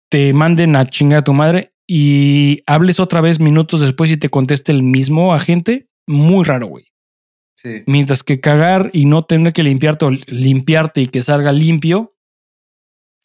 te 0.09 0.33
manden 0.33 0.75
a 0.75 0.85
chingar 0.85 1.19
a 1.19 1.23
tu 1.23 1.33
madre 1.33 1.71
y 1.87 2.63
hables 2.67 2.99
otra 2.99 3.21
vez 3.21 3.39
minutos 3.39 3.81
después 3.81 4.11
y 4.11 4.17
te 4.17 4.29
conteste 4.29 4.71
el 4.71 4.83
mismo 4.83 5.33
agente. 5.33 5.89
Muy 6.07 6.45
raro, 6.45 6.67
güey. 6.67 6.85
Sí. 7.55 7.83
Mientras 7.85 8.23
que 8.23 8.39
cagar 8.39 8.89
y 8.93 9.05
no 9.05 9.23
tener 9.23 9.53
que 9.53 9.63
limpiarte 9.63 10.05
o 10.05 10.11
limpiarte 10.27 11.01
y 11.01 11.07
que 11.07 11.21
salga 11.21 11.51
limpio, 11.51 12.15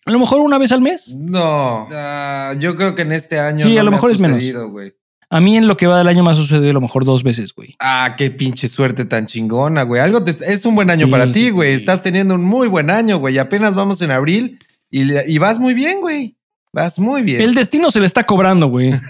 a 0.07 0.12
lo 0.12 0.20
mejor 0.20 0.40
una 0.40 0.59
vez 0.59 0.70
al 0.70 0.81
mes. 0.81 1.14
No. 1.16 1.88
Ah, 1.90 2.55
yo 2.61 2.77
creo 2.77 2.94
que 2.94 3.03
en 3.03 3.12
este 3.12 3.40
año. 3.40 3.66
Sí, 3.66 3.77
a 3.77 3.83
lo 3.83 3.90
me 3.90 3.96
ha 3.96 3.99
mejor 3.99 4.12
es 4.12 4.20
menos. 4.20 4.40
A 5.29 5.41
mí 5.41 5.57
en 5.57 5.67
lo 5.67 5.77
que 5.77 5.87
va 5.89 5.99
del 5.99 6.07
año 6.09 6.23
me 6.23 6.31
ha 6.31 6.35
sucedido 6.35 6.71
a 6.71 6.75
lo 6.75 6.81
mejor 6.81 7.05
dos 7.05 7.23
veces, 7.25 7.53
güey. 7.55 7.75
Ah, 7.81 8.15
qué 8.17 8.31
pinche 8.31 8.69
suerte 8.69 9.05
tan 9.07 9.27
chingona, 9.27 9.83
güey. 9.83 10.01
Algo 10.01 10.23
te- 10.23 10.37
es 10.53 10.65
un 10.65 10.75
buen 10.77 10.89
año 10.91 11.07
Sí, 11.07 11.11
para 11.11 11.33
ti, 11.33 11.51
güey. 11.51 11.71
sí. 11.71 11.77
Estás 11.81 12.03
teniendo 12.03 12.35
un 12.37 12.45
muy 12.45 12.69
buen 12.69 12.91
año, 12.91 13.19
güey. 13.19 13.37
Apenas 13.39 13.75
vamos 13.75 14.01
en 14.03 14.12
abril 14.12 14.59
y, 14.91 15.03
y 15.29 15.39
vas 15.39 15.59
muy 15.59 15.75
bien, 15.75 16.01
güey. 16.01 16.37
Vas 16.73 16.99
muy 16.99 17.23
bien. 17.23 17.41
El 17.41 17.55
destino 17.55 17.91
se 17.91 17.99
le 18.01 18.07
está 18.07 18.23
cobrando, 18.25 18.69
güey. 18.69 18.93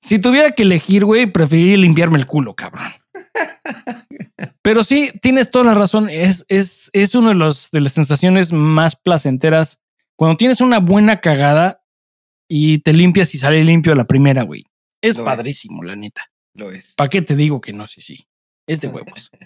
Si 0.00 0.18
tuviera 0.18 0.52
que 0.52 0.62
elegir, 0.62 1.04
güey, 1.04 1.26
preferiría 1.26 1.76
limpiarme 1.76 2.18
el 2.18 2.26
culo, 2.26 2.54
cabrón. 2.54 2.86
Pero 4.62 4.82
sí, 4.84 5.10
tienes 5.20 5.50
toda 5.50 5.66
la 5.66 5.74
razón. 5.74 6.08
Es, 6.08 6.46
es, 6.48 6.88
es 6.94 7.14
una 7.14 7.30
de, 7.30 7.34
los, 7.34 7.68
de 7.72 7.80
las 7.80 7.92
sensaciones 7.92 8.52
más 8.52 8.96
placenteras 8.96 9.80
cuando 10.16 10.36
tienes 10.36 10.60
una 10.60 10.78
buena 10.78 11.20
cagada 11.20 11.77
y 12.48 12.78
te 12.78 12.92
limpias 12.92 13.34
y 13.34 13.38
sale 13.38 13.62
limpio 13.64 13.92
a 13.92 13.96
la 13.96 14.06
primera, 14.06 14.42
güey. 14.42 14.64
Es 15.02 15.16
Lo 15.16 15.22
es. 15.22 15.26
padrísimo, 15.26 15.82
la 15.84 15.94
neta. 15.94 16.30
Lo 16.54 16.72
es. 16.72 16.94
¿Para 16.96 17.10
qué 17.10 17.22
te 17.22 17.36
digo 17.36 17.60
que 17.60 17.72
no? 17.72 17.86
Sí, 17.86 18.00
sí. 18.00 18.26
Es 18.66 18.80
de 18.80 18.88
huevos. 18.88 19.30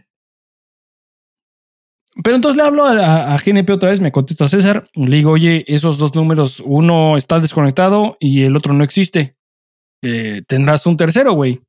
Pero 2.22 2.36
entonces 2.36 2.58
le 2.58 2.64
hablo 2.64 2.84
a, 2.84 3.34
a 3.34 3.36
GNP 3.38 3.70
otra 3.72 3.88
vez, 3.88 4.00
me 4.00 4.12
contesta 4.12 4.46
César, 4.46 4.86
le 4.94 5.16
digo, 5.16 5.30
oye, 5.30 5.64
esos 5.66 5.96
dos 5.96 6.14
números, 6.14 6.62
uno 6.64 7.16
está 7.16 7.40
desconectado 7.40 8.18
y 8.20 8.42
el 8.42 8.54
otro 8.54 8.74
no 8.74 8.84
existe. 8.84 9.34
Eh, 10.02 10.42
tendrás 10.46 10.84
un 10.84 10.98
tercero, 10.98 11.32
güey. 11.32 11.60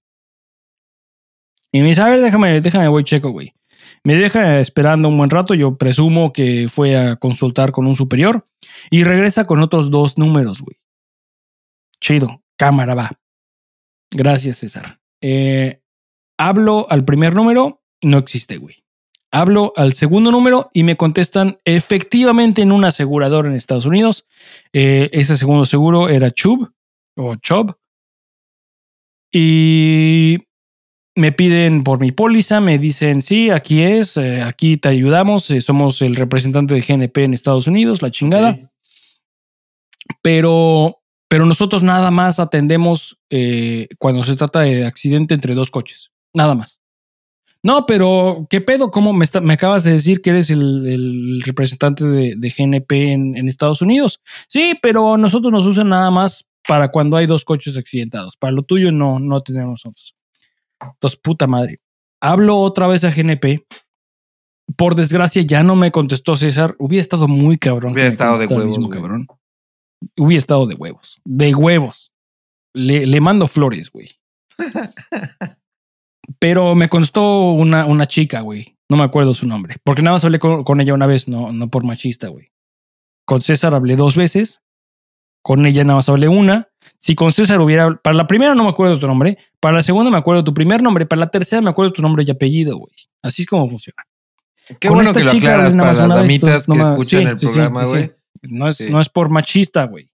Y 1.71 1.81
me 1.81 1.87
dice, 1.89 2.01
a 2.01 2.07
ver, 2.09 2.21
déjame, 2.21 2.59
déjame, 2.59 2.89
voy 2.89 3.05
checo, 3.05 3.29
güey. 3.29 3.53
Me 4.03 4.15
deja 4.15 4.59
esperando 4.59 5.07
un 5.07 5.17
buen 5.17 5.29
rato, 5.29 5.53
yo 5.53 5.77
presumo 5.77 6.33
que 6.33 6.67
fue 6.69 6.97
a 6.97 7.15
consultar 7.15 7.71
con 7.71 7.87
un 7.87 7.95
superior 7.95 8.45
y 8.91 9.05
regresa 9.05 9.47
con 9.47 9.61
otros 9.61 9.91
dos 9.91 10.17
números, 10.17 10.61
güey. 10.61 10.75
Chido, 12.03 12.43
cámara 12.57 12.95
va. 12.95 13.11
Gracias, 14.11 14.57
César. 14.57 14.99
Eh, 15.21 15.81
hablo 16.37 16.85
al 16.89 17.05
primer 17.05 17.33
número, 17.33 17.81
no 18.01 18.17
existe, 18.17 18.57
güey. 18.57 18.83
Hablo 19.31 19.71
al 19.77 19.93
segundo 19.93 20.29
número 20.29 20.69
y 20.73 20.83
me 20.83 20.97
contestan 20.97 21.59
efectivamente 21.63 22.61
en 22.61 22.73
un 22.73 22.83
asegurador 22.83 23.45
en 23.45 23.53
Estados 23.53 23.85
Unidos. 23.85 24.27
Eh, 24.73 25.09
ese 25.13 25.37
segundo 25.37 25.65
seguro 25.65 26.09
era 26.09 26.29
Chubb 26.29 26.73
o 27.15 27.35
Chubb. 27.35 27.77
Y 29.31 30.39
me 31.15 31.31
piden 31.31 31.83
por 31.83 32.01
mi 32.01 32.11
póliza, 32.11 32.59
me 32.59 32.77
dicen, 32.77 33.21
sí, 33.21 33.49
aquí 33.49 33.81
es, 33.81 34.17
eh, 34.17 34.41
aquí 34.41 34.75
te 34.75 34.89
ayudamos, 34.89 35.49
eh, 35.51 35.61
somos 35.61 36.01
el 36.01 36.15
representante 36.15 36.73
de 36.73 36.81
GNP 36.81 37.23
en 37.23 37.33
Estados 37.33 37.67
Unidos, 37.67 38.01
la 38.01 38.11
chingada. 38.11 38.71
Pero, 40.21 41.02
pero 41.33 41.47
nosotros 41.47 41.81
nada 41.81 42.11
más 42.11 42.39
atendemos 42.39 43.17
eh, 43.31 43.87
cuando 43.97 44.23
se 44.23 44.35
trata 44.35 44.59
de 44.59 44.85
accidente 44.85 45.33
entre 45.33 45.55
dos 45.55 45.71
coches, 45.71 46.11
nada 46.31 46.53
más. 46.53 46.79
No, 47.63 47.87
pero 47.87 48.45
¿qué 48.51 48.61
pedo? 48.61 48.91
¿Cómo 48.91 49.13
me, 49.13 49.25
está- 49.25 49.41
me 49.41 49.55
acabas 49.55 49.83
de 49.83 49.93
decir 49.93 50.21
que 50.21 50.29
eres 50.29 50.51
el, 50.51 50.85
el 50.85 51.41
representante 51.43 52.05
de, 52.05 52.35
de 52.37 52.53
GNP 52.55 53.13
en, 53.13 53.35
en 53.35 53.47
Estados 53.47 53.81
Unidos? 53.81 54.21
Sí, 54.47 54.75
pero 54.79 55.17
nosotros 55.17 55.51
nos 55.51 55.65
usan 55.65 55.89
nada 55.89 56.11
más 56.11 56.45
para 56.67 56.89
cuando 56.91 57.17
hay 57.17 57.25
dos 57.25 57.45
coches 57.45 57.77
accidentados. 57.77 58.37
Para 58.37 58.51
lo 58.53 58.61
tuyo 58.61 58.91
no, 58.91 59.17
no 59.17 59.41
tenemos 59.41 59.81
nosotros. 59.85 60.13
Entonces, 60.83 61.19
puta 61.19 61.47
madre. 61.47 61.79
Hablo 62.21 62.59
otra 62.59 62.85
vez 62.85 63.03
a 63.05 63.09
GNP. 63.09 63.65
Por 64.77 64.93
desgracia, 64.93 65.41
ya 65.41 65.63
no 65.63 65.75
me 65.75 65.89
contestó 65.91 66.35
César. 66.35 66.75
Hubiera 66.77 67.01
estado 67.01 67.27
muy 67.27 67.57
cabrón. 67.57 67.93
Hubiera 67.93 68.09
estado 68.09 68.37
de 68.37 68.45
huevos, 68.45 68.65
mismo 68.67 68.87
cabrón. 68.89 69.25
Hubiera 70.17 70.37
estado 70.37 70.65
de 70.67 70.75
huevos. 70.75 71.21
De 71.25 71.53
huevos. 71.53 72.11
Le, 72.73 73.05
le 73.05 73.21
mando 73.21 73.47
flores, 73.47 73.91
güey. 73.91 74.09
Pero 76.39 76.75
me 76.75 76.89
contestó 76.89 77.51
una, 77.51 77.85
una 77.85 78.07
chica, 78.07 78.41
güey. 78.41 78.77
No 78.89 78.97
me 78.97 79.03
acuerdo 79.03 79.33
su 79.33 79.47
nombre. 79.47 79.77
Porque 79.83 80.01
nada 80.01 80.15
más 80.15 80.25
hablé 80.25 80.39
con, 80.39 80.63
con 80.63 80.81
ella 80.81 80.93
una 80.93 81.07
vez, 81.07 81.27
no, 81.27 81.51
no 81.51 81.69
por 81.69 81.83
machista, 81.83 82.27
güey. 82.27 82.51
Con 83.25 83.41
César 83.41 83.73
hablé 83.73 83.95
dos 83.95 84.15
veces. 84.15 84.61
Con 85.41 85.65
ella 85.65 85.83
nada 85.83 85.97
más 85.97 86.09
hablé 86.09 86.27
una. 86.27 86.69
Si 86.97 87.15
con 87.15 87.33
César 87.33 87.59
hubiera. 87.59 87.95
Para 88.01 88.15
la 88.15 88.27
primera 88.27 88.55
no 88.55 88.63
me 88.63 88.69
acuerdo 88.69 88.97
tu 88.97 89.07
nombre. 89.07 89.37
Para 89.59 89.77
la 89.77 89.83
segunda 89.83 90.09
me 90.09 90.17
acuerdo 90.17 90.43
tu 90.43 90.53
primer 90.53 90.81
nombre. 90.81 91.05
Para 91.05 91.21
la 91.21 91.31
tercera 91.31 91.61
me 91.61 91.69
acuerdo 91.69 91.91
tu 91.91 92.01
nombre 92.01 92.23
y 92.25 92.31
apellido, 92.31 92.77
güey. 92.77 92.93
Así 93.21 93.41
es 93.41 93.47
como 93.47 93.69
funciona. 93.69 94.03
Qué 94.79 94.87
Con 94.87 94.97
bueno 94.97 95.09
esta 95.09 95.19
que 95.19 95.25
lo 95.25 95.31
chica, 95.33 95.53
aclaras 95.53 95.75
güey, 95.75 95.85
para 95.85 96.07
las 96.07 96.17
damitas 96.17 96.65
que 96.65 96.73
no 96.73 96.83
escuchan 96.83 97.21
sí, 97.21 97.27
el 97.27 97.37
sí, 97.37 97.45
programa, 97.47 97.85
sí, 97.85 97.91
sí. 97.91 98.11
No 98.43 98.67
es, 98.67 98.77
Sí. 98.77 98.85
no 98.89 98.99
es 98.99 99.09
por 99.09 99.29
machista, 99.29 99.85
güey. 99.85 100.09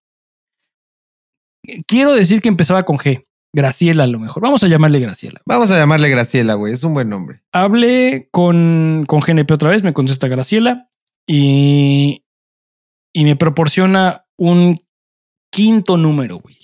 Quiero 1.88 2.14
decir 2.14 2.42
que 2.42 2.50
empezaba 2.50 2.84
con 2.84 2.98
G. 2.98 3.26
Graciela, 3.54 4.04
a 4.04 4.08
lo 4.08 4.20
mejor. 4.20 4.44
Vamos 4.44 4.64
a 4.64 4.68
llamarle 4.68 5.00
Graciela. 5.00 5.42
Vamos 5.46 5.72
a 5.72 5.76
llamarle 5.78 6.10
Graciela, 6.10 6.54
güey. 6.54 6.74
Es 6.74 6.84
un 6.84 6.94
buen 6.94 7.10
nombre. 7.10 7.42
Hablé 7.52 8.28
con, 8.32 9.06
con 9.08 9.20
GNP 9.22 9.52
otra 9.54 9.70
vez, 9.72 9.82
me 9.84 9.94
contesta 9.94 10.28
Graciela 10.28 10.88
y, 11.28 12.24
y 13.14 13.24
me 13.26 13.36
proporciona 13.36 14.26
un 14.38 14.78
quinto 15.52 15.98
número, 15.98 16.38
güey. 16.38 16.58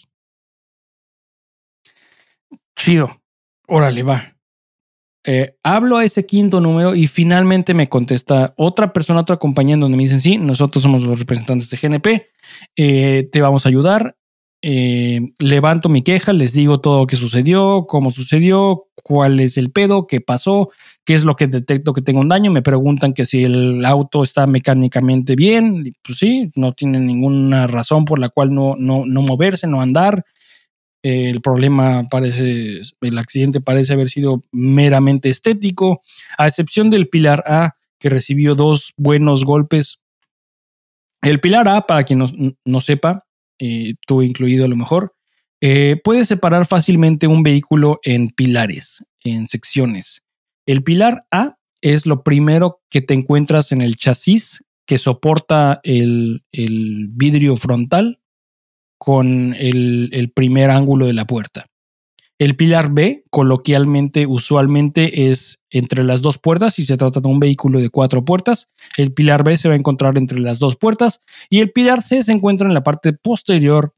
Chido. 2.76 3.22
Órale, 3.68 4.04
va. 4.04 4.35
Eh, 5.28 5.58
hablo 5.64 5.98
a 5.98 6.06
ese 6.06 6.26
quinto 6.28 6.62
número 6.62 6.94
y 6.94 7.08
finalmente 7.08 7.74
me 7.74 7.90
contesta 7.90 8.54
otra 8.58 8.94
persona, 8.94 9.22
otra 9.22 9.38
compañía 9.38 9.76
donde 9.76 9.98
me 9.98 10.04
dicen, 10.04 10.20
sí, 10.20 10.38
nosotros 10.38 10.84
somos 10.84 11.02
los 11.02 11.18
representantes 11.18 11.70
de 11.70 11.78
GNP, 11.78 12.30
eh, 12.76 13.28
te 13.32 13.42
vamos 13.42 13.66
a 13.66 13.70
ayudar. 13.70 14.16
Eh, 14.68 15.20
levanto 15.38 15.90
mi 15.90 16.02
queja, 16.02 16.34
les 16.34 16.54
digo 16.54 16.80
todo 16.80 17.02
lo 17.02 17.08
que 17.08 17.16
sucedió, 17.16 17.86
cómo 17.88 18.10
sucedió, 18.10 18.88
cuál 19.04 19.40
es 19.40 19.58
el 19.58 19.72
pedo, 19.72 20.08
qué 20.08 20.22
pasó, 20.22 20.70
qué 21.04 21.14
es 21.14 21.24
lo 21.24 21.36
que 21.36 21.46
detecto 21.46 21.94
que 21.94 22.02
tengo 22.02 22.22
un 22.22 22.30
daño. 22.30 22.52
Me 22.52 22.64
preguntan 22.64 23.14
que 23.14 23.28
si 23.28 23.44
el 23.44 23.86
auto 23.86 24.24
está 24.24 24.48
mecánicamente 24.48 25.36
bien. 25.36 25.94
Pues 26.04 26.18
sí, 26.18 26.50
no 26.56 26.74
tiene 26.74 27.00
ninguna 27.00 27.68
razón 27.68 28.06
por 28.06 28.18
la 28.18 28.30
cual 28.30 28.54
no, 28.56 28.76
no, 28.78 29.04
no 29.06 29.22
moverse, 29.22 29.68
no 29.68 29.82
andar. 29.82 30.24
El 31.08 31.40
problema 31.42 32.02
parece, 32.10 32.82
el 33.02 33.18
accidente 33.20 33.62
parece 33.62 33.94
haber 33.94 34.10
sido 34.10 34.42
meramente 34.52 35.30
estético, 35.30 36.02
a 36.36 36.48
excepción 36.48 36.90
del 36.90 37.10
pilar 37.10 37.44
A, 37.46 37.74
que 38.00 38.10
recibió 38.10 38.56
dos 38.56 38.92
buenos 38.98 39.44
golpes. 39.44 40.00
El 41.22 41.40
pilar 41.40 41.68
A, 41.68 41.86
para 41.86 42.06
quien 42.06 42.18
no, 42.18 42.28
no 42.66 42.82
sepa, 42.82 43.24
eh, 43.60 43.94
tú 44.08 44.24
incluido 44.24 44.66
a 44.66 44.68
lo 44.68 44.76
mejor, 44.76 45.14
eh, 45.62 46.02
puede 46.04 46.26
separar 46.26 46.66
fácilmente 46.66 47.28
un 47.28 47.44
vehículo 47.44 48.00
en 48.02 48.30
pilares, 48.30 49.06
en 49.24 49.46
secciones. 49.46 50.24
El 50.66 50.84
pilar 50.84 51.28
A 51.30 51.60
es 51.82 52.08
lo 52.08 52.24
primero 52.24 52.82
que 52.90 53.02
te 53.02 53.14
encuentras 53.14 53.72
en 53.72 53.84
el 53.84 53.96
chasis 53.96 54.64
que 54.88 54.98
soporta 54.98 55.82
el, 55.84 56.44
el 56.52 57.10
vidrio 57.12 57.58
frontal 57.58 58.22
con 59.06 59.54
el, 59.54 60.32
primer 60.36 60.72
ángulo 60.72 61.06
de 61.06 61.14
la 61.14 61.26
puerta. 61.26 61.68
El 62.40 62.56
pilar 62.56 62.92
B, 62.92 63.24
coloquialmente, 63.30 64.26
usualmente 64.26 65.30
es 65.30 65.62
entre 65.70 66.04
las 66.04 66.24
dos 66.24 66.40
puertas, 66.40 66.74
si 66.74 66.88
se 66.88 66.98
trata 66.98 67.20
de 67.20 67.28
un 67.28 67.40
vehículo 67.40 67.80
de 67.80 67.92
cuatro 67.92 68.26
puertas. 68.26 68.72
El 68.98 69.14
pilar 69.14 69.44
B 69.44 69.58
se 69.58 69.68
va 69.68 69.76
a 69.76 69.78
encontrar 69.78 70.18
entre 70.18 70.40
las 70.40 70.58
dos 70.58 70.76
puertas 70.76 71.22
y 71.52 71.60
el 71.60 71.72
pilar 71.72 72.02
C 72.02 72.24
se 72.24 72.32
encuentra 72.32 72.68
en 72.68 72.74
la 72.74 72.82
parte 72.82 73.14
posterior, 73.14 73.94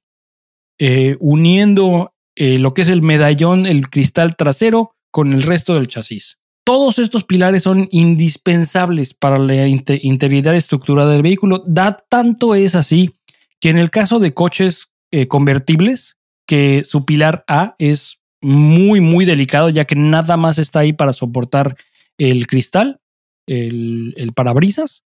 eh, 0.78 1.16
uniendo 1.22 2.14
eh, 2.36 2.60
lo 2.60 2.74
que 2.74 2.82
es 2.82 2.89
el 2.89 3.01
medallón, 3.01 3.66
el 3.66 3.89
cristal 3.89 4.36
trasero, 4.36 4.91
con 5.10 5.32
el 5.32 5.41
resto 5.41 5.76
del 5.76 5.88
chasis. 5.88 6.38
Todos 6.66 6.99
estos 6.99 7.24
pilares 7.24 7.64
son 7.64 7.88
indispensables 7.91 9.14
para 9.14 9.39
la 9.39 9.68
inte- 9.68 10.01
integridad 10.03 10.53
estructural 10.53 11.10
del 11.10 11.22
vehículo. 11.22 11.64
Da 11.66 11.95
tanto 12.10 12.55
es 12.55 12.76
así 12.76 13.14
que 13.62 13.70
en 13.70 13.78
el 13.78 13.89
caso 13.89 14.20
de 14.20 14.34
coches 14.34 14.89
eh, 15.12 15.28
convertibles, 15.28 16.18
que 16.47 16.84
su 16.84 17.05
pilar 17.05 17.43
A 17.47 17.76
es 17.80 18.20
muy, 18.41 19.01
muy 19.01 19.26
delicado, 19.26 19.70
ya 19.70 19.86
que 19.86 19.95
nada 19.95 20.38
más 20.38 20.58
está 20.60 20.80
ahí 20.80 20.93
para 20.93 21.14
soportar 21.14 21.76
el 22.18 22.47
cristal, 22.47 22.99
el, 23.47 24.14
el 24.18 24.34
parabrisas. 24.34 25.03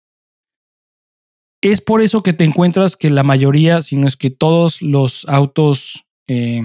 Es 1.62 1.80
por 1.80 2.00
eso 2.02 2.22
que 2.22 2.32
te 2.32 2.44
encuentras 2.44 2.96
que 2.96 3.10
la 3.10 3.22
mayoría, 3.22 3.82
si 3.82 3.96
no 3.96 4.08
es 4.08 4.16
que 4.16 4.30
todos 4.30 4.80
los 4.80 5.26
autos 5.28 6.04
eh, 6.28 6.62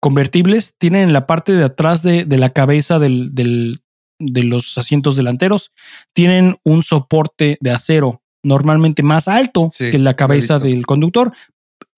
convertibles 0.00 0.74
tienen 0.78 1.02
en 1.02 1.12
la 1.12 1.26
parte 1.26 1.52
de 1.52 1.64
atrás 1.64 2.02
de, 2.02 2.24
de 2.24 2.38
la 2.38 2.50
cabeza 2.50 2.98
del, 2.98 3.34
del- 3.34 3.80
de 4.18 4.44
los 4.44 4.78
asientos 4.78 5.14
delanteros, 5.16 5.72
tienen 6.14 6.56
un 6.64 6.82
soporte 6.82 7.58
de 7.60 7.70
acero 7.70 8.22
normalmente 8.42 9.02
más 9.02 9.28
alto 9.28 9.68
Sí, 9.72 9.90
que 9.90 9.98
la 9.98 10.14
cabeza 10.14 10.58
del 10.58 10.86
conductor. 10.86 11.32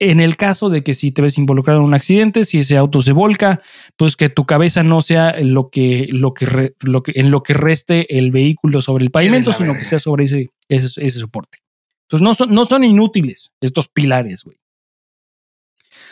En 0.00 0.20
el 0.20 0.36
caso 0.36 0.70
de 0.70 0.82
que 0.82 0.94
si 0.94 1.10
te 1.10 1.22
ves 1.22 1.38
involucrado 1.38 1.80
en 1.80 1.86
un 1.86 1.94
accidente, 1.94 2.44
si 2.44 2.58
ese 2.60 2.76
auto 2.76 3.02
se 3.02 3.12
volca, 3.12 3.60
pues 3.96 4.14
que 4.16 4.28
tu 4.28 4.46
cabeza 4.46 4.82
no 4.84 5.02
sea 5.02 5.40
lo 5.40 5.70
que, 5.70 6.08
lo 6.10 6.34
que, 6.34 6.46
re- 6.46 6.74
lo 6.82 7.02
que 7.02 7.12
en 7.16 7.30
lo 7.30 7.42
que 7.42 7.54
reste 7.54 8.16
el 8.16 8.30
vehículo 8.30 8.80
sobre 8.80 9.04
el 9.04 9.10
pavimento, 9.10 9.52
sino 9.52 9.68
verga. 9.68 9.80
que 9.80 9.84
sea 9.86 9.98
sobre 9.98 10.24
ese, 10.24 10.46
ese, 10.68 11.04
ese 11.04 11.18
soporte. 11.18 11.58
Entonces 12.02 12.24
no 12.24 12.34
son, 12.34 12.54
no 12.54 12.64
son 12.64 12.84
inútiles 12.84 13.52
estos 13.60 13.88
pilares, 13.88 14.44
güey. 14.44 14.56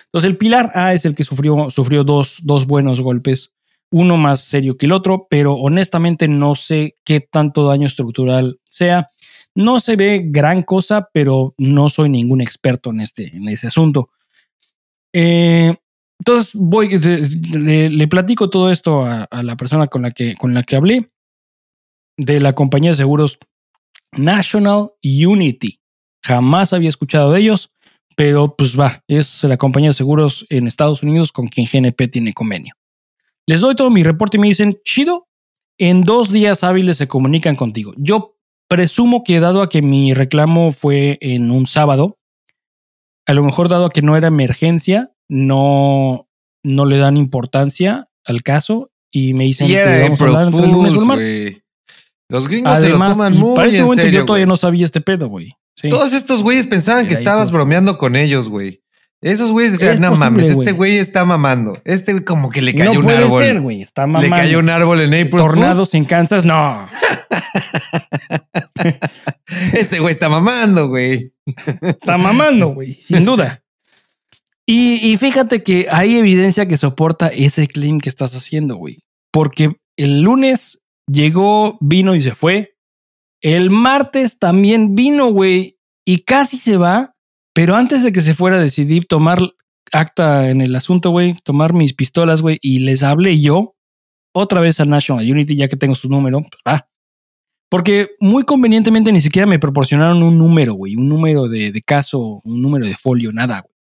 Entonces 0.06 0.30
el 0.30 0.36
pilar 0.36 0.72
A 0.74 0.92
es 0.94 1.04
el 1.04 1.14
que 1.14 1.24
sufrió, 1.24 1.70
sufrió 1.70 2.04
dos, 2.04 2.38
dos 2.42 2.66
buenos 2.66 3.00
golpes, 3.00 3.52
uno 3.90 4.16
más 4.16 4.40
serio 4.40 4.76
que 4.76 4.86
el 4.86 4.92
otro, 4.92 5.26
pero 5.30 5.54
honestamente 5.54 6.28
no 6.28 6.54
sé 6.54 6.96
qué 7.04 7.20
tanto 7.20 7.64
daño 7.66 7.86
estructural 7.86 8.58
sea. 8.64 9.08
No 9.56 9.80
se 9.80 9.96
ve 9.96 10.22
gran 10.26 10.62
cosa, 10.62 11.08
pero 11.12 11.54
no 11.58 11.88
soy 11.88 12.08
ningún 12.08 12.40
experto 12.40 12.90
en, 12.90 13.00
este, 13.00 13.36
en 13.36 13.48
ese 13.48 13.66
asunto. 13.66 14.10
Eh, 15.12 15.74
entonces 16.18 16.52
voy, 16.54 16.98
le 16.98 18.08
platico 18.08 18.48
todo 18.48 18.70
esto 18.70 19.04
a, 19.04 19.24
a 19.24 19.42
la 19.42 19.56
persona 19.56 19.86
con 19.86 20.02
la, 20.02 20.12
que, 20.12 20.34
con 20.36 20.54
la 20.54 20.62
que 20.62 20.76
hablé 20.76 21.10
de 22.16 22.40
la 22.40 22.54
compañía 22.54 22.90
de 22.90 22.96
seguros 22.96 23.38
National 24.12 24.90
Unity. 25.02 25.80
Jamás 26.22 26.72
había 26.72 26.88
escuchado 26.88 27.32
de 27.32 27.40
ellos, 27.40 27.70
pero 28.16 28.56
pues 28.56 28.78
va, 28.78 29.02
es 29.08 29.44
la 29.44 29.56
compañía 29.56 29.90
de 29.90 29.94
seguros 29.94 30.46
en 30.48 30.66
Estados 30.66 31.02
Unidos 31.02 31.32
con 31.32 31.48
quien 31.48 31.66
GNP 31.70 32.08
tiene 32.08 32.32
convenio. 32.32 32.74
Les 33.46 33.60
doy 33.60 33.76
todo 33.76 33.90
mi 33.90 34.02
reporte 34.02 34.38
y 34.38 34.40
me 34.40 34.48
dicen, 34.48 34.78
chido, 34.84 35.28
en 35.78 36.02
dos 36.02 36.32
días 36.32 36.64
hábiles 36.64 36.96
se 36.96 37.08
comunican 37.08 37.54
contigo. 37.54 37.92
Yo 37.96 38.35
presumo 38.68 39.22
que 39.24 39.40
dado 39.40 39.62
a 39.62 39.68
que 39.68 39.82
mi 39.82 40.14
reclamo 40.14 40.72
fue 40.72 41.18
en 41.20 41.50
un 41.50 41.66
sábado, 41.66 42.18
a 43.26 43.34
lo 43.34 43.44
mejor 43.44 43.68
dado 43.68 43.86
a 43.86 43.90
que 43.90 44.02
no 44.02 44.16
era 44.16 44.28
emergencia, 44.28 45.12
no, 45.28 46.28
no 46.64 46.84
le 46.86 46.98
dan 46.98 47.16
importancia 47.16 48.08
al 48.24 48.42
caso 48.42 48.90
y 49.10 49.34
me 49.34 49.44
dicen 49.44 49.68
Y 49.68 49.70
que 49.72 50.02
vamos 50.02 50.20
a 50.20 50.24
hablar 50.24 50.46
entre 50.48 50.64
el 50.66 50.72
lunes 50.72 50.94
o 50.94 51.00
el 51.00 51.06
martes. 51.06 51.62
Los 52.28 52.48
gringos 52.48 52.72
se 52.72 52.88
lo 52.88 52.96
Además, 52.96 53.12
toman 53.16 53.34
muy 53.34 53.54
para 53.54 53.68
este 53.68 53.78
en 53.78 53.84
momento 53.84 54.02
serio, 54.02 54.20
yo 54.20 54.26
todavía 54.26 54.44
güey. 54.46 54.50
no 54.52 54.56
sabía 54.56 54.84
este 54.84 55.00
pedo, 55.00 55.28
güey. 55.28 55.52
Sí. 55.76 55.88
Todos 55.88 56.12
estos 56.12 56.42
güeyes 56.42 56.66
pensaban 56.66 57.04
que 57.06 57.12
Era 57.12 57.18
estabas 57.20 57.50
bromeando 57.52 57.92
Fools. 57.92 57.98
con 58.00 58.16
ellos, 58.16 58.48
güey. 58.48 58.82
Esos 59.26 59.50
güeyes 59.50 59.72
decían, 59.72 59.94
Es 59.94 60.00
no 60.00 60.10
posible, 60.10 60.30
mames, 60.30 60.46
este 60.56 60.70
güey 60.70 60.98
está 60.98 61.24
mamando. 61.24 61.76
Este 61.84 62.12
güey 62.12 62.24
como 62.24 62.48
que 62.48 62.62
le 62.62 62.72
cayó 62.76 62.92
no 62.92 63.00
un 63.00 63.04
puede 63.04 63.18
árbol. 63.18 63.42
ser, 63.42 63.60
güey. 63.60 63.82
Está 63.82 64.06
mamando. 64.06 64.28
le 64.36 64.40
cayó 64.42 64.60
un 64.60 64.70
árbol 64.70 65.00
en 65.00 65.14
April 65.14 65.30
Tornados 65.30 65.94
en 65.94 66.04
Kansas, 66.04 66.44
no. 66.44 66.88
Este 69.72 69.98
güey 69.98 70.12
está 70.12 70.28
mamando, 70.28 70.88
güey. 70.88 71.32
Está 71.82 72.16
mamando, 72.18 72.68
güey, 72.68 72.92
sin 72.92 73.24
duda. 73.24 73.62
Y, 74.64 74.94
y 75.12 75.16
fíjate 75.16 75.62
que 75.64 75.88
hay 75.90 76.16
evidencia 76.18 76.66
que 76.66 76.76
soporta 76.76 77.28
ese 77.28 77.66
claim 77.66 77.98
que 77.98 78.08
estás 78.08 78.34
haciendo, 78.36 78.76
güey. 78.76 79.04
Porque 79.32 79.76
el 79.96 80.22
lunes 80.22 80.82
llegó, 81.10 81.78
vino 81.80 82.14
y 82.14 82.20
se 82.20 82.32
fue. 82.34 82.76
El 83.40 83.70
martes 83.70 84.38
también 84.38 84.94
vino, 84.94 85.30
güey, 85.32 85.78
y 86.04 86.20
casi 86.20 86.58
se 86.58 86.76
va. 86.76 87.15
Pero 87.56 87.74
antes 87.74 88.04
de 88.04 88.12
que 88.12 88.20
se 88.20 88.34
fuera, 88.34 88.58
decidí 88.58 89.00
tomar 89.00 89.40
acta 89.90 90.50
en 90.50 90.60
el 90.60 90.76
asunto, 90.76 91.08
güey, 91.08 91.34
tomar 91.42 91.72
mis 91.72 91.94
pistolas, 91.94 92.42
güey, 92.42 92.58
y 92.60 92.80
les 92.80 93.02
hablé 93.02 93.40
yo 93.40 93.76
otra 94.34 94.60
vez 94.60 94.78
a 94.78 94.84
National 94.84 95.24
Unity, 95.24 95.56
ya 95.56 95.66
que 95.66 95.78
tengo 95.78 95.94
su 95.94 96.10
número, 96.10 96.38
pues. 96.42 96.80
Porque 97.70 98.10
muy 98.20 98.44
convenientemente 98.44 99.10
ni 99.10 99.22
siquiera 99.22 99.46
me 99.46 99.58
proporcionaron 99.58 100.22
un 100.22 100.36
número, 100.36 100.74
güey, 100.74 100.96
un 100.96 101.08
número 101.08 101.48
de, 101.48 101.72
caso, 101.80 102.42
un 102.44 102.60
número 102.60 102.86
de 102.86 102.94
folio, 102.94 103.32
nada, 103.32 103.62
güey. 103.62 103.74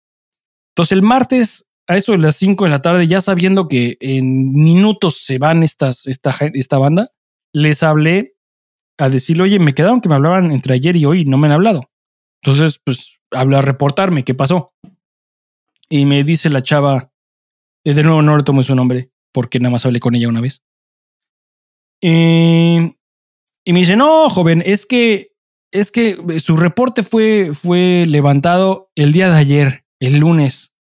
Entonces 0.72 0.92
el 0.92 1.02
martes, 1.02 1.66
a 1.86 1.96
eso 1.96 2.12
de 2.12 2.18
las 2.18 2.36
5 2.36 2.64
de 2.64 2.70
la 2.70 2.82
tarde, 2.82 3.06
ya 3.06 3.22
sabiendo 3.22 3.68
que 3.68 3.96
en 4.00 4.52
minutos 4.52 5.16
se 5.16 5.38
van 5.38 5.62
estas, 5.62 6.06
esta, 6.06 6.36
esta 6.52 6.76
banda, 6.76 7.08
les 7.54 7.82
hablé 7.82 8.34
a 8.98 9.08
decirle, 9.08 9.44
oye, 9.44 9.58
me 9.58 9.72
quedaron 9.72 10.02
que 10.02 10.10
me 10.10 10.16
hablaban 10.16 10.52
entre 10.52 10.74
ayer 10.74 10.94
y 10.94 11.06
hoy 11.06 11.22
y 11.22 11.24
no 11.24 11.38
me 11.38 11.46
han 11.46 11.54
hablado. 11.54 11.88
Entonces, 12.42 12.80
pues, 12.84 13.20
hablé 13.30 13.56
a 13.56 13.62
reportarme 13.62 14.24
qué 14.24 14.34
pasó. 14.34 14.74
Y 15.88 16.04
me 16.06 16.24
dice 16.24 16.50
la 16.50 16.62
chava, 16.62 17.12
eh, 17.84 17.94
de 17.94 18.02
nuevo 18.02 18.22
no 18.22 18.36
le 18.36 18.42
tomo 18.42 18.62
su 18.62 18.74
nombre, 18.74 19.10
porque 19.32 19.60
nada 19.60 19.72
más 19.72 19.86
hablé 19.86 20.00
con 20.00 20.14
ella 20.14 20.28
una 20.28 20.40
vez. 20.40 20.62
Eh, 22.02 22.94
y 23.64 23.72
me 23.72 23.78
dice, 23.80 23.96
no, 23.96 24.28
joven, 24.28 24.62
es 24.66 24.86
que, 24.86 25.32
es 25.72 25.90
que 25.92 26.40
su 26.40 26.56
reporte 26.56 27.02
fue, 27.02 27.50
fue 27.52 28.06
levantado 28.08 28.90
el 28.96 29.12
día 29.12 29.30
de 29.30 29.38
ayer, 29.38 29.84
el 30.00 30.18
lunes, 30.18 30.74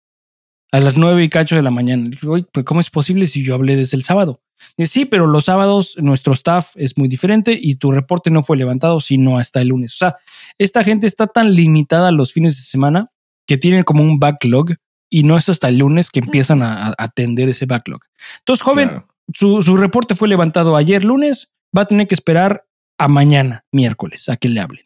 a 0.72 0.80
las 0.80 0.98
nueve 0.98 1.24
y 1.24 1.30
cacho 1.30 1.56
de 1.56 1.64
la 1.64 1.72
mañana. 1.72 2.04
Le 2.04 2.10
digo, 2.12 2.34
"Oye, 2.34 2.46
pues, 2.54 2.66
¿cómo 2.66 2.80
es 2.80 2.90
posible 2.90 3.28
si 3.28 3.44
yo 3.44 3.56
hablé 3.56 3.76
desde 3.76 3.98
el 3.98 4.04
sábado? 4.04 4.42
Dice, 4.78 4.92
sí, 4.92 5.06
pero 5.06 5.28
los 5.28 5.46
sábados 5.46 5.96
nuestro 6.00 6.34
staff 6.34 6.72
es 6.76 6.98
muy 6.98 7.08
diferente 7.08 7.58
y 7.60 7.76
tu 7.76 7.92
reporte 7.92 8.30
no 8.32 8.44
fue 8.44 8.58
levantado 8.58 9.00
sino 9.02 9.38
hasta 9.38 9.62
el 9.62 9.70
lunes. 9.70 9.94
O 9.94 9.98
sea, 9.98 10.18
esta 10.58 10.84
gente 10.84 11.08
está 11.08 11.28
tan 11.28 11.54
limitada 11.54 12.12
los 12.12 12.34
fines 12.34 12.58
de 12.58 12.64
semana 12.64 13.12
que 13.48 13.58
tienen 13.58 13.84
como 13.84 14.04
un 14.04 14.20
backlog 14.20 14.72
y 15.10 15.24
no 15.24 15.38
es 15.38 15.50
hasta 15.50 15.70
el 15.70 15.78
lunes 15.80 16.10
que 16.12 16.20
empiezan 16.20 16.62
a, 16.62 16.88
a 16.90 16.96
atender 16.98 17.50
ese 17.50 17.66
backlog. 17.66 18.02
Entonces, 18.40 18.62
joven, 18.64 18.90
Claro. 18.90 19.08
su, 19.34 19.62
su 19.64 19.76
reporte 19.78 20.14
fue 20.16 20.28
levantado 20.28 20.76
ayer 20.76 21.04
lunes, 21.04 21.52
va 21.76 21.82
a 21.84 21.86
tener 21.88 22.08
que 22.08 22.16
esperar 22.16 22.66
a 22.98 23.08
mañana, 23.08 23.66
miércoles, 23.72 24.30
a 24.30 24.38
que 24.38 24.50
le 24.50 24.60
hablen. 24.60 24.86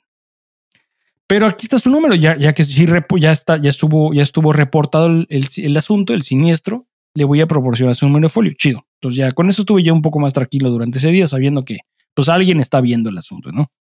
Pero 1.28 1.47
aquí 1.47 1.65
está 1.65 1.80
su 1.80 1.89
número, 1.89 2.15
ya, 2.15 2.38
ya 2.38 2.53
que 2.53 2.63
sí 2.63 2.86
ya 3.19 3.32
está, 3.32 3.57
ya 3.57 3.69
estuvo, 3.69 4.13
ya 4.13 4.21
estuvo 4.24 4.53
reportado 4.53 5.07
el, 5.07 5.26
el- 5.30 5.47
el 5.57 5.78
asunto, 5.78 6.13
el 6.13 6.21
siniestro, 6.21 6.86
le 7.16 7.24
voy 7.24 7.41
a 7.41 7.47
proporcionar 7.47 7.95
su 7.95 8.05
número 8.07 8.28
de 8.28 8.34
folio. 8.34 8.53
Chido. 8.57 8.86
Entonces 8.95 9.18
ya 9.18 9.32
con 9.32 9.49
eso 9.49 9.61
estuve 9.61 9.84
ya 9.84 9.93
un 9.93 10.01
poco 10.01 10.20
más 10.20 10.34
tranquilo 10.34 10.70
durante 10.70 10.97
ese 10.97 11.09
día, 11.09 11.28
sabiendo 11.28 11.64
que 11.66 11.80
pues 12.14 12.30
alguien 12.30 12.59
está 12.59 12.82
viendo 12.82 13.09
el 13.09 13.18
asunto, 13.18 13.51
¿no? 13.51 13.72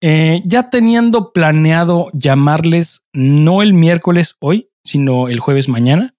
Eh, 0.00 0.42
ya 0.44 0.70
teniendo 0.70 1.32
planeado 1.32 2.08
llamarles 2.12 3.04
no 3.12 3.62
el 3.62 3.72
miércoles 3.72 4.36
hoy, 4.38 4.70
sino 4.84 5.28
el 5.28 5.40
jueves 5.40 5.68
mañana, 5.68 6.14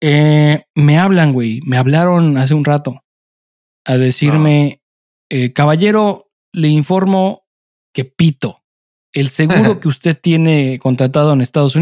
eh, 0.00 0.64
me 0.74 0.98
hablan, 0.98 1.32
güey, 1.32 1.60
me 1.64 1.76
hablaron 1.76 2.36
hace 2.36 2.54
un 2.54 2.64
rato 2.64 3.04
a 3.84 3.96
decirme, 3.96 4.82
eh, 5.30 5.52
caballero, 5.52 6.32
le 6.52 6.68
informo 6.68 7.46
que 7.94 8.04
pito. 8.04 8.61
El 9.12 9.28
seguro 9.28 9.78
que 9.80 9.88
usted 9.88 10.18
tiene 10.20 10.78
contratado 10.78 11.32
en 11.32 11.40
Estados 11.40 11.76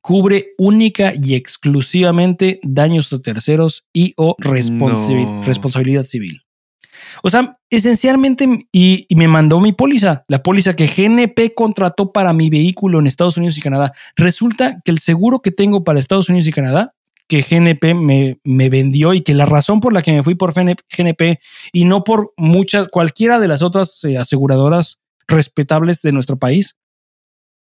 cubre 0.00 0.54
única 0.58 1.12
y 1.14 1.34
exclusivamente 1.34 2.60
daños 2.62 3.12
a 3.12 3.18
terceros 3.18 3.84
y 3.92 4.14
o 4.16 4.36
No. 4.38 5.42
responsabilidad 5.42 6.04
civil. 6.04 6.42
O 7.22 7.30
sea, 7.30 7.58
esencialmente, 7.70 8.66
y, 8.72 9.06
y 9.08 9.14
me 9.14 9.28
mandó 9.28 9.60
mi 9.60 9.72
póliza, 9.72 10.24
la 10.28 10.42
póliza 10.42 10.76
que 10.76 10.86
GNP 10.86 11.54
contrató 11.54 12.12
para 12.12 12.32
mi 12.32 12.50
vehículo 12.50 12.98
en 12.98 13.06
Estados 13.06 13.36
Unidos 13.36 13.56
y 13.58 13.60
Canadá. 13.60 13.92
Resulta 14.16 14.80
que 14.84 14.90
el 14.90 14.98
seguro 14.98 15.40
que 15.40 15.50
tengo 15.50 15.84
para 15.84 15.98
Estados 15.98 16.28
Unidos 16.28 16.48
y 16.48 16.52
Canadá, 16.52 16.94
que 17.28 17.42
GNP 17.42 17.94
me, 17.94 18.40
me 18.42 18.70
vendió 18.70 19.12
y 19.14 19.20
que 19.20 19.34
la 19.34 19.46
razón 19.46 19.80
por 19.80 19.92
la 19.92 20.02
que 20.02 20.12
me 20.12 20.22
fui 20.22 20.34
por 20.34 20.54
GNP 20.54 21.38
y 21.72 21.84
no 21.84 22.02
por 22.02 22.32
muchas, 22.36 22.88
cualquiera 22.88 23.38
de 23.38 23.48
las 23.48 23.62
otras 23.62 24.02
eh, 24.04 24.16
aseguradoras 24.16 24.98
respetables 25.28 26.02
de 26.02 26.12
nuestro 26.12 26.38
país, 26.38 26.74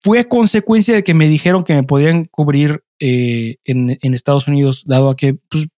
fue 0.02 0.26
consecuencia 0.28 0.94
de 0.94 1.04
que 1.04 1.14
me 1.14 1.28
dijeron 1.28 1.62
que 1.62 1.74
me 1.74 1.82
podían 1.82 2.24
cubrir 2.24 2.82
eh, 2.98 3.56
en, 3.64 3.98
en 4.00 4.14
Estados 4.14 4.48
Unidos, 4.48 4.84
dado 4.86 5.10
a 5.10 5.16
que 5.16 5.34
pues, 5.48 5.68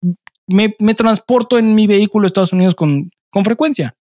me, 0.46 0.76
me 0.78 0.94
transporto 0.94 1.58
en 1.58 1.74
mi 1.74 1.86
vehículo 1.86 2.24
a 2.24 2.28
Estados 2.28 2.52
Unidos 2.52 2.74
con, 2.74 3.10
con 3.30 3.44
frecuencia. 3.44 3.96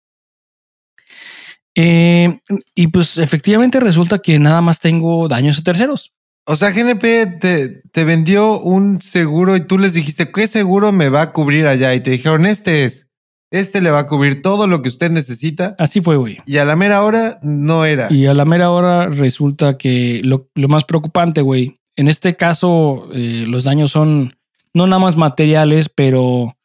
Eh, 1.76 2.40
y 2.74 2.88
pues 2.88 3.20
efectivamente 3.20 3.80
resulta 3.80 4.18
que 4.18 4.40
nada 4.40 4.62
más 4.62 4.80
tengo 4.80 5.28
daños 5.28 5.60
a 5.60 5.64
terceros. 5.64 6.12
O 6.46 6.56
sea, 6.56 6.72
GNP 6.72 7.40
te, 7.40 7.82
te 7.92 8.04
vendió 8.04 8.60
un 8.60 9.02
seguro 9.02 9.56
y 9.56 9.68
tú 9.68 9.78
les 9.78 9.94
dijiste, 9.94 10.32
¿qué 10.32 10.48
seguro 10.48 10.92
me 10.92 11.10
va 11.10 11.22
a 11.22 11.34
cubrir 11.34 11.68
allá? 11.68 11.94
Y 11.94 12.00
te 12.00 12.10
dijeron, 12.10 12.46
este 12.46 12.86
es, 12.86 13.07
este 13.52 13.82
le 13.82 13.92
va 13.92 14.00
a 14.00 14.08
cubrir 14.08 14.42
todo 14.42 14.68
lo 14.68 14.82
que 14.82 14.90
usted 14.90 15.10
necesita. 15.12 15.76
Así 15.80 16.02
fue, 16.02 16.18
güey. 16.18 16.38
Y 16.46 16.58
a 16.58 16.66
la 16.66 16.76
mera 16.76 17.04
hora 17.04 17.40
no 17.42 17.86
era. 17.86 18.12
Y 18.12 18.26
a 18.28 18.34
la 18.34 18.46
mera 18.46 18.72
hora 18.72 19.08
resulta 19.08 19.78
que 19.78 20.22
lo, 20.24 20.50
lo 20.56 20.68
más 20.68 20.84
preocupante, 20.86 21.42
güey, 21.42 21.78
en 21.96 22.08
este 22.10 22.36
caso 22.36 23.08
eh, 23.14 23.46
los 23.48 23.64
daños 23.64 23.92
son 23.92 24.36
no 24.74 24.86
nada 24.86 25.00
más 25.00 25.16
materiales, 25.16 25.90
pero 25.90 26.56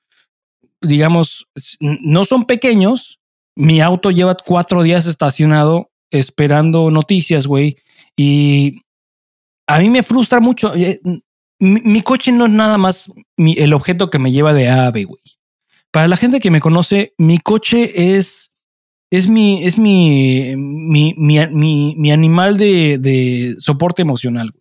digamos, 0.80 1.46
no 1.80 2.24
son 2.24 2.44
pequeños. 2.44 3.20
Mi 3.56 3.80
auto 3.80 4.10
lleva 4.10 4.34
cuatro 4.34 4.82
días 4.82 5.06
estacionado 5.06 5.90
esperando 6.10 6.90
noticias, 6.90 7.46
güey. 7.46 7.76
Y 8.16 8.82
a 9.66 9.78
mí 9.78 9.88
me 9.88 10.02
frustra 10.02 10.40
mucho. 10.40 10.74
eh, 10.74 11.00
Mi, 11.60 11.80
mi 11.84 12.02
coche 12.02 12.32
no 12.32 12.46
es 12.46 12.52
nada 12.52 12.76
más 12.76 13.10
mi- 13.36 13.54
el 13.56 13.72
objeto 13.72 14.10
que 14.10 14.18
me 14.18 14.32
lleva 14.32 14.52
de 14.52 14.68
A 14.68 14.86
a 14.86 14.90
B, 14.90 15.04
güey. 15.04 15.20
Para 15.92 16.08
la 16.08 16.16
gente 16.16 16.40
que 16.40 16.50
me 16.50 16.62
conoce, 16.62 17.12
mi 17.18 17.38
coche 17.38 18.16
es, 18.16 18.50
es 19.10 19.28
mi, 19.28 19.62
es 19.66 19.78
mi, 19.78 20.56
mi, 20.56 21.14
mi, 21.16 22.12
animal 22.12 22.56
de, 22.56 23.54
soporte 23.58 24.00
emocional. 24.00 24.52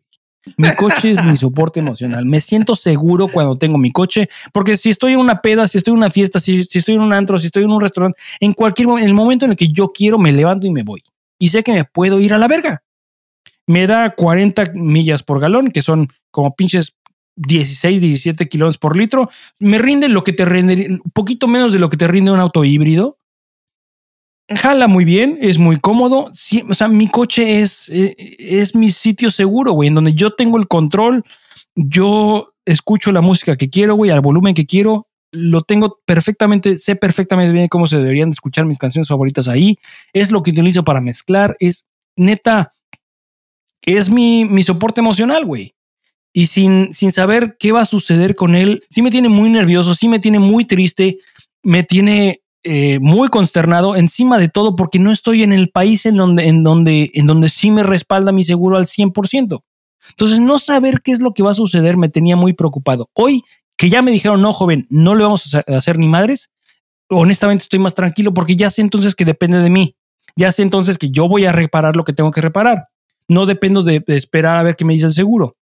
Mi 0.58 0.76
coche 0.76 1.12
es 1.12 1.24
mi 1.24 1.38
soporte 1.38 1.80
emocional. 1.80 2.26
Me 2.26 2.42
siento 2.42 2.76
seguro 2.76 3.30
cuando 3.30 3.58
tengo 3.58 3.78
mi 3.78 3.92
coche, 3.92 4.28
porque 4.52 4.76
si 4.76 4.90
estoy 4.90 5.14
en 5.14 5.20
una 5.20 5.42
peda, 5.42 5.70
si 5.70 5.78
estoy 5.78 5.94
en 5.94 6.00
una 6.00 6.10
fiesta, 6.10 6.42
si, 6.42 6.66
si 6.66 6.80
estoy 6.80 6.96
en 6.96 7.02
un 7.02 7.14
antro, 7.14 7.40
si 7.40 7.46
estoy 7.46 7.64
en 7.64 7.72
un 7.72 7.80
restaurante, 7.80 8.20
en 8.42 8.52
cualquier 8.52 8.90
momento, 8.90 9.06
en 9.06 9.10
el 9.10 9.16
momento 9.16 9.46
en 9.46 9.52
el 9.52 9.58
que 9.58 9.70
yo 9.70 9.94
quiero, 9.94 10.20
me 10.20 10.34
levanto 10.34 10.68
y 10.68 10.72
me 10.72 10.84
voy. 10.84 11.02
Y 11.40 11.48
sé 11.48 11.64
que 11.64 11.72
me 11.72 11.86
puedo 11.86 12.20
ir 12.20 12.34
a 12.34 12.38
la 12.38 12.50
verga. 12.50 12.84
Me 13.68 13.88
da 13.88 14.10
40 14.10 14.74
millas 14.74 15.24
por 15.24 15.40
galón, 15.40 15.72
que 15.72 15.82
son 15.82 16.10
como 16.30 16.56
pinches 16.58 16.94
16, 17.48 18.02
17 18.02 18.48
kilómetros 18.48 18.78
por 18.78 18.96
litro. 18.96 19.30
Me 19.60 19.78
rinde 19.78 20.10
lo 20.10 20.24
que 20.24 20.34
te 20.34 20.46
rinde, 20.46 21.00
un 21.04 21.12
poquito 21.12 21.48
menos 21.48 21.74
de 21.74 21.80
lo 21.80 21.90
que 21.90 21.98
te 21.98 22.08
rinde 22.08 22.32
un 22.32 22.40
auto 22.40 22.64
híbrido. 22.64 23.18
Jala 24.50 24.88
muy 24.88 25.06
bien, 25.06 25.38
es 25.42 25.60
muy 25.60 25.80
cómodo. 25.80 26.28
Sí, 26.34 26.64
o 26.70 26.74
sea, 26.74 26.88
mi 26.88 27.08
coche 27.08 27.62
es, 27.62 27.90
eh, 27.90 28.16
es 28.38 28.76
mi 28.76 28.90
sitio 28.90 29.32
seguro, 29.32 29.72
güey, 29.72 29.88
en 29.88 29.96
donde 29.96 30.14
yo 30.14 30.32
tengo 30.32 30.58
el 30.58 30.68
control. 30.68 31.24
Yo 31.76 32.54
escucho 32.66 33.12
la 33.12 33.22
música 33.22 33.56
que 33.56 33.70
quiero, 33.70 33.96
güey, 33.96 34.12
al 34.12 34.22
volumen 34.22 34.54
que 34.54 34.66
quiero. 34.66 35.08
Lo 35.32 35.62
tengo 35.62 36.00
perfectamente, 36.06 36.78
sé 36.78 36.98
perfectamente 36.98 37.54
bien 37.54 37.70
cómo 37.70 37.88
se 37.88 37.98
deberían 37.98 38.30
de 38.30 38.34
escuchar 38.34 38.66
mis 38.66 38.78
canciones 38.78 39.08
favoritas 39.08 39.48
ahí. 39.48 39.78
Es 40.12 40.32
lo 40.32 40.44
que 40.44 40.52
utilizo 40.52 40.84
para 40.84 41.00
mezclar. 41.00 41.56
Es 41.60 41.86
neta, 42.18 42.74
es 43.82 44.10
mi, 44.10 44.46
mi 44.46 44.64
soporte 44.64 45.00
emocional, 45.00 45.46
güey. 45.46 45.74
Y 46.34 46.48
sin, 46.48 46.94
sin 46.94 47.12
saber 47.12 47.58
qué 47.60 47.72
va 47.72 47.82
a 47.82 47.86
suceder 47.86 48.36
con 48.36 48.56
él, 48.56 48.84
sí 48.90 49.02
me 49.02 49.12
tiene 49.12 49.30
muy 49.30 49.50
nervioso, 49.50 49.94
sí 49.94 50.08
me 50.08 50.20
tiene 50.20 50.40
muy 50.40 50.66
triste, 50.66 51.20
me 51.62 51.84
tiene 51.84 52.42
eh, 52.64 53.00
muy 53.02 53.30
consternado 53.30 53.96
encima 53.96 54.38
de 54.38 54.48
todo 54.48 54.76
porque 54.76 55.00
no 55.00 55.12
estoy 55.12 55.44
en 55.44 55.52
el 55.52 55.70
país 55.70 56.06
en 56.06 56.16
donde, 56.16 56.48
en 56.48 56.64
donde, 56.64 57.12
en 57.16 57.26
donde 57.26 57.50
sí 57.50 57.72
me 57.72 57.84
respalda 57.84 58.32
mi 58.32 58.44
seguro 58.44 58.78
al 58.78 58.86
100%. 58.86 59.64
Entonces, 60.10 60.40
no 60.40 60.60
saber 60.60 61.02
qué 61.02 61.12
es 61.12 61.22
lo 61.22 61.34
que 61.34 61.44
va 61.44 61.52
a 61.52 61.56
suceder 61.56 61.98
me 61.98 62.10
tenía 62.10 62.36
muy 62.36 62.54
preocupado. 62.54 63.10
Hoy 63.14 63.44
que 63.78 63.90
ya 63.90 64.04
me 64.04 64.12
dijeron, 64.12 64.42
no, 64.42 64.54
joven, 64.54 64.86
no 64.90 65.16
le 65.16 65.24
vamos 65.24 65.56
a 65.56 65.64
hacer 65.76 65.98
ni 65.98 66.08
madres, 66.08 66.52
honestamente 67.10 67.64
estoy 67.64 67.80
más 67.80 67.96
tranquilo 67.96 68.32
porque 68.32 68.56
ya 68.56 68.70
sé 68.70 68.82
entonces 68.82 69.16
que 69.16 69.26
depende 69.26 69.60
de 69.60 69.70
mí. 69.72 69.96
Ya 70.36 70.52
sé 70.52 70.62
entonces 70.62 70.98
que 70.98 71.10
yo 71.10 71.28
voy 71.28 71.46
a 71.46 71.52
reparar 71.52 71.96
lo 71.96 72.04
que 72.04 72.14
tengo 72.14 72.32
que 72.32 72.42
reparar. 72.42 72.90
no 73.28 73.46
dependo 73.46 73.82
de, 73.82 74.04
de 74.06 74.18
esperar 74.18 74.58
a 74.58 74.64
ver 74.64 74.76
qué 74.76 74.86
me 74.86 74.94
dice 74.94 75.08
el 75.08 75.14
seguro. 75.14 75.58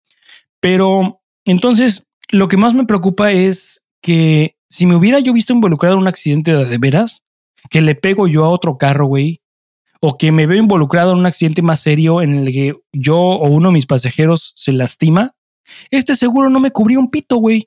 Pero 0.64 1.20
entonces, 1.44 2.06
lo 2.30 2.48
que 2.48 2.56
más 2.56 2.72
me 2.72 2.86
preocupa 2.86 3.30
es 3.30 3.84
que 4.00 4.56
si 4.66 4.86
me 4.86 4.96
hubiera 4.96 5.18
yo 5.18 5.34
visto 5.34 5.52
involucrado 5.52 5.96
en 5.96 6.00
un 6.00 6.08
accidente 6.08 6.56
de, 6.56 6.78
veras, 6.78 7.22
que 7.68 7.82
le 7.82 7.94
pego 7.94 8.26
yo 8.28 8.46
a 8.46 8.48
otro 8.48 8.78
carro, 8.78 9.04
güey, 9.04 9.42
o 10.00 10.16
que 10.16 10.32
me 10.32 10.46
veo 10.46 10.58
involucrado 10.58 11.12
en 11.12 11.18
un 11.18 11.26
accidente 11.26 11.60
más 11.60 11.80
serio 11.80 12.22
en 12.22 12.34
el 12.34 12.50
que 12.50 12.76
yo 12.94 13.14
o 13.14 13.46
uno 13.50 13.68
de 13.68 13.74
mis 13.74 13.84
pasajeros 13.84 14.54
se 14.56 14.72
lastima, 14.72 15.34
este 15.90 16.16
seguro 16.16 16.48
no 16.48 16.60
me 16.60 16.70
cubría 16.70 16.98
un 16.98 17.10
pito, 17.10 17.36
güey. 17.36 17.62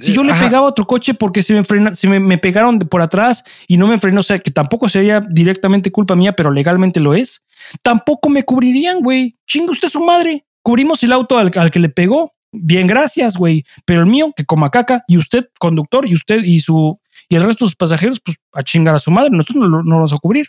Si 0.00 0.14
yo 0.14 0.24
le 0.24 0.32
Ajá. 0.32 0.46
pegaba 0.46 0.64
a 0.66 0.70
otro 0.70 0.86
coche 0.86 1.12
porque 1.12 1.42
se 1.42 1.52
me 1.52 1.64
frena, 1.64 1.94
se 1.94 2.08
me, 2.08 2.18
me 2.18 2.38
pegaron 2.38 2.78
por 2.78 3.02
atrás 3.02 3.44
y 3.68 3.76
no 3.76 3.88
me 3.88 3.98
frenó, 3.98 4.20
o 4.20 4.22
sea, 4.22 4.38
que 4.38 4.50
tampoco 4.50 4.88
sería 4.88 5.20
directamente 5.20 5.92
culpa 5.92 6.14
mía, 6.14 6.32
pero 6.32 6.50
legalmente 6.50 6.98
lo 6.98 7.12
es, 7.12 7.44
tampoco 7.82 8.30
me 8.30 8.42
cubrirían, 8.42 9.02
güey. 9.02 9.36
Chinga 9.46 9.72
usted 9.72 9.90
su 9.90 10.02
madre. 10.02 10.46
Cubrimos 10.66 11.00
el 11.04 11.12
auto 11.12 11.38
al, 11.38 11.52
que 11.52 11.78
le 11.78 11.88
pegó. 11.88 12.32
Bien, 12.50 12.88
gracias, 12.88 13.36
güey. 13.36 13.62
Pero 13.84 14.00
el 14.00 14.06
mío, 14.06 14.32
que 14.34 14.44
coma 14.44 14.68
caca, 14.68 15.04
y 15.06 15.16
usted, 15.16 15.46
conductor, 15.60 16.08
y 16.08 16.14
usted 16.14 16.42
y 16.42 16.58
su 16.58 16.98
y 17.28 17.36
el 17.36 17.44
resto 17.44 17.64
de 17.64 17.68
sus 17.68 17.76
pasajeros, 17.76 18.18
pues 18.18 18.38
a 18.52 18.64
chingar 18.64 18.96
a 18.96 18.98
su 18.98 19.12
madre. 19.12 19.30
Nosotros 19.30 19.68
no, 19.68 19.68
no 19.68 19.82
lo 19.84 19.94
vamos 19.94 20.12
a 20.12 20.18
cubrir. 20.18 20.48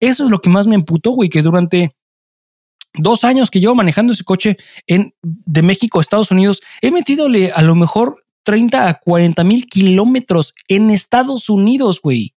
Eso 0.00 0.26
es 0.26 0.30
lo 0.30 0.42
que 0.42 0.50
más 0.50 0.66
me 0.66 0.74
emputó, 0.74 1.12
güey, 1.12 1.30
que 1.30 1.40
durante 1.40 1.96
dos 2.92 3.24
años 3.24 3.50
que 3.50 3.58
llevo 3.58 3.74
manejando 3.74 4.12
ese 4.12 4.22
coche 4.22 4.58
en, 4.86 5.14
de 5.22 5.62
México 5.62 5.98
a 5.98 6.02
Estados 6.02 6.30
Unidos, 6.30 6.60
he 6.82 6.90
metidole 6.90 7.50
a 7.50 7.62
lo 7.62 7.74
mejor 7.74 8.16
30 8.42 8.86
a 8.86 9.00
40 9.00 9.44
mil 9.44 9.64
kilómetros 9.64 10.52
en 10.68 10.90
Estados 10.90 11.48
Unidos, 11.48 12.02
güey. 12.02 12.34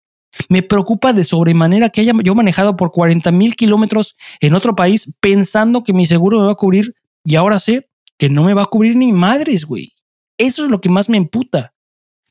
Me 0.47 0.61
preocupa 0.61 1.11
de 1.11 1.25
sobremanera 1.25 1.89
que 1.89 1.99
haya 1.99 2.13
yo 2.23 2.35
manejado 2.35 2.77
por 2.77 2.93
40 2.93 3.29
mil 3.33 3.57
kilómetros 3.57 4.15
en 4.39 4.53
otro 4.53 4.77
país 4.77 5.13
pensando 5.19 5.83
que 5.83 5.91
mi 5.91 6.05
seguro 6.05 6.39
me 6.39 6.45
va 6.45 6.53
a 6.53 6.55
cubrir 6.55 6.95
y 7.27 7.35
ahora 7.35 7.59
sé 7.59 7.89
que 8.17 8.29
no 8.29 8.45
me 8.45 8.53
va 8.53 8.63
a 8.63 8.67
cubrir 8.67 8.95
ni 8.95 9.11
madres, 9.11 9.65
güey. 9.65 9.91
Eso 10.37 10.63
es 10.63 10.71
lo 10.71 10.79
que 10.79 10.87
más 10.87 11.09
me 11.09 11.17
emputa. 11.17 11.73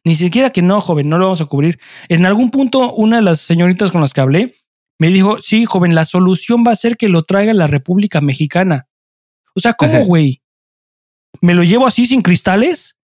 Ni 0.05 0.17
siquiera 0.17 0.49
que 0.49 0.63
no, 0.63 0.81
joven, 0.81 1.11
no 1.11 1.19
lo 1.19 1.27
vamos 1.27 1.43
a 1.43 1.45
cubrir. 1.45 1.79
En 2.09 2.25
algún 2.25 2.51
punto, 2.51 2.95
una 2.95 3.17
de 3.17 3.23
las 3.23 3.41
señoritas 3.43 3.91
con 3.91 4.01
las 4.01 4.15
que 4.15 4.23
hablé 4.23 4.55
me 4.99 5.09
dijo, 5.09 5.39
sí, 5.43 5.67
joven, 5.67 5.95
la 5.95 6.07
solución 6.07 6.65
va 6.67 6.73
a 6.73 6.77
ser 6.77 6.97
que 6.97 7.11
lo 7.11 7.25
traiga 7.25 7.53
la 7.53 7.67
República 7.67 8.23
Mexicana. 8.23 8.89
O 9.55 9.61
sea, 9.61 9.75
¿cómo, 9.75 10.03
güey? 10.07 10.41
¿Me 11.43 11.53
lo 11.53 11.63
llevo 11.63 11.87
así 11.87 12.07
sin 12.07 12.23
cristales? 12.23 12.97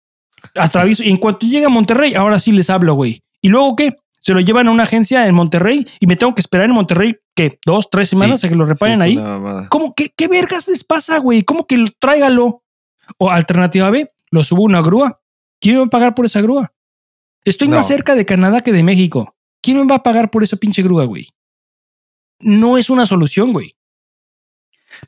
Atravieso. 0.56 1.04
Y 1.04 1.10
en 1.10 1.18
cuanto 1.18 1.46
llegue 1.46 1.66
a 1.66 1.70
Monterrey, 1.70 2.14
ahora 2.14 2.40
sí 2.40 2.54
les 2.54 2.70
hablo, 2.70 2.94
güey. 2.94 3.22
¿Y 3.42 3.50
luego 3.50 3.76
qué? 3.76 3.98
Se 4.24 4.34
lo 4.36 4.40
llevan 4.40 4.68
a 4.68 4.72
una 4.72 4.84
agencia 4.84 5.26
en 5.28 5.34
Monterrey 5.34 5.84
y 6.00 6.06
me 6.06 6.16
tengo 6.16 6.36
que 6.36 6.42
esperar 6.42 6.66
en 6.68 6.74
Monterrey, 6.76 7.16
¿qué? 7.36 7.60
¿Dos, 7.66 7.90
tres 7.90 8.08
semanas 8.10 8.42
Sí, 8.42 8.46
a 8.48 8.50
que 8.52 8.56
lo 8.56 8.66
reparen 8.66 8.98
Sí, 8.98 9.02
ahí? 9.02 9.16
¿Cómo? 9.70 9.96
¿Qué, 9.96 10.14
¿Qué 10.16 10.28
vergas 10.28 10.68
les 10.68 10.84
pasa, 10.84 11.18
güey? 11.18 11.44
¿Cómo 11.44 11.66
que 11.66 11.78
lo- 11.78 11.88
tráigalo? 12.00 12.64
O 13.18 13.32
alternativa 13.32 13.90
B, 13.90 14.08
lo 14.30 14.44
subo 14.44 14.62
a 14.62 14.66
una 14.66 14.82
grúa. 14.82 15.22
¿Quién 15.60 15.76
me 15.76 15.82
va 15.82 15.88
a 15.88 15.90
pagar 15.90 16.14
por 16.16 16.26
esa 16.28 16.40
grúa? 16.42 16.72
Estoy 17.44 17.68
más 17.68 17.88
cerca 17.88 18.14
de 18.14 18.26
Canadá 18.26 18.62
que 18.62 18.72
de 18.72 18.84
México. 18.84 19.36
¿Quién 19.62 19.78
me 19.80 19.88
va 19.88 19.96
a 19.96 20.04
pagar 20.04 20.30
por 20.30 20.44
esa 20.44 20.56
pinche 20.58 20.84
grúa, 20.84 21.06
güey? 21.06 21.28
No 22.40 22.78
es 22.78 22.90
una 22.92 23.08
solución, 23.08 23.54
güey. 23.54 23.76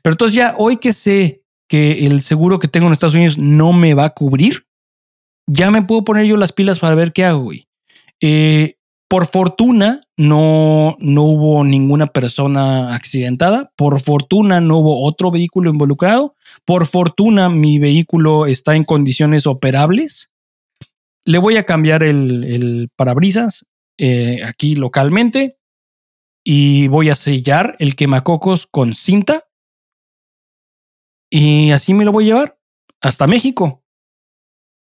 Pero 0.02 0.14
entonces 0.14 0.34
ya 0.34 0.54
hoy 0.58 0.76
que 0.78 0.92
sé 0.92 1.42
que 1.68 2.06
el 2.06 2.20
seguro 2.22 2.58
que 2.58 2.68
tengo 2.68 2.86
en 2.88 2.92
Estados 2.92 3.14
Unidos 3.14 3.38
no 3.38 3.72
me 3.72 3.94
va 3.94 4.06
a 4.06 4.10
cubrir, 4.10 4.66
ya 5.46 5.70
me 5.70 5.82
puedo 5.82 6.02
poner 6.04 6.26
yo 6.26 6.36
las 6.36 6.52
pilas 6.52 6.78
para 6.80 6.94
ver 6.94 7.12
qué 7.12 7.24
hago, 7.24 7.40
güey. 7.44 7.66
Eh, 8.20 8.76
por 9.14 9.26
fortuna, 9.26 10.00
no, 10.16 10.96
no 10.98 11.22
hubo 11.22 11.62
ninguna 11.62 12.08
persona 12.08 12.96
accidentada. 12.96 13.72
Por 13.76 14.00
fortuna, 14.00 14.60
no 14.60 14.78
hubo 14.78 15.06
otro 15.06 15.30
vehículo 15.30 15.70
involucrado. 15.70 16.34
Por 16.64 16.84
fortuna, 16.84 17.48
mi 17.48 17.78
vehículo 17.78 18.46
está 18.46 18.74
en 18.74 18.82
condiciones 18.82 19.46
operables. 19.46 20.32
Le 21.24 21.38
voy 21.38 21.58
a 21.58 21.62
cambiar 21.62 22.02
el, 22.02 22.90
parabrisas 22.96 23.66
eh, 23.98 24.40
aquí 24.44 24.74
localmente 24.74 25.58
y 26.42 26.88
voy 26.88 27.08
a 27.08 27.14
sellar 27.14 27.76
el 27.78 27.94
quemacocos 27.94 28.66
con 28.66 28.94
cinta. 28.94 29.44
Y 31.30 31.70
así 31.70 31.94
me 31.94 32.04
lo 32.04 32.10
voy 32.10 32.24
a 32.24 32.26
llevar 32.26 32.58
hasta 33.00 33.28
México. 33.28 33.84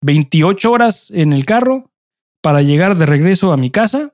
28 0.01 0.71
horas 0.71 1.11
en 1.11 1.33
el 1.33 1.45
carro 1.45 1.91
para 2.47 2.61
llegar 2.61 2.95
de 2.95 3.05
regreso 3.05 3.51
a 3.51 3.57
mi 3.57 3.69
casa 3.69 4.13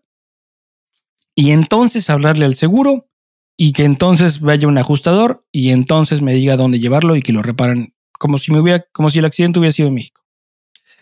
y 1.35 1.51
entonces 1.51 2.09
hablarle 2.09 2.45
al 2.45 2.55
seguro 2.55 3.07
y 3.55 3.73
que 3.73 3.83
entonces 3.83 4.39
vaya 4.39 4.67
un 4.67 4.79
ajustador 4.79 5.45
y 5.51 5.69
entonces 5.69 6.23
me 6.23 6.33
diga 6.33 6.57
dónde 6.57 6.79
llevarlo 6.79 7.15
y 7.15 7.21
que 7.21 7.31
lo 7.31 7.43
reparan 7.43 7.93
como 8.17 8.39
si 8.39 8.51
me 8.51 8.59
hubiera, 8.59 8.87
como 8.91 9.11
si 9.11 9.19
el 9.19 9.25
accidente 9.25 9.59
hubiera 9.59 9.71
sido 9.71 9.89
en 9.89 9.93
México. 9.93 10.25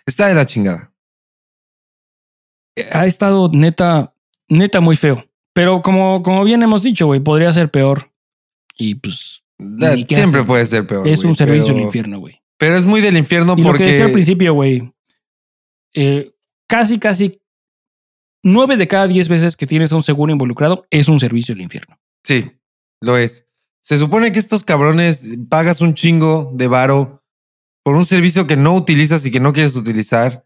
Está 0.06 0.28
de 0.28 0.34
la 0.34 0.46
chingada. 0.46 0.94
Ha 2.92 3.06
estado 3.06 3.50
neta, 3.54 4.14
neta 4.50 4.82
muy 4.82 4.98
feo. 4.98 5.24
Pero 5.54 5.82
como, 5.82 6.22
como 6.24 6.44
bien 6.44 6.62
hemos 6.64 6.84
dicho, 6.84 7.06
güey, 7.06 7.22
podría 7.22 7.54
ser 7.54 7.72
peor. 7.72 8.12
Y 8.78 8.96
pues 8.96 9.42
Da- 9.58 9.96
Siempre 9.96 10.44
puede 10.44 10.66
ser 10.66 10.86
peor. 10.86 11.08
es 11.08 11.24
un 11.24 11.34
servicio 11.38 11.74
del 11.74 11.84
infierno, 11.84 12.20
güey. 12.20 12.42
Pero 12.58 12.76
es 12.76 12.86
muy 12.86 13.00
del 13.00 13.16
infierno 13.16 13.54
Y 13.54 13.62
lo 13.62 13.64
que 13.64 13.70
porque. 13.70 13.86
decía 13.86 14.04
al 14.06 14.12
principio, 14.12 14.54
güey, 14.54 14.92
eh, 15.94 16.34
casi, 16.72 16.98
casi 17.00 17.42
nueve 18.44 18.78
de 18.78 18.88
cada 18.88 19.08
diez 19.08 19.30
veces 19.30 19.56
que 19.56 19.68
tienes 19.68 19.92
a 19.92 19.96
un 19.96 20.04
seguro 20.04 20.32
involucrado 20.32 20.86
es 20.90 21.08
un 21.08 21.20
servicio 21.20 21.54
del 21.54 21.64
infierno. 21.64 22.00
Sí, 22.24 22.52
lo 23.02 23.18
es. 23.18 23.46
Se 23.84 23.98
supone 23.98 24.32
que 24.32 24.40
estos 24.40 24.64
cabrones 24.64 25.28
pagas 25.50 25.82
un 25.82 25.94
chingo 25.96 26.52
de 26.54 26.68
varo 26.68 27.24
por 27.84 27.96
un 27.96 28.06
servicio 28.06 28.46
que 28.48 28.56
no 28.56 28.76
utilizas 28.76 29.26
y 29.26 29.32
que 29.32 29.40
no 29.40 29.54
quieres 29.54 29.76
utilizar, 29.76 30.46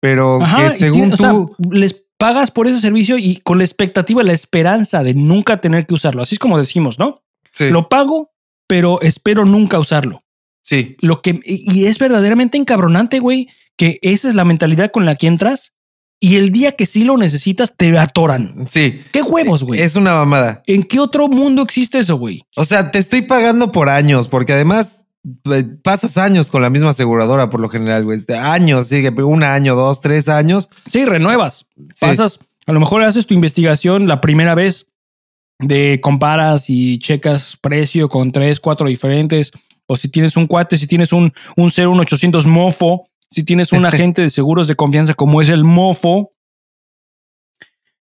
pero 0.00 0.42
Ajá, 0.42 0.72
que 0.72 0.78
según 0.78 0.92
tiene- 0.98 1.14
o 1.14 1.16
sea, 1.16 1.30
tú, 1.30 1.54
les 1.70 2.04
pagas 2.18 2.50
por 2.50 2.66
ese 2.66 2.80
servicio 2.80 3.16
y 3.16 3.36
con 3.36 3.58
la 3.58 3.64
expectativa, 3.64 4.22
la 4.22 4.32
esperanza 4.32 5.02
de 5.04 5.14
nunca 5.14 5.58
tener 5.58 5.86
que 5.86 5.94
usarlo. 5.94 6.22
Así 6.22 6.34
es 6.34 6.38
como 6.40 6.58
decimos, 6.58 6.98
¿no? 6.98 7.22
sí, 7.52 7.70
Lo 7.70 7.88
pago, 7.88 8.32
pero 8.66 9.00
espero 9.02 9.44
nunca 9.44 9.78
usarlo. 9.78 10.23
Sí, 10.64 10.96
Lo 11.00 11.22
que, 11.22 11.38
y 11.44 11.86
es 11.86 12.00
verdaderamente 12.00 12.58
encabronante, 12.58 13.20
güey, 13.20 13.48
que 13.76 14.00
esa 14.02 14.28
es 14.28 14.34
la 14.34 14.44
mentalidad 14.44 14.90
con 14.90 15.04
la 15.04 15.14
que 15.14 15.28
entras 15.28 15.72
y 16.20 16.36
el 16.36 16.50
día 16.50 16.72
que 16.72 16.86
sí 16.86 17.04
lo 17.04 17.18
necesitas 17.18 17.74
te 17.76 17.96
atoran. 17.98 18.66
sí. 18.68 19.00
¿Qué 19.12 19.22
huevos, 19.22 19.62
güey? 19.62 19.80
Es 19.80 19.94
una 19.94 20.14
mamada. 20.14 20.62
¿En 20.66 20.82
qué 20.82 20.98
otro 20.98 21.28
mundo 21.28 21.62
existe 21.62 21.98
eso, 21.98 22.16
güey? 22.16 22.42
O 22.56 22.64
sea, 22.64 22.90
te 22.90 22.98
estoy 22.98 23.22
pagando 23.22 23.70
por 23.70 23.88
años, 23.90 24.28
porque 24.28 24.54
además 24.54 25.04
eh, 25.50 25.64
pasas 25.82 26.16
años 26.16 26.50
con 26.50 26.62
la 26.62 26.70
misma 26.70 26.90
aseguradora 26.90 27.50
por 27.50 27.60
lo 27.60 27.68
general, 27.68 28.04
güey. 28.04 28.18
Este, 28.18 28.36
Años, 28.36 28.88
sí, 28.88 29.02
que 29.02 29.10
un 29.22 29.42
año, 29.42 29.74
dos, 29.74 30.00
tres 30.00 30.28
años. 30.28 30.68
Sí, 30.90 31.04
renuevas. 31.04 31.66
Sí. 31.76 31.84
Pasas, 32.00 32.40
a 32.66 32.72
lo 32.72 32.80
mejor 32.80 33.02
haces 33.02 33.26
tu 33.26 33.34
investigación 33.34 34.06
la 34.06 34.20
primera 34.20 34.54
vez 34.54 34.86
de 35.58 36.00
comparas 36.02 36.68
y 36.68 36.98
checas 36.98 37.56
precio 37.60 38.08
con 38.08 38.32
tres, 38.32 38.60
cuatro 38.60 38.88
diferentes. 38.88 39.52
O 39.86 39.96
si 39.96 40.08
tienes 40.08 40.36
un 40.36 40.46
cuate, 40.46 40.76
si 40.76 40.86
tienes 40.86 41.12
un, 41.12 41.32
un 41.56 41.70
01800 41.70 42.46
mofo, 42.46 43.08
si 43.28 43.44
tienes 43.44 43.72
un 43.72 43.84
agente 43.86 44.22
de 44.22 44.30
seguros 44.30 44.68
de 44.68 44.76
confianza 44.76 45.14
como 45.14 45.42
es 45.42 45.48
el 45.48 45.64
mofo, 45.64 46.34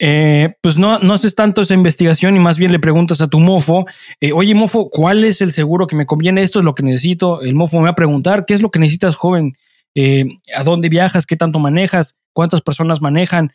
eh, 0.01 0.57
pues 0.61 0.77
no, 0.77 0.99
no 0.99 1.15
haces 1.15 1.35
tanto 1.35 1.63
esa 1.63 1.75
investigación 1.75 2.37
y 2.37 2.41
más 2.41 2.59
bien 2.59 2.73
le 2.73 2.81
preguntas 2.81 3.21
a 3.21 3.29
tu 3.29 3.39
mofo, 3.39 3.87
eh, 4.21 4.33
oye 4.33 4.55
mofo, 4.55 4.91
¿cuál 4.91 5.25
es 5.25 5.41
el 5.41 5.53
seguro 5.53 5.87
que 5.87 5.97
me 5.97 6.05
conviene? 6.05 6.43
Esto 6.43 6.59
es 6.59 6.65
lo 6.65 6.75
que 6.75 6.83
necesito. 6.83 7.43
El 7.43 7.55
mofo 7.55 7.79
me 7.79 7.85
va 7.85 7.91
a 7.91 7.95
preguntar, 7.95 8.45
¿qué 8.45 8.55
es 8.55 8.63
lo 8.63 8.71
que 8.71 8.81
necesitas, 8.81 9.15
joven? 9.15 9.53
Eh, 9.95 10.27
¿A 10.57 10.65
dónde 10.65 10.89
viajas? 10.89 11.27
¿Qué 11.27 11.37
tanto 11.37 11.61
manejas? 11.61 12.17
¿Cuántas 12.33 12.61
personas 12.61 13.01
manejan? 13.01 13.53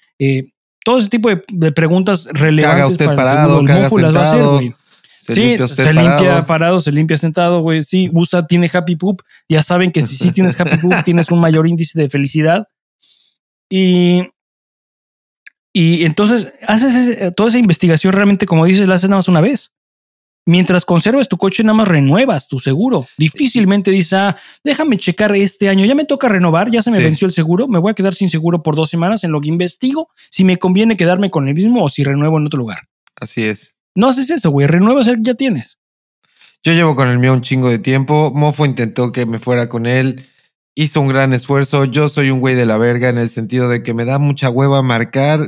Todo 0.85 0.97
ese 0.97 1.09
tipo 1.09 1.29
de, 1.29 1.43
de 1.49 1.71
preguntas 1.73 2.29
relevantes 2.31 2.91
usted 2.91 3.05
para 3.05 3.11
el 3.11 3.17
parado, 3.17 3.57
seguro. 3.57 3.73
El 3.73 3.83
mofo 3.83 3.97
las 3.99 4.15
va 4.15 4.19
a 4.19 4.31
hacer, 4.31 4.45
güey. 4.45 4.73
Se 5.29 5.35
sí, 5.35 5.41
limpia 5.41 5.65
usted 5.65 5.83
se 5.85 5.93
limpia 5.93 6.17
parado. 6.17 6.45
parado, 6.45 6.79
se 6.79 6.91
limpia 6.91 7.17
sentado, 7.17 7.61
güey. 7.61 7.83
Sí, 7.83 8.09
usa, 8.13 8.45
tiene 8.47 8.69
happy 8.73 8.95
poop. 8.95 9.21
Ya 9.47 9.63
saben 9.63 9.91
que 9.91 10.01
si 10.01 10.15
sí 10.15 10.31
tienes 10.31 10.59
happy 10.59 10.77
poop, 10.77 10.93
tienes 11.05 11.31
un 11.31 11.39
mayor 11.39 11.67
índice 11.67 11.99
de 12.01 12.09
felicidad. 12.09 12.67
Y, 13.69 14.23
y 15.73 16.03
entonces 16.05 16.51
haces 16.67 16.95
ese- 16.95 17.31
toda 17.31 17.49
esa 17.49 17.59
investigación 17.59 18.13
realmente, 18.13 18.45
como 18.45 18.65
dices, 18.65 18.87
la 18.87 18.95
haces 18.95 19.09
nada 19.09 19.19
más 19.19 19.27
una 19.27 19.41
vez. 19.41 19.71
Mientras 20.45 20.83
conservas 20.83 21.29
tu 21.29 21.37
coche, 21.37 21.63
nada 21.63 21.75
más 21.75 21.87
renuevas 21.87 22.47
tu 22.47 22.57
seguro. 22.57 23.05
Difícilmente 23.17 23.91
dices, 23.91 24.13
ah, 24.13 24.35
déjame 24.63 24.97
checar 24.97 25.35
este 25.35 25.69
año. 25.69 25.85
Ya 25.85 25.93
me 25.93 26.05
toca 26.05 26.27
renovar, 26.27 26.71
ya 26.71 26.81
se 26.81 26.89
me 26.89 26.97
Sí. 26.97 27.03
venció 27.03 27.27
el 27.27 27.33
seguro. 27.33 27.67
Me 27.67 27.77
voy 27.77 27.91
a 27.91 27.93
quedar 27.93 28.15
sin 28.15 28.29
seguro 28.29 28.63
por 28.63 28.75
dos 28.75 28.89
semanas 28.89 29.23
en 29.23 29.31
lo 29.31 29.41
que 29.41 29.49
investigo 29.49 30.09
si 30.31 30.43
me 30.43 30.57
conviene 30.57 30.97
quedarme 30.97 31.29
con 31.29 31.47
el 31.47 31.53
mismo 31.53 31.83
o 31.83 31.89
si 31.89 32.03
renuevo 32.03 32.39
en 32.39 32.47
otro 32.47 32.57
lugar. 32.57 32.79
Así 33.21 33.43
es. 33.43 33.75
No 33.99 34.07
haces 34.07 34.29
eso, 34.29 34.49
güey. 34.49 34.65
Renuevas 34.65 35.09
el 35.09 35.17
que 35.17 35.23
ya 35.23 35.33
tienes. 35.33 35.77
Yo 36.63 36.71
llevo 36.71 36.95
con 36.95 37.09
el 37.09 37.19
mío 37.19 37.33
un 37.33 37.41
chingo 37.41 37.69
de 37.69 37.79
tiempo. 37.79 38.31
Mofo 38.33 38.65
intentó 38.65 39.11
que 39.11 39.25
me 39.25 39.39
fuera 39.39 39.67
con 39.67 39.85
él. 39.85 40.25
Hizo 40.73 41.01
un 41.01 41.09
gran 41.09 41.33
esfuerzo. 41.33 41.83
Yo 41.83 42.07
soy 42.07 42.29
un 42.29 42.39
güey 42.39 42.55
de 42.55 42.65
la 42.65 42.77
verga 42.77 43.09
en 43.09 43.17
el 43.17 43.27
sentido 43.27 43.67
de 43.67 43.83
que 43.83 43.93
me 43.93 44.05
da 44.05 44.17
mucha 44.17 44.49
hueva 44.49 44.81
marcar 44.83 45.41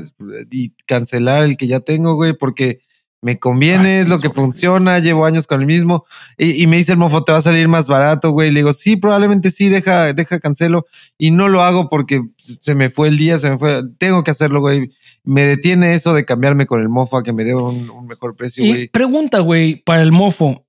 y 0.51 0.71
cancelar 0.85 1.43
el 1.43 1.55
que 1.55 1.67
ya 1.67 1.79
tengo, 1.79 2.15
güey, 2.15 2.33
porque 2.33 2.81
Me 3.23 3.37
conviene, 3.37 3.99
es 3.99 4.07
lo 4.07 4.19
que 4.19 4.31
funciona, 4.31 4.97
llevo 4.97 5.25
años 5.25 5.45
con 5.45 5.61
el 5.61 5.67
mismo. 5.67 6.05
Y, 6.39 6.63
y 6.63 6.65
me 6.67 6.77
dice 6.77 6.93
el 6.93 6.97
mofo, 6.97 7.23
te 7.23 7.31
va 7.31 7.37
a 7.37 7.41
salir 7.43 7.67
más 7.67 7.87
barato, 7.87 8.31
güey. 8.31 8.49
Le 8.49 8.61
digo, 8.61 8.73
sí, 8.73 8.95
probablemente 8.95 9.51
sí, 9.51 9.69
deja, 9.69 10.11
deja 10.13 10.39
cancelo. 10.39 10.87
Y 11.19 11.29
no 11.29 11.47
lo 11.47 11.61
hago 11.61 11.87
porque 11.89 12.21
se 12.37 12.73
me 12.73 12.89
fue 12.89 13.09
el 13.09 13.17
día, 13.19 13.37
se 13.37 13.51
me 13.51 13.59
fue. 13.59 13.83
Tengo 13.99 14.23
que 14.23 14.31
hacerlo, 14.31 14.59
güey. 14.61 14.91
Me 15.23 15.43
detiene 15.45 15.93
eso 15.93 16.15
de 16.15 16.25
cambiarme 16.25 16.65
con 16.65 16.81
el 16.81 16.89
mofo 16.89 17.17
a 17.17 17.23
que 17.23 17.31
me 17.31 17.43
dé 17.43 17.53
un, 17.53 17.91
un 17.91 18.07
mejor 18.07 18.35
precio, 18.35 18.65
Y 18.65 18.67
güey. 18.69 18.87
pregunta, 18.87 19.37
güey, 19.39 19.83
para 19.83 20.01
el 20.01 20.11
mofo. 20.11 20.65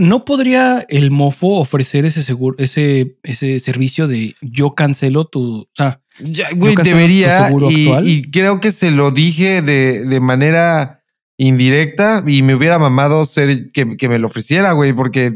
¿No 0.00 0.24
podría 0.24 0.86
el 0.88 1.10
mofo 1.10 1.58
ofrecer 1.58 2.04
ese 2.06 2.22
seguro, 2.22 2.54
ese, 2.60 3.16
ese 3.24 3.58
servicio 3.58 4.06
de 4.06 4.36
yo 4.40 4.76
cancelo 4.76 5.24
tu. 5.26 5.62
O 5.62 5.68
sea, 5.74 6.00
Ya, 6.22 6.50
güey, 6.54 6.76
debería. 6.76 7.46
seguro 7.48 7.68
Y, 7.72 7.86
actual. 7.88 8.08
y 8.08 8.30
creo 8.30 8.60
que 8.60 8.70
se 8.70 8.92
lo 8.92 9.10
dije 9.10 9.60
de, 9.62 10.04
de 10.04 10.20
manera 10.20 10.97
indirecta 11.38 12.22
y 12.26 12.42
me 12.42 12.54
hubiera 12.54 12.78
mamado 12.78 13.24
ser 13.24 13.70
que, 13.72 13.96
que 13.96 14.08
me 14.08 14.18
lo 14.18 14.26
ofreciera, 14.26 14.72
güey, 14.72 14.92
porque 14.92 15.32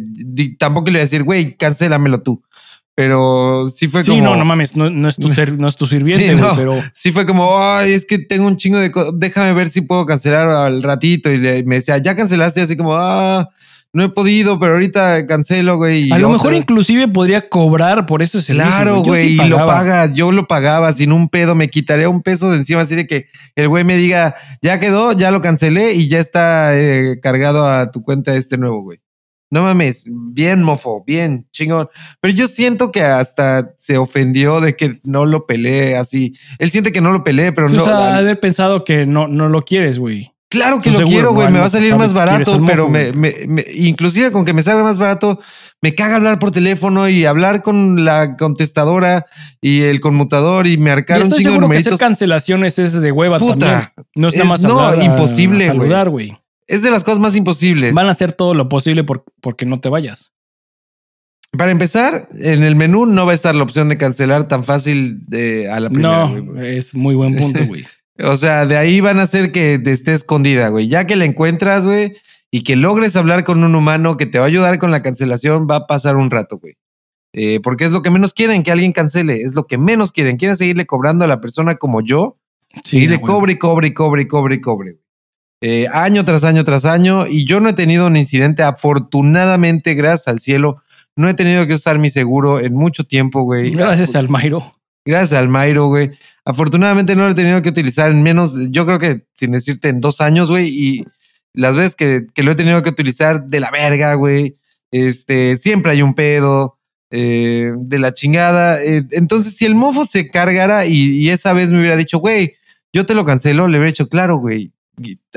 tampoco 0.58 0.86
le 0.86 0.98
iba 0.98 1.00
a 1.00 1.04
decir, 1.04 1.22
güey, 1.22 1.56
cancélamelo 1.56 2.20
tú. 2.22 2.42
Pero 2.94 3.66
sí 3.68 3.88
fue 3.88 4.04
sí, 4.04 4.10
como. 4.10 4.22
no, 4.22 4.36
no 4.36 4.44
mames, 4.44 4.76
no, 4.76 4.90
no 4.90 5.08
es 5.08 5.16
tu 5.16 5.28
ser, 5.28 5.58
no 5.58 5.66
es 5.66 5.76
tu 5.76 5.86
sirviente, 5.86 6.26
Sí, 6.28 6.32
güey, 6.34 6.42
no. 6.42 6.54
pero. 6.56 6.82
Sí 6.92 7.10
fue 7.10 7.24
como, 7.24 7.56
ay, 7.58 7.92
es 7.92 8.04
que 8.04 8.18
tengo 8.18 8.46
un 8.46 8.58
chingo 8.58 8.78
de 8.78 8.90
cosas, 8.90 9.12
déjame 9.16 9.54
ver 9.54 9.70
si 9.70 9.80
puedo 9.80 10.04
cancelar 10.04 10.50
al 10.50 10.82
ratito. 10.82 11.30
Y 11.30 11.38
le- 11.38 11.64
me 11.64 11.76
decía, 11.76 11.96
ya 11.98 12.14
cancelaste, 12.14 12.60
así 12.60 12.76
como, 12.76 12.92
ah, 12.94 13.48
no 13.94 14.04
he 14.04 14.08
podido, 14.08 14.58
pero 14.58 14.72
ahorita 14.72 15.26
cancelo, 15.26 15.76
güey. 15.76 16.10
A 16.12 16.18
lo 16.18 16.28
otra 16.28 16.38
mejor 16.38 16.54
inclusive 16.54 17.08
podría 17.08 17.48
cobrar 17.48 18.06
por 18.06 18.22
ese 18.22 18.40
servicio. 18.40 18.70
Claro, 18.70 19.02
güey, 19.02 19.28
sí 19.28 19.38
y 19.42 19.48
lo 19.48 19.66
paga, 19.66 20.06
yo 20.12 20.32
lo 20.32 20.46
pagaba 20.46 20.92
sin 20.94 21.12
un 21.12 21.28
pedo, 21.28 21.54
me 21.54 21.68
quitaría 21.68 22.08
un 22.08 22.22
peso 22.22 22.50
de 22.50 22.56
encima, 22.56 22.80
así 22.80 22.94
de 22.94 23.06
que 23.06 23.26
el 23.54 23.68
güey 23.68 23.84
me 23.84 23.96
diga, 23.96 24.34
ya 24.62 24.80
quedó, 24.80 25.12
ya 25.12 25.30
lo 25.30 25.42
cancelé 25.42 25.92
y 25.92 26.08
ya 26.08 26.20
está 26.20 26.74
eh, 26.74 27.20
cargado 27.20 27.66
a 27.66 27.90
tu 27.90 28.02
cuenta 28.02 28.34
este 28.34 28.56
nuevo, 28.56 28.82
güey. 28.82 29.00
No 29.50 29.64
mames, 29.64 30.06
bien 30.06 30.62
mofo, 30.62 31.04
bien 31.06 31.46
chingón. 31.52 31.90
Pero 32.22 32.32
yo 32.32 32.48
siento 32.48 32.90
que 32.90 33.02
hasta 33.02 33.74
se 33.76 33.98
ofendió 33.98 34.62
de 34.62 34.74
que 34.74 35.00
no 35.04 35.26
lo 35.26 35.44
peleé 35.44 35.98
así. 35.98 36.34
Él 36.58 36.70
siente 36.70 36.90
que 36.90 37.02
no 37.02 37.12
lo 37.12 37.22
peleé, 37.22 37.52
pero 37.52 37.68
Sí, 37.68 37.76
no. 37.76 37.82
o 37.82 37.84
sea, 37.84 38.16
haber 38.16 38.40
pensado 38.40 38.82
que 38.84 39.04
no, 39.04 39.28
no 39.28 39.50
lo 39.50 39.60
quieres, 39.60 39.98
güey. 39.98 40.31
Claro 40.52 40.80
que 40.80 40.90
lo 40.90 40.98
seguro, 40.98 41.14
quiero, 41.14 41.32
güey. 41.32 41.46
no, 41.46 41.52
Me 41.52 41.58
va 41.58 41.64
a 41.64 41.66
no 41.68 41.70
salir 41.70 41.88
sabe 41.90 41.98
más 41.98 42.12
barato, 42.14 42.60
pero 42.66 42.88
me, 42.88 43.12
me- 43.12 43.34
me- 43.48 43.64
inclusive 43.74 44.30
con 44.32 44.44
que 44.44 44.52
me 44.52 44.62
salga 44.62 44.82
más 44.84 44.98
barato, 44.98 45.40
me 45.80 45.94
caga 45.94 46.16
hablar 46.16 46.38
por 46.38 46.50
teléfono 46.50 47.08
y 47.08 47.24
hablar 47.24 47.62
con 47.62 48.04
la 48.04 48.36
contestadora 48.36 49.24
y 49.60 49.82
el 49.82 50.00
conmutador 50.00 50.66
y 50.66 50.74
Y 50.74 50.76
marcar 50.78 51.16
un 51.16 51.22
estoy 51.24 51.38
chingo 51.38 51.50
de 51.50 51.54
seguro 51.60 51.72
que 51.72 51.78
hacer 51.78 51.96
cancelaciones 51.98 52.78
es 52.78 52.92
de 53.00 53.10
hueva 53.12 53.38
también. 53.38 53.58
Puta, 53.58 53.94
No 54.14 54.28
es 54.28 54.34
nada 54.36 54.44
es- 54.44 54.48
más 54.50 54.62
no, 54.62 55.02
imposible, 55.02 55.64
a 55.64 55.68
saludar, 55.68 56.10
güey. 56.10 56.36
es 56.66 56.82
de 56.82 56.90
las 56.90 57.02
cosas 57.02 57.18
más 57.18 57.34
imposibles. 57.34 57.94
Van 57.94 58.08
a 58.08 58.12
hacer 58.12 58.32
todo 58.34 58.52
lo 58.54 58.68
posible 58.68 59.02
por, 59.04 59.24
porque 59.40 59.64
no 59.66 59.80
te 59.80 59.88
vayas. 59.88 60.32
Para 61.56 61.70
empezar, 61.70 62.28
en 62.38 62.62
el 62.62 62.76
menú 62.76 63.04
no 63.04 63.26
va 63.26 63.32
a 63.32 63.34
estar 63.34 63.54
la 63.54 63.62
opción 63.62 63.90
de 63.90 63.98
cancelar 63.98 64.48
tan 64.48 64.64
fácil 64.64 65.18
de, 65.26 65.70
a 65.70 65.80
la 65.80 65.90
primera. 65.90 66.26
No, 66.28 66.60
es 66.62 66.94
muy 66.94 67.14
buen 67.14 67.36
punto, 67.36 67.64
güey. 67.66 67.84
O 68.22 68.36
sea, 68.36 68.66
de 68.66 68.76
ahí 68.76 69.00
van 69.00 69.18
a 69.18 69.24
hacer 69.24 69.52
que 69.52 69.78
te 69.78 69.92
esté 69.92 70.12
escondida, 70.12 70.68
güey. 70.68 70.88
Ya 70.88 71.06
que 71.06 71.16
la 71.16 71.24
encuentras, 71.24 71.84
güey, 71.86 72.16
y 72.50 72.62
que 72.62 72.76
logres 72.76 73.16
hablar 73.16 73.44
con 73.44 73.64
un 73.64 73.74
humano 73.74 74.16
que 74.16 74.26
te 74.26 74.38
va 74.38 74.44
a 74.44 74.48
ayudar 74.48 74.78
con 74.78 74.90
la 74.90 75.02
cancelación, 75.02 75.66
va 75.70 75.76
a 75.76 75.86
pasar 75.86 76.16
un 76.16 76.30
rato, 76.30 76.58
güey. 76.58 76.74
Eh, 77.32 77.60
porque 77.62 77.84
es 77.84 77.92
lo 77.92 78.02
que 78.02 78.10
menos 78.10 78.34
quieren, 78.34 78.62
que 78.62 78.70
alguien 78.70 78.92
cancele. 78.92 79.40
Es 79.42 79.54
lo 79.54 79.66
que 79.66 79.78
menos 79.78 80.12
quieren. 80.12 80.36
Quieren 80.36 80.56
seguirle 80.56 80.86
cobrando 80.86 81.24
a 81.24 81.28
la 81.28 81.40
persona 81.40 81.76
como 81.76 82.02
yo. 82.02 82.38
Sí, 82.84 82.96
seguirle 82.96 83.16
güey. 83.16 83.26
cobre 83.26 83.52
y 83.52 83.58
cobre 83.58 83.88
y 83.88 83.94
cobre 83.94 84.22
y 84.22 84.28
cobre 84.28 84.54
y 84.56 84.60
cobre. 84.60 84.98
Eh, 85.62 85.86
año 85.92 86.24
tras 86.24 86.44
año 86.44 86.64
tras 86.64 86.84
año. 86.84 87.26
Y 87.26 87.46
yo 87.46 87.60
no 87.60 87.70
he 87.70 87.72
tenido 87.72 88.06
un 88.06 88.16
incidente, 88.16 88.62
afortunadamente, 88.62 89.94
gracias 89.94 90.28
al 90.28 90.40
cielo. 90.40 90.82
No 91.16 91.28
he 91.28 91.34
tenido 91.34 91.66
que 91.66 91.74
usar 91.74 91.98
mi 91.98 92.10
seguro 92.10 92.60
en 92.60 92.74
mucho 92.74 93.04
tiempo, 93.04 93.42
güey. 93.42 93.70
Gracias 93.70 94.14
al 94.14 94.28
Mayro. 94.28 94.62
Gracias 95.04 95.38
al 95.38 95.48
Mayro, 95.48 95.86
güey. 95.86 96.12
Afortunadamente 96.44 97.14
no 97.14 97.24
lo 97.24 97.30
he 97.30 97.34
tenido 97.34 97.62
que 97.62 97.68
utilizar 97.68 98.10
en 98.10 98.22
menos, 98.22 98.54
yo 98.70 98.84
creo 98.84 98.98
que 98.98 99.26
sin 99.32 99.52
decirte 99.52 99.88
en 99.88 100.00
dos 100.00 100.20
años, 100.20 100.50
güey. 100.50 100.68
Y 100.68 101.04
las 101.54 101.76
veces 101.76 101.94
que, 101.96 102.26
que 102.34 102.42
lo 102.42 102.52
he 102.52 102.56
tenido 102.56 102.82
que 102.82 102.90
utilizar 102.90 103.44
de 103.46 103.60
la 103.60 103.70
verga, 103.70 104.14
güey. 104.14 104.56
Este, 104.90 105.56
siempre 105.56 105.92
hay 105.92 106.02
un 106.02 106.14
pedo 106.14 106.78
eh, 107.10 107.72
de 107.76 107.98
la 107.98 108.12
chingada. 108.12 108.82
Eh, 108.82 109.06
entonces, 109.12 109.56
si 109.56 109.64
el 109.66 109.74
mofo 109.74 110.04
se 110.04 110.28
cargara 110.28 110.84
y, 110.86 110.94
y 111.18 111.30
esa 111.30 111.52
vez 111.52 111.70
me 111.70 111.78
hubiera 111.78 111.96
dicho, 111.96 112.18
güey, 112.18 112.54
yo 112.92 113.06
te 113.06 113.14
lo 113.14 113.24
cancelo, 113.24 113.68
le 113.68 113.78
hubiera 113.78 113.90
dicho, 113.92 114.08
claro, 114.08 114.36
güey, 114.38 114.72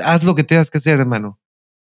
haz 0.04 0.24
lo 0.24 0.34
que 0.34 0.44
tengas 0.44 0.70
que 0.70 0.78
hacer, 0.78 0.98
hermano. 1.00 1.38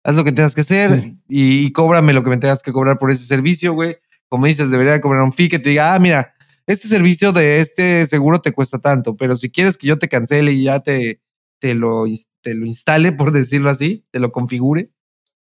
Haz 0.02 0.14
lo 0.16 0.24
que 0.24 0.32
tengas 0.32 0.54
que 0.54 0.62
hacer 0.62 1.00
Sí. 1.00 1.18
y, 1.28 1.58
y 1.66 1.72
cóbrame 1.72 2.14
lo 2.14 2.24
que 2.24 2.30
me 2.30 2.38
tengas 2.38 2.62
que 2.62 2.72
cobrar 2.72 2.98
por 2.98 3.10
ese 3.10 3.26
servicio, 3.26 3.74
güey. 3.74 3.98
Como 4.28 4.46
dices, 4.46 4.70
debería 4.70 4.92
de 4.92 5.00
cobrar 5.00 5.22
un 5.22 5.32
fee 5.32 5.48
que 5.50 5.58
te 5.58 5.70
diga, 5.70 5.94
ah, 5.94 5.98
mira, 5.98 6.32
este 6.70 6.88
servicio 6.88 7.32
de 7.32 7.60
este 7.60 8.06
seguro 8.06 8.40
te 8.40 8.52
cuesta 8.52 8.78
tanto, 8.78 9.16
pero 9.16 9.36
si 9.36 9.50
quieres 9.50 9.76
que 9.76 9.86
yo 9.86 9.98
te 9.98 10.08
cancele 10.08 10.52
y 10.52 10.64
ya 10.64 10.80
te, 10.80 11.20
te, 11.58 11.74
lo, 11.74 12.04
te 12.40 12.54
lo 12.54 12.66
instale, 12.66 13.12
por 13.12 13.32
decirlo 13.32 13.70
así, 13.70 14.04
te 14.10 14.20
lo 14.20 14.32
configure, 14.32 14.90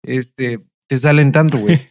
este, 0.02 0.60
te 0.86 0.98
salen 0.98 1.32
tanto, 1.32 1.58
güey. 1.58 1.78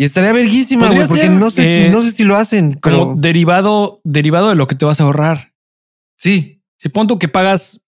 Y 0.00 0.04
estaría 0.04 0.32
verguísima, 0.32 0.92
güey, 0.92 1.08
porque 1.08 1.28
no 1.28 1.50
sé, 1.50 1.86
eh, 1.86 1.90
no 1.90 2.02
sé 2.02 2.12
si 2.12 2.22
lo 2.22 2.36
hacen. 2.36 2.74
Como 2.74 2.98
Como, 2.98 3.20
derivado, 3.20 4.00
derivado 4.04 4.48
de 4.50 4.54
lo 4.54 4.68
que 4.68 4.76
te 4.76 4.84
vas 4.84 5.00
a 5.00 5.02
ahorrar. 5.02 5.54
sí, 6.16 6.62
Si 6.76 6.88
pon 6.88 7.08
tú 7.08 7.18
que 7.18 7.26
pagas 7.26 7.80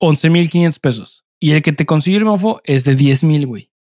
11.500 0.00 0.80
pesos 0.80 1.24
y 1.38 1.52
el 1.52 1.62
que 1.62 1.72
te 1.72 1.86
consigue 1.86 2.16
el 2.16 2.24
mofo 2.24 2.60
es 2.64 2.82
de 2.82 2.96
10.000, 2.96 3.46
güey. 3.46 3.71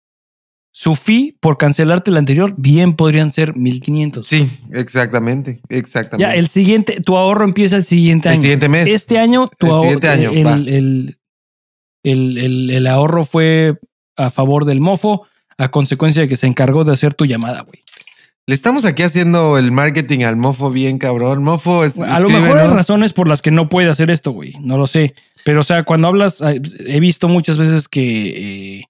Su 0.73 0.95
fee 0.95 1.35
por 1.41 1.57
cancelarte 1.57 2.11
el 2.11 2.17
anterior 2.17 2.53
bien 2.57 2.93
podrían 2.93 3.29
ser 3.29 3.53
1.500. 3.55 4.23
sí, 4.23 4.49
exactamente, 4.71 5.61
exactamente. 5.69 6.23
Ya 6.31 6.33
el 6.39 6.47
siguiente, 6.47 6.99
tu 7.05 7.17
ahorro 7.17 7.43
empieza 7.43 7.75
el 7.75 7.83
siguiente 7.83 8.29
El 8.29 8.33
año. 8.33 8.41
siguiente 8.41 8.69
mes. 8.69 8.87
Este 8.87 9.17
año, 9.19 9.49
tu 9.59 9.65
El 9.67 9.71
ahorro, 9.73 9.83
siguiente 9.83 10.07
año, 10.09 10.29
el, 10.31 10.67
el- 10.69 11.15
el- 12.03 12.37
el- 12.37 12.69
el 12.71 12.87
ahorro 12.87 13.25
fue 13.25 13.75
a 14.17 14.29
favor 14.29 14.65
del 14.65 14.79
mofo 14.79 15.27
a 15.57 15.69
consecuencia 15.69 16.21
de 16.23 16.27
que 16.29 16.37
se 16.37 16.47
encargó 16.47 16.83
de 16.83 16.93
hacer 16.93 17.13
tu 17.13 17.25
llamada, 17.25 17.61
güey. 17.61 17.79
Le 18.47 18.55
estamos 18.55 18.85
aquí 18.85 19.03
haciendo 19.03 19.57
el 19.59 19.71
marketing 19.71 20.23
al 20.23 20.35
mofo 20.35 20.71
bien 20.71 20.97
cabrón. 20.97 21.43
Mofo 21.43 21.85
es. 21.85 21.99
A 21.99 22.19
lo 22.19 22.27
mejor 22.29 22.57
hay 22.57 22.67
razones 22.69 23.13
por 23.13 23.27
las 23.27 23.41
que 23.41 23.51
no 23.51 23.69
puede 23.69 23.89
hacer 23.89 24.09
esto, 24.09 24.31
güey. 24.31 24.53
No 24.61 24.77
lo 24.77 24.87
sé. 24.87 25.13
Pero, 25.45 25.59
o 25.59 25.63
sea, 25.63 25.83
cuando 25.83 26.07
hablas, 26.07 26.41
he 26.41 26.99
visto 26.99 27.27
muchas 27.27 27.57
veces 27.59 27.87
que, 27.87 28.77
eh, 28.79 28.83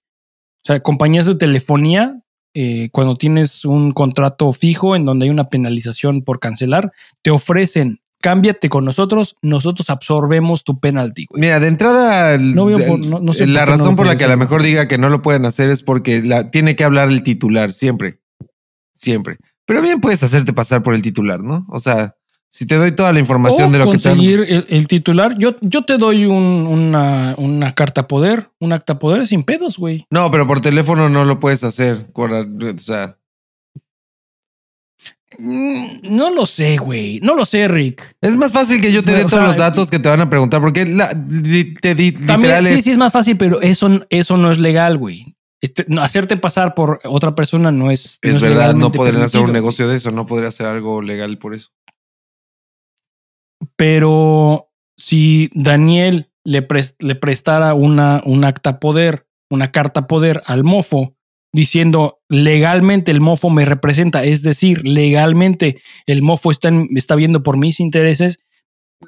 o 0.64 0.66
sea, 0.66 0.80
compañías 0.82 1.26
de 1.26 1.36
telefonía, 1.36 2.20
eh, 2.54 2.90
cuando 2.92 3.16
tienes 3.16 3.66
un 3.66 3.92
contrato 3.94 4.52
fijo 4.52 4.96
en 4.96 5.06
donde 5.06 5.26
hay 5.26 5.30
una 5.30 5.46
penalización 5.50 6.22
por 6.22 6.40
cancelar, 6.40 6.92
te 7.22 7.32
ofrecen, 7.32 8.00
cámbiate 8.22 8.70
con 8.70 8.86
nosotros, 8.86 9.36
nosotros 9.42 9.90
absorbemos 9.90 10.64
tu 10.64 10.80
penalty, 10.80 11.26
güey. 11.30 11.42
Mira, 11.42 11.60
de 11.60 11.68
entrada, 11.68 12.38
No 12.38 12.66
veo 12.66 12.78
por- 12.86 13.00
no- 13.00 13.20
no 13.20 13.34
sé 13.34 13.48
la 13.48 13.62
por 13.62 13.66
qué 13.70 13.72
no 13.72 13.78
razón 13.78 13.96
por 13.96 14.06
la 14.06 14.16
que 14.18 14.26
a 14.26 14.28
lo 14.28 14.38
mejor 14.38 14.62
diga 14.64 14.88
que 14.88 14.98
no 14.98 15.10
lo 15.10 15.22
pueden 15.22 15.46
hacer 15.46 15.70
es 15.70 15.82
porque 15.82 16.22
la, 16.22 16.52
tiene 16.52 16.76
que 16.76 16.84
hablar 16.84 17.10
el 17.10 17.24
titular 17.24 17.72
siempre. 17.72 18.20
Siempre. 18.94 19.38
Pero 19.66 19.82
bien 19.82 20.02
puedes 20.02 20.22
hacerte 20.22 20.54
pasar 20.54 20.84
por 20.84 20.94
el 20.94 21.02
titular, 21.02 21.42
¿no? 21.42 21.66
O 21.70 21.80
sea, 21.80 22.16
si 22.54 22.66
te 22.68 22.76
doy 22.76 22.92
toda 22.92 23.14
la 23.14 23.20
información 23.20 23.70
O 23.70 23.72
de 23.72 23.78
lo 23.80 23.90
que 23.90 23.96
están. 23.96 24.18
conseguir 24.18 24.42
el, 24.48 24.66
el 24.68 24.88
titular, 24.88 25.38
yo, 25.38 25.56
yo 25.62 25.84
te 25.86 25.98
doy 25.98 26.26
un- 26.26 26.68
una, 26.68 27.34
una 27.38 27.74
carta 27.74 28.08
poder, 28.10 28.50
un 28.60 28.74
acta 28.74 29.00
poder 29.00 29.26
sin 29.26 29.44
pedos, 29.44 29.78
güey. 29.78 30.06
No, 30.10 30.30
pero 30.32 30.46
por 30.46 30.60
teléfono 30.60 31.08
no 31.08 31.24
lo 31.24 31.40
puedes 31.40 31.64
hacer. 31.64 32.08
o 32.14 32.80
sea, 32.80 33.18
Mm, 35.40 36.16
No 36.18 36.30
lo 36.30 36.46
sé, 36.46 36.76
güey. 36.78 37.22
No 37.22 37.36
lo 37.36 37.46
sé, 37.46 37.68
Rick. 37.70 38.04
es 38.20 38.36
más 38.36 38.52
fácil 38.52 38.82
que 38.82 38.92
yo 38.92 39.02
te 39.02 39.14
dé 39.14 39.20
todos 39.22 39.32
sea, 39.36 39.44
los 39.44 39.56
datos 39.56 39.90
que 39.90 39.98
te 39.98 40.10
van 40.10 40.20
a 40.20 40.30
preguntar, 40.30 40.60
porque 40.60 40.86
la, 40.86 41.14
li- 41.30 41.74
te 41.74 41.96
di, 41.96 42.12
También 42.12 42.42
literal 42.42 42.68
sí, 42.68 42.74
es- 42.74 42.84
sí 42.84 42.92
es 42.92 42.98
más 42.98 43.14
fácil, 43.14 43.38
pero 43.38 43.62
eso, 43.62 44.06
eso 44.10 44.36
no 44.36 44.52
es 44.52 44.60
legal, 44.60 44.98
güey. 44.98 45.38
Este, 45.62 45.86
no, 45.88 46.02
hacerte 46.02 46.36
pasar 46.38 46.74
por 46.76 47.00
otra 47.06 47.34
persona 47.34 47.72
no 47.72 47.92
es. 47.92 48.20
es 48.22 48.34
no 48.34 48.40
verdad, 48.42 48.74
no 48.76 48.92
podrían 48.92 49.22
hacer 49.22 49.40
un 49.42 49.54
negocio 49.54 49.88
de 49.88 49.96
eso, 49.96 50.12
no 50.12 50.26
podría 50.26 50.50
hacer 50.50 50.66
algo 50.66 51.02
legal 51.02 51.38
por 51.38 51.56
eso. 51.56 51.70
Pero 53.76 54.70
si 54.98 55.50
Daniel 55.54 56.32
le, 56.44 56.68
le 57.00 57.16
prestara 57.16 57.74
una, 57.74 58.22
un 58.26 58.46
acta 58.46 58.80
poder, 58.80 59.28
una 59.50 59.72
carta 59.72 60.08
poder 60.08 60.42
al 60.46 60.64
mofo, 60.64 61.16
diciendo 61.54 62.22
legalmente 62.30 63.12
el 63.12 63.22
mofo 63.22 63.50
me 63.50 63.66
representa, 63.66 64.24
es 64.24 64.42
decir, 64.42 64.88
legalmente 64.88 65.82
el 66.06 66.22
mofo 66.22 66.52
está, 66.52 66.72
está 66.96 67.16
viendo 67.16 67.44
por 67.44 67.58
mis 67.58 67.80
intereses, 67.80 68.40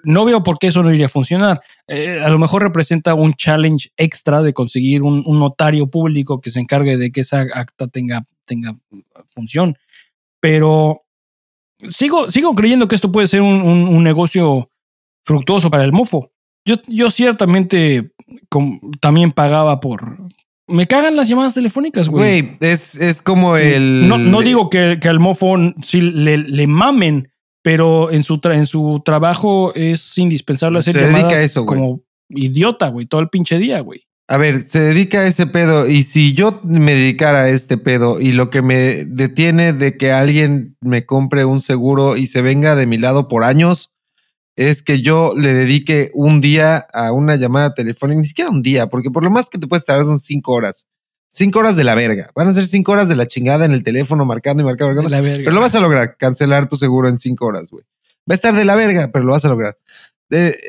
no 0.03 0.25
veo 0.25 0.41
por 0.43 0.57
qué 0.57 0.67
eso 0.67 0.81
no 0.81 0.91
iría 0.91 1.05
a 1.05 1.09
funcionar. 1.09 1.61
Eh, 1.87 2.19
a 2.21 2.29
lo 2.29 2.39
mejor 2.39 2.63
representa 2.63 3.13
un 3.13 3.33
challenge 3.33 3.89
extra 3.95 4.41
de 4.41 4.53
conseguir 4.53 5.03
un, 5.03 5.23
un 5.25 5.39
notario 5.39 5.87
público 5.87 6.41
que 6.41 6.49
se 6.49 6.59
encargue 6.59 6.97
de 6.97 7.11
que 7.11 7.21
esa 7.21 7.41
acta 7.41 7.87
tenga, 7.87 8.25
tenga 8.45 8.75
función. 9.25 9.75
Pero 10.39 11.02
sigo, 11.89 12.29
sigo 12.31 12.53
creyendo 12.55 12.87
que 12.87 12.95
esto 12.95 13.11
puede 13.11 13.27
ser 13.27 13.41
un, 13.41 13.61
un- 13.61 13.87
un 13.87 14.03
negocio 14.03 14.69
fructuoso 15.25 15.69
para 15.69 15.83
el 15.83 15.91
mofo. 15.93 16.31
Yo, 16.65 16.75
yo 16.87 17.09
ciertamente 17.09 18.11
com- 18.49 18.79
también 19.01 19.31
pagaba 19.31 19.79
por, 19.79 20.17
Me 20.67 20.87
cagan 20.87 21.15
las 21.17 21.27
llamadas 21.27 21.53
telefónicas, 21.53 22.07
güey. 22.09 22.41
Güey, 22.41 22.57
es, 22.61 22.95
es 22.95 23.21
como 23.21 23.57
el. 23.57 24.07
No, 24.07 24.17
no 24.17 24.41
digo 24.41 24.69
que, 24.69 24.97
que 25.01 25.09
al 25.09 25.19
mofo 25.19 25.55
sí 25.83 25.99
le, 26.01 26.37
le 26.37 26.67
mamen, 26.67 27.29
pero 27.61 28.11
en 28.11 28.23
su, 28.23 28.37
tra- 28.39 28.55
en 28.55 28.65
su 28.65 29.01
trabajo 29.03 29.73
es 29.75 30.17
indispensable 30.17 30.79
hacer 30.79 30.93
Se 30.93 30.99
dedica 31.01 31.17
llamadas 31.17 31.39
a 31.39 31.43
eso, 31.43 31.65
como 31.65 32.01
idiota, 32.29 32.87
güey, 32.89 33.05
todo 33.05 33.19
el 33.21 33.29
pinche 33.29 33.57
día, 33.57 33.81
güey. 33.81 34.03
A 34.27 34.37
ver, 34.37 34.61
se 34.61 34.79
dedica 34.79 35.19
a 35.19 35.27
ese 35.27 35.47
pedo. 35.47 35.87
Y 35.87 36.03
si 36.03 36.33
yo 36.33 36.61
me 36.63 36.93
dedicara 36.93 37.41
a 37.41 37.49
este 37.49 37.77
pedo 37.77 38.21
y 38.21 38.31
lo 38.31 38.49
que 38.49 38.61
me 38.61 39.05
detiene 39.05 39.73
de 39.73 39.97
que 39.97 40.11
alguien 40.11 40.77
me 40.81 41.05
compre 41.05 41.45
un 41.45 41.61
seguro 41.61 42.15
y 42.15 42.27
se 42.27 42.41
venga 42.41 42.75
de 42.75 42.87
mi 42.87 42.97
lado 42.97 43.27
por 43.27 43.43
años, 43.43 43.91
es 44.55 44.83
que 44.83 45.01
yo 45.01 45.33
le 45.35 45.53
dedique 45.53 46.11
un 46.13 46.39
día 46.39 46.77
a 46.93 47.11
una 47.11 47.35
llamada 47.35 47.73
telefónica, 47.73 48.21
ni 48.21 48.27
siquiera 48.27 48.51
un 48.51 48.61
día, 48.61 48.87
porque 48.87 49.09
por 49.09 49.23
lo 49.23 49.31
más 49.31 49.49
que 49.49 49.57
te 49.57 49.67
puedes 49.67 49.85
tardar 49.85 50.05
son 50.05 50.19
cinco 50.19 50.53
horas. 50.53 50.87
Cinco 51.27 51.59
horas 51.59 51.75
de 51.75 51.83
la 51.83 51.95
verga. 51.95 52.29
Van 52.35 52.47
a 52.47 52.53
ser 52.53 52.67
cinco 52.67 52.91
horas 52.91 53.09
de 53.09 53.15
la 53.15 53.25
chingada 53.25 53.65
en 53.65 53.71
el 53.71 53.81
teléfono, 53.81 54.23
marcando 54.23 54.61
y 54.61 54.65
marcando, 54.65 54.93
marcando. 54.93 55.09
La 55.09 55.21
verga. 55.21 55.43
Pero 55.45 55.51
lo 55.51 55.61
vas 55.61 55.73
a 55.73 55.79
lograr, 55.79 56.15
cancelar 56.17 56.69
tu 56.69 56.77
seguro 56.77 57.09
en 57.09 57.17
cinco 57.17 57.47
horas, 57.47 57.71
güey. 57.71 57.83
Va 58.29 58.33
a 58.33 58.35
estar 58.35 58.53
de 58.53 58.63
la 58.63 58.75
verga, 58.75 59.09
pero 59.11 59.25
lo 59.25 59.31
vas 59.31 59.43
a 59.43 59.49
lograr. 59.49 59.77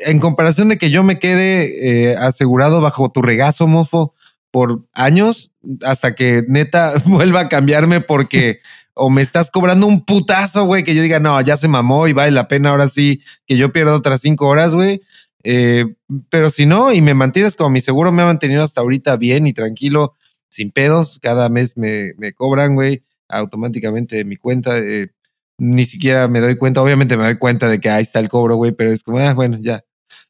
En 0.05 0.19
comparación 0.19 0.69
de 0.69 0.77
que 0.77 0.89
yo 0.91 1.03
me 1.03 1.19
quede 1.19 2.11
eh, 2.11 2.15
asegurado 2.15 2.81
bajo 2.81 3.09
tu 3.09 3.21
regazo, 3.21 3.67
mofo, 3.67 4.13
por 4.51 4.85
años, 4.93 5.51
hasta 5.83 6.15
que 6.15 6.43
neta 6.47 6.93
vuelva 7.05 7.41
a 7.41 7.49
cambiarme 7.49 8.01
porque 8.01 8.59
o 8.93 9.09
me 9.09 9.21
estás 9.21 9.51
cobrando 9.51 9.87
un 9.87 10.05
putazo, 10.05 10.65
güey, 10.65 10.83
que 10.83 10.95
yo 10.95 11.01
diga, 11.01 11.19
no, 11.19 11.39
ya 11.41 11.57
se 11.57 11.67
mamó 11.67 12.07
y 12.07 12.13
vale 12.13 12.31
la 12.31 12.47
pena 12.47 12.69
ahora 12.69 12.87
sí 12.87 13.21
que 13.45 13.57
yo 13.57 13.73
pierda 13.73 13.93
otras 13.93 14.21
cinco 14.21 14.47
horas, 14.47 14.73
güey. 14.73 15.01
Eh, 15.43 15.85
pero 16.29 16.49
si 16.49 16.65
no, 16.65 16.93
y 16.93 17.01
me 17.01 17.13
mantienes 17.13 17.55
como 17.55 17.69
mi 17.71 17.81
seguro 17.81 18.11
me 18.11 18.21
ha 18.21 18.25
mantenido 18.25 18.63
hasta 18.63 18.81
ahorita 18.81 19.17
bien 19.17 19.45
y 19.45 19.53
tranquilo, 19.53 20.13
sin 20.47 20.71
pedos, 20.71 21.19
cada 21.21 21.49
mes 21.49 21.75
me, 21.75 22.13
me 22.17 22.31
cobran, 22.31 22.75
güey, 22.75 23.03
automáticamente 23.27 24.15
de 24.15 24.25
mi 24.25 24.37
cuenta. 24.37 24.77
eh, 24.77 25.09
ni 25.57 25.85
siquiera 25.85 26.27
me 26.27 26.39
doy 26.39 26.57
cuenta, 26.57 26.81
obviamente 26.81 27.17
me 27.17 27.23
doy 27.23 27.37
cuenta 27.37 27.69
de 27.69 27.79
que 27.79 27.89
ahí 27.89 28.03
está 28.03 28.19
el 28.19 28.29
cobro, 28.29 28.55
güey, 28.55 28.71
pero 28.71 28.91
es 28.91 29.03
como, 29.03 29.19
ah, 29.19 29.33
bueno, 29.33 29.57
ya, 29.61 29.81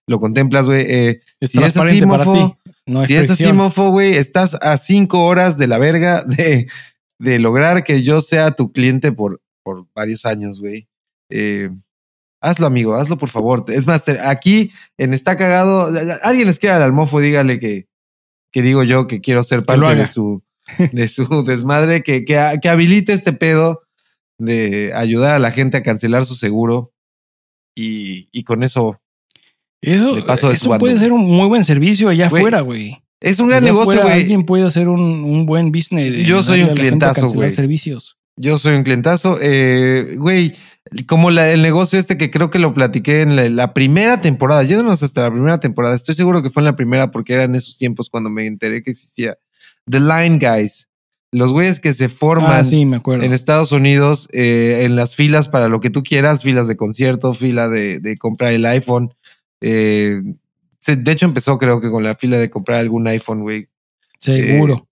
lo 0.07 0.19
contemplas, 0.19 0.67
güey. 0.67 0.85
eh, 0.87 1.21
es 1.39 1.51
si 1.51 1.57
es 1.57 1.63
así, 1.63 1.73
transparente 1.73 2.07
para 2.07 2.25
mofo, 2.25 2.61
ti. 2.63 2.71
No 2.85 3.01
es 3.01 3.07
si 3.07 3.15
es 3.15 3.29
así, 3.29 3.51
mofo, 3.51 3.89
güey, 3.89 4.15
estás 4.15 4.55
a 4.61 4.77
cinco 4.77 5.25
horas 5.25 5.57
de 5.57 5.67
la 5.67 5.79
verga 5.79 6.23
de, 6.23 6.67
de 7.19 7.39
lograr 7.39 7.83
que 7.83 8.03
yo 8.03 8.21
sea 8.21 8.51
tu 8.51 8.71
cliente 8.71 9.11
por, 9.11 9.41
por 9.63 9.87
varios 9.95 10.25
años, 10.25 10.59
güey. 10.59 10.87
Eh, 11.31 11.71
hazlo, 12.41 12.67
amigo, 12.67 12.95
hazlo, 12.95 13.17
por 13.17 13.29
favor. 13.29 13.65
Es 13.69 13.87
más, 13.87 14.03
aquí 14.23 14.71
en 14.97 15.13
Está 15.13 15.37
Cagado, 15.37 15.91
alguien 16.21 16.49
escriba 16.49 16.83
al 16.83 16.93
mofo, 16.93 17.19
dígale 17.19 17.59
que, 17.59 17.87
que 18.51 18.61
digo 18.61 18.83
yo 18.83 19.07
que 19.07 19.21
quiero 19.21 19.43
ser 19.43 19.63
parte 19.63 19.95
de 19.95 20.07
su, 20.07 20.43
de 20.91 21.07
su 21.07 21.43
desmadre, 21.45 22.03
que, 22.03 22.25
que, 22.25 22.59
que 22.61 22.69
habilite 22.69 23.13
este 23.13 23.33
pedo 23.33 23.81
de 24.37 24.91
ayudar 24.93 25.35
a 25.35 25.39
la 25.39 25.51
gente 25.51 25.77
a 25.77 25.83
cancelar 25.83 26.25
su 26.25 26.35
seguro. 26.35 26.91
Y, 27.77 28.29
y 28.31 28.43
con 28.43 28.63
eso 28.63 28.99
Eso, 29.81 30.15
Le 30.15 30.23
paso 30.23 30.49
de 30.49 30.55
su 30.55 30.61
eso 30.63 30.69
bando, 30.69 30.85
puede 30.85 30.97
ser 30.97 31.11
un 31.11 31.25
muy 31.25 31.47
buen 31.47 31.63
servicio 31.63 32.07
allá 32.09 32.27
afuera, 32.27 32.61
güey. 32.61 33.03
es 33.21 33.39
un 33.39 33.49
gran 33.49 33.63
Allá 33.63 33.73
negocio, 33.73 34.01
güey. 34.01 34.13
Alguien 34.13 34.43
puede 34.43 34.65
hacer 34.65 34.87
un, 34.87 35.01
un 35.01 35.45
buen 35.45 35.71
business. 35.71 36.13
de 36.13 36.23
Yo 36.23 36.41
soy 36.41 36.61
un 36.63 36.73
clientazo, 36.75 37.27
güey. 37.29 37.51
servicios. 37.51 38.17
Yo 38.37 38.57
soy 38.57 38.75
un 38.75 38.83
clientazo. 38.83 39.37
Eh, 39.41 40.15
güey, 40.17 40.53
como 41.07 41.31
la- 41.31 41.51
el 41.51 41.61
negocio 41.61 41.99
este 41.99 42.17
que 42.17 42.31
creo 42.31 42.49
que 42.49 42.59
lo 42.59 42.73
platiqué 42.73 43.21
en 43.21 43.35
la, 43.35 43.49
la 43.49 43.73
primera 43.73 44.21
temporada, 44.21 44.63
yéndonos 44.63 45.03
hasta 45.03 45.21
la 45.23 45.31
primera 45.31 45.59
temporada, 45.59 45.95
estoy 45.95 46.15
seguro 46.15 46.41
que 46.43 46.49
fue 46.49 46.61
en 46.61 46.65
la 46.65 46.75
primera 46.75 47.11
porque 47.11 47.33
eran 47.33 47.55
esos 47.55 47.77
tiempos 47.77 48.09
cuando 48.09 48.29
me 48.29 48.45
enteré 48.45 48.83
que 48.83 48.91
existía. 48.91 49.37
The 49.89 49.99
Line 49.99 50.39
Guys, 50.39 50.87
los 51.37 51.51
güeyes 51.51 51.79
que 51.79 51.93
se 51.93 52.09
forman 52.09 52.51
Ah, 52.51 52.63
sí, 52.63 52.85
me 52.85 52.97
acuerdo. 52.97 53.25
en 53.25 53.33
Estados 53.33 53.71
Unidos 53.71 54.27
eh, 54.31 54.81
en 54.85 54.95
las 54.95 55.15
filas 55.15 55.47
para 55.49 55.67
lo 55.67 55.79
que 55.81 55.89
tú 55.89 56.03
quieras, 56.03 56.43
filas 56.43 56.67
de 56.67 56.75
concierto, 56.77 57.33
fila 57.33 57.67
de, 57.69 57.99
de 57.99 58.17
comprar 58.17 58.53
el 58.53 58.65
iPhone. 58.65 59.13
Eh, 59.61 60.21
de 60.87 61.11
hecho 61.11 61.25
empezó 61.25 61.57
creo 61.57 61.81
que 61.81 61.89
con 61.89 62.03
la 62.03 62.15
fila 62.15 62.37
de 62.37 62.49
comprar 62.49 62.79
algún 62.79 63.07
iPhone, 63.07 63.41
güey 63.41 63.67
Seguro. 64.19 64.87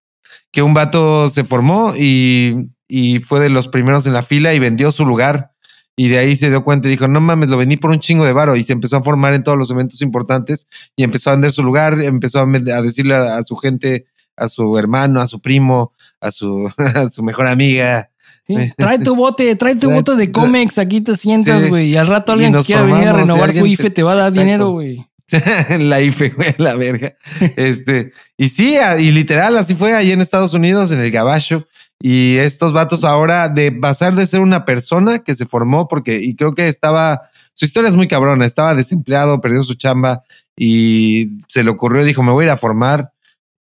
que 0.52 0.62
un 0.62 0.74
vato 0.74 1.30
se 1.30 1.44
formó 1.44 1.94
y, 1.98 2.70
y 2.88 3.20
fue 3.20 3.40
de 3.40 3.50
los 3.50 3.68
primeros 3.68 4.06
en 4.08 4.14
la 4.14 4.24
fila 4.24 4.54
y 4.54 4.60
vendió 4.60 4.92
su 4.92 5.06
lugar. 5.06 5.52
Y 5.96 6.08
de 6.08 6.18
ahí 6.18 6.36
se 6.36 6.50
dio 6.50 6.64
cuenta 6.64 6.88
y 6.88 6.92
dijo, 6.92 7.08
no 7.08 7.22
mames, 7.22 7.50
lo 7.50 7.58
vendí 7.58 7.78
por 7.78 7.92
un 7.92 8.00
chingo 8.00 8.26
de 8.26 8.34
varo. 8.34 8.56
Y 8.56 8.64
se 8.64 8.74
empezó 8.74 8.98
a 8.98 9.04
formar 9.04 9.36
en 9.36 9.44
todos 9.44 9.60
los 9.60 9.70
eventos 9.70 10.02
importantes 10.02 10.68
y 10.96 11.04
empezó 11.04 11.30
a 11.30 11.34
vender 11.34 11.52
su 11.52 11.62
lugar, 11.64 12.02
empezó 12.02 12.40
a, 12.40 12.46
decirle 12.82 13.14
a, 13.14 13.38
a 13.38 13.44
su 13.44 13.56
gente, 13.58 14.08
a 14.38 14.50
su 14.50 14.78
hermano, 14.78 15.22
a 15.22 15.28
su 15.28 15.40
primo, 15.42 15.94
a 16.22 16.32
su, 16.32 16.72
a 16.96 17.10
su 17.10 17.24
mejor 17.24 17.48
amiga. 17.48 18.10
Sí, 18.48 18.56
Trae 18.78 19.00
tu 19.00 19.16
bote, 19.16 19.56
trae 19.56 19.76
tu 19.76 19.90
bote 19.92 20.16
de 20.16 20.32
Comex, 20.32 20.78
aquí 20.78 21.02
te 21.02 21.16
sientas, 21.16 21.64
Sí. 21.64 21.70
güey. 21.70 21.92
Y 21.92 21.96
al 21.98 22.08
rato 22.08 22.32
alguien 22.34 22.54
que 22.54 22.62
quiera 22.64 22.82
venir 22.84 23.08
a 23.08 23.14
renovar 23.14 23.52
su 23.52 23.60
alguien 23.60 23.68
IFE 23.68 23.90
te- 23.90 24.04
va 24.04 24.14
a 24.14 24.16
dar 24.16 24.28
Exacto. 24.30 24.42
dinero, 24.46 24.70
güey. 24.72 25.06
la 25.80 26.02
IFE, 26.02 26.30
güey, 26.32 26.54
la 26.58 26.76
verga. 26.76 27.14
Este, 27.56 28.12
y 28.38 28.50
sí, 28.50 28.76
y 29.00 29.12
literal, 29.12 29.58
así 29.58 29.74
fue 29.76 29.94
ahí 29.96 30.12
en 30.12 30.22
Estados 30.22 30.54
Unidos, 30.54 30.92
en 30.92 31.00
el 31.00 31.10
Gabacho. 31.12 31.66
Y 32.02 32.36
estos 32.38 32.74
vatos 32.74 33.06
ahora, 33.06 33.48
de 33.48 33.72
pasar 33.72 34.14
de 34.14 34.28
ser 34.28 34.42
una 34.42 34.66
persona 34.66 35.20
que 35.20 35.34
se 35.36 35.46
formó, 35.46 35.88
porque, 35.88 36.18
y 36.22 36.36
creo 36.36 36.54
que 36.54 36.68
estaba, 36.68 37.22
su 37.54 37.64
historia 37.64 37.90
es 37.90 37.96
muy 37.96 38.10
cabrona, 38.10 38.46
estaba 38.46 38.76
desempleado, 38.76 39.40
perdió 39.40 39.64
su 39.64 39.76
chamba 39.76 40.22
y 40.58 41.30
se 41.48 41.64
le 41.64 41.70
ocurrió, 41.70 42.04
dijo, 42.04 42.22
me 42.22 42.34
voy 42.34 42.44
a 42.44 42.48
ir 42.48 42.52
a 42.52 42.58
formar 42.58 43.13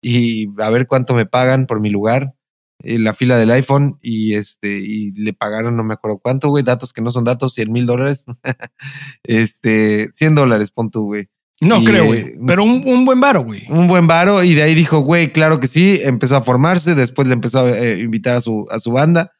y 0.01 0.49
a 0.61 0.71
ver 0.71 0.87
cuánto 0.87 1.15
me 1.15 1.27
pagan 1.27 1.67
por 1.67 1.81
mi 1.81 1.91
lugar 1.91 2.35
en 2.81 3.05
la 3.05 3.15
fila 3.15 3.37
del 3.37 3.51
iPhone 3.51 3.99
y 4.03 4.35
este 4.35 4.79
y 4.79 5.13
le 5.13 5.33
pagaron 5.33 5.77
no 5.77 5.83
me 5.83 5.95
acuerdo 5.95 6.19
cuánto 6.19 6.49
güey 6.49 6.63
datos 6.63 6.93
que 6.93 7.03
no 7.03 7.11
son 7.11 7.25
datos 7.25 7.55
100 7.55 7.73
mil 7.73 7.87
dólares 7.87 8.25
este 9.25 10.11
100 10.13 10.35
dólares 10.37 10.71
pon 10.71 10.91
tú 10.91 11.07
güey 11.07 11.29
No 11.61 11.79
Y, 11.79 11.85
creo, 11.85 12.05
eh, 12.05 12.07
güey. 12.07 12.35
Pero 12.47 12.63
un, 12.63 12.85
un 12.87 13.05
buen 13.05 13.21
varo, 13.21 13.43
güey. 13.43 13.65
un 13.69 13.89
buen 13.89 14.07
varo 14.07 14.45
y 14.45 14.55
de 14.55 14.63
ahí 14.63 14.77
dijo, 14.77 15.01
güey, 15.01 15.33
claro 15.33 15.59
que 15.59 15.67
sí, 15.67 15.99
empezó 16.05 16.37
a 16.37 16.43
formarse, 16.43 16.95
después 16.95 17.27
le 17.27 17.35
empezó 17.35 17.65
a 17.65 17.71
eh, 17.71 17.99
invitar 17.99 18.37
a 18.37 18.41
su, 18.41 18.69
a 18.71 18.79
su 18.79 18.93
banda 18.93 19.33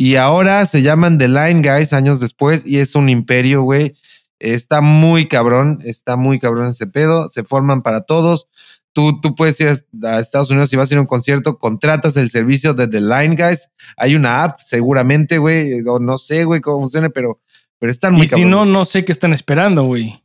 y 0.00 0.14
ahora 0.14 0.64
se 0.64 0.82
llaman 0.82 1.18
The 1.18 1.26
Line 1.26 1.60
Guys 1.60 1.92
años 1.92 2.20
después 2.20 2.64
y 2.64 2.78
es 2.78 2.94
un 2.94 3.08
imperio, 3.08 3.62
güey. 3.62 3.96
Está 4.38 4.80
muy 4.80 5.26
cabrón, 5.26 5.80
está 5.82 6.16
muy 6.16 6.38
cabrón 6.38 6.68
ese 6.68 6.86
pedo, 6.86 7.28
se 7.28 7.42
forman 7.42 7.82
para 7.82 8.02
todos. 8.02 8.46
Tú, 8.98 9.20
tú 9.20 9.36
puedes 9.36 9.60
ir 9.60 9.68
a 9.68 10.18
Estados 10.18 10.50
Unidos 10.50 10.72
y 10.72 10.76
vas 10.76 10.90
a 10.90 10.94
ir 10.94 10.98
a 10.98 11.02
un 11.02 11.06
concierto, 11.06 11.56
contratas 11.56 12.16
el 12.16 12.30
servicio 12.30 12.74
de 12.74 12.88
The 12.88 13.00
Line 13.00 13.36
Guys. 13.36 13.68
Hay 13.96 14.16
una 14.16 14.42
app, 14.42 14.58
seguramente, 14.58 15.38
güey, 15.38 15.86
o 15.86 16.00
no 16.00 16.18
sé, 16.18 16.42
güey, 16.42 16.60
cómo 16.60 16.80
funciona, 16.80 17.08
pero, 17.08 17.40
pero 17.78 17.92
están 17.92 18.14
muy 18.14 18.24
Y 18.24 18.26
si 18.26 18.44
no, 18.44 18.64
no 18.64 18.84
sé 18.84 19.04
qué 19.04 19.12
están 19.12 19.32
esperando, 19.32 19.84
güey. 19.84 20.20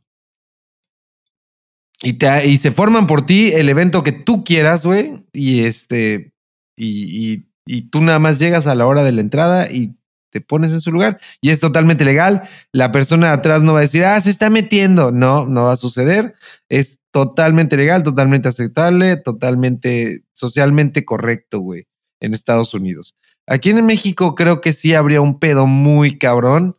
Y, 2.02 2.14
te, 2.14 2.48
y 2.48 2.58
se 2.58 2.72
forman 2.72 3.06
por 3.06 3.24
ti 3.24 3.52
el 3.52 3.68
evento 3.68 4.02
que 4.02 4.10
tú 4.10 4.42
quieras, 4.42 4.84
güey. 4.84 5.24
Y 5.32 5.60
este. 5.60 6.32
Y, 6.74 7.32
y, 7.32 7.48
y 7.66 7.82
tú 7.90 8.02
nada 8.02 8.18
más 8.18 8.40
llegas 8.40 8.66
a 8.66 8.74
la 8.74 8.88
hora 8.88 9.04
de 9.04 9.12
la 9.12 9.20
entrada 9.20 9.70
y 9.70 9.94
te 10.34 10.40
pones 10.40 10.72
en 10.72 10.80
su 10.80 10.90
lugar. 10.90 11.20
Y 11.40 11.50
es 11.50 11.60
totalmente 11.60 12.04
legal. 12.04 12.42
La 12.72 12.90
persona 12.90 13.28
de 13.28 13.34
atrás 13.34 13.62
no 13.62 13.72
va 13.72 13.78
a 13.78 13.82
decir, 13.82 14.04
ah, 14.04 14.20
se 14.20 14.30
está 14.30 14.50
metiendo. 14.50 15.12
No, 15.12 15.46
no 15.46 15.66
va 15.66 15.74
a 15.74 15.76
suceder. 15.76 16.34
Es 16.68 16.98
totalmente 17.12 17.76
legal, 17.76 18.02
totalmente 18.02 18.48
aceptable, 18.48 19.16
totalmente 19.16 20.24
socialmente 20.32 21.04
correcto, 21.04 21.60
güey, 21.60 21.86
en 22.18 22.34
Estados 22.34 22.74
Unidos. 22.74 23.14
Aquí 23.46 23.70
en 23.70 23.86
México 23.86 24.34
creo 24.34 24.60
que 24.60 24.72
sí 24.72 24.92
habría 24.92 25.20
un 25.20 25.38
pedo 25.38 25.68
muy 25.68 26.18
cabrón. 26.18 26.76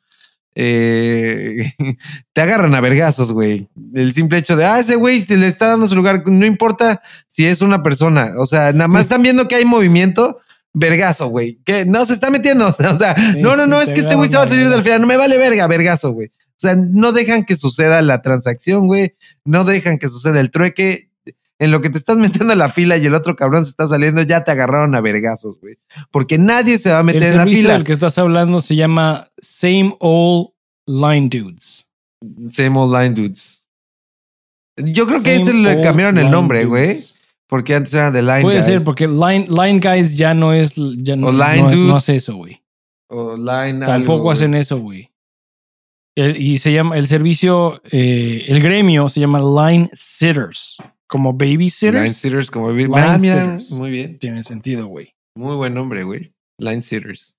Eh, 0.54 1.72
te 2.34 2.42
agarran 2.42 2.76
a 2.76 2.82
vergazos, 2.82 3.32
güey. 3.32 3.70
El 3.94 4.12
simple 4.12 4.40
hecho 4.40 4.58
de, 4.58 4.66
ah, 4.66 4.82
ese 4.82 4.98
güey 4.98 5.22
se 5.22 5.38
le 5.38 5.48
está 5.48 5.68
dando 5.68 5.88
su 5.88 5.96
lugar, 5.96 6.24
no 6.30 6.46
importa 6.46 7.02
si 7.28 7.46
es 7.46 7.62
una 7.62 7.82
persona, 7.84 8.34
o 8.38 8.46
sea, 8.46 8.74
nada 8.74 8.90
más 8.90 9.04
están 9.04 9.22
viendo 9.22 9.48
que 9.48 9.56
hay 9.56 9.64
movimiento, 9.64 10.40
vergazo, 10.76 11.28
güey, 11.30 11.60
que 11.66 11.86
no 11.86 12.06
se 12.06 12.14
está 12.14 12.30
metiendo, 12.30 12.68
o 12.94 12.98
sea, 12.98 13.16
no, 13.40 13.56
no, 13.56 13.66
no, 13.66 13.82
es 13.82 13.92
que 13.92 14.02
este 14.02 14.16
güey 14.16 14.30
se 14.30 14.38
va 14.38 14.44
a 14.44 14.48
salir 14.48 14.70
del 14.70 14.84
final, 14.84 15.02
no 15.02 15.08
me 15.08 15.18
vale 15.18 15.38
verga, 15.38 15.66
vergazo, 15.68 16.12
güey. 16.12 16.28
O 16.28 16.58
sea, 16.58 16.76
no 16.76 17.12
dejan 17.12 17.44
que 17.44 17.56
suceda 17.56 18.02
la 18.02 18.22
transacción, 18.22 18.88
güey, 18.88 19.16
no 19.44 19.64
dejan 19.64 19.98
que 19.98 20.08
suceda 20.08 20.40
el 20.40 20.52
trueque. 20.52 21.10
En 21.58 21.72
lo 21.72 21.82
que 21.82 21.90
te 21.90 21.98
estás 21.98 22.18
metiendo 22.20 22.54
a 22.54 22.58
la 22.58 22.70
fila 22.70 22.98
y 22.98 23.06
el 23.06 23.16
otro 23.16 23.36
cabrón 23.36 23.64
se 23.64 23.70
está 23.72 23.88
saliendo, 23.88 24.22
ya 24.22 24.44
te 24.44 24.52
agarraron 24.52 24.94
a 24.94 25.02
vergazos, 25.02 25.58
güey. 25.62 25.78
Porque 26.12 26.38
nadie 26.38 26.78
se 26.78 26.92
va 26.92 26.98
a 26.98 27.00
El 27.00 27.06
meter 27.06 27.24
en 27.24 27.38
la 27.38 27.46
fila. 27.46 27.74
del 27.74 27.84
que 27.86 27.94
estás 27.94 28.18
hablando 28.18 28.62
se 28.62 28.76
llama 28.76 29.26
Same 29.38 29.96
Old 30.00 30.50
Line 30.86 31.30
Dudes. 31.30 31.86
Same 32.50 32.78
old 32.78 32.94
line 32.94 33.14
dudes. 33.14 33.64
Yo 34.78 35.08
creo 35.08 35.24
que 35.24 35.38
Same 35.38 35.44
ese 35.44 35.54
le 35.54 35.82
cambiaron 35.82 36.18
el 36.18 36.30
nombre, 36.30 36.66
güey. 36.66 36.98
Dudes. 37.46 37.50
Porque 37.50 37.76
antes 37.76 37.94
eran 37.94 38.12
de 38.14 38.22
Line 38.22 38.42
Puede 38.42 38.58
Guys. 38.58 38.66
ser, 38.66 38.84
porque 38.84 39.08
line, 39.08 39.46
line 39.50 39.80
Guys 39.80 40.18
ya 40.18 40.34
no 40.34 40.52
es. 40.54 40.74
Ya 40.98 41.16
no, 41.16 41.28
O 41.28 41.32
Line 41.32 41.62
no, 41.62 41.70
es- 41.70 41.76
no 41.76 41.82
Dudes. 41.82 41.96
hace 41.96 42.16
eso, 42.18 42.36
güey. 42.38 42.62
O 43.10 43.38
Line 43.38 43.86
Tampoco 43.86 44.14
algo, 44.18 44.32
hacen 44.32 44.56
eso, 44.56 44.80
güey. 44.80 45.12
Y 46.18 46.60
se 46.60 46.72
llama 46.72 46.98
el 46.98 47.08
servicio, 47.08 47.82
eh, 47.92 48.46
el 48.48 48.62
gremio 48.62 49.10
se 49.10 49.20
llama 49.20 49.40
Line 49.70 49.90
Sitters. 49.94 50.78
Como 51.08 51.34
babysitters. 51.34 52.02
Line 52.04 52.14
sitters, 52.14 52.50
como 52.50 52.68
baby. 52.68 52.86
Line 52.86 53.00
Ah, 53.00 53.18
mira, 53.20 53.58
muy 53.72 53.92
bien. 53.92 54.16
Tiene 54.16 54.42
sentido, 54.44 54.88
güey. 54.88 55.14
Muy 55.38 55.56
buen 55.56 55.74
nombre, 55.74 56.04
güey. 56.04 56.34
Line 56.58 56.82
sitters. 56.82 57.36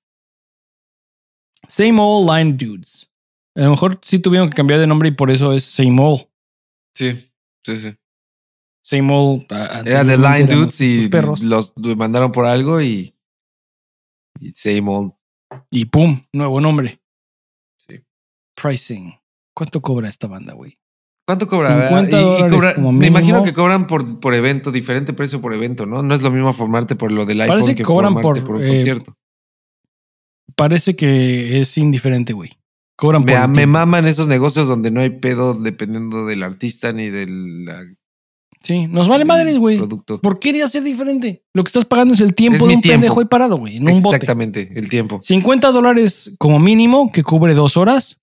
Same 1.66 1.98
old 1.98 2.30
line 2.30 2.52
dudes. 2.52 3.11
A 3.57 3.62
lo 3.62 3.70
mejor 3.70 3.98
sí 4.02 4.18
tuvieron 4.18 4.50
que 4.50 4.54
cambiar 4.57 4.78
de 4.78 4.86
nombre 4.86 5.09
y 5.09 5.12
por 5.12 5.30
eso 5.30 5.52
es 5.52 5.64
same 5.64 5.96
old. 6.00 6.28
Sí, 6.94 7.28
sí, 7.64 7.78
sí. 7.80 7.94
Same 8.89 9.12
old. 9.12 9.47
ah, 9.51 9.82
Era 9.84 10.05
de 10.05 10.12
anteriormente 10.14 10.55
Line 10.55 10.61
Dudes 10.64 10.80
y 10.80 11.09
perros. 11.09 11.43
los 11.43 11.72
mandaron 11.97 12.30
por 12.30 12.45
algo 12.47 12.80
y. 12.80 13.16
Y 14.39 14.51
same 14.51 14.84
old. 14.87 15.12
Y 15.70 15.87
pum, 15.87 16.22
nuevo 16.32 16.61
nombre. 16.61 17.01
Sí. 17.89 18.01
Pricing. 18.55 19.12
¿Cuánto 19.55 19.80
cobra 19.82 20.09
esta 20.09 20.28
banda, 20.28 20.53
güey? 20.55 20.78
¿Cuánto 21.26 21.49
cobra? 21.49 21.89
50 21.89 22.16
Y- 22.16 22.20
y 22.20 22.24
dólares 22.24 22.53
cobra- 22.53 22.74
como 22.76 22.93
me 22.93 23.09
imagino 23.09 23.43
que 23.43 23.53
cobran 23.53 23.89
por, 23.89 24.20
por 24.20 24.34
evento, 24.34 24.70
diferente 24.70 25.12
precio 25.12 25.41
por 25.41 25.53
evento, 25.53 25.84
¿no? 25.84 26.05
No 26.05 26.14
es 26.14 26.22
lo 26.22 26.30
mismo 26.30 26.53
formarte 26.53 26.95
por 26.95 27.11
lo 27.11 27.26
del 27.26 27.41
iPhone 27.41 27.55
Parece 27.57 27.72
que 27.72 27.78
que 27.78 27.82
cobran 27.84 28.12
formarte 28.12 28.43
por, 28.43 28.47
por, 28.47 28.57
un 28.57 28.64
eh, 28.66 28.68
concierto. 28.68 29.16
Parece 30.55 30.95
que 30.95 31.61
es 31.61 31.76
indiferente, 31.76 32.32
güey. 32.32 32.53
Cobran 32.97 33.22
por 33.22 33.32
Me, 33.32 33.37
el 33.43 33.49
me 33.49 33.55
tiempo. 33.55 33.72
maman 33.72 34.07
esos 34.07 34.28
negocios 34.28 34.68
donde 34.68 34.91
no 34.93 35.01
hay 35.01 35.11
pedo 35.11 35.55
dependiendo 35.55 36.24
del 36.26 36.45
artista 36.45 36.93
ni 36.93 37.11
del 37.11 37.64
la- 37.64 37.84
Sí, 38.66 38.88
nos 38.88 39.06
vale 39.06 39.24
madres, 39.24 39.58
güey. 39.58 39.80
¿Por 40.20 40.40
qué 40.40 40.48
iría 40.48 40.64
a 40.64 40.68
ser 40.68 40.82
diferente? 40.82 41.44
Lo 41.54 41.62
que 41.62 41.68
estás 41.68 41.84
pagando 41.84 42.14
es 42.14 42.20
el 42.20 42.34
tiempo 42.34 42.64
Es 42.64 42.68
de 42.68 42.74
un 42.74 42.80
tiempo. 42.80 42.94
pendejo 42.94 43.20
ahí 43.20 43.26
parado, 43.26 43.58
güey, 43.58 43.76
en 43.76 43.88
un 43.88 44.02
bote. 44.02 44.16
Exactamente, 44.16 44.72
el 44.74 44.88
tiempo. 44.88 45.20
50 45.22 45.70
dólares 45.70 46.34
como 46.36 46.58
mínimo, 46.58 47.08
que 47.12 47.22
cubre 47.22 47.54
dos 47.54 47.76
horas. 47.76 48.18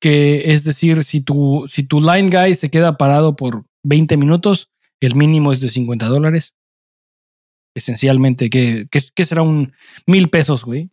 Que 0.00 0.52
es 0.52 0.64
decir, 0.64 1.02
si 1.02 1.22
tu, 1.22 1.64
si 1.66 1.82
tu 1.82 2.02
line 2.02 2.28
guy 2.28 2.54
se 2.56 2.70
queda 2.70 2.98
parado 2.98 3.36
por 3.36 3.64
20 3.84 4.18
minutos, 4.18 4.68
el 5.00 5.14
mínimo 5.14 5.50
es 5.50 5.62
de 5.62 5.70
50 5.70 6.08
dólares. 6.08 6.54
Esencialmente, 7.74 8.50
que, 8.50 8.86
que, 8.90 9.00
que 9.14 9.24
será 9.24 9.40
un 9.40 9.72
mil 10.06 10.28
pesos, 10.28 10.62
güey. 10.62 10.90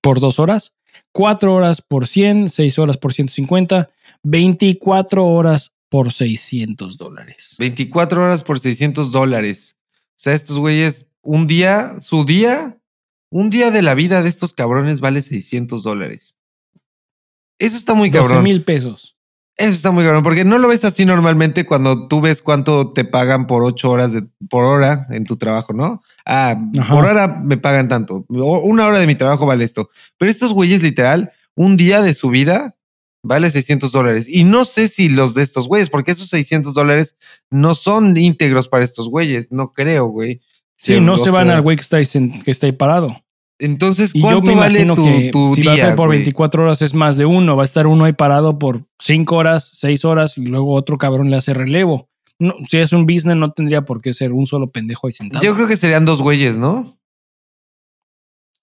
Por 0.00 0.18
dos 0.18 0.40
horas. 0.40 0.74
Cuatro 1.12 1.54
horas 1.54 1.80
por 1.80 2.08
100, 2.08 2.50
seis 2.50 2.76
horas 2.80 2.96
por 2.96 3.12
150, 3.12 3.88
24 4.24 5.24
horas 5.24 5.72
por 5.92 6.10
600 6.10 6.96
dólares. 6.96 7.54
24 7.58 8.24
horas 8.24 8.42
por 8.42 8.58
600 8.58 9.12
dólares. 9.12 9.76
O 9.92 10.14
sea, 10.16 10.32
estos 10.32 10.58
güeyes, 10.58 11.04
un 11.20 11.46
día, 11.46 12.00
su 12.00 12.24
día, 12.24 12.78
un 13.28 13.50
día 13.50 13.70
de 13.70 13.82
la 13.82 13.94
vida 13.94 14.22
de 14.22 14.30
estos 14.30 14.54
cabrones 14.54 15.00
vale 15.00 15.20
600 15.20 15.82
dólares. 15.82 16.34
Eso 17.58 17.76
está 17.76 17.92
muy 17.92 18.08
12 18.08 18.26
cabrón. 18.26 18.42
mil 18.42 18.64
pesos. 18.64 19.18
Eso 19.58 19.76
está 19.76 19.90
muy 19.90 20.02
cabrón, 20.02 20.22
porque 20.22 20.46
no 20.46 20.56
lo 20.56 20.68
ves 20.68 20.86
así 20.86 21.04
normalmente 21.04 21.66
cuando 21.66 22.08
tú 22.08 22.22
ves 22.22 22.40
cuánto 22.40 22.94
te 22.94 23.04
pagan 23.04 23.46
por 23.46 23.62
ocho 23.62 23.90
horas 23.90 24.14
de, 24.14 24.26
por 24.48 24.64
hora 24.64 25.06
en 25.10 25.24
tu 25.24 25.36
trabajo, 25.36 25.74
¿no? 25.74 26.00
Ah, 26.24 26.56
Ajá. 26.78 26.94
por 26.94 27.04
hora 27.04 27.28
me 27.28 27.58
pagan 27.58 27.88
tanto. 27.88 28.24
Una 28.30 28.86
hora 28.86 28.98
de 28.98 29.06
mi 29.06 29.14
trabajo 29.14 29.44
vale 29.44 29.66
esto. 29.66 29.90
Pero 30.16 30.30
estos 30.30 30.54
güeyes, 30.54 30.82
literal, 30.82 31.32
un 31.54 31.76
día 31.76 32.00
de 32.00 32.14
su 32.14 32.30
vida 32.30 32.76
vale 33.22 33.50
600 33.50 33.92
dólares. 33.92 34.26
Y 34.28 34.44
no 34.44 34.64
sé 34.64 34.88
si 34.88 35.08
los 35.08 35.34
de 35.34 35.42
estos 35.42 35.68
güeyes, 35.68 35.90
porque 35.90 36.12
esos 36.12 36.28
600 36.28 36.74
dólares 36.74 37.16
no 37.50 37.74
son 37.74 38.16
íntegros 38.16 38.68
para 38.68 38.84
estos 38.84 39.08
güeyes. 39.08 39.48
No 39.50 39.72
creo, 39.72 40.06
güey. 40.06 40.40
Sí, 40.76 41.00
no 41.00 41.16
se 41.16 41.30
van 41.30 41.46
sea, 41.46 41.56
al 41.56 41.62
güey 41.62 41.76
que 41.76 41.82
está, 41.82 41.98
ahí 41.98 42.06
que 42.06 42.50
está 42.50 42.66
ahí 42.66 42.72
parado. 42.72 43.16
Entonces, 43.58 44.10
Y 44.12 44.20
yo 44.20 44.26
¿cuánto 44.26 44.48
me 44.48 44.54
vale 44.56 44.82
imagino 44.82 44.94
tu, 44.96 45.04
que 45.04 45.30
tu 45.30 45.54
si 45.54 45.60
día? 45.60 45.70
va 45.70 45.74
a 45.76 45.80
ser 45.80 45.96
por 45.96 46.08
güey? 46.08 46.18
24 46.18 46.64
horas 46.64 46.82
es 46.82 46.94
más 46.94 47.16
de 47.16 47.24
uno. 47.26 47.54
Va 47.54 47.62
a 47.62 47.64
estar 47.64 47.86
uno 47.86 48.04
ahí 48.04 48.12
parado 48.12 48.58
por 48.58 48.84
5 48.98 49.36
horas, 49.36 49.70
6 49.74 50.04
horas 50.04 50.36
y 50.36 50.46
luego 50.46 50.74
otro 50.74 50.98
cabrón 50.98 51.30
le 51.30 51.36
hace 51.36 51.54
relevo. 51.54 52.08
No, 52.40 52.54
si 52.68 52.78
es 52.78 52.92
un 52.92 53.06
business 53.06 53.36
no 53.36 53.52
tendría 53.52 53.84
por 53.84 54.00
qué 54.00 54.14
ser 54.14 54.32
un 54.32 54.48
solo 54.48 54.72
pendejo 54.72 55.06
ahí 55.06 55.12
sentado. 55.12 55.44
Yo 55.44 55.54
creo 55.54 55.68
que 55.68 55.76
serían 55.76 56.04
dos 56.04 56.20
güeyes, 56.20 56.58
¿no? 56.58 56.98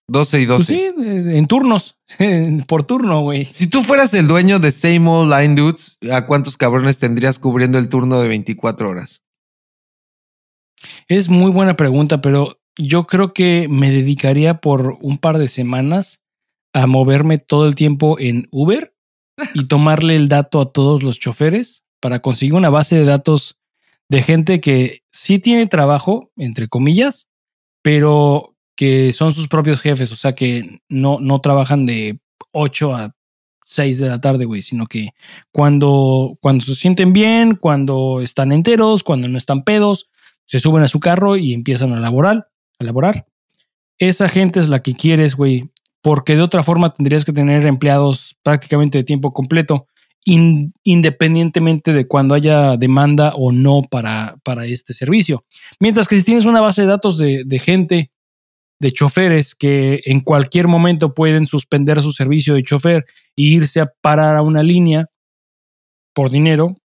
12 0.09 0.41
y 0.41 0.45
12. 0.45 0.57
Pues 0.57 0.67
sí, 0.67 1.01
eh, 1.01 1.37
en 1.37 1.47
turnos, 1.47 1.97
por 2.67 2.83
turno, 2.83 3.21
güey. 3.21 3.45
Si 3.45 3.67
tú 3.67 3.81
fueras 3.83 4.13
el 4.13 4.27
dueño 4.27 4.59
de 4.59 4.71
Same 4.71 5.07
Old 5.07 5.33
Line 5.33 5.55
Dudes, 5.55 5.97
¿a 6.11 6.25
cuántos 6.25 6.57
cabrones 6.57 6.99
tendrías 6.99 7.39
cubriendo 7.39 7.77
el 7.77 7.89
turno 7.89 8.19
de 8.19 8.27
24 8.27 8.89
horas? 8.89 9.21
Es 11.07 11.29
muy 11.29 11.51
buena 11.51 11.75
pregunta, 11.75 12.21
pero 12.21 12.59
yo 12.77 13.07
creo 13.07 13.33
que 13.33 13.67
me 13.69 13.91
dedicaría 13.91 14.61
por 14.61 14.97
un 15.01 15.17
par 15.17 15.37
de 15.37 15.47
semanas 15.47 16.21
a 16.73 16.87
moverme 16.87 17.37
todo 17.37 17.67
el 17.67 17.75
tiempo 17.75 18.19
en 18.19 18.47
Uber 18.51 18.95
y 19.53 19.65
tomarle 19.65 20.15
el 20.15 20.29
dato 20.29 20.61
a 20.61 20.71
todos 20.71 21.03
los 21.03 21.19
choferes 21.19 21.83
para 21.99 22.19
conseguir 22.19 22.53
una 22.53 22.69
base 22.69 22.95
de 22.95 23.05
datos 23.05 23.57
de 24.09 24.21
gente 24.21 24.59
que 24.59 25.03
sí 25.11 25.39
tiene 25.39 25.67
trabajo, 25.67 26.31
entre 26.35 26.67
comillas, 26.67 27.27
pero 27.83 28.55
que 28.79 29.11
son 29.11 29.33
sus 29.33 29.49
propios 29.49 29.81
jefes, 29.81 30.09
o 30.13 30.15
sea 30.15 30.33
que 30.35 30.79
no, 30.87 31.17
no 31.19 31.41
trabajan 31.41 31.85
de 31.85 32.21
8 32.53 32.95
a 32.95 33.13
6 33.65 33.99
de 33.99 34.07
la 34.07 34.21
tarde, 34.21 34.45
güey, 34.45 34.61
sino 34.61 34.85
que 34.85 35.09
cuando, 35.51 36.37
cuando 36.41 36.63
se 36.63 36.75
sienten 36.75 37.11
bien, 37.11 37.55
cuando 37.57 38.21
están 38.21 38.53
enteros, 38.53 39.03
cuando 39.03 39.27
no 39.27 39.37
están 39.37 39.63
pedos, 39.63 40.07
se 40.45 40.61
suben 40.61 40.81
a 40.83 40.87
su 40.87 41.01
carro 41.01 41.35
y 41.35 41.51
empiezan 41.53 41.91
a 41.91 41.99
laborar, 41.99 42.47
a 42.79 42.83
laborar. 42.85 43.27
Esa 43.97 44.29
gente 44.29 44.61
es 44.61 44.69
la 44.69 44.81
que 44.81 44.93
quieres, 44.93 45.35
güey, 45.35 45.69
porque 46.01 46.37
de 46.37 46.41
otra 46.41 46.63
forma 46.63 46.93
tendrías 46.93 47.25
que 47.25 47.33
tener 47.33 47.65
empleados 47.65 48.37
prácticamente 48.43 48.99
de 48.99 49.03
tiempo 49.03 49.33
completo, 49.33 49.87
in- 50.23 50.71
independientemente 50.85 51.91
de 51.91 52.07
cuando 52.07 52.33
haya 52.33 52.77
demanda 52.77 53.33
o 53.35 53.51
no 53.51 53.81
para, 53.81 54.37
para 54.45 54.65
este 54.67 54.93
servicio. 54.93 55.43
Mientras 55.81 56.07
que 56.07 56.15
si 56.15 56.23
tienes 56.23 56.45
una 56.45 56.61
base 56.61 56.83
de 56.83 56.87
datos 56.87 57.17
de 57.17 57.59
gente, 57.59 58.11
de 58.79 58.91
choferes 58.91 59.55
que 59.55 60.01
en 60.05 60.21
cualquier 60.21 60.67
momento 60.67 61.13
pueden 61.13 61.45
suspender 61.45 62.01
su 62.01 62.11
servicio 62.11 62.55
de 62.55 62.63
chofer 62.63 63.05
e 63.35 63.43
irse 63.43 63.81
a 63.81 63.91
parar 64.01 64.37
a 64.37 64.41
una 64.41 64.63
línea 64.63 65.07
por 66.13 66.29
dinero, 66.29 66.77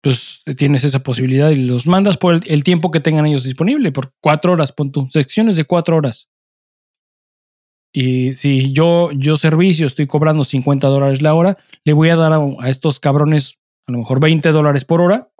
pues 0.00 0.42
tienes 0.56 0.84
esa 0.84 1.02
posibilidad 1.02 1.50
y 1.50 1.56
los 1.56 1.86
mandas 1.86 2.18
por 2.18 2.40
el, 2.44 2.64
tiempo 2.64 2.90
que 2.90 3.00
tengan 3.00 3.26
ellos 3.26 3.44
disponible, 3.44 3.92
por 3.92 4.12
cuatro 4.20 4.52
horas, 4.52 4.72
pon 4.72 4.92
tú, 4.92 5.06
secciones 5.08 5.56
de 5.56 5.64
cuatro 5.64 5.96
horas. 5.96 6.28
Y 7.92 8.32
si 8.32 8.72
yo, 8.72 9.12
yo 9.12 9.36
servicio 9.36 9.86
estoy 9.86 10.06
cobrando 10.06 10.44
50 10.44 10.88
dólares 10.88 11.22
la 11.22 11.34
hora, 11.34 11.56
le 11.84 11.92
voy 11.92 12.08
a 12.08 12.16
dar 12.16 12.32
a, 12.32 12.40
a 12.60 12.68
estos 12.68 12.98
cabrones 13.00 13.54
a 13.86 13.92
lo 13.92 13.98
mejor 13.98 14.20
20 14.20 14.50
dólares 14.50 14.84
por 14.84 15.00
hora. 15.00 15.30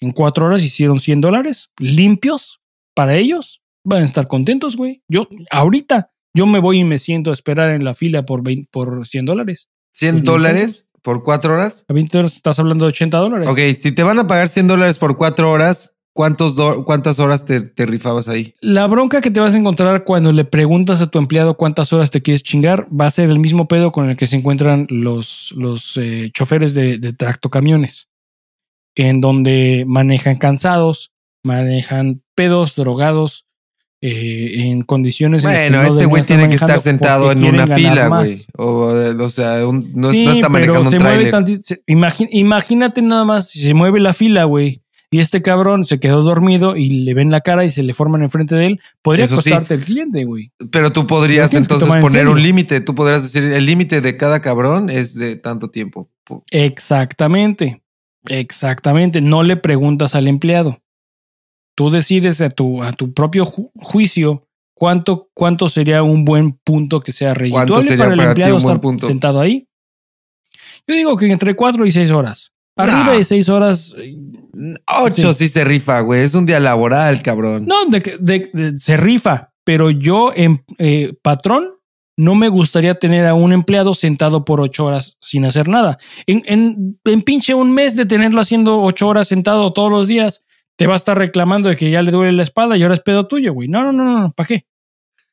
En 0.00 0.12
cuatro 0.12 0.46
horas 0.46 0.62
hicieron 0.62 1.00
100 1.00 1.20
dólares 1.20 1.70
limpios 1.78 2.60
para 2.94 3.16
ellos. 3.16 3.63
Van 3.84 4.02
a 4.02 4.04
estar 4.04 4.26
contentos, 4.28 4.76
güey. 4.76 5.02
Yo, 5.08 5.28
ahorita, 5.50 6.10
yo 6.34 6.46
me 6.46 6.58
voy 6.58 6.80
y 6.80 6.84
me 6.84 6.98
siento 6.98 7.30
a 7.30 7.34
esperar 7.34 7.70
en 7.70 7.84
la 7.84 7.94
fila 7.94 8.24
por, 8.24 8.42
20 8.42 8.68
por 8.72 9.06
100 9.06 9.26
dólares. 9.26 9.68
¿100 9.94 10.10
Pues, 10.12 10.22
dólares 10.24 10.86
por 11.02 11.22
4 11.22 11.54
horas? 11.54 11.84
A 11.88 11.92
20 11.92 12.16
dólares 12.18 12.36
estás 12.36 12.58
hablando 12.58 12.86
de 12.86 12.88
80 12.90 13.18
dólares. 13.18 13.48
Ok, 13.48 13.58
si 13.78 13.92
te 13.92 14.02
van 14.02 14.18
a 14.18 14.26
pagar 14.26 14.48
100 14.48 14.66
dólares 14.66 14.98
por 14.98 15.16
4 15.18 15.50
horas, 15.50 15.94
¿cuántos 16.14 16.56
do- 16.56 16.84
¿cuántas 16.86 17.18
horas 17.18 17.44
te, 17.44 17.60
te 17.60 17.84
rifabas 17.86 18.26
ahí? 18.28 18.54
La 18.62 18.86
bronca 18.86 19.20
que 19.20 19.30
te 19.30 19.40
vas 19.40 19.54
a 19.54 19.58
encontrar 19.58 20.04
cuando 20.04 20.32
le 20.32 20.44
preguntas 20.46 21.02
a 21.02 21.06
tu 21.10 21.18
empleado 21.18 21.56
cuántas 21.56 21.92
horas 21.92 22.10
te 22.10 22.22
quieres 22.22 22.42
chingar 22.42 22.88
va 22.90 23.06
a 23.06 23.10
ser 23.10 23.28
el 23.28 23.38
mismo 23.38 23.68
pedo 23.68 23.92
con 23.92 24.08
el 24.08 24.16
que 24.16 24.26
se 24.26 24.36
encuentran 24.36 24.86
los, 24.88 25.52
los 25.56 25.96
eh, 25.98 26.30
choferes 26.32 26.72
de, 26.74 26.98
de 26.98 27.12
tractocamiones, 27.12 28.08
en 28.96 29.20
donde 29.20 29.84
manejan 29.86 30.36
cansados, 30.36 31.12
manejan 31.44 32.22
pedos, 32.34 32.74
drogados, 32.76 33.46
eh, 34.06 34.60
en 34.68 34.82
condiciones. 34.82 35.44
en 35.44 35.50
las 35.52 35.62
que 35.62 35.68
Bueno, 35.70 35.82
no 35.82 35.88
este 35.94 36.04
güey 36.06 36.22
tiene 36.24 36.48
que 36.50 36.56
estar 36.56 36.78
sentado 36.78 37.32
en 37.32 37.42
una 37.42 37.66
fila, 37.66 38.08
güey. 38.08 38.34
O, 38.58 38.92
o 39.18 39.28
sea, 39.30 39.66
un- 39.66 39.82
no, 39.94 40.10
sí, 40.10 40.26
no 40.26 40.32
está 40.32 40.50
manejando 40.50 40.80
pero 40.80 40.84
un 40.84 40.90
se 40.90 40.98
mueve 40.98 41.14
tráiler. 41.14 41.30
tantito. 41.30 41.62
se- 41.62 41.82
imagínate 41.86 43.00
nada 43.00 43.24
más 43.24 43.48
si 43.48 43.60
se 43.62 43.72
mueve 43.72 44.00
la 44.00 44.12
fila, 44.12 44.44
güey. 44.44 44.82
Y 45.10 45.20
este 45.20 45.42
cabrón 45.42 45.84
se 45.84 46.00
quedó 46.00 46.22
dormido 46.22 46.76
y 46.76 46.88
le 47.04 47.14
ven 47.14 47.30
la 47.30 47.40
cara 47.40 47.64
y 47.64 47.70
se 47.70 47.84
le 47.84 47.94
forman 47.94 48.22
enfrente 48.22 48.56
de 48.56 48.66
él. 48.66 48.80
Podría 49.00 49.26
Eso 49.26 49.40
sí. 49.40 49.52
el 49.52 49.80
cliente, 49.80 50.24
güey. 50.24 50.50
Pero 50.72 50.92
tú 50.92 51.06
podrías 51.06 51.54
entonces 51.54 51.88
en 51.88 52.00
poner 52.00 52.26
un 52.28 52.42
límite. 52.42 52.80
Tú 52.80 52.94
podrías 52.96 53.22
decir, 53.22 53.44
el 53.44 53.64
límite 53.64 54.00
de 54.00 54.16
cada 54.16 54.40
cabrón 54.42 54.90
es 54.90 55.14
de 55.14 55.36
tanto 55.36 55.70
tiempo. 55.70 56.10
Exactamente. 56.50 57.80
Exactamente. 58.26 59.20
No 59.20 59.42
le 59.44 59.56
preguntas 59.56 60.14
al 60.14 60.26
empleado. 60.28 60.80
Tú 61.74 61.90
decides 61.90 62.40
a 62.40 62.50
tu, 62.50 62.82
a 62.82 62.92
tu 62.92 63.12
propio 63.12 63.44
ju- 63.44 63.70
juicio 63.74 64.46
cuánto, 64.74 65.28
cuánto 65.34 65.68
sería 65.68 66.02
un 66.02 66.24
buen 66.24 66.52
punto 66.52 67.00
que 67.00 67.12
sea 67.12 67.34
redituable 67.34 67.96
para 67.96 68.12
el 68.12 68.16
para 68.18 68.28
empleado 68.30 68.58
estar 68.58 68.80
punto? 68.80 69.06
sentado 69.06 69.40
ahí. 69.40 69.66
Yo 70.86 70.94
digo 70.94 71.16
que 71.16 71.30
entre 71.30 71.54
cuatro 71.56 71.86
y 71.86 71.92
seis 71.92 72.10
horas. 72.10 72.52
Arriba 72.76 73.04
Nah. 73.06 73.12
de 73.12 73.24
seis 73.24 73.48
horas. 73.48 73.94
eh, 73.96 74.16
Ocho 75.00 75.32
Sí. 75.32 75.44
sí. 75.44 75.48
se 75.48 75.64
rifa, 75.64 76.00
güey. 76.00 76.22
Es 76.22 76.34
un 76.34 76.44
día 76.46 76.58
laboral, 76.60 77.22
cabrón. 77.22 77.64
No, 77.66 77.84
de, 77.86 78.00
de- 78.20 78.50
de- 78.52 78.78
se 78.80 78.96
rifa. 78.96 79.50
Pero 79.64 79.90
yo, 79.90 80.32
en 80.34 80.62
eh, 80.78 81.14
patrón, 81.22 81.70
no 82.16 82.34
me 82.34 82.48
gustaría 82.48 82.94
tener 82.94 83.26
a 83.26 83.34
un 83.34 83.52
empleado 83.52 83.94
sentado 83.94 84.44
por 84.44 84.60
ocho 84.60 84.84
horas 84.84 85.16
sin 85.20 85.44
hacer 85.46 85.68
nada. 85.68 85.98
En, 86.26 86.42
en, 86.46 87.00
en 87.04 87.22
pinche 87.22 87.54
un 87.54 87.72
mes 87.72 87.96
de 87.96 88.06
tenerlo 88.06 88.40
haciendo 88.40 88.80
ocho 88.82 89.08
horas 89.08 89.28
sentado 89.28 89.72
todos 89.72 89.90
los 89.90 90.06
días, 90.06 90.43
te 90.76 90.86
va 90.86 90.94
a 90.94 90.96
estar 90.96 91.18
reclamando 91.18 91.68
de 91.68 91.76
que 91.76 91.90
ya 91.90 92.02
le 92.02 92.10
duele 92.10 92.32
la 92.32 92.42
espalda 92.42 92.76
y 92.76 92.82
ahora 92.82 92.94
es 92.94 93.00
pedo 93.00 93.26
tuyo, 93.26 93.52
güey. 93.52 93.68
No, 93.68 93.82
no, 93.84 93.92
no, 93.92 94.04
no, 94.04 94.30
¿para 94.32 94.46
qué? 94.46 94.66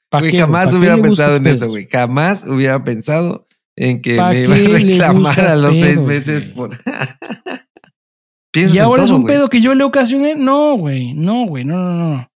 ¿Pa 0.09 0.21
qué 0.21 0.37
jamás 0.37 0.73
hubiera 0.75 0.97
pensado 0.97 1.37
en 1.37 1.47
eso, 1.47 1.69
güey. 1.69 1.87
Jamás 1.89 2.45
hubiera 2.45 2.83
pensado 2.83 3.47
en 3.77 4.01
que 4.01 4.21
me 4.21 4.41
iba 4.43 4.55
a 4.55 4.79
reclamar 4.79 5.39
a 5.39 5.55
los 5.55 5.71
seis 5.71 6.01
meses 6.01 6.49
por. 6.49 6.77
y 8.53 8.77
ahora 8.77 9.05
es 9.05 9.09
un 9.09 9.25
pedo 9.25 9.47
que 9.47 9.61
yo 9.61 9.73
le 9.73 9.83
ocasioné. 9.83 10.35
No, 10.35 10.75
güey. 10.75 11.13
No, 11.13 11.45
güey. 11.45 11.63
No, 11.63 11.77
no, 11.77 12.15
no. 12.15 12.31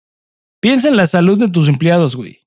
Piensa 0.61 0.89
en 0.89 0.97
la 0.97 1.07
salud 1.07 1.37
de 1.37 1.49
tus 1.49 1.69
empleados, 1.69 2.15
güey. 2.15 2.47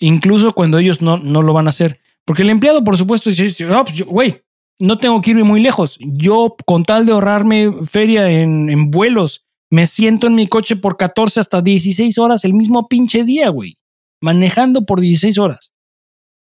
Incluso 0.00 0.52
cuando 0.52 0.78
ellos 0.78 1.00
no, 1.00 1.16
no 1.16 1.42
lo 1.42 1.52
van 1.52 1.66
a 1.66 1.70
hacer. 1.70 2.00
Porque 2.24 2.42
el 2.42 2.50
empleado, 2.50 2.84
por 2.84 2.98
supuesto, 2.98 3.30
dice, 3.30 3.64
no, 3.64 3.84
pues 3.84 4.02
güey, 4.02 4.42
no 4.80 4.98
tengo 4.98 5.20
que 5.20 5.30
irme 5.30 5.44
muy 5.44 5.60
lejos. 5.60 5.98
Yo, 6.00 6.56
con 6.66 6.84
tal 6.84 7.06
de 7.06 7.12
ahorrarme 7.12 7.84
feria 7.84 8.30
en, 8.30 8.70
en 8.70 8.90
vuelos, 8.90 9.46
me 9.70 9.86
siento 9.86 10.26
en 10.26 10.34
mi 10.34 10.46
coche 10.46 10.76
por 10.76 10.96
14 10.96 11.40
hasta 11.40 11.60
16 11.60 12.18
horas 12.18 12.44
el 12.44 12.54
mismo 12.54 12.88
pinche 12.88 13.24
día, 13.24 13.48
güey. 13.50 13.78
Manejando 14.20 14.86
por 14.86 15.00
16 15.00 15.38
horas. 15.38 15.72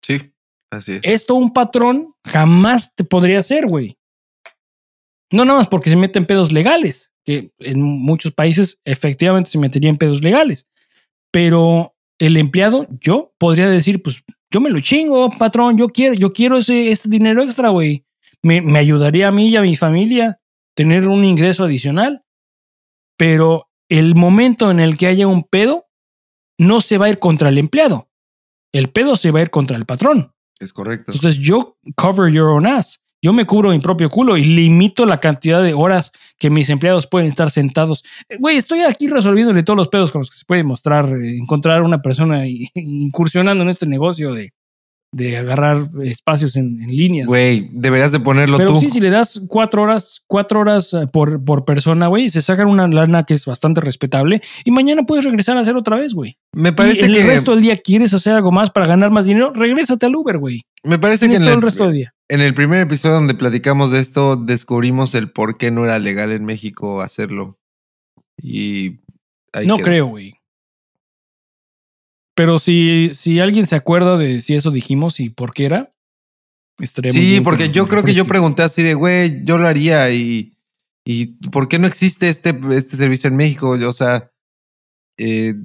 Sí, 0.05 0.33
así 0.71 0.93
es. 0.93 1.01
Esto 1.03 1.35
un 1.35 1.51
patrón 1.51 2.13
jamás 2.25 2.93
te 2.95 3.03
podría 3.03 3.39
hacer, 3.39 3.67
güey. 3.67 3.97
No 5.31 5.45
nada 5.45 5.59
más 5.59 5.67
porque 5.67 5.89
se 5.89 5.95
meten 5.95 6.25
pedos 6.25 6.51
legales, 6.51 7.13
que 7.23 7.51
en 7.59 7.81
muchos 7.81 8.33
países 8.33 8.79
efectivamente 8.83 9.49
se 9.49 9.59
metería 9.59 9.89
en 9.89 9.97
pedos 9.97 10.21
legales. 10.21 10.67
Pero 11.31 11.95
el 12.19 12.37
empleado, 12.37 12.87
yo 12.99 13.33
podría 13.37 13.69
decir, 13.69 14.01
pues 14.01 14.23
yo 14.51 14.59
me 14.59 14.69
lo 14.69 14.79
chingo, 14.81 15.29
patrón, 15.31 15.77
yo 15.77 15.87
quiero, 15.89 16.13
yo 16.13 16.33
quiero 16.33 16.57
ese, 16.57 16.91
ese 16.91 17.09
dinero 17.09 17.41
extra, 17.41 17.69
güey. 17.69 18.05
Me, 18.43 18.61
me 18.61 18.79
ayudaría 18.79 19.27
a 19.27 19.31
mí 19.31 19.49
y 19.49 19.55
a 19.55 19.61
mi 19.61 19.75
familia 19.75 20.39
tener 20.75 21.07
un 21.07 21.23
ingreso 21.23 21.65
adicional. 21.65 22.23
Pero 23.17 23.69
el 23.89 24.15
momento 24.15 24.71
en 24.71 24.79
el 24.79 24.97
que 24.97 25.07
haya 25.07 25.27
un 25.27 25.43
pedo, 25.43 25.87
no 26.57 26.79
se 26.79 26.97
va 26.97 27.07
a 27.07 27.09
ir 27.09 27.19
contra 27.19 27.49
el 27.49 27.57
empleado. 27.57 28.09
El 28.71 28.89
pedo 28.89 29.15
se 29.15 29.31
va 29.31 29.39
a 29.39 29.41
ir 29.41 29.49
contra 29.49 29.75
el 29.75 29.85
patrón. 29.85 30.33
Es 30.59 30.71
correcto. 30.73 31.11
Entonces 31.11 31.41
yo 31.41 31.77
cover 31.95 32.31
your 32.31 32.49
own 32.49 32.67
ass. 32.67 33.01
Yo 33.23 33.33
me 33.33 33.45
cubro 33.45 33.71
mi 33.71 33.79
propio 33.79 34.09
culo 34.09 34.37
y 34.37 34.43
limito 34.43 35.05
la 35.05 35.19
cantidad 35.19 35.61
de 35.61 35.73
horas 35.73 36.11
que 36.39 36.49
mis 36.49 36.69
empleados 36.69 37.05
pueden 37.05 37.27
estar 37.27 37.51
sentados. 37.51 38.03
Eh, 38.29 38.37
güey, 38.39 38.57
estoy 38.57 38.81
aquí 38.81 39.07
resolviéndole 39.07 39.61
todos 39.61 39.77
los 39.77 39.89
pedos 39.89 40.11
con 40.11 40.21
los 40.21 40.29
que 40.29 40.37
se 40.37 40.45
puede 40.45 40.63
mostrar, 40.63 41.05
eh, 41.05 41.37
encontrar 41.37 41.83
una 41.83 42.01
persona 42.01 42.45
incursionando 42.75 43.63
en 43.63 43.69
este 43.69 43.85
negocio 43.85 44.33
de, 44.33 44.53
de 45.13 45.35
agarrar 45.37 45.89
espacios 46.03 46.55
en, 46.55 46.81
en 46.81 46.87
líneas. 46.87 47.27
Güey, 47.27 47.69
deberías 47.73 48.13
de 48.13 48.21
ponerlo 48.21 48.57
Pero 48.57 48.73
tú. 48.73 48.79
sí, 48.79 48.89
si 48.89 48.99
le 49.01 49.09
das 49.09 49.41
cuatro 49.49 49.81
horas, 49.83 50.23
cuatro 50.25 50.61
horas 50.61 50.93
eh, 50.93 51.05
por, 51.11 51.43
por 51.43 51.65
persona, 51.65 52.07
güey, 52.07 52.29
se 52.29 52.41
sacan 52.41 52.67
una 52.67 52.87
lana 52.87 53.23
que 53.25 53.33
es 53.33 53.45
bastante 53.45 53.81
respetable 53.81 54.41
y 54.63 54.71
mañana 54.71 55.03
puedes 55.03 55.25
regresar 55.25 55.57
a 55.57 55.61
hacer 55.61 55.75
otra 55.75 55.97
vez, 55.97 56.13
güey. 56.13 56.37
Me 56.53 56.71
parece 56.71 57.07
y 57.07 57.11
que 57.11 57.19
el 57.19 57.27
resto 57.27 57.51
del 57.51 57.61
día 57.61 57.75
quieres 57.75 58.13
hacer 58.13 58.33
algo 58.35 58.51
más 58.53 58.69
para 58.71 58.87
ganar 58.87 59.11
más 59.11 59.25
dinero, 59.25 59.51
regrésate 59.53 60.05
al 60.05 60.15
Uber, 60.15 60.37
güey. 60.37 60.61
me 60.83 60.97
parece 60.97 61.25
que 61.25 61.31
Tienes 61.35 61.39
en 61.41 61.45
todo 61.45 61.53
el, 61.53 61.57
el 61.59 61.63
resto 61.63 61.83
del 61.85 61.93
día. 61.93 62.13
en 62.29 62.39
el 62.41 62.53
primer 62.53 62.79
episodio 62.79 63.15
donde 63.15 63.33
platicamos 63.33 63.91
de 63.91 63.99
esto 63.99 64.37
descubrimos 64.37 65.13
el 65.13 65.29
por 65.29 65.57
qué 65.57 65.71
no 65.71 65.83
era 65.83 65.99
legal 65.99 66.31
en 66.31 66.45
México 66.45 67.01
hacerlo. 67.01 67.57
Y 68.41 69.01
No 69.65 69.75
quedó. 69.75 69.85
creo, 69.85 70.05
güey. 70.07 70.33
Pero 72.35 72.59
si, 72.59 73.11
si 73.13 73.39
alguien 73.39 73.65
se 73.65 73.75
acuerda 73.75 74.17
de 74.17 74.41
si 74.41 74.55
eso 74.55 74.71
dijimos 74.71 75.19
y 75.19 75.29
por 75.29 75.53
qué 75.53 75.65
era, 75.65 75.93
estaría 76.79 77.13
muy 77.13 77.21
Sí, 77.21 77.27
bien 77.29 77.43
porque 77.43 77.69
yo 77.69 77.87
creo 77.87 78.03
que 78.03 78.13
yo 78.13 78.25
pregunté 78.25 78.63
así 78.63 78.81
de, 78.83 78.93
güey, 78.93 79.43
yo 79.43 79.57
lo 79.57 79.67
haría 79.67 80.09
y, 80.11 80.57
y 81.05 81.33
¿por 81.49 81.67
qué 81.67 81.77
no 81.79 81.87
existe 81.87 82.29
este, 82.29 82.57
este 82.71 82.97
servicio 82.97 83.27
en 83.27 83.35
México? 83.35 83.71
O 83.71 83.93
sea, 83.93 84.31
eh, 85.17 85.55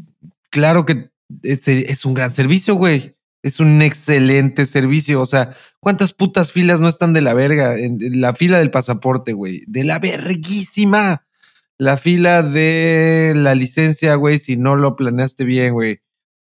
claro 0.51 0.85
que 0.85 1.11
es, 1.43 1.69
es 1.69 2.05
un 2.05 2.15
gran 2.15 2.33
servicio, 2.33 2.75
güey. 2.75 3.15
Es 3.43 3.61
un 3.61 3.81
excelente 3.81 4.67
servicio. 4.67 5.23
O 5.23 5.27
sea, 5.27 5.51
¿cuántas 5.79 6.13
putas 6.13 6.51
filas 6.51 6.81
no 6.81 6.89
están 6.89 7.13
de 7.13 7.21
la 7.21 7.33
verga? 7.33 7.79
En, 7.79 8.03
en 8.03 8.21
la 8.21 8.35
fila 8.35 8.59
del 8.59 8.73
pasaporte, 8.73 9.35
güey. 9.35 9.63
De 9.69 9.85
la 9.85 10.01
verguísima. 10.01 11.27
La 11.79 11.97
fila 11.97 12.43
de 12.43 13.35
la 13.37 13.55
licencia, 13.55 14.15
güey, 14.15 14.39
si 14.39 14.57
no 14.57 14.77
lo 14.77 14.97
planeaste 14.97 15.45
bien, 15.45 15.75
güey. 15.75 16.01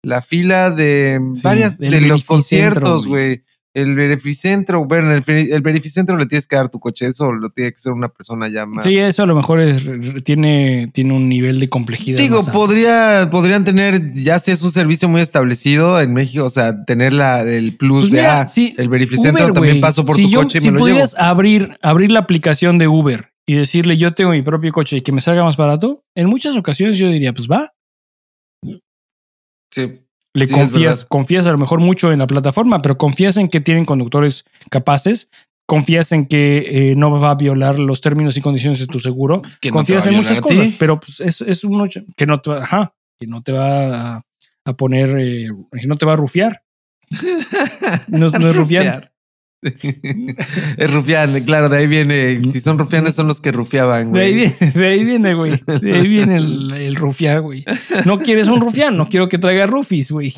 La 0.03 0.23
fila 0.23 0.71
de 0.71 1.21
Sí, 1.35 1.41
varias 1.43 1.79
de 1.79 2.01
los 2.01 2.25
conciertos, 2.25 3.07
güey. 3.07 3.43
El 3.75 3.95
verificentro, 3.95 4.87
bueno, 4.87 5.13
el, 5.13 5.23
el 5.29 5.61
verificentro 5.63 6.17
le 6.17 6.27
tienes 6.27 6.47
que 6.49 6.57
dar 6.57 6.69
tu 6.69 6.81
coche, 6.81 7.07
eso 7.07 7.33
lo 7.33 7.51
tiene 7.51 7.71
que 7.71 7.79
ser 7.79 7.93
una 7.93 8.09
persona 8.09 8.49
ya 8.49 8.67
más. 8.67 8.83
Sí, 8.83 8.97
eso 8.97 9.23
a 9.23 9.27
lo 9.27 9.37
mejor 9.37 9.61
es- 9.61 9.85
tiene, 10.25 10.89
tiene 10.93 11.13
un 11.13 11.29
nivel 11.29 11.61
de 11.61 11.69
complejidad. 11.69 12.19
Digo, 12.19 12.39
alto. 12.41 12.51
podría, 12.51 13.29
podrían 13.31 13.65
tener, 13.65 14.11
ya 14.13 14.41
si 14.41 14.51
es 14.51 14.63
un 14.63 14.73
servicio 14.73 15.09
muy 15.09 15.21
establecido 15.21 16.01
en 16.01 16.13
México, 16.13 16.45
o 16.47 16.51
sea, 16.51 16.85
tener 16.87 17.13
la, 17.13 17.43
el 17.43 17.77
plus 17.77 18.09
Pues 18.09 18.13
de, 18.13 18.27
ah, 18.27 18.47
sí, 18.47 18.75
el 18.79 18.89
verificentro 18.89 19.45
Uber, 19.45 19.55
también 19.55 19.75
güey, 19.75 19.81
paso 19.83 20.05
por 20.05 20.17
si 20.17 20.23
tu 20.25 20.31
yo- 20.31 20.41
coche 20.43 20.59
y 20.59 20.61
si 20.61 20.67
me 20.69 20.73
lo 20.73 20.79
llevo. 20.79 20.85
pudieras 20.87 21.15
abrir, 21.19 21.77
abrir 21.83 22.11
la 22.11 22.21
aplicación 22.21 22.79
de 22.79 22.89
Uber 22.89 23.29
y 23.47 23.55
decirle 23.55 23.97
yo 23.97 24.13
tengo 24.13 24.31
mi 24.33 24.43
propio 24.43 24.73
coche 24.73 24.97
y 24.97 25.01
que 25.03 25.13
me 25.13 25.21
salga 25.21 25.45
más 25.45 25.57
barato, 25.57 26.03
en 26.17 26.27
muchas 26.29 26.57
ocasiones 26.57 26.99
yo 26.99 27.09
diría, 27.11 27.33
pues 27.33 27.47
va, 27.49 27.71
Sí. 29.71 30.01
le 30.35 30.47
Sí, 30.47 30.55
confías, 30.55 31.05
confías 31.05 31.47
a 31.47 31.53
lo 31.53 31.59
mejor 31.59 31.81
mucho 31.81 32.13
en 32.13 32.21
la 32.21 32.27
plataforma, 32.27 32.83
pero 32.83 32.99
confías 32.99 33.37
en 33.37 33.49
que 33.49 33.61
tienen 33.61 33.85
conductores 33.85 34.45
capaces, 34.71 35.31
confías 35.67 36.13
en 36.13 36.27
que 36.27 36.91
eh, 36.91 36.97
no 36.97 37.11
va 37.19 37.31
a 37.31 37.35
violar 37.35 37.79
los 37.79 38.01
términos 38.01 38.37
y 38.37 38.41
condiciones 38.41 38.79
de 38.79 38.87
tu 38.87 39.01
seguro, 39.01 39.43
Que 39.61 39.71
confías 39.71 40.07
en 40.07 40.15
muchas 40.15 40.41
cosas, 40.41 40.73
pero 40.79 40.99
pues 41.01 41.21
es, 41.21 41.41
es 41.43 41.65
un 41.65 41.89
que 42.17 42.27
no 42.27 42.41
te 42.41 42.51
va, 42.51 42.63
ajá, 42.63 42.95
que 43.19 43.27
no 43.27 43.43
te 43.43 43.53
va 43.53 44.17
a, 44.17 44.23
a 44.65 44.77
poner, 44.77 45.17
eh, 45.19 45.49
que 45.73 45.87
no 45.87 45.97
te 45.97 46.07
va 46.07 46.15
a 46.15 46.17
rufiar. 46.17 46.63
No, 48.09 48.29
no 48.39 48.49
es 48.49 48.57
rufián. 48.57 49.11
es 50.77 50.91
rufián, 50.93 51.41
claro, 51.45 51.69
de 51.69 51.79
ahí 51.79 51.87
viene. 51.87 52.41
Si 52.53 52.61
son 52.61 52.79
rufianes, 52.79 53.15
son 53.15 53.27
los 53.27 53.41
que 53.41 53.53
rufiaban, 53.53 54.13
De 54.13 54.21
ahí 54.21 54.33
güey. 54.35 54.55
viene, 54.59 54.73
de 54.73 54.87
ahí 54.87 55.05
viene, 55.05 55.35
güey. 55.35 55.61
De 55.81 55.95
ahí 55.95 56.09
viene 56.09 56.37
el, 56.37 56.73
el 56.73 56.95
rufián, 56.97 57.43
güey. 57.43 57.65
No 58.05 58.19
quieres 58.19 58.49
un 58.49 58.61
rufián, 58.61 58.97
no 58.97 59.09
quiero 59.09 59.29
que 59.29 59.39
traiga 59.39 59.67
rufis, 59.67 60.11
güey. 60.11 60.35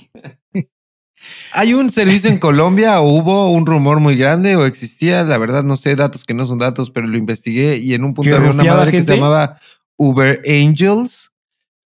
Hay 1.52 1.74
un 1.74 1.90
servicio 1.90 2.30
en 2.30 2.38
Colombia 2.38 3.00
o 3.00 3.10
hubo 3.12 3.50
un 3.52 3.66
rumor 3.66 4.00
muy 4.00 4.16
grande 4.16 4.56
o 4.56 4.64
existía, 4.64 5.22
la 5.22 5.36
verdad 5.36 5.62
no 5.64 5.76
sé, 5.76 5.94
datos 5.94 6.24
que 6.24 6.32
no 6.32 6.46
son 6.46 6.58
datos, 6.58 6.90
pero 6.90 7.06
lo 7.06 7.18
investigué 7.18 7.76
y 7.76 7.92
en 7.92 8.04
un 8.04 8.14
punto 8.14 8.30
¿Que 8.30 8.36
había 8.36 8.50
una 8.50 8.64
madre 8.64 8.90
que 8.90 9.02
se 9.02 9.14
llamaba 9.16 9.58
Uber 9.96 10.40
Angels 10.48 11.30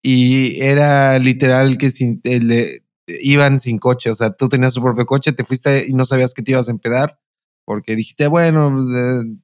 y 0.02 0.60
era 0.60 1.18
literal 1.20 1.78
que 1.78 1.92
sin, 1.92 2.20
el 2.24 2.48
de- 2.48 2.82
iban 3.06 3.60
sin 3.60 3.78
coche, 3.78 4.10
o 4.10 4.14
sea, 4.14 4.30
tú 4.30 4.48
tenías 4.48 4.74
tu 4.74 4.82
propio 4.82 5.06
coche, 5.06 5.32
te 5.32 5.44
fuiste 5.44 5.86
y 5.88 5.94
no 5.94 6.04
sabías 6.04 6.34
que 6.34 6.42
te 6.42 6.52
ibas 6.52 6.68
a 6.68 6.72
empedar 6.72 7.18
porque 7.64 7.96
dijiste, 7.96 8.26
bueno, 8.26 8.74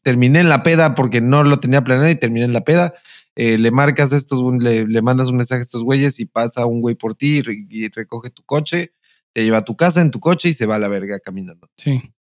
terminé 0.03 0.41
en 0.41 0.49
la 0.49 0.63
peda 0.63 0.95
porque 0.95 1.21
no 1.21 1.45
lo 1.45 1.61
tenía 1.61 1.85
planeado 1.85 2.11
y 2.11 2.17
terminé 2.17 2.45
en 2.45 2.53
la 2.53 2.65
peda. 2.65 2.95
Eh, 3.37 3.59
le 3.59 3.71
marcas 3.71 4.13
estos, 4.13 4.41
le, 4.61 4.87
le 4.87 5.03
mandas 5.03 5.29
un 5.29 5.37
mensaje 5.37 5.61
a 5.61 5.63
estos 5.63 5.85
güeyes 5.85 6.19
y 6.19 6.27
pasa 6.27 6.67
un 6.67 6.81
güey 6.81 6.97
por 6.97 7.15
ti 7.15 7.41
y, 7.47 7.85
y 7.85 7.89
recoge 7.89 8.31
tu 8.31 8.43
coche 8.43 8.93
te 9.33 9.45
lleva 9.45 9.59
a 9.59 9.65
tu 9.65 9.77
casa 9.77 10.01
en 10.01 10.11
tu 10.11 10.21
coche 10.21 10.49
y 10.49 10.53
se 10.53 10.67
va 10.67 10.77
a 10.77 10.79
la 10.79 10.89
verga 10.89 11.19
caminando. 11.21 11.71
Sí. 11.77 12.13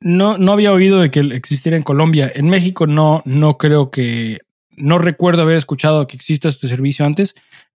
No, 0.00 0.38
no 0.38 0.52
había 0.52 0.72
oído 0.72 1.00
de 1.00 1.10
que 1.10 1.20
existiera 1.20 1.76
en 1.76 1.82
Colombia. 1.82 2.30
En 2.34 2.48
México 2.48 2.86
no, 2.86 3.22
no 3.24 3.58
creo 3.58 3.90
que. 3.90 4.38
No 4.76 4.98
recuerdo 4.98 5.42
haber 5.42 5.56
escuchado 5.56 6.06
que 6.06 6.16
exista 6.16 6.48
este 6.48 6.66
servicio 6.66 7.06
antes, 7.06 7.34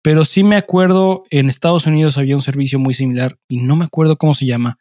pero 0.07 0.23
sí 0.23 0.41
me 0.41 0.55
acuerdo 0.55 1.25
en 1.31 1.49
Estados 1.49 1.85
Unidos 1.85 2.17
había 2.17 2.37
un 2.37 2.41
servicio 2.41 2.79
muy 2.79 2.93
similar 2.93 3.37
y 3.49 3.57
no 3.57 3.75
me 3.75 3.83
acuerdo 3.83 4.15
cómo 4.15 4.33
se 4.33 4.45
llama. 4.45 4.79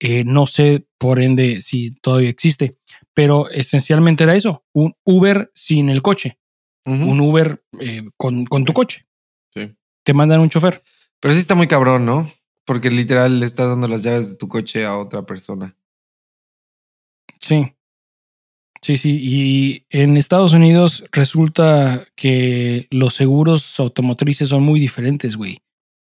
Eh, 0.00 0.24
no 0.24 0.46
sé, 0.46 0.88
por 0.98 1.22
ende, 1.22 1.62
si 1.62 1.92
todavía 2.00 2.28
existe, 2.28 2.76
pero 3.12 3.48
esencialmente 3.50 4.24
era 4.24 4.34
eso: 4.34 4.64
un 4.72 4.96
Uber 5.04 5.48
sin 5.54 5.90
el 5.90 6.02
coche, 6.02 6.40
un 6.86 7.20
Uber 7.20 7.64
eh, 7.78 8.02
con, 8.16 8.46
con 8.46 8.64
tu 8.64 8.72
coche. 8.72 9.06
Sí. 9.50 9.72
Te 10.02 10.12
mandan 10.12 10.40
un 10.40 10.50
chofer. 10.50 10.82
Pero 11.20 11.34
sí 11.34 11.38
está 11.38 11.54
muy 11.54 11.68
cabrón, 11.68 12.04
¿no? 12.04 12.32
Porque 12.64 12.90
literal 12.90 13.38
le 13.38 13.46
estás 13.46 13.68
dando 13.68 13.86
las 13.86 14.02
llaves 14.02 14.30
de 14.30 14.36
tu 14.36 14.48
coche 14.48 14.84
a 14.84 14.98
otra 14.98 15.24
persona. 15.24 15.76
Sí. 17.38 17.72
Sí, 18.84 18.98
sí. 18.98 19.18
Y 19.22 19.86
en 19.88 20.18
Estados 20.18 20.52
Unidos 20.52 21.04
resulta 21.10 22.04
que 22.16 22.86
los 22.90 23.14
seguros 23.14 23.80
automotrices 23.80 24.50
son 24.50 24.62
muy 24.62 24.78
diferentes, 24.78 25.36
güey. 25.36 25.60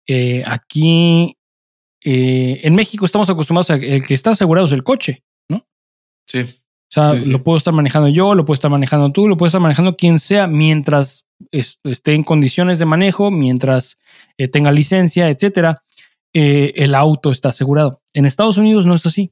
Eh, 0.06 0.42
aquí, 0.46 1.36
eh, 2.02 2.60
en 2.64 2.74
México 2.74 3.04
estamos 3.04 3.28
acostumbrados 3.28 3.68
a 3.70 3.78
que 3.78 3.96
el 3.96 4.06
que 4.06 4.14
está 4.14 4.30
asegurado 4.30 4.64
es 4.66 4.72
el 4.72 4.82
coche. 4.82 5.22
Sí. 6.26 6.38
O 6.40 6.46
sea, 6.88 7.12
Sí, 7.18 7.24
sí. 7.24 7.28
lo 7.30 7.42
puedo 7.44 7.58
estar 7.58 7.74
manejando 7.74 8.08
yo, 8.08 8.34
lo 8.34 8.46
puedo 8.46 8.54
estar 8.54 8.70
manejando 8.70 9.12
tú, 9.12 9.28
lo 9.28 9.36
puede 9.36 9.48
estar 9.48 9.60
manejando 9.60 9.94
quien 9.94 10.18
sea 10.18 10.46
mientras 10.46 11.26
es- 11.50 11.80
esté 11.84 12.14
en 12.14 12.22
condiciones 12.22 12.78
de 12.78 12.86
manejo, 12.86 13.30
mientras 13.30 13.98
eh, 14.38 14.48
tenga 14.48 14.72
licencia, 14.72 15.28
etcétera. 15.28 15.82
el 16.32 16.94
auto 16.94 17.30
está 17.30 17.50
asegurado. 17.50 18.00
En 18.14 18.24
Estados 18.24 18.56
Unidos 18.56 18.86
no 18.86 18.94
es 18.94 19.04
así. 19.06 19.30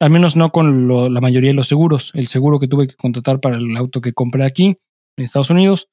Al 0.00 0.10
menos 0.10 0.36
no 0.36 0.50
con 0.52 0.86
lo- 0.86 1.08
la 1.08 1.20
mayoría 1.20 1.50
de 1.50 1.56
los 1.56 1.68
seguros. 1.68 2.12
El 2.14 2.26
seguro 2.28 2.58
que 2.58 2.68
tuve 2.68 2.86
que 2.86 2.94
contratar 2.96 3.40
para 3.40 3.56
el 3.56 3.76
auto 3.76 4.00
que 4.00 4.12
compré 4.12 4.44
aquí 4.44 4.78
en 5.16 5.24
Estados 5.24 5.50
Unidos, 5.50 5.88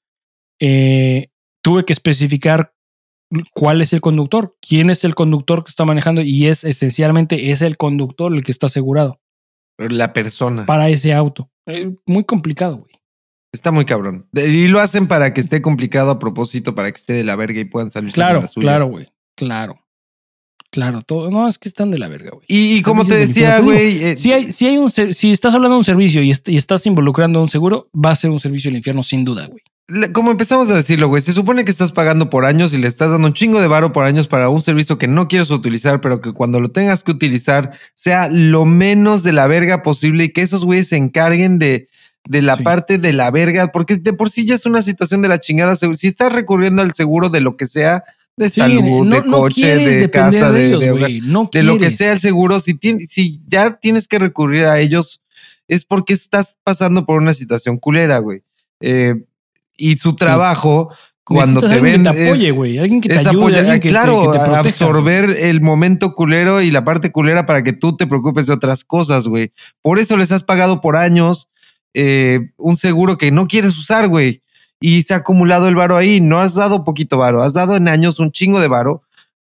eh, 0.60 1.30
tuve 1.64 1.86
que 1.86 1.94
especificar 1.94 2.74
cuál 3.54 3.82
es 3.82 3.92
el 3.94 4.02
conductor, 4.02 4.56
quién 4.62 4.90
es 4.90 5.04
el 5.04 5.16
conductor 5.16 5.64
que 5.64 5.70
está 5.70 5.84
manejando 5.86 6.22
y 6.22 6.46
es 6.48 6.64
esencialmente 6.64 7.52
es 7.52 7.62
el 7.62 7.76
conductor 7.78 8.32
el 8.34 8.44
que 8.44 8.52
está 8.52 8.68
asegurado 8.68 9.20
La 9.78 10.14
persona. 10.14 10.66
para 10.66 10.90
ese 10.90 11.14
auto. 11.14 11.50
Eh, 11.66 11.96
muy 12.06 12.24
complicado, 12.24 12.78
güey. 12.78 12.92
Está 13.52 13.72
muy 13.72 13.86
cabrón. 13.86 14.28
Y 14.34 14.68
lo 14.68 14.80
hacen 14.80 15.08
para 15.08 15.34
que 15.34 15.42
esté 15.42 15.62
complicado 15.62 16.12
a 16.12 16.20
propósito, 16.20 16.76
para 16.76 16.92
que 16.92 16.98
esté 16.98 17.14
de 17.14 17.24
la 17.24 17.36
verga 17.36 17.60
y 17.60 17.66
puedan 17.66 17.90
salir 17.90 18.12
Claro, 18.14 18.42
la 18.42 18.48
suya. 18.48 18.62
claro, 18.68 18.86
güey. 18.88 19.08
Claro. 19.36 19.80
Claro, 20.76 21.02
todo. 21.04 21.32
No, 21.32 21.48
es 21.48 21.58
que 21.58 21.70
están 21.70 21.90
de 21.90 21.98
la 21.98 22.10
verga, 22.10 22.32
güey. 22.32 22.44
Y, 22.50 22.76
y 22.76 22.82
como 22.82 23.06
te 23.06 23.16
decía, 23.16 23.60
güey. 23.62 24.04
eh, 24.04 24.18
Si, 24.18 24.34
hay, 24.34 24.52
si, 24.52 24.68
hay 24.68 24.78
un, 24.78 24.92
si 24.92 25.32
estás 25.32 25.56
hablando 25.56 25.76
de 25.76 25.80
un 25.80 25.86
servicio 25.86 26.22
y, 26.22 26.32
est- 26.32 26.50
y 26.50 26.58
estás 26.58 26.86
involucrando 26.86 27.42
un 27.42 27.48
seguro, 27.48 27.88
va 27.96 28.12
a 28.12 28.16
ser 28.18 28.30
un 28.30 28.42
servicio 28.42 28.70
del 28.70 28.76
infierno 28.78 29.02
sin 29.02 29.24
duda, 29.24 29.48
güey. 29.48 29.62
como 30.12 30.32
empezamos 30.32 30.70
a 30.70 30.76
decirlo, 30.76 31.08
güey, 31.08 31.22
se 31.22 31.32
supone 31.32 31.64
que 31.64 31.72
estás 31.72 31.94
pagando 31.94 32.30
por 32.30 32.44
años 32.44 32.74
y 32.74 32.78
le 32.78 32.88
estás 32.90 33.10
dando 33.10 33.28
un 33.30 33.34
chingo 33.34 33.62
de 33.62 33.68
varo 33.68 33.94
por 33.94 34.04
años 34.04 34.28
para 34.28 34.50
un 34.50 34.62
servicio 34.62 34.98
que 34.98 35.08
no 35.08 35.30
quieres 35.30 35.50
utilizar, 35.50 36.02
pero 36.02 36.20
que 36.20 36.34
cuando 36.34 36.60
lo 36.60 36.72
tengas 36.72 37.04
que 37.04 37.12
utilizar 37.12 37.72
sea 37.94 38.28
lo 38.30 38.66
menos 38.66 39.24
de 39.24 39.32
la 39.32 39.48
verga 39.48 39.82
posible 39.82 40.26
y 40.26 40.30
que 40.34 40.42
esos 40.42 40.66
güeyes 40.66 40.90
se 40.90 40.98
encarguen 40.98 41.58
de, 41.58 41.88
de 42.28 42.42
la 42.42 42.58
Sí. 42.58 42.64
parte 42.64 42.98
de 42.98 43.14
la 43.14 43.32
verga, 43.32 43.72
porque 43.72 43.96
de 43.96 44.12
por 44.12 44.30
sí 44.30 44.46
ya 44.46 44.56
es 44.56 44.66
una 44.66 44.82
situación 44.82 45.22
de 45.22 45.30
la 45.30 45.40
chingada. 45.40 45.78
Si 45.78 46.08
estás 46.08 46.34
recurriendo 46.34 46.82
al 46.82 46.94
seguro 46.94 47.30
de 47.30 47.40
lo 47.40 47.56
que 47.56 47.68
sea, 47.68 48.04
de 48.38 48.50
Sí, 48.50 48.62
salud, 48.62 49.06
no, 49.06 49.16
de 49.16 49.22
no 49.28 49.32
coche, 49.32 49.62
quieres 49.62 50.00
de 50.00 50.10
casa, 50.10 50.52
de, 50.52 50.60
de, 50.60 50.68
ellos, 50.68 50.80
de 50.82 50.92
hogar. 50.92 51.12
No 51.24 51.50
de 51.52 51.64
lo 51.64 51.78
que 51.78 51.92
sea 51.92 52.12
el 52.12 52.20
seguro, 52.20 52.60
si, 52.60 52.74
tien- 52.74 53.06
si 53.08 53.42
ya 53.48 53.78
tienes 53.80 54.08
que 54.08 54.20
recurrir 54.20 54.66
a 54.66 54.80
ellos, 54.80 55.22
es 55.68 55.86
porque 55.86 56.14
estás 56.14 56.58
pasando 56.64 57.06
por 57.06 57.22
una 57.22 57.34
situación 57.34 57.78
culera, 57.78 58.20
güey. 58.20 58.42
Eh, 58.82 59.16
y 59.78 59.98
su 59.98 60.16
trabajo, 60.16 60.90
cuando 61.24 61.62
Necesitas 61.62 61.78
te 61.78 61.92
ven, 61.92 62.04
que 62.04 62.12
te 62.12 62.24
apoye, 62.28 62.52
güey. 62.52 62.78
Alguien 62.78 63.02
que 63.02 63.10
te 63.10 63.16
es 63.16 63.26
ayude, 63.26 63.58
alguien 63.58 63.80
que 63.80 63.90
claro, 63.90 64.20
que 64.22 64.38
te, 64.38 64.44
proteja, 64.44 64.60
absorber 64.60 65.30
el 65.32 65.62
momento 65.62 66.14
culero 66.14 66.62
y 66.62 66.72
la 66.72 66.84
parte 66.86 67.12
culera 67.12 67.46
para 67.46 67.64
que 67.64 67.74
tú 67.74 67.96
te 67.98 68.06
preocupes 68.06 68.48
de 68.48 68.54
otras 68.54 68.84
cosas, 68.84 69.28
güey. 69.28 69.52
Por 69.82 69.98
eso 69.98 70.18
les 70.18 70.32
has 70.32 70.44
pagado 70.44 70.82
por 70.82 70.98
años 70.98 71.50
eh, 71.94 72.42
un 72.58 72.76
seguro 72.76 73.18
que 73.18 73.32
no 73.32 73.48
quieres 73.48 73.78
usar, 73.78 74.08
güey. 74.08 74.42
Y 74.88 75.02
se 75.02 75.16
ha 75.16 75.18
acumulado 75.18 75.68
el 75.68 75.74
varo 75.74 75.98
ahí. 75.98 76.22
No 76.22 76.42
has 76.42 76.54
dado 76.54 76.84
poquito 76.84 77.18
varo, 77.18 77.42
has 77.42 77.54
dado 77.54 77.76
en 77.76 77.88
años 77.88 78.20
un 78.20 78.32
chingo 78.32 78.60
de 78.60 78.68
varo 78.68 79.02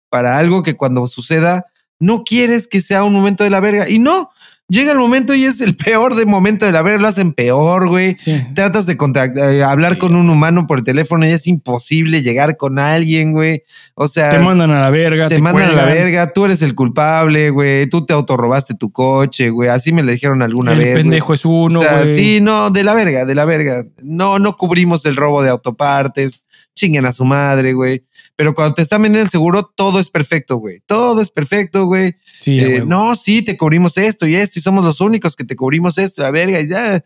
para 0.08 0.38
algo 0.38 0.62
que 0.62 0.76
cuando 0.76 1.08
suceda 1.08 1.66
no 1.98 2.22
quieres 2.22 2.68
que 2.68 2.80
sea 2.80 3.02
un 3.02 3.12
momento 3.12 3.42
de 3.42 3.50
la 3.50 3.58
verga. 3.58 3.88
Y 3.88 3.98
no, 3.98 4.30
llega 4.72 4.92
el 4.92 4.98
momento 4.98 5.34
y 5.34 5.44
es 5.44 5.60
el 5.60 5.76
peor 5.84 6.14
de 6.14 6.24
momento 6.26 6.66
de 6.66 6.72
la 6.72 6.82
verga. 6.82 6.98
Lo 7.02 7.08
hacen 7.08 7.32
peor, 7.32 7.88
güey 7.88 8.16
Sí. 8.16 8.34
tratas 8.54 8.86
de 8.86 8.96
contactar, 8.96 9.50
eh, 9.52 9.62
hablar 9.62 9.94
Sí. 9.94 9.98
con 10.00 10.16
un 10.16 10.30
humano 10.30 10.66
por 10.66 10.82
teléfono 10.82 11.26
y 11.26 11.30
es 11.30 11.46
imposible 11.46 12.22
llegar 12.22 12.56
con 12.56 12.78
alguien, 12.78 13.32
güey. 13.32 13.62
O 13.94 14.08
sea, 14.08 14.30
Te 14.30 14.38
mandan 14.38 14.70
a 14.70 14.80
la 14.80 14.90
verga. 14.90 15.28
te 15.28 15.38
mandan 15.40 15.70
a 15.70 15.72
la 15.72 15.84
verga, 15.84 16.32
tú 16.32 16.44
eres 16.46 16.62
el 16.62 16.74
culpable, 16.74 17.50
güey. 17.50 17.86
Tú 17.88 18.06
te 18.06 18.12
autorrobaste 18.14 18.74
tu 18.74 18.90
coche, 18.90 19.50
güey. 19.50 19.68
Así 19.68 19.92
me 19.92 20.02
lo 20.02 20.10
dijeron 20.12 20.42
alguna 20.42 20.72
el 20.72 20.78
vez. 20.78 20.92
güey. 20.92 21.02
pendejo 21.02 21.34
es 21.34 21.44
uno, 21.44 21.80
o 21.80 21.82
sea, 21.82 22.02
güey. 22.02 22.14
sí, 22.16 22.40
no, 22.40 22.70
de 22.70 22.82
la 22.84 22.94
verga, 22.94 23.24
de 23.24 23.34
la 23.34 23.44
verga. 23.44 23.84
No, 24.02 24.38
no 24.38 24.56
cubrimos 24.56 25.04
el 25.06 25.16
robo 25.16 25.42
de 25.42 25.50
autopartes. 25.50 26.42
Chinguen 26.74 27.04
a 27.06 27.12
su 27.12 27.24
madre, 27.24 27.72
güey. 27.74 28.04
Pero 28.36 28.54
cuando 28.54 28.74
te 28.74 28.82
están 28.82 29.02
vendiendo 29.02 29.26
el 29.26 29.30
seguro, 29.30 29.64
todo 29.74 30.00
es 30.00 30.08
perfecto, 30.08 30.56
güey. 30.56 30.80
Todo 30.86 31.20
es 31.20 31.30
perfecto, 31.30 31.84
güey. 31.86 32.16
Sí, 32.40 32.58
Eh, 32.58 32.66
güey. 32.78 32.86
no, 32.86 33.14
sí, 33.16 33.42
te 33.42 33.56
cubrimos 33.56 33.96
esto 33.98 34.26
y 34.26 34.34
esto 34.36 34.58
y 34.58 34.62
somos 34.62 34.82
los 34.84 35.00
únicos 35.00 35.36
que 35.36 35.44
te 35.44 35.54
cubrimos 35.56 35.98
esto, 35.98 36.22
la 36.22 36.30
verga, 36.30 36.60
y 36.60 36.68
ya. 36.68 37.04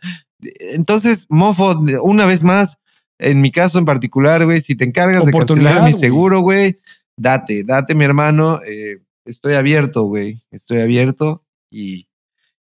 Entonces, 0.73 1.27
mofo, 1.29 1.79
una 2.03 2.27
vez 2.27 2.45
más, 2.45 2.79
en 3.19 3.41
mi 3.41 3.51
caso 3.51 3.79
en 3.79 3.85
particular, 3.87 4.45
güey, 4.45 4.61
si 4.61 4.77
te 4.77 4.85
encargas 4.85 5.25
de 5.27 5.33
cancelar 5.33 5.83
mi 5.83 5.93
seguro, 5.93 6.41
güey, 6.41 6.79
date, 7.17 7.65
date, 7.65 7.95
mi 7.95 8.05
hermano. 8.05 8.61
eh, 8.67 8.99
estoy 9.25 9.55
abierto, 9.55 10.05
güey. 10.05 10.45
Estoy 10.53 10.79
abierto 10.79 11.45
y, 11.71 12.07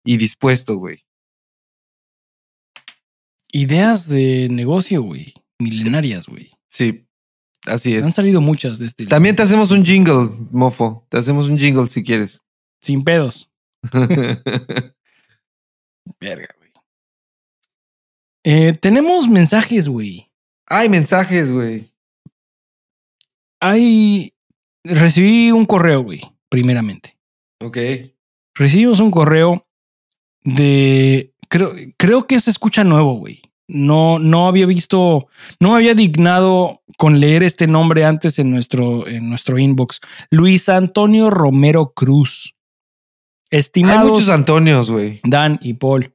y 0.05 0.17
dispuesto, 0.19 0.77
güey. 0.77 1.05
Ideas 3.53 4.09
de 4.09 4.49
negocio, 4.51 5.03
güey. 5.03 5.35
Milenarias, 5.59 6.27
güey. 6.27 6.51
Sí, 6.71 7.07
así 7.67 7.97
Han 7.97 8.09
es. 8.09 8.15
salido 8.15 8.41
muchas 8.41 8.79
de 8.79 8.87
este. 8.87 9.07
También 9.07 9.37
te 9.37 9.43
hacemos 9.43 9.71
un 9.71 9.85
jingle, 9.85 10.31
mofo. 10.51 11.05
Te 11.09 11.19
hacemos 11.19 11.49
un 11.49 11.59
jingle 11.59 11.89
si 11.89 12.03
quieres. 12.03 12.43
Sin 12.81 13.03
pedos. 13.05 13.51
Verga, 16.21 16.49
güey. 16.59 16.71
Eh, 18.45 18.73
tenemos 18.75 19.29
mensajes, 19.29 19.89
güey. 19.89 20.31
Hay 20.67 20.89
mensajes, 20.89 21.53
güey. 21.53 21.93
Hay. 23.61 24.33
Recibí 24.85 25.51
un 25.51 25.67
correo, 25.67 26.03
güey, 26.03 26.21
primeramente. 26.49 27.19
Ok. 27.61 27.77
Recibimos 28.55 29.01
un 29.01 29.11
correo 29.11 29.67
de. 30.43 31.35
Creo, 31.49 31.73
creo 31.99 32.27
que 32.27 32.41
se 32.41 32.51
escucha 32.51 32.85
nuevo, 32.85 33.15
güey. 33.19 33.43
No, 33.73 34.19
no 34.19 34.49
había 34.49 34.67
visto, 34.67 35.29
no 35.61 35.71
me 35.71 35.77
había 35.77 35.95
dignado 35.95 36.81
con 36.97 37.21
leer 37.21 37.43
este 37.43 37.67
nombre 37.67 38.05
antes 38.05 38.39
en 38.39 38.51
nuestro, 38.51 39.07
en 39.07 39.29
nuestro 39.31 39.59
inbox. 39.59 40.01
Luis 40.31 40.69
Antonio 40.69 41.31
Romero 41.31 41.93
Cruz. 41.95 42.57
Hay 43.51 43.59
Estimados 43.61 44.11
muchos 44.11 44.29
Antonios, 44.29 44.91
güey. 44.91 45.21
Dan 45.25 45.59
y 45.63 45.75
Paul. 45.75 46.13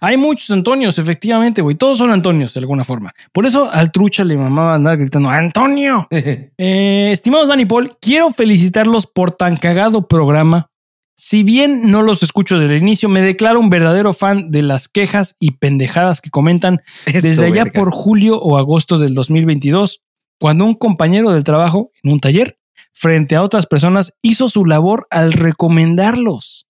Hay 0.00 0.16
muchos 0.16 0.50
Antonios, 0.50 0.98
efectivamente, 0.98 1.62
güey. 1.62 1.76
Todos 1.76 1.98
son 1.98 2.10
Antonios 2.10 2.54
de 2.54 2.60
alguna 2.60 2.84
forma. 2.84 3.12
Por 3.32 3.46
eso 3.46 3.70
al 3.70 3.92
trucha 3.92 4.24
le 4.24 4.36
mamaba 4.36 4.74
andar 4.74 4.98
gritando 4.98 5.28
¡Antonio! 5.28 6.08
Eh, 6.56 7.10
estimados 7.12 7.48
Dan 7.48 7.60
y 7.60 7.66
Paul, 7.66 7.96
quiero 8.00 8.30
felicitarlos 8.30 9.06
por 9.06 9.32
tan 9.32 9.56
cagado 9.56 10.06
programa. 10.08 10.70
Si 11.16 11.44
bien 11.44 11.90
no 11.90 12.02
los 12.02 12.22
escucho 12.22 12.58
desde 12.58 12.74
el 12.74 12.82
inicio, 12.82 13.08
me 13.08 13.22
declaro 13.22 13.60
un 13.60 13.70
verdadero 13.70 14.12
fan 14.12 14.50
de 14.50 14.62
las 14.62 14.88
quejas 14.88 15.36
y 15.38 15.52
pendejadas 15.52 16.20
que 16.20 16.30
comentan 16.30 16.80
Eso, 17.06 17.20
desde 17.26 17.46
allá 17.46 17.64
verga. 17.64 17.80
por 17.80 17.92
julio 17.92 18.38
o 18.40 18.56
agosto 18.56 18.98
del 18.98 19.14
2022, 19.14 20.02
cuando 20.40 20.64
un 20.64 20.74
compañero 20.74 21.30
del 21.30 21.44
trabajo 21.44 21.92
en 22.02 22.12
un 22.12 22.20
taller, 22.20 22.58
frente 22.92 23.36
a 23.36 23.42
otras 23.42 23.66
personas, 23.66 24.12
hizo 24.22 24.48
su 24.48 24.64
labor 24.64 25.06
al 25.10 25.32
recomendarlos. 25.32 26.66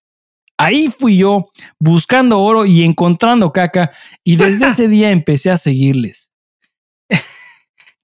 Ahí 0.59 0.89
fui 0.89 1.17
yo 1.17 1.47
buscando 1.81 2.41
oro 2.41 2.67
y 2.67 2.85
encontrando 2.85 3.53
caca 3.53 3.91
y 4.23 4.37
desde 4.37 4.67
ese 4.69 4.89
día 4.89 5.11
empecé 5.11 5.51
a 5.51 5.59
seguirles. 5.59 6.31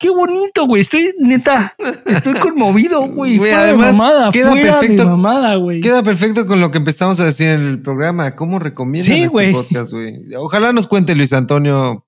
Qué 0.00 0.08
bonito, 0.10 0.66
güey. 0.66 0.80
Estoy 0.80 1.12
neta, 1.18 1.74
estoy 2.06 2.32
conmovido, 2.34 3.02
güey. 3.06 3.36
Güey, 3.36 3.50
Fuera 3.52 3.64
de 3.66 3.76
mamada, 3.76 4.32
queda 4.32 4.50
fuera 4.50 4.80
perfecto- 4.80 5.02
de 5.04 5.08
mamada, 5.10 5.54
güey. 5.56 5.80
Queda 5.82 6.02
perfecto 6.02 6.46
con 6.46 6.60
lo 6.60 6.70
que 6.70 6.78
empezamos 6.78 7.20
a 7.20 7.26
decir 7.26 7.48
en 7.48 7.60
el 7.60 7.82
programa. 7.82 8.34
¿Cómo 8.34 8.58
recomiendan 8.58 9.06
Sí, 9.14 9.20
este 9.22 9.28
güey. 9.28 9.52
podcast, 9.52 9.92
güey? 9.92 10.20
Ojalá 10.38 10.72
nos 10.72 10.86
cuente 10.86 11.14
Luis 11.14 11.32
Antonio. 11.34 12.06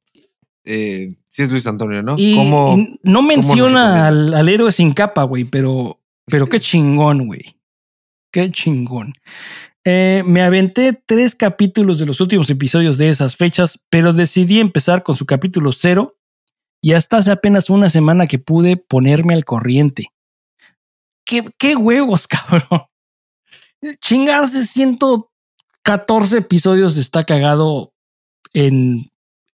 Eh, 0.64 1.16
si 1.28 1.43
es 1.43 1.51
Luis 1.51 1.66
Antonio, 1.66 2.02
¿no? 2.02 2.14
Y, 2.16 2.35
¿Cómo? 2.35 2.77
y 2.78 2.98
no 3.02 3.20
menciona 3.23 4.06
al, 4.09 4.32
al 4.32 4.48
héroe 4.48 4.73
sin 4.73 4.93
capa, 4.93 5.24
güey, 5.24 5.44
pero, 5.44 6.01
pero 6.27 6.47
qué 6.47 6.60
chingón, 6.60 7.27
güey. 7.27 7.56
Qué 8.31 8.51
chingón. 8.51 9.12
Eh, 9.85 10.23
me 10.24 10.40
aventé 10.43 10.93
tres 11.05 11.35
capítulos 11.35 11.98
de 11.98 12.06
los 12.06 12.20
últimos 12.23 12.48
episodios 12.48 12.97
de 12.97 13.09
esas 13.10 13.36
fechas, 13.36 13.81
pero 13.90 14.12
decidí 14.14 14.60
empezar 14.60 15.02
con 15.02 15.14
su 15.16 15.27
capítulo 15.27 15.73
cero 15.73 16.14
y 16.82 16.92
hasta 16.92 17.18
hace 17.18 17.30
apenas 17.30 17.70
una 17.70 17.88
semana 17.88 18.26
que 18.26 18.38
pude 18.38 18.76
ponerme 18.76 19.34
al 19.34 19.44
corriente. 19.44 20.09
¿Qué, 21.24 21.48
qué 21.56 21.76
huevos, 21.76 22.26
cabrón? 22.28 22.82
Chingarse 24.00 24.66
114 24.66 26.38
episodios 26.38 26.96
está 26.96 27.24
cagado 27.24 27.94
en, 28.52 29.06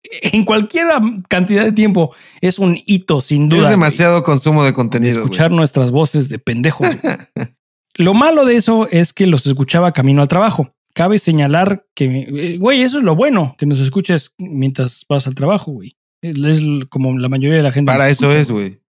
en 0.03 0.45
cualquier 0.45 0.87
cantidad 1.29 1.65
de 1.65 1.73
tiempo. 1.73 2.15
Es 2.41 2.59
un 2.59 2.79
hito, 2.87 3.21
sin 3.21 3.49
duda. 3.49 3.65
es 3.65 3.65
güey 3.65 3.71
demasiado 3.71 4.25
consumo 4.25 4.63
de 4.63 4.71
de 4.71 4.75
contenido. 4.75 5.19
escuchar 5.19 5.51
nuestras 5.51 5.91
voces 5.91 6.31
de 6.31 6.39
pendejos. 6.39 6.89
güey. 7.01 7.17
Lo 7.99 8.15
malo 8.15 8.45
de 8.45 8.57
eso 8.57 8.89
es 8.91 9.13
que 9.13 9.27
los 9.27 9.47
escuchaba 9.47 9.93
camino 9.93 10.23
al 10.23 10.29
trabajo. 10.29 10.73
Cabe 10.95 11.19
señalar 11.19 11.85
que, 11.95 12.05
eh, 12.05 12.59
güey, 12.59 12.83
eso 12.83 12.99
es 12.99 13.05
lo 13.05 13.17
bueno, 13.17 13.55
que 13.59 13.67
nos 13.67 13.81
escuches 13.81 14.35
mientras 14.39 15.05
vas 15.09 15.27
al 15.27 15.35
trabajo, 15.35 15.73
güey. 15.73 15.98
Es, 16.23 16.61
como 16.89 17.17
la 17.19 17.29
mayoría 17.29 17.57
de 17.57 17.63
la 17.63 17.71
gente. 17.71 17.91
Para 17.91 18.09
eso 18.09 18.33
es, 18.33 18.51
güey. 18.51 18.81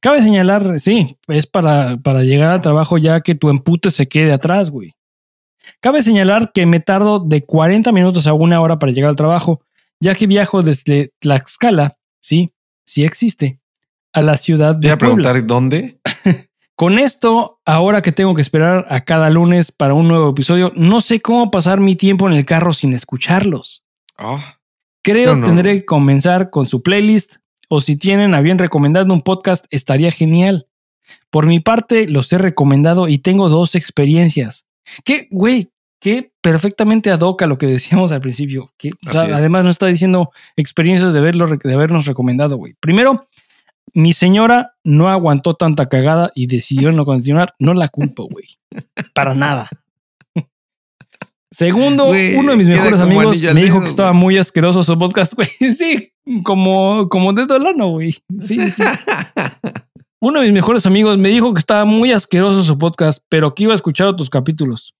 Cabe 0.00 0.22
señalar, 0.22 0.78
sí, 0.78 1.16
es 1.28 1.46
para, 1.46 1.96
para 1.96 2.22
llegar 2.22 2.50
al 2.50 2.60
trabajo 2.60 2.98
ya 2.98 3.20
que 3.22 3.34
tu 3.34 3.48
empute 3.48 3.90
se 3.90 4.08
quede 4.08 4.32
atrás, 4.32 4.70
güey. 4.70 4.92
Cabe 5.80 6.02
señalar 6.02 6.52
que 6.52 6.66
me 6.66 6.80
tardo 6.80 7.18
de 7.18 7.44
40 7.44 7.90
minutos 7.92 8.26
a 8.26 8.32
una 8.32 8.60
hora 8.60 8.78
para 8.78 8.92
llegar 8.92 9.10
al 9.10 9.16
trabajo, 9.16 9.62
ya 10.00 10.14
que 10.14 10.26
viajo 10.26 10.62
desde 10.62 11.12
Tlaxcala, 11.20 11.96
sí, 12.20 12.52
sí 12.84 13.04
existe, 13.04 13.60
a 14.12 14.22
la 14.22 14.36
ciudad 14.36 14.74
de 14.74 14.88
iba 14.88 14.94
a 14.94 14.98
Puebla. 14.98 15.16
preguntar 15.16 15.46
dónde. 15.46 16.00
Con 16.76 16.98
esto, 16.98 17.60
ahora 17.66 18.00
que 18.00 18.10
tengo 18.10 18.34
que 18.34 18.40
esperar 18.40 18.86
a 18.88 19.02
cada 19.02 19.28
lunes 19.28 19.70
para 19.70 19.92
un 19.92 20.08
nuevo 20.08 20.30
episodio, 20.30 20.72
no 20.74 21.02
sé 21.02 21.20
cómo 21.20 21.50
pasar 21.50 21.78
mi 21.78 21.94
tiempo 21.94 22.26
en 22.26 22.34
el 22.34 22.46
carro 22.46 22.72
sin 22.72 22.94
escucharlos. 22.94 23.84
Oh, 24.18 24.40
Creo 25.02 25.34
No, 25.34 25.40
no. 25.42 25.46
tendré 25.46 25.80
que 25.80 25.84
comenzar 25.84 26.50
con 26.50 26.66
su 26.66 26.82
playlist 26.82 27.36
o 27.68 27.80
si 27.80 27.96
tienen 27.96 28.34
a 28.34 28.40
bien 28.40 28.58
recomendando 28.58 29.14
un 29.14 29.22
podcast 29.22 29.66
estaría 29.70 30.10
genial. 30.10 30.66
Por 31.30 31.46
mi 31.46 31.60
parte, 31.60 32.06
los 32.08 32.32
he 32.32 32.38
recomendado 32.38 33.08
y 33.08 33.18
tengo 33.18 33.48
dos 33.48 33.74
experiencias. 33.74 34.66
Que, 35.04 35.28
güey, 35.30 35.70
que 36.00 36.32
perfectamente 36.40 37.10
adoca 37.10 37.46
lo 37.46 37.58
que 37.58 37.66
decíamos 37.66 38.12
al 38.12 38.20
principio. 38.20 38.72
Que, 38.76 38.90
o 39.06 39.10
sea, 39.12 39.22
Así 39.22 39.30
es. 39.30 39.36
además 39.36 39.64
nos 39.64 39.74
está 39.74 39.86
diciendo 39.86 40.30
experiencias 40.56 41.12
de, 41.12 41.20
verlo, 41.20 41.46
de 41.46 41.74
habernos 41.74 42.06
recomendado, 42.06 42.56
güey. 42.56 42.74
Primero, 42.80 43.28
mi 43.92 44.12
señora 44.12 44.74
no 44.84 45.08
aguantó 45.08 45.54
tanta 45.54 45.88
cagada 45.88 46.30
y 46.34 46.46
decidió 46.46 46.92
no 46.92 47.04
continuar. 47.04 47.54
No 47.58 47.74
la 47.74 47.88
culpo, 47.88 48.28
güey. 48.30 48.46
Para 49.14 49.34
nada. 49.34 49.68
Segundo, 51.52 52.06
uno 52.06 52.52
de 52.52 52.56
mis 52.56 52.68
mejores 52.68 53.00
amigos 53.00 53.40
me 53.42 53.62
dijo 53.62 53.80
que 53.80 53.88
estaba 53.88 54.12
muy 54.12 54.38
asqueroso 54.38 54.82
su 54.84 54.96
podcast, 54.98 55.34
güey. 55.36 55.48
Sí, 55.72 56.12
como, 56.44 57.08
como 57.08 57.32
dedo 57.32 57.58
lano, 57.58 57.88
güey. 57.88 58.12
Sí, 58.40 58.70
sí. 58.70 58.82
Uno 60.22 60.40
de 60.40 60.46
mis 60.46 60.54
mejores 60.54 60.84
amigos 60.84 61.16
me 61.16 61.30
dijo 61.30 61.54
que 61.54 61.58
estaba 61.60 61.86
muy 61.86 62.12
asqueroso 62.12 62.62
su 62.62 62.76
podcast, 62.78 63.24
pero 63.30 63.54
que 63.54 63.62
iba 63.64 63.72
a 63.72 63.76
escuchar 63.76 64.14
tus 64.16 64.28
capítulos. 64.28 64.94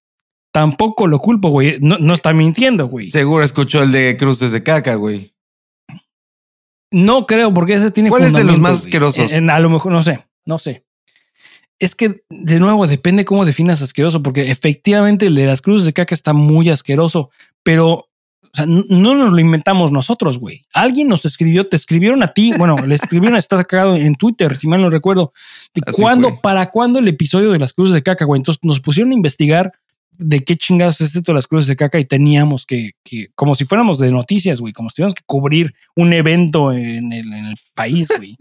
Tampoco 0.50 1.06
lo 1.06 1.18
culpo, 1.18 1.50
güey. 1.50 1.76
No, 1.80 1.98
no 1.98 2.14
está 2.14 2.32
mintiendo, 2.32 2.88
güey. 2.88 3.10
Seguro 3.10 3.44
escuchó 3.44 3.82
el 3.82 3.92
de 3.92 4.16
cruces 4.16 4.50
de 4.50 4.62
caca, 4.62 4.94
güey. 4.94 5.34
No 6.90 7.26
creo, 7.26 7.52
porque 7.54 7.74
ese 7.74 7.90
tiene 7.90 8.08
¿Cuál 8.10 8.24
es 8.24 8.32
de 8.32 8.44
los 8.44 8.58
más 8.58 8.78
asquerosos? 8.78 9.30
En- 9.30 9.50
a 9.50 9.60
lo 9.60 9.68
mejor, 9.70 9.92
no 9.92 10.02
sé, 10.02 10.26
no 10.46 10.58
sé. 10.58 10.84
Es 11.80 11.94
que, 11.94 12.22
de 12.30 12.60
nuevo, 12.60 12.86
depende 12.86 13.24
cómo 13.24 13.44
definas 13.44 13.82
asqueroso, 13.82 14.22
porque 14.22 14.50
efectivamente 14.50 15.26
el 15.26 15.34
de 15.34 15.46
las 15.46 15.60
cruces 15.62 15.86
de 15.86 15.92
caca 15.92 16.14
está 16.14 16.32
muy 16.32 16.68
asqueroso, 16.68 17.30
pero 17.64 18.06
o 18.52 18.52
sea, 18.52 18.64
n- 18.64 18.84
no 18.90 19.14
nos 19.14 19.32
lo 19.32 19.38
inventamos 19.40 19.90
nosotros, 19.92 20.38
güey. 20.38 20.62
Alguien 20.74 21.08
nos 21.08 21.24
escribió, 21.24 21.66
te 21.68 21.76
escribieron 21.76 22.22
a 22.22 22.28
ti, 22.34 22.52
bueno, 22.58 22.76
le 22.84 22.94
escribieron 22.96 23.36
a 23.36 23.38
estar 23.38 23.64
cagado 23.66 23.96
en 23.96 24.14
Twitter, 24.16 24.56
si 24.56 24.66
mal 24.68 24.82
no 24.82 24.90
recuerdo, 24.90 25.30
de 25.74 25.82
Así 25.86 26.00
cuándo, 26.02 26.28
fue. 26.28 26.38
para 26.42 26.70
cuándo 26.70 26.98
el 26.98 27.08
episodio 27.08 27.50
de 27.52 27.58
las 27.58 27.72
cruces 27.72 27.94
de 27.94 28.02
caca, 28.02 28.24
güey. 28.24 28.40
Entonces 28.40 28.60
nos 28.64 28.80
pusieron 28.80 29.12
a 29.12 29.14
investigar 29.14 29.72
de 30.18 30.44
qué 30.44 30.56
chingados 30.56 31.00
es 31.00 31.14
esto 31.16 31.32
de 31.32 31.36
las 31.36 31.46
cruces 31.46 31.68
de 31.68 31.76
caca 31.76 31.98
y 31.98 32.04
teníamos 32.04 32.66
que, 32.66 32.90
que 33.04 33.28
como 33.36 33.54
si 33.54 33.64
fuéramos 33.64 33.98
de 34.00 34.10
noticias, 34.10 34.60
güey, 34.60 34.72
como 34.74 34.90
si 34.90 34.96
tuviéramos 34.96 35.14
que 35.14 35.22
cubrir 35.24 35.72
un 35.96 36.12
evento 36.12 36.72
en 36.72 37.12
el, 37.12 37.32
en 37.32 37.46
el 37.46 37.56
país, 37.74 38.08
güey. 38.14 38.36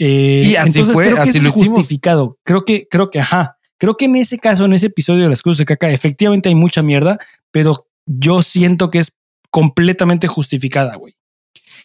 Eh, 0.00 0.42
Y 0.44 0.56
así 0.56 0.82
fue, 0.82 1.04
creo 1.06 1.16
que 1.22 1.30
así 1.30 1.38
lo 1.40 1.50
es 1.50 1.56
hicimos. 1.56 1.68
justificado. 1.78 2.38
Creo 2.42 2.64
que, 2.64 2.88
creo 2.90 3.10
que, 3.10 3.20
ajá. 3.20 3.56
Creo 3.78 3.96
que 3.96 4.06
en 4.06 4.16
ese 4.16 4.38
caso, 4.38 4.64
en 4.64 4.72
ese 4.72 4.86
episodio 4.88 5.22
de 5.24 5.28
las 5.30 5.42
cruces 5.42 5.58
de 5.58 5.64
caca, 5.66 5.90
efectivamente 5.90 6.48
hay 6.48 6.54
mucha 6.54 6.82
mierda, 6.82 7.18
pero 7.50 7.74
yo 8.06 8.42
siento 8.42 8.90
que 8.90 8.98
es 8.98 9.12
completamente 9.50 10.26
justificada, 10.26 10.96
güey. 10.96 11.14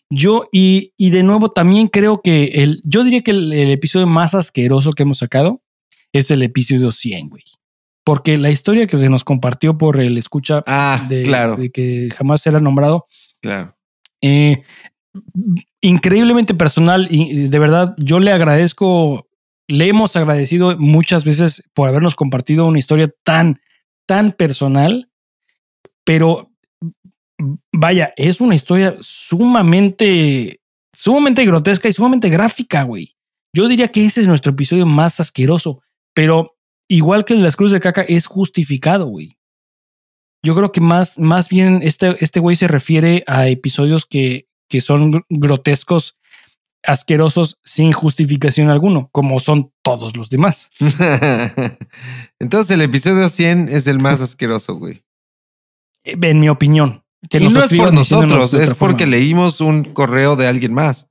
Yo, 0.10 0.46
y, 0.52 0.94
y 0.98 1.10
de 1.10 1.24
nuevo, 1.24 1.50
también 1.52 1.88
creo 1.88 2.22
que 2.22 2.46
el, 2.56 2.82
yo 2.84 3.04
diría 3.04 3.22
que 3.22 3.32
el, 3.32 3.52
el 3.54 3.72
episodio 3.72 4.08
más 4.08 4.36
asqueroso 4.36 4.92
que 4.92 5.04
hemos 5.04 5.18
sacado 5.20 5.62
es 6.14 6.30
el 6.32 6.44
episodio 6.44 6.92
100, 6.92 7.30
güey. 7.30 7.44
Porque 8.04 8.38
la 8.38 8.52
historia 8.52 8.86
que 8.88 8.98
se 8.98 9.10
nos 9.10 9.24
compartió 9.24 9.78
por 9.78 10.00
el 10.00 10.18
escucha 10.18 10.64
Ah, 10.68 11.04
de, 11.10 11.24
claro, 11.24 11.56
de 11.56 11.72
que 11.72 12.10
jamás 12.16 12.46
era 12.46 12.60
nombrado, 12.60 13.06
claro. 13.42 13.76
eh, 14.22 14.62
increíblemente 15.82 16.54
personal 16.54 17.08
y 17.10 17.48
de 17.48 17.60
verdad 17.60 17.96
yo 17.98 18.20
le 18.20 18.32
agradezco, 18.32 19.28
le 19.68 19.88
hemos 19.88 20.16
agradecido 20.16 20.78
muchas 20.78 21.26
veces 21.26 21.64
por 21.74 21.88
habernos 21.88 22.16
compartido 22.16 22.66
una 22.66 22.80
historia 22.80 23.12
tan, 23.24 23.62
tan 24.06 24.32
personal, 24.32 25.10
pero 26.04 26.52
vaya, 27.72 28.14
es 28.16 28.42
una 28.42 28.56
historia 28.56 28.96
sumamente, 29.00 30.62
sumamente 30.94 31.46
grotesca 31.46 31.90
y 31.90 31.94
sumamente 31.94 32.30
gráfica, 32.30 32.84
güey. 32.84 33.16
Yo 33.54 33.68
diría 33.68 33.90
que 33.90 34.06
ese 34.06 34.22
es 34.22 34.28
nuestro 34.28 34.52
episodio 34.52 34.86
más 34.86 35.20
asqueroso, 35.20 35.82
pero 36.14 36.58
igual 36.88 37.26
que 37.26 37.34
el 37.34 37.44
las 37.44 37.56
cruces 37.56 37.74
de 37.74 37.80
caca 37.80 38.02
es 38.02 38.26
justificado, 38.26 39.06
güey. 39.06 39.38
Yo 40.44 40.56
creo 40.56 40.72
que 40.72 40.82
más, 40.82 41.18
más 41.18 41.50
bien 41.50 41.80
este, 41.82 42.24
este 42.24 42.40
güey 42.40 42.56
se 42.56 42.68
refiere 42.68 43.24
a 43.28 43.48
episodios 43.48 44.06
que, 44.06 44.48
que 44.70 44.82
son 44.82 45.12
gr- 45.14 45.26
grotescos, 45.30 46.18
asquerosos, 46.84 47.58
sin 47.64 47.92
justificación 47.92 48.70
alguno, 48.70 49.10
como 49.12 49.40
son 49.40 49.72
todos 49.84 50.16
los 50.18 50.30
demás. 50.30 50.70
Entonces 52.40 52.72
el 52.72 52.82
episodio 52.82 53.30
100 53.30 53.70
es 53.70 53.88
el 53.88 54.00
más 54.00 54.22
asqueroso, 54.22 54.76
güey. 54.76 55.04
Eh, 56.04 56.16
En 56.22 56.40
mi 56.40 56.50
opinión. 56.50 57.04
Que 57.30 57.40
y 57.40 57.48
no 57.48 57.64
es 57.64 57.74
por 57.74 57.92
nosotros, 57.92 58.54
es 58.54 58.70
forma. 58.70 58.76
porque 58.80 59.08
leímos 59.08 59.60
un 59.60 59.94
correo 59.94 60.36
de 60.36 60.46
alguien 60.48 60.74
más. 60.76 61.10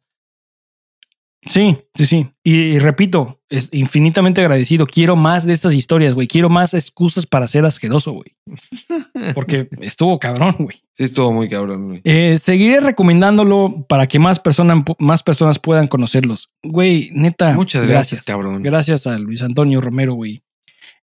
Sí, 1.43 1.77
sí, 1.95 2.07
sí. 2.07 2.31
Y, 2.45 2.55
y 2.55 2.79
repito, 2.79 3.41
es 3.57 3.69
infinitamente 3.73 4.41
agradecido. 4.41 4.87
Quiero 4.87 5.17
más 5.17 5.47
de 5.47 5.53
estas 5.53 5.75
historias, 5.75 6.15
güey. 6.15 6.27
Quiero 6.27 6.49
más 6.51 6.75
excusas 6.75 7.27
para 7.27 7.49
ser 7.49 7.65
asqueroso, 7.65 8.13
güey. 8.13 8.35
Porque 9.35 9.69
estuvo 9.81 10.19
cabrón, 10.19 10.55
güey. 10.59 10.77
Sí, 10.93 11.05
estuvo 11.05 11.33
muy 11.33 11.49
cabrón, 11.49 11.89
güey. 11.89 12.01
Eh, 12.05 12.39
seguiré 12.41 12.81
recomendándolo 12.81 13.87
para 13.89 14.07
que 14.07 14.19
más, 14.19 14.41
personas 14.41 14.83
más 14.99 15.23
personas 15.23 15.59
puedan 15.59 15.87
conocerlos. 15.87 16.51
Güey, 16.63 17.11
neta. 17.13 17.55
Muchas 17.55 17.87
gracias, 17.87 18.23
cabrón. 18.23 18.63
Gracias 18.63 19.07
a 19.07 19.19
Luis 19.19 19.43
Antonio 19.43 19.81
Romero, 19.81 20.15
güey. 20.15 20.43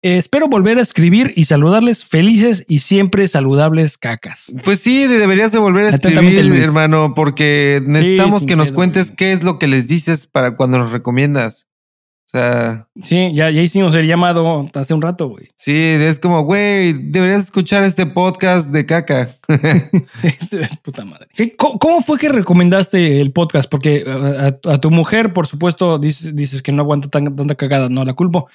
Eh, 0.01 0.17
espero 0.17 0.47
volver 0.47 0.77
a 0.77 0.81
escribir 0.81 1.33
y 1.35 1.45
saludarles 1.45 2.05
felices 2.05 2.63
y 2.67 2.79
siempre 2.79 3.27
saludables 3.27 3.97
cacas. 3.97 4.53
Pues 4.63 4.79
sí, 4.79 5.07
de- 5.07 5.17
deberías 5.17 5.51
de 5.51 5.57
volver 5.57 5.85
a 5.85 5.89
escribir, 5.89 6.39
hermano, 6.61 7.13
porque 7.15 7.81
necesitamos 7.83 8.45
que 8.45 8.55
nos 8.55 8.67
pedo, 8.67 8.75
cuentes 8.75 9.07
güey. 9.07 9.15
qué 9.17 9.31
es 9.31 9.41
lo 9.43 9.57
que 9.57 9.67
les 9.67 9.87
dices 9.87 10.27
para 10.27 10.55
cuando 10.55 10.77
nos 10.77 10.91
recomiendas. 10.91 11.65
O 12.27 12.37
sea, 12.37 12.87
Sí, 12.99 13.31
ya, 13.33 13.49
ya 13.51 13.61
hicimos 13.61 13.93
el 13.95 14.07
llamado 14.07 14.65
hace 14.73 14.93
un 14.93 15.01
rato, 15.01 15.29
güey. 15.29 15.47
sí, 15.55 15.73
es 15.73 16.19
como, 16.19 16.41
güey, 16.43 16.91
deberías 16.93 17.45
escuchar 17.45 17.83
este 17.83 18.05
podcast 18.07 18.71
de 18.71 18.85
caca. 18.85 19.37
Puta 20.83 21.05
madre. 21.05 21.27
¿Qué- 21.35 21.55
¿Cómo, 21.55 21.79
cómo 21.79 22.01
fue 22.01 22.17
que 22.17 22.29
recomendaste 22.29 23.21
el 23.21 23.31
podcast? 23.31 23.69
Porque 23.69 24.03
a, 24.07 24.47
a- 24.69 24.73
a 24.73 24.77
tu 24.79 24.91
mujer, 24.91 25.33
por 25.33 25.47
supuesto, 25.47 25.97
dices, 25.99 26.35
dices 26.35 26.61
que 26.61 26.71
no 26.71 26.81
aguanta 26.81 27.09
tan- 27.09 27.35
tanta 27.35 27.55
cagada, 27.55 27.89
no 27.89 28.03
la 28.03 28.13
culpo. 28.13 28.47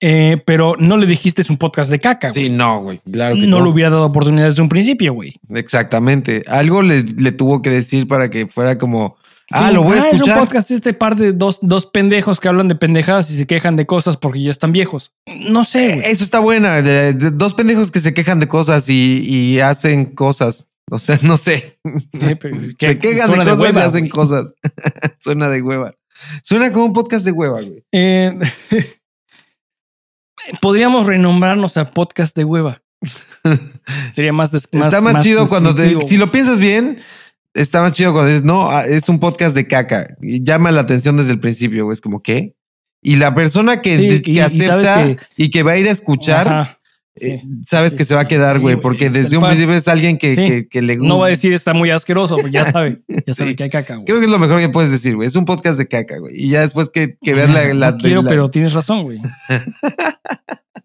Eh, 0.00 0.42
pero 0.44 0.74
no 0.78 0.96
le 0.96 1.06
dijiste 1.06 1.40
es 1.40 1.50
un 1.50 1.56
podcast 1.56 1.90
de 1.90 2.00
caca, 2.00 2.30
güey. 2.30 2.44
Sí, 2.44 2.50
no, 2.50 2.82
güey, 2.82 3.00
claro 3.10 3.36
que 3.36 3.42
no, 3.46 3.58
no. 3.58 3.64
le 3.64 3.70
hubiera 3.70 3.90
dado 3.90 4.04
oportunidad 4.06 4.46
desde 4.48 4.60
un 4.60 4.68
principio, 4.68 5.14
güey. 5.14 5.34
Exactamente. 5.50 6.42
Algo 6.48 6.82
le, 6.82 7.02
le 7.04 7.32
tuvo 7.32 7.62
que 7.62 7.70
decir 7.70 8.06
para 8.08 8.28
que 8.28 8.46
fuera 8.46 8.76
como, 8.76 9.16
ah, 9.52 9.70
lo 9.70 9.82
voy 9.82 9.96
a 9.98 10.00
Es 10.00 10.06
un 10.06 10.12
escuchar. 10.14 10.38
podcast 10.38 10.70
este 10.70 10.92
par 10.94 11.16
de 11.16 11.32
dos, 11.32 11.58
dos 11.62 11.86
pendejos 11.86 12.40
que 12.40 12.48
hablan 12.48 12.68
de 12.68 12.74
pendejadas 12.74 13.30
y 13.30 13.36
se 13.36 13.46
quejan 13.46 13.76
de 13.76 13.86
cosas 13.86 14.16
porque 14.16 14.42
ya 14.42 14.50
están 14.50 14.72
viejos. 14.72 15.12
No 15.48 15.64
sé, 15.64 15.96
güey. 15.96 16.10
Eso 16.10 16.24
está 16.24 16.38
buena. 16.38 16.82
de- 16.82 17.12
de 17.12 17.30
dos 17.30 17.54
pendejos 17.54 17.90
que 17.90 18.00
se 18.00 18.14
quejan 18.14 18.40
de 18.40 18.48
cosas 18.48 18.88
y, 18.88 19.20
y 19.28 19.60
hacen 19.60 20.06
cosas. 20.14 20.66
O 20.90 20.98
sea, 20.98 21.18
no 21.22 21.36
sé. 21.36 21.78
Eh, 22.20 22.36
pero 22.36 22.58
que 22.78 22.86
se 22.86 22.98
quejan 22.98 23.30
de 23.30 23.38
cosas 23.38 23.58
hueva, 23.58 23.80
y 23.80 23.84
hacen 23.84 24.08
cosas. 24.08 24.52
Suena 25.18 25.48
de 25.48 25.62
hueva. 25.62 25.94
Suena 26.42 26.72
como 26.72 26.86
un 26.86 26.92
podcast 26.92 27.24
de 27.24 27.32
hueva, 27.32 27.60
güey. 27.60 27.84
Eh, 27.92 28.32
podríamos 30.60 31.06
renombrarnos 31.06 31.76
a 31.76 31.90
podcast 31.90 32.36
de 32.36 32.44
hueva. 32.44 32.80
Sería 34.12 34.32
más, 34.32 34.50
des- 34.52 34.68
está 34.72 35.00
más, 35.00 35.22
chido 35.22 35.48
cuando 35.48 35.74
te, 35.74 35.96
si 36.06 36.16
lo 36.16 36.30
piensas 36.30 36.58
bien, 36.58 37.00
está 37.54 37.80
más 37.80 37.92
chido 37.92 38.12
cuando 38.12 38.28
dices, 38.30 38.44
no, 38.44 38.68
ah, 38.70 38.84
es 38.86 39.08
un 39.08 39.18
podcast 39.20 39.54
de 39.56 39.66
caca. 39.66 40.06
Y 40.20 40.42
llama 40.44 40.70
la 40.72 40.82
atención 40.82 41.16
desde 41.16 41.32
el 41.32 41.40
principio, 41.40 41.84
güey. 41.84 41.94
Es 41.94 42.00
como, 42.00 42.22
¿qué? 42.22 42.54
Y 43.02 43.16
la 43.16 43.34
persona 43.34 43.80
que, 43.82 43.96
Sí, 43.96 44.22
que 44.22 44.30
y- 44.30 44.34
y 44.34 44.38
sabes 44.38 44.60
acepta 44.60 45.04
que- 45.04 45.16
y 45.44 45.50
que 45.50 45.62
va 45.62 45.72
a 45.72 45.76
ir 45.76 45.88
a 45.88 45.92
escuchar, 45.92 46.48
Ajá, 46.48 46.78
sí. 47.14 47.26
eh, 47.32 47.42
sabes 47.66 47.92
Sí, 47.92 47.98
que 47.98 48.04
se 48.06 48.14
va 48.14 48.22
a 48.22 48.28
quedar, 48.28 48.60
güey, 48.60 48.80
porque 48.80 49.10
desde 49.10 49.36
un 49.36 49.44
principio 49.44 49.74
es 49.74 49.86
alguien 49.88 50.16
que, 50.18 50.66
que, 50.70 50.82
le 50.82 50.96
gusta. 50.96 51.08
No 51.08 51.20
va 51.20 51.26
a 51.26 51.30
decir 51.30 51.52
está 51.52 51.74
muy 51.74 51.90
asqueroso, 51.90 52.36
pues 52.38 52.50
ya 52.50 52.64
sabe, 52.72 53.02
ya 53.26 53.34
sabe 53.34 53.54
que 53.56 53.64
hay 53.64 53.70
caca. 53.70 53.96
güey. 53.96 54.06
Creo 54.06 54.18
que 54.18 54.24
es 54.24 54.30
lo 54.30 54.38
mejor 54.38 54.58
que 54.58 54.70
puedes 54.70 54.90
decir, 54.90 55.14
güey. 55.16 55.28
Es 55.28 55.36
un 55.36 55.44
podcast 55.44 55.78
de 55.78 55.86
caca, 55.86 56.18
güey. 56.18 56.34
Y 56.34 56.48
ya 56.48 56.62
después 56.62 56.88
que, 56.88 57.16
que 57.20 57.34
veas 57.34 57.50
la, 57.52 57.62
la- 57.74 57.90
no 57.92 57.98
quiero, 57.98 58.22
la- 58.22 58.28
pero 58.30 58.50
tienes 58.50 58.72
razón, 58.72 59.02
güey. 59.02 59.20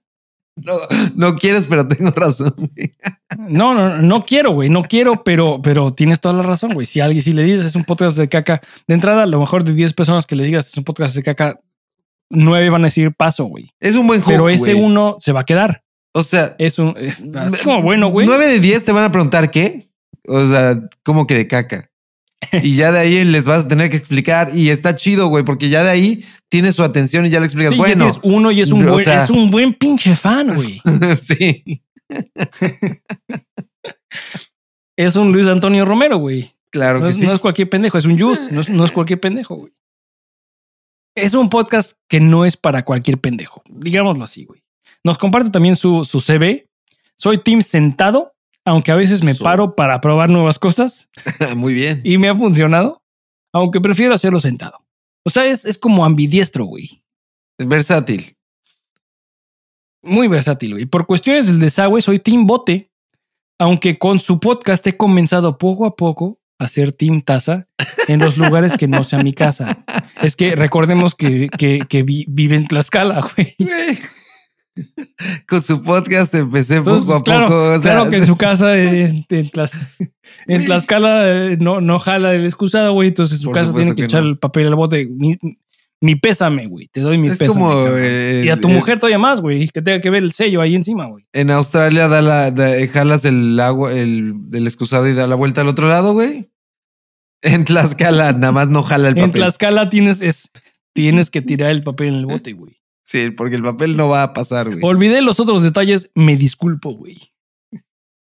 No, 0.63 0.77
no 1.15 1.35
quieres, 1.35 1.65
pero 1.67 1.87
tengo 1.87 2.11
razón. 2.11 2.53
güey. 2.57 2.95
No, 3.37 3.73
no, 3.73 3.97
no 3.97 4.23
quiero, 4.23 4.51
güey. 4.51 4.69
No 4.69 4.83
quiero, 4.83 5.23
pero, 5.23 5.61
pero 5.61 5.93
tienes 5.93 6.19
toda 6.19 6.35
la 6.35 6.43
razón, 6.43 6.73
güey. 6.73 6.85
Si 6.85 6.99
alguien, 6.99 7.21
si 7.23 7.33
le 7.33 7.43
dices 7.43 7.65
es 7.65 7.75
un 7.75 7.83
podcast 7.83 8.17
de 8.17 8.27
caca, 8.29 8.61
de 8.87 8.93
entrada, 8.95 9.23
a 9.23 9.27
lo 9.27 9.39
mejor 9.39 9.63
de 9.63 9.73
10 9.73 9.93
personas 9.93 10.25
que 10.25 10.35
le 10.35 10.43
digas 10.43 10.67
es 10.67 10.77
un 10.77 10.83
podcast 10.83 11.15
de 11.15 11.23
caca, 11.23 11.59
nueve 12.29 12.69
van 12.69 12.81
a 12.81 12.85
decir 12.85 13.13
paso, 13.13 13.45
güey. 13.45 13.71
Es 13.79 13.95
un 13.95 14.07
buen 14.07 14.21
hook, 14.21 14.31
Pero 14.31 14.49
ese 14.49 14.73
güey. 14.73 14.85
uno 14.85 15.15
se 15.19 15.31
va 15.31 15.41
a 15.41 15.45
quedar. 15.45 15.83
O 16.13 16.23
sea, 16.23 16.55
Es 16.57 16.79
un. 16.79 16.95
Es 16.97 17.17
como 17.63 17.81
bueno, 17.81 18.07
güey. 18.09 18.25
9 18.27 18.47
de 18.47 18.59
10 18.59 18.85
te 18.85 18.91
van 18.91 19.03
a 19.03 19.11
preguntar 19.11 19.51
qué. 19.51 19.89
O 20.27 20.45
sea, 20.45 20.79
como 21.03 21.25
que 21.27 21.35
de 21.35 21.47
caca. 21.47 21.89
Y 22.63 22.75
ya 22.75 22.91
de 22.91 22.99
ahí 22.99 23.23
les 23.25 23.45
vas 23.45 23.65
a 23.65 23.67
tener 23.67 23.89
que 23.89 23.97
explicar 23.97 24.51
y 24.55 24.69
está 24.69 24.95
chido, 24.95 25.27
güey, 25.27 25.43
porque 25.43 25.69
ya 25.69 25.83
de 25.83 25.89
ahí 25.91 26.25
tienes 26.49 26.75
su 26.75 26.83
atención 26.83 27.25
y 27.25 27.29
ya 27.29 27.39
le 27.39 27.45
explicas, 27.45 27.73
Sí, 27.73 27.77
bueno. 27.77 27.95
tienes 27.95 28.19
uno 28.23 28.51
y 28.51 28.61
es 28.61 28.71
un, 28.71 28.85
buen, 28.85 29.03
sea- 29.03 29.23
es 29.23 29.29
un 29.29 29.49
buen 29.51 29.73
pinche 29.73 30.15
fan, 30.15 30.55
güey. 30.55 30.81
sí, 31.21 31.83
Es 34.97 35.15
un 35.15 35.31
Luis 35.31 35.47
Antonio 35.47 35.85
Romero, 35.85 36.17
güey. 36.17 36.51
claro 36.71 36.99
No 36.99 37.05
que 37.05 37.11
es, 37.11 37.17
sí. 37.17 37.25
no 37.25 37.33
es 37.33 37.39
cualquier 37.39 37.69
pendejo, 37.69 37.97
es 37.97 38.05
un 38.05 38.19
Jus, 38.19 38.51
no 38.51 38.61
es, 38.61 38.69
no 38.69 38.83
es 38.85 38.91
cualquier 38.91 39.19
pendejo, 39.19 39.55
güey. 39.55 39.73
Es 41.15 41.33
un 41.33 41.49
podcast 41.49 41.97
que 42.09 42.19
no 42.19 42.45
es 42.45 42.55
para 42.57 42.83
cualquier 42.85 43.17
pendejo, 43.19 43.61
digámoslo 43.69 44.23
así, 44.23 44.45
güey. 44.45 44.61
Nos 45.03 45.17
comparte 45.17 45.49
también 45.49 45.75
su, 45.75 46.03
su 46.05 46.19
CV. 46.21 46.67
Soy 47.15 47.37
team 47.39 47.61
sentado, 47.61 48.33
aunque 48.65 48.91
a 48.91 48.95
veces 48.95 49.23
me 49.23 49.35
paro 49.35 49.75
para 49.75 49.99
probar 50.01 50.29
nuevas 50.29 50.59
cosas 50.59 51.09
Muy 51.55 51.73
bien. 51.73 52.01
y 52.03 52.17
me 52.17 52.29
ha 52.29 52.35
funcionado, 52.35 53.01
aunque 53.53 53.81
prefiero 53.81 54.13
hacerlo 54.13 54.39
sentado. 54.39 54.85
O 55.25 55.29
sea, 55.29 55.45
es, 55.45 55.65
es 55.65 55.77
como 55.77 56.05
ambidiestro, 56.05 56.65
güey. 56.65 57.03
Es 57.57 57.67
versátil. 57.67 58.35
Muy 60.01 60.27
versátil, 60.27 60.73
güey. 60.73 60.85
Por 60.85 61.05
cuestiones 61.05 61.47
del 61.47 61.59
desagüe, 61.59 62.01
soy 62.01 62.19
Team 62.19 62.47
Bote, 62.47 62.89
aunque 63.59 63.97
con 63.99 64.19
su 64.19 64.39
podcast 64.39 64.85
he 64.87 64.95
comenzado 64.95 65.57
poco 65.57 65.85
a 65.85 65.95
poco 65.95 66.39
a 66.57 66.67
ser 66.67 66.93
Team 66.93 67.21
Taza 67.21 67.67
en 68.07 68.19
los 68.19 68.37
lugares 68.37 68.75
que 68.77 68.87
no 68.87 69.03
sea 69.03 69.21
mi 69.23 69.33
casa. 69.33 69.83
Es 70.21 70.35
que 70.35 70.55
recordemos 70.55 71.15
que, 71.15 71.49
que, 71.49 71.79
que 71.87 72.03
vi- 72.03 72.25
vive 72.29 72.55
en 72.55 72.67
Tlaxcala, 72.67 73.21
güey. 73.35 73.55
Con 75.47 75.61
su 75.63 75.81
podcast 75.81 76.33
empecé 76.35 76.77
Entonces, 76.77 77.05
poco 77.05 77.17
a 77.17 77.21
claro, 77.23 77.47
poco. 77.47 77.63
o 77.71 77.81
sea, 77.81 77.93
claro 77.93 78.09
que 78.09 78.17
en 78.17 78.25
su 78.25 78.37
casa 78.37 78.77
eh, 78.77 79.05
en, 79.05 79.25
Tlax- 79.27 80.07
en 80.47 80.65
Tlaxcala 80.65 81.29
eh, 81.51 81.57
no, 81.59 81.81
no 81.81 81.99
jala 81.99 82.33
el 82.33 82.45
excusado, 82.45 82.93
güey. 82.93 83.09
Entonces 83.09 83.37
en 83.37 83.43
su 83.43 83.51
casa 83.51 83.73
tiene 83.73 83.91
que, 83.91 83.95
que 83.97 84.03
echar 84.03 84.23
no. 84.23 84.29
el 84.29 84.37
papel 84.37 84.67
al 84.67 84.75
bote. 84.75 85.07
Mi, 85.07 85.37
mi 86.01 86.15
pésame, 86.15 86.67
güey. 86.67 86.87
Te 86.87 87.01
doy 87.01 87.17
mi 87.17 87.27
es 87.29 87.37
pésame. 87.37 87.59
como 87.59 87.73
eh, 87.87 88.43
y 88.45 88.49
a 88.49 88.57
tu 88.59 88.69
eh, 88.69 88.73
mujer 88.73 88.99
todavía 88.99 89.19
más, 89.19 89.41
güey. 89.41 89.67
Que 89.67 89.81
tenga 89.81 89.99
que 89.99 90.09
ver 90.09 90.23
el 90.23 90.31
sello 90.31 90.61
ahí 90.61 90.75
encima, 90.75 91.07
güey. 91.07 91.25
En 91.33 91.51
Australia 91.51 92.07
da 92.07 92.21
la, 92.21 92.51
da- 92.51 92.87
jalas 92.87 93.25
el 93.25 93.59
agua, 93.59 93.93
el, 93.93 94.33
el 94.53 94.65
excusado 94.67 95.07
y 95.07 95.13
da 95.13 95.27
la 95.27 95.35
vuelta 95.35 95.61
al 95.61 95.67
otro 95.67 95.87
lado, 95.89 96.13
güey. 96.13 96.49
En 97.41 97.65
Tlaxcala 97.65 98.33
nada 98.33 98.51
más 98.51 98.67
no 98.69 98.83
jala 98.83 99.09
el 99.09 99.17
En 99.17 99.25
papel. 99.27 99.41
Tlaxcala 99.41 99.89
tienes, 99.89 100.21
es, 100.21 100.51
tienes 100.93 101.29
que 101.29 101.41
tirar 101.41 101.71
el 101.71 101.83
papel 101.83 102.09
en 102.09 102.15
el 102.15 102.25
bote, 102.25 102.51
güey. 102.53 102.78
Sí, 103.03 103.31
porque 103.31 103.55
el 103.55 103.63
papel 103.63 103.97
no 103.97 104.07
va 104.09 104.23
a 104.23 104.33
pasar, 104.33 104.67
güey. 104.69 104.79
Olvidé 104.83 105.21
los 105.21 105.39
otros 105.39 105.63
detalles, 105.63 106.11
me 106.15 106.37
disculpo, 106.37 106.91
güey. 106.91 107.17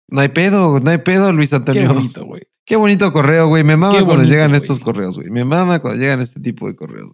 No 0.08 0.22
hay 0.22 0.30
pedo, 0.30 0.80
no 0.80 0.92
hay 0.92 0.98
pedo, 1.00 1.32
Luis 1.34 1.50
Qué 1.50 1.56
Antonio. 1.58 1.94
bonito, 1.94 2.26
güey. 2.26 2.42
Qué 2.66 2.76
bonito 2.76 3.12
correo, 3.12 3.48
güey. 3.48 3.64
Me 3.64 3.76
mama 3.78 3.98
Qué 3.98 4.04
cuando 4.06 4.24
llegan 4.24 4.52
güey. 4.52 4.62
estos 4.62 4.80
correos, 4.80 5.16
güey. 5.18 5.30
Me 5.30 5.44
mama 5.46 5.80
cuando 5.80 6.00
llegan 6.02 6.22
este 6.22 6.40
tipo 6.40 6.68
de 6.68 6.76
correos. 6.76 7.12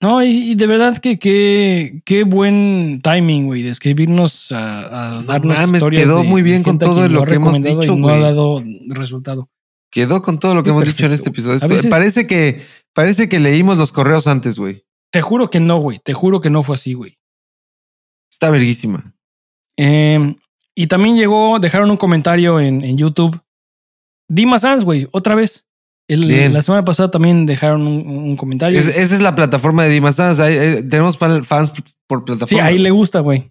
No, 0.00 0.22
y, 0.22 0.52
y 0.52 0.54
de 0.54 0.66
verdad 0.68 0.96
que 0.98 1.18
qué 1.18 2.02
qué 2.04 2.22
buen 2.22 3.00
timing, 3.02 3.46
güey, 3.46 3.62
de 3.62 3.70
escribirnos 3.70 4.52
a, 4.52 5.16
a 5.18 5.22
No 5.22 5.22
darnos 5.24 5.56
mames, 5.58 5.74
historias 5.82 6.04
quedó 6.04 6.22
de- 6.22 6.28
muy 6.28 6.42
bien 6.42 6.58
de 6.58 6.64
con 6.64 6.78
todo 6.78 7.08
lo 7.08 7.24
que 7.24 7.34
hemos 7.34 7.60
dicho, 7.60 7.82
y 7.82 7.96
no 7.96 8.08
ha 8.08 8.12
güey. 8.12 8.20
dado 8.22 8.62
resultado. 8.90 9.50
Quedó 9.90 10.22
con 10.22 10.38
todo 10.38 10.54
lo 10.54 10.62
que 10.62 10.70
Sí, 10.70 10.74
hemos 10.76 10.84
dicho 10.86 11.06
en 11.06 11.12
este 11.12 11.30
güey. 11.30 11.40
episodio. 11.40 11.68
Veces- 11.74 11.90
Parece 11.90 12.26
que, 12.28 12.62
parece 12.92 13.28
que 13.28 13.40
leímos 13.40 13.76
los 13.78 13.90
correos 13.90 14.26
antes, 14.28 14.56
güey. 14.56 14.84
Te 15.10 15.22
juro 15.22 15.50
que 15.50 15.60
no, 15.60 15.78
güey. 15.78 15.98
Te 15.98 16.12
juro 16.14 16.40
que 16.40 16.50
no 16.50 16.62
fue 16.62 16.74
así, 16.76 16.94
güey. 16.94 17.18
Está 18.30 18.50
verguísima. 18.50 19.14
Eh, 19.76 20.36
y 20.74 20.86
también 20.86 21.16
llegó, 21.16 21.58
dejaron 21.58 21.90
un 21.90 21.96
comentario 21.96 22.60
en, 22.60 22.84
en 22.84 22.96
YouTube. 22.98 23.40
Dima 24.30 24.58
Sans, 24.58 24.84
güey, 24.84 25.08
otra 25.12 25.34
vez. 25.34 25.66
El- 26.08 26.52
la 26.52 26.62
semana 26.62 26.84
pasada 26.84 27.10
también 27.10 27.44
dejaron 27.46 27.82
un, 27.86 28.06
un 28.06 28.36
comentario. 28.36 28.78
Es- 28.78 28.88
esa 28.88 29.14
es 29.16 29.20
la 29.22 29.34
plataforma 29.34 29.84
de 29.84 29.90
Dimas 29.90 30.16
Sans. 30.16 30.38
Ahí- 30.38 30.56
ahí 30.56 30.88
tenemos 30.88 31.16
fan- 31.18 31.44
fans 31.44 31.70
por 32.06 32.24
plataforma. 32.24 32.46
Sí, 32.46 32.58
ahí 32.66 32.78
le 32.78 32.90
gusta, 32.90 33.20
güey. 33.20 33.50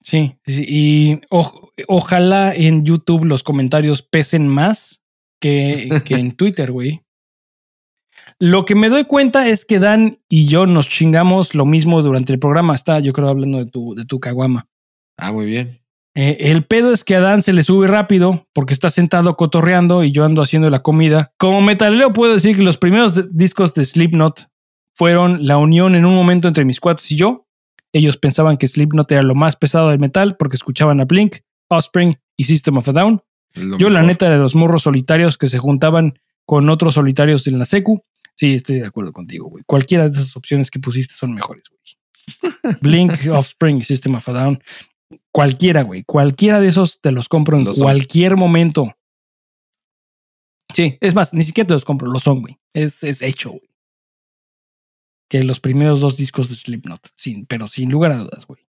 Sí, 0.00 0.36
sí, 0.46 0.64
y 0.68 1.20
o- 1.30 1.70
ojalá 1.86 2.52
en 2.54 2.84
YouTube 2.84 3.24
los 3.24 3.42
comentarios 3.44 4.02
pesen 4.02 4.48
más 4.48 5.00
que, 5.40 6.02
que 6.04 6.14
en 6.14 6.32
Twitter, 6.36 6.72
güey. 6.72 7.01
Lo 8.44 8.64
que 8.64 8.74
me 8.74 8.88
doy 8.88 9.04
cuenta 9.04 9.46
es 9.46 9.64
que 9.64 9.78
Dan 9.78 10.18
y 10.28 10.46
yo 10.46 10.66
nos 10.66 10.88
chingamos 10.88 11.54
lo 11.54 11.64
mismo 11.64 12.02
durante 12.02 12.32
el 12.32 12.40
programa. 12.40 12.74
Está, 12.74 12.98
yo 12.98 13.12
creo, 13.12 13.28
hablando 13.28 13.58
de 13.58 13.66
tu, 13.66 13.94
de 13.94 14.04
tu 14.04 14.18
caguama. 14.18 14.66
Ah, 15.16 15.30
muy 15.30 15.46
bien. 15.46 15.80
Eh, 16.16 16.38
el 16.40 16.64
pedo 16.64 16.92
es 16.92 17.04
que 17.04 17.14
a 17.14 17.20
Dan 17.20 17.44
se 17.44 17.52
le 17.52 17.62
sube 17.62 17.86
rápido 17.86 18.48
porque 18.52 18.74
está 18.74 18.90
sentado 18.90 19.36
cotorreando 19.36 20.02
y 20.02 20.10
yo 20.10 20.24
ando 20.24 20.42
haciendo 20.42 20.70
la 20.70 20.82
comida. 20.82 21.32
Como 21.38 21.60
metalero 21.60 22.12
puedo 22.12 22.34
decir 22.34 22.56
que 22.56 22.64
los 22.64 22.78
primeros 22.78 23.32
discos 23.32 23.74
de 23.74 23.84
Slipknot 23.84 24.48
fueron 24.92 25.46
la 25.46 25.56
unión 25.56 25.94
en 25.94 26.04
un 26.04 26.16
momento 26.16 26.48
entre 26.48 26.64
mis 26.64 26.80
cuates 26.80 27.12
y 27.12 27.16
yo. 27.16 27.46
Ellos 27.92 28.16
pensaban 28.16 28.56
que 28.56 28.66
Slipknot 28.66 29.12
era 29.12 29.22
lo 29.22 29.36
más 29.36 29.54
pesado 29.54 29.90
del 29.90 30.00
metal 30.00 30.34
porque 30.36 30.56
escuchaban 30.56 31.00
a 31.00 31.04
Blink, 31.04 31.36
Offspring 31.68 32.16
y 32.36 32.42
System 32.42 32.76
of 32.78 32.88
a 32.88 32.92
Down. 32.92 33.22
Yo 33.78 33.88
la 33.88 34.02
neta 34.02 34.26
era 34.26 34.34
de 34.34 34.42
los 34.42 34.56
morros 34.56 34.82
solitarios 34.82 35.38
que 35.38 35.46
se 35.46 35.58
juntaban 35.58 36.14
con 36.44 36.68
otros 36.70 36.94
solitarios 36.94 37.46
en 37.46 37.60
la 37.60 37.66
secu. 37.66 38.02
Sí, 38.34 38.54
estoy 38.54 38.80
de 38.80 38.86
acuerdo 38.86 39.12
contigo, 39.12 39.48
güey. 39.48 39.64
Cualquiera 39.64 40.04
de 40.04 40.10
esas 40.10 40.36
opciones 40.36 40.70
que 40.70 40.78
pusiste 40.78 41.14
son 41.14 41.34
mejores, 41.34 41.64
güey. 41.68 41.82
Blink, 42.80 43.12
Offspring 43.30 43.82
System 43.82 44.14
of 44.14 44.28
a 44.28 44.32
Down. 44.32 44.62
Cualquiera, 45.30 45.82
güey. 45.82 46.04
Cualquiera 46.04 46.60
de 46.60 46.68
esos 46.68 47.00
te 47.00 47.12
los 47.12 47.28
compro 47.28 47.58
en 47.58 47.64
son. 47.66 47.74
cualquier 47.74 48.36
momento. 48.36 48.84
Sí, 50.72 50.96
es 51.00 51.14
más, 51.14 51.34
ni 51.34 51.44
siquiera 51.44 51.68
te 51.68 51.74
los 51.74 51.84
compro, 51.84 52.10
lo 52.10 52.18
son, 52.18 52.40
güey. 52.40 52.58
Es, 52.72 53.02
es 53.04 53.20
hecho, 53.20 53.50
güey. 53.50 53.68
Que 55.28 55.42
los 55.42 55.60
primeros 55.60 56.00
dos 56.00 56.16
discos 56.16 56.48
de 56.48 56.56
Slipknot, 56.56 57.10
sin, 57.14 57.46
pero 57.46 57.68
sin 57.68 57.90
lugar 57.90 58.12
a 58.12 58.18
dudas, 58.18 58.46
güey. 58.46 58.66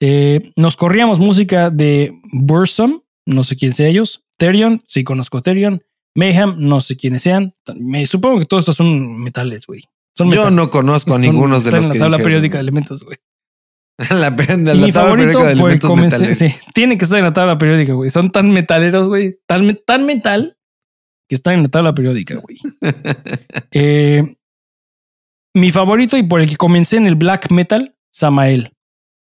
Eh, 0.00 0.52
nos 0.56 0.76
corríamos 0.76 1.18
música 1.18 1.70
de 1.70 2.20
Bursum, 2.32 3.00
no 3.24 3.44
sé 3.44 3.56
quién 3.56 3.72
sea 3.72 3.88
ellos. 3.88 4.24
Therion, 4.36 4.82
sí 4.86 5.04
conozco 5.04 5.40
Therion. 5.40 5.82
Mayhem, 6.16 6.54
no 6.58 6.80
sé 6.80 6.96
quiénes 6.96 7.22
sean. 7.22 7.54
Me 7.76 8.06
supongo 8.06 8.40
que 8.40 8.46
todos 8.46 8.62
estos 8.62 8.76
son 8.76 9.22
metales, 9.22 9.66
güey. 9.66 9.82
Son 10.16 10.28
Yo 10.28 10.36
metales. 10.36 10.52
no 10.52 10.70
conozco 10.70 11.14
a 11.14 11.18
ninguno 11.18 11.60
de 11.60 11.64
están 11.68 11.74
los 11.74 11.84
en 11.84 11.88
la 11.88 11.92
que 11.92 11.98
tabla 11.98 12.16
dijeron, 12.16 12.24
periódica 12.24 12.56
de 12.58 12.62
elementos, 12.62 13.04
güey. 13.04 13.18
la, 14.10 14.16
la 14.16 14.30
mi 14.30 14.36
tabla 14.36 14.92
favorito, 14.92 15.38
periódica 15.38 15.44
de 15.44 15.52
elementos 15.52 15.96
metaleros. 15.96 16.38
sí, 16.38 16.54
tiene 16.74 16.98
que 16.98 17.04
estar 17.04 17.18
en 17.18 17.24
la 17.26 17.32
tabla 17.32 17.58
periódica, 17.58 17.92
güey. 17.92 18.10
Son 18.10 18.30
tan 18.30 18.50
metaleros, 18.50 19.08
güey. 19.08 19.38
Tan 19.46 20.06
metal 20.06 20.56
que 21.28 21.34
están 21.34 21.54
en 21.54 21.62
la 21.64 21.68
tabla 21.68 21.94
periódica, 21.94 22.36
güey. 22.36 22.58
Eh, 23.72 24.36
mi 25.54 25.70
favorito 25.70 26.16
y 26.16 26.22
por 26.22 26.40
el 26.40 26.48
que 26.48 26.56
comencé 26.56 26.96
en 26.96 27.06
el 27.06 27.16
black 27.16 27.50
metal, 27.50 27.96
Samael. 28.10 28.72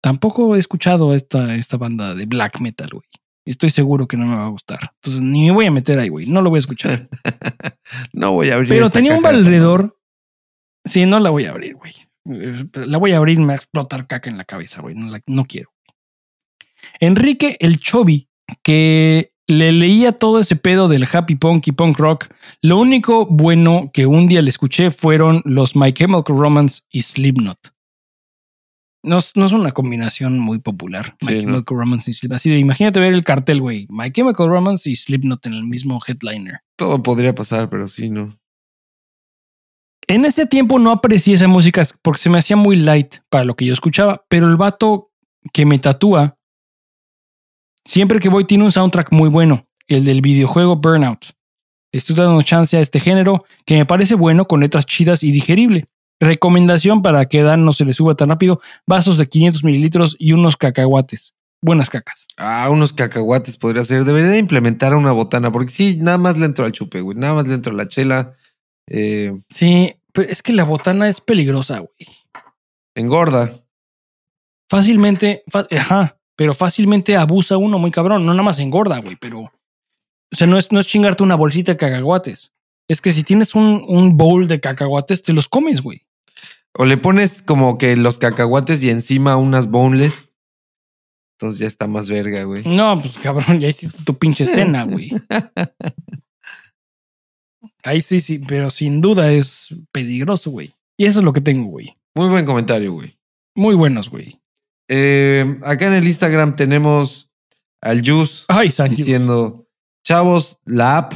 Tampoco 0.01 0.55
he 0.55 0.59
escuchado 0.59 1.13
esta, 1.15 1.55
esta 1.55 1.77
banda 1.77 2.13
de 2.13 2.25
black 2.25 2.59
metal, 2.59 2.89
güey. 2.91 3.07
Estoy 3.45 3.69
seguro 3.71 4.07
que 4.07 4.15
no 4.17 4.25
me 4.25 4.35
va 4.37 4.45
a 4.45 4.49
gustar. 4.49 4.79
Entonces 4.95 5.21
ni 5.21 5.45
me 5.47 5.51
voy 5.51 5.65
a 5.65 5.71
meter 5.71 5.99
ahí, 5.99 6.09
güey. 6.09 6.25
No 6.27 6.41
lo 6.41 6.49
voy 6.49 6.57
a 6.57 6.59
escuchar. 6.59 7.09
no 8.13 8.31
voy 8.31 8.49
a 8.49 8.55
abrir. 8.55 8.69
Pero 8.69 8.85
esa 8.85 8.93
tenía 8.93 9.15
un 9.15 9.21
valedor. 9.23 9.99
Sí, 10.85 11.05
no 11.05 11.19
la 11.19 11.29
voy 11.29 11.45
a 11.45 11.51
abrir, 11.51 11.75
güey. 11.75 11.91
La 12.87 12.97
voy 12.97 13.11
a 13.11 13.17
abrir 13.17 13.37
y 13.37 13.41
me 13.41 13.47
va 13.47 13.53
a 13.53 13.57
explotar 13.57 14.07
caca 14.07 14.29
en 14.29 14.37
la 14.37 14.45
cabeza, 14.45 14.81
güey. 14.81 14.95
No, 14.95 15.09
la- 15.11 15.21
no 15.27 15.45
quiero. 15.45 15.71
Enrique 16.99 17.57
el 17.59 17.79
Chobi, 17.79 18.29
que 18.63 19.33
le 19.47 19.71
leía 19.73 20.13
todo 20.13 20.39
ese 20.39 20.55
pedo 20.55 20.87
del 20.87 21.07
happy 21.11 21.35
punk 21.35 21.67
y 21.67 21.71
punk 21.73 21.97
rock. 21.99 22.27
Lo 22.61 22.77
único 22.77 23.25
bueno 23.25 23.91
que 23.93 24.05
un 24.05 24.27
día 24.27 24.41
le 24.41 24.49
escuché 24.49 24.89
fueron 24.91 25.41
los 25.45 25.75
My 25.75 25.91
Chemical 25.93 26.37
Romance 26.37 26.83
y 26.91 27.01
Slipknot. 27.01 27.72
No, 29.03 29.17
es- 29.17 29.35
no 29.35 29.45
es 29.45 29.51
una 29.51 29.71
combinación 29.71 30.39
muy 30.39 30.59
popular. 30.59 31.15
My 31.21 31.27
Sí, 31.27 31.34
¿no? 31.35 31.41
Chemical 31.53 31.77
Romance 31.77 32.09
y 32.09 32.13
Slipknot. 32.13 32.35
Así 32.38 32.49
de, 32.49 32.57
imagínate 32.59 32.99
ver 32.99 33.13
el 33.13 33.23
cartel, 33.23 33.59
güey. 33.61 33.85
My 33.89 34.11
Chemical 34.11 34.47
Romance 34.47 34.89
y 34.89 34.95
Slipknot 34.95 35.45
en 35.45 35.53
el 35.53 35.63
mismo 35.65 35.99
headliner. 36.07 36.59
Todo 36.77 37.03
podría 37.03 37.35
pasar, 37.35 37.69
pero 37.69 37.88
sí, 37.88 38.09
no. 38.09 38.39
En 40.07 40.25
ese 40.25 40.45
tiempo 40.45 40.80
no 40.80 40.91
aprecié 40.91 41.34
esa 41.35 41.47
música 41.47 41.85
porque 42.01 42.19
se 42.21 42.30
me 42.30 42.38
hacía 42.39 42.55
muy 42.57 42.75
light 42.77 43.15
para 43.30 43.45
lo 43.45 43.55
que 43.55 43.65
yo 43.65 43.73
escuchaba, 43.73 44.25
pero 44.27 44.47
el 44.47 44.57
vato 44.57 45.11
que 45.53 45.65
me 45.65 45.80
tatúa, 45.80 46.38
siempre 47.85 48.19
que 48.19 48.30
voy 48.30 48.45
tiene 48.45 48.63
un 48.65 48.71
soundtrack 48.71 49.11
muy 49.11 49.30
bueno, 49.30 49.65
el 49.88 50.03
del 50.03 50.21
videojuego 50.21 50.75
Burnout. 50.75 51.27
Estoy 51.93 52.15
dando 52.15 52.41
chance 52.41 52.75
a 52.75 52.81
este 52.81 52.99
género 52.99 53.45
que 53.65 53.75
me 53.75 53.85
parece 53.85 54.15
bueno 54.15 54.45
con 54.47 54.59
letras 54.61 54.85
chidas 54.85 55.23
y 55.23 55.31
digerible. 55.31 55.85
Recomendación 56.19 57.02
para 57.02 57.26
que 57.26 57.44
Dan 57.44 57.65
no 57.65 57.73
se 57.73 57.85
le 57.85 57.94
suba 57.94 58.15
tan 58.15 58.30
rápido, 58.30 58.61
vasos 58.88 59.18
de 59.18 59.27
500 59.27 59.64
mililitros 59.64 60.15
y 60.19 60.31
unos 60.34 60.56
cacahuates. 60.57 61.35
Buenas 61.61 61.90
cacas. 61.90 62.27
Ah, 62.38 62.68
unos 62.69 62.91
cacahuates 62.94 63.57
podría 63.57 63.84
ser. 63.85 64.03
Debería 64.03 64.30
de 64.30 64.38
implementar 64.38 64.94
una 64.95 65.11
botana, 65.14 65.52
porque 65.52 65.72
sí, 65.72 65.98
nada 66.02 66.18
más 66.18 66.38
le 66.38 66.45
entro 66.45 66.65
al 66.65 66.73
chupe, 66.73 67.02
güey. 67.02 67.18
Nada 67.18 67.35
más 67.35 67.48
le 67.48 67.53
entro 67.53 67.72
a 67.73 67.76
la 67.76 67.88
chela. 67.88 68.35
Eh, 68.88 69.31
Sí, 69.49 69.95
pero 70.11 70.30
es 70.30 70.41
que 70.41 70.52
la 70.53 70.65
botana 70.65 71.07
es 71.07 71.22
peligrosa, 71.22 71.80
güey. 71.80 72.07
engorda. 72.95 73.60
fácilmente, 74.69 75.44
ajá, 75.72 76.18
pero 76.35 76.53
fácilmente 76.53 77.15
abusa 77.15 77.57
uno 77.57 77.80
muy 77.80 77.91
cabrón. 77.91 78.26
No 78.26 78.34
nada 78.34 78.44
más 78.44 78.60
engorda, 78.60 78.99
güey, 78.99 79.15
pero 79.15 79.40
O 79.41 79.52
sea, 80.35 80.48
no 80.48 80.57
es, 80.57 80.72
no 80.72 80.80
es 80.80 80.88
chingarte 80.88 81.23
una 81.23 81.35
bolsita 81.35 81.73
de 81.73 81.77
cacahuates. 81.77 82.52
Es 82.88 83.01
que 83.01 83.11
si 83.11 83.23
tienes 83.23 83.55
un, 83.55 83.84
un 83.88 84.18
bowl 84.18 84.47
de 84.47 84.60
cacahuates, 84.60 85.23
te 85.23 85.34
los 85.34 85.47
comes, 85.47 85.81
güey. 85.81 86.01
O 86.76 86.85
le 86.85 86.97
pones 86.97 87.41
como 87.41 87.77
que 87.77 87.95
los 87.95 88.18
cacahuates 88.18 88.84
y 88.84 88.89
encima 88.89 89.38
unas 89.38 89.68
boneless. 89.68 90.30
Entonces 91.38 91.60
ya 91.60 91.68
está 91.68 91.88
más 91.88 92.10
verga, 92.10 92.43
güey. 92.43 92.64
No, 92.65 92.99
pues 92.99 93.18
cabrón, 93.18 93.60
ya 93.60 93.68
hiciste 93.68 94.03
tu 94.03 94.18
pinche 94.18 94.45
cena, 94.45 94.84
güey. 94.84 95.11
Ahí 97.84 98.01
sí, 98.01 98.19
sí, 98.19 98.39
pero 98.39 98.69
sin 98.69 99.01
duda 99.01 99.31
es 99.31 99.69
peligroso, 99.91 100.51
güey. 100.51 100.73
Y 100.97 101.05
eso 101.05 101.19
es 101.19 101.26
lo 101.26 101.34
que 101.34 101.41
tengo, 101.41 101.69
güey. 101.69 101.95
Muy 102.15 102.30
buen 102.30 102.45
comentario, 102.45 102.93
güey. 102.93 103.18
Muy 103.55 103.76
buenos, 103.76 104.10
güey. 104.10 104.39
Eh, 104.88 105.60
acá 105.64 105.88
en 105.88 105.93
el 105.93 106.07
Instagram 106.07 106.55
tenemos 106.55 107.30
al 107.81 108.07
Jus 108.07 108.45
Ay, 108.47 108.72
San 108.72 108.89
Jus. 108.89 108.97
diciendo, 108.97 109.68
chavos, 110.03 110.60
la 110.65 110.97
app 110.97 111.14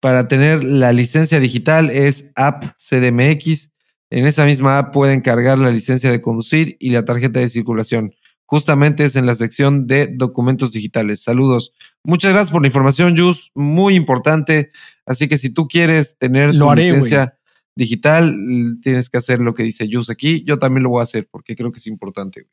para 0.00 0.28
tener 0.28 0.64
la 0.64 0.92
licencia 0.92 1.38
digital 1.38 1.90
es 1.90 2.30
app 2.34 2.64
CDMX. 2.76 3.70
En 4.10 4.26
esa 4.26 4.44
misma 4.44 4.78
app 4.78 4.92
pueden 4.92 5.20
cargar 5.20 5.58
la 5.58 5.70
licencia 5.70 6.10
de 6.10 6.20
conducir 6.20 6.76
y 6.80 6.90
la 6.90 7.04
tarjeta 7.04 7.38
de 7.38 7.48
circulación. 7.48 8.14
Justamente 8.46 9.04
es 9.04 9.14
en 9.14 9.26
la 9.26 9.36
sección 9.36 9.86
de 9.86 10.08
documentos 10.08 10.72
digitales. 10.72 11.22
Saludos. 11.22 11.72
Muchas 12.02 12.32
gracias 12.32 12.50
por 12.50 12.62
la 12.62 12.68
información, 12.68 13.16
Jus. 13.16 13.52
Muy 13.54 13.94
importante. 13.94 14.72
Así 15.06 15.28
que 15.28 15.38
si 15.38 15.50
tú 15.50 15.68
quieres 15.68 16.16
tener 16.18 16.54
Lo 16.54 16.64
tu 16.64 16.70
haré, 16.72 16.88
licencia 16.88 17.38
digital, 17.76 18.34
tienes 18.82 19.08
que 19.08 19.18
hacer 19.18 19.40
lo 19.40 19.54
que 19.54 19.62
dice 19.62 19.88
Jus 19.90 20.10
aquí. 20.10 20.42
Yo 20.44 20.58
también 20.58 20.82
lo 20.82 20.90
voy 20.90 21.00
a 21.00 21.04
hacer 21.04 21.28
porque 21.30 21.54
creo 21.54 21.70
que 21.70 21.78
es 21.78 21.86
importante. 21.86 22.48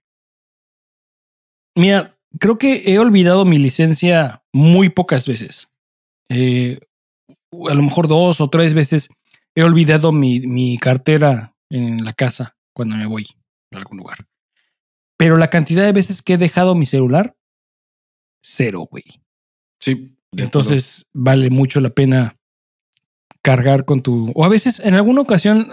Mira, 1.76 2.12
creo 2.40 2.58
que 2.58 2.84
he 2.86 3.00
olvidado 3.00 3.46
mi 3.46 3.58
licencia 3.58 4.44
muy 4.54 4.90
pocas 4.90 5.28
veces. 5.28 5.70
Eh, 6.30 6.80
a 7.52 7.74
lo 7.74 7.84
mejor 7.84 8.08
dos 8.08 8.42
o 8.42 8.50
tres 8.50 8.74
veces 8.74 9.10
he 9.56 9.64
olvidado 9.64 10.12
mi, 10.12 10.40
mi 10.42 10.78
cartera 10.78 11.56
en 11.70 12.04
la 12.04 12.14
casa 12.14 12.56
cuando 12.74 12.96
me 12.96 13.06
voy 13.06 13.26
a 13.72 13.78
algún 13.78 13.98
lugar. 13.98 14.28
Pero 15.18 15.38
la 15.38 15.50
cantidad 15.50 15.84
de 15.84 15.94
veces 15.94 16.22
que 16.22 16.34
he 16.34 16.38
dejado 16.38 16.76
mi 16.76 16.86
celular, 16.86 17.36
cero, 18.42 18.88
güey. 18.90 19.04
Sí. 19.80 20.16
Entonces 20.34 21.08
vale 21.14 21.50
mucho 21.50 21.80
la 21.80 21.90
pena 21.90 22.38
cargar 23.42 23.86
con 23.86 24.02
tu... 24.02 24.32
O 24.36 24.46
a 24.46 24.50
veces, 24.50 24.80
en 24.80 24.94
alguna 24.94 25.22
ocasión, 25.22 25.72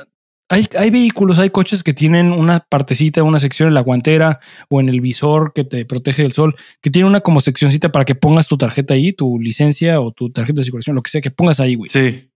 hay, 0.49 0.67
hay 0.79 0.91
vehículos, 0.91 1.39
hay 1.39 1.51
coches 1.51 1.83
que 1.83 1.95
tienen 1.95 2.33
una 2.33 2.61
partecita, 2.61 3.23
una 3.23 3.39
sección 3.39 3.69
en 3.69 3.75
la 3.75 3.81
guantera 3.81 4.41
o 4.69 4.81
en 4.81 4.89
el 4.89 5.01
visor 5.01 5.53
que 5.55 5.65
te 5.65 5.85
protege 5.87 6.23
del 6.23 6.33
sol, 6.33 6.55
que 6.83 6.91
tiene 6.91 7.09
una 7.09 7.21
como 7.21 7.41
seccioncita 7.41 7.91
para 7.91 8.05
que 8.05 8.15
pongas 8.15 8.47
tu 8.47 8.59
tarjeta 8.59 8.95
ahí, 8.95 9.13
tu 9.13 9.39
licencia 9.39 10.01
o 10.01 10.13
tu 10.13 10.31
tarjeta 10.31 10.59
de 10.59 10.65
circulación, 10.65 10.97
lo 10.97 11.03
que 11.03 11.11
sea 11.11 11.21
que 11.21 11.31
pongas 11.31 11.61
ahí, 11.61 11.75
güey. 11.75 11.89
Sí. 11.89 12.31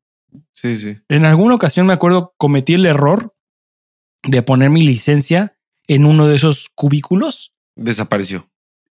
Sí, 0.53 0.77
sí. 0.77 0.99
En 1.09 1.25
alguna 1.25 1.55
ocasión 1.55 1.87
me 1.87 1.95
acuerdo, 1.95 2.35
cometí 2.37 2.75
el 2.75 2.85
error 2.85 3.35
de 4.25 4.43
poner 4.43 4.69
mi 4.71 4.83
licencia 4.83 5.57
en 5.87 6.05
uno 6.05 6.27
de 6.27 6.37
esos 6.37 6.69
cubículos 6.75 7.55
Desapareció. 7.77 8.51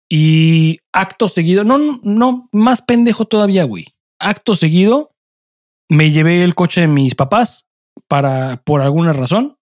y 0.08 0.78
acto 0.92 1.28
seguido, 1.28 1.64
no, 1.64 2.00
no, 2.02 2.48
más 2.52 2.80
pendejo 2.80 3.26
todavía, 3.26 3.64
güey. 3.64 3.86
Acto 4.18 4.54
seguido, 4.54 5.14
me 5.90 6.10
llevé 6.10 6.42
el 6.42 6.54
coche 6.54 6.82
de 6.82 6.88
mis 6.88 7.14
papás 7.14 7.66
para, 8.08 8.62
por 8.64 8.82
alguna 8.82 9.12
razón. 9.12 9.56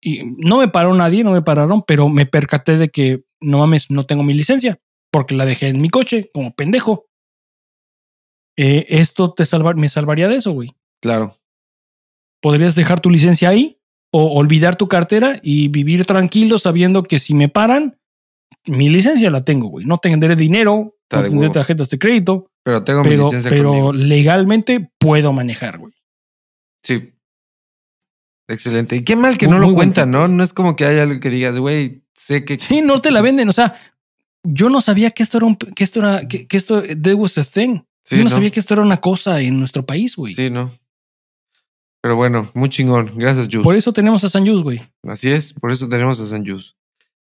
Y 0.00 0.22
no 0.38 0.58
me 0.58 0.68
paró 0.68 0.94
nadie, 0.94 1.24
no 1.24 1.32
me 1.32 1.42
pararon, 1.42 1.82
pero 1.86 2.08
me 2.08 2.26
percaté 2.26 2.76
de 2.76 2.88
que 2.90 3.24
no 3.40 3.58
mames, 3.58 3.90
no 3.90 4.04
tengo 4.04 4.22
mi 4.22 4.34
licencia 4.34 4.78
porque 5.10 5.34
la 5.34 5.46
dejé 5.46 5.68
en 5.68 5.80
mi 5.80 5.88
coche 5.88 6.30
como 6.34 6.54
pendejo. 6.54 7.06
Eh, 8.58 8.84
esto 8.88 9.32
te 9.32 9.44
salva, 9.44 9.72
me 9.74 9.88
salvaría 9.88 10.28
de 10.28 10.36
eso, 10.36 10.52
güey. 10.52 10.76
Claro. 11.00 11.38
Podrías 12.42 12.74
dejar 12.74 13.00
tu 13.00 13.10
licencia 13.10 13.48
ahí 13.48 13.80
o 14.12 14.38
olvidar 14.38 14.76
tu 14.76 14.88
cartera 14.88 15.40
y 15.42 15.68
vivir 15.68 16.04
tranquilo 16.06 16.58
sabiendo 16.58 17.02
que 17.02 17.18
si 17.18 17.34
me 17.34 17.48
paran, 17.48 17.98
mi 18.66 18.88
licencia 18.88 19.30
la 19.30 19.44
tengo, 19.44 19.68
güey. 19.68 19.86
No 19.86 19.98
tendré 19.98 20.36
dinero, 20.36 20.96
Está 21.04 21.18
no 21.18 21.22
de 21.22 21.30
tendré 21.30 21.50
tarjetas 21.50 21.88
de 21.90 21.98
crédito, 21.98 22.50
Pero 22.62 22.84
tengo 22.84 23.04
mi 23.04 23.16
licencia 23.16 23.48
pero 23.50 23.70
conmigo. 23.70 23.92
legalmente 23.92 24.90
puedo 24.98 25.32
manejar, 25.32 25.78
güey. 25.78 25.94
Sí. 26.82 27.12
Excelente. 28.48 28.96
Y 28.96 29.02
qué 29.02 29.16
mal 29.16 29.38
que 29.38 29.48
no 29.48 29.58
lo 29.58 29.66
muy 29.66 29.74
cuentan, 29.76 30.10
¿no? 30.10 30.28
No 30.28 30.42
es 30.44 30.52
como 30.52 30.76
que 30.76 30.84
haya 30.84 31.02
algo 31.02 31.18
que 31.20 31.30
digas, 31.30 31.58
güey, 31.58 32.02
sé 32.14 32.44
que. 32.44 32.58
Sí, 32.58 32.80
no 32.82 33.00
te 33.00 33.10
la 33.10 33.20
venden. 33.20 33.48
O 33.48 33.52
sea, 33.52 33.74
yo 34.44 34.68
no 34.68 34.80
sabía 34.80 35.10
que 35.10 35.22
esto 35.22 35.38
era 35.38 35.46
un, 35.46 35.56
que 35.56 35.82
esto 35.84 36.00
era, 36.00 36.28
que, 36.28 36.46
que 36.46 36.56
esto, 36.56 36.82
there 36.82 37.14
was 37.14 37.36
a 37.38 37.44
thing. 37.44 37.80
Sí, 38.04 38.16
yo 38.16 38.24
no, 38.24 38.30
¿no? 38.30 38.36
sabía 38.36 38.50
que 38.50 38.60
esto 38.60 38.74
era 38.74 38.82
una 38.84 38.98
cosa 38.98 39.40
en 39.40 39.58
nuestro 39.58 39.84
país, 39.84 40.14
güey. 40.14 40.34
Sí, 40.34 40.48
no. 40.48 40.78
Pero 42.00 42.14
bueno, 42.14 42.52
muy 42.54 42.68
chingón. 42.68 43.14
Gracias, 43.16 43.48
Jus. 43.50 43.64
Por 43.64 43.74
eso 43.74 43.92
tenemos 43.92 44.22
a 44.22 44.28
San 44.28 44.46
Jus, 44.46 44.62
güey. 44.62 44.80
Así 45.08 45.30
es, 45.30 45.52
por 45.52 45.72
eso 45.72 45.88
tenemos 45.88 46.20
a 46.20 46.26
San 46.28 46.46
Jus. 46.46 46.76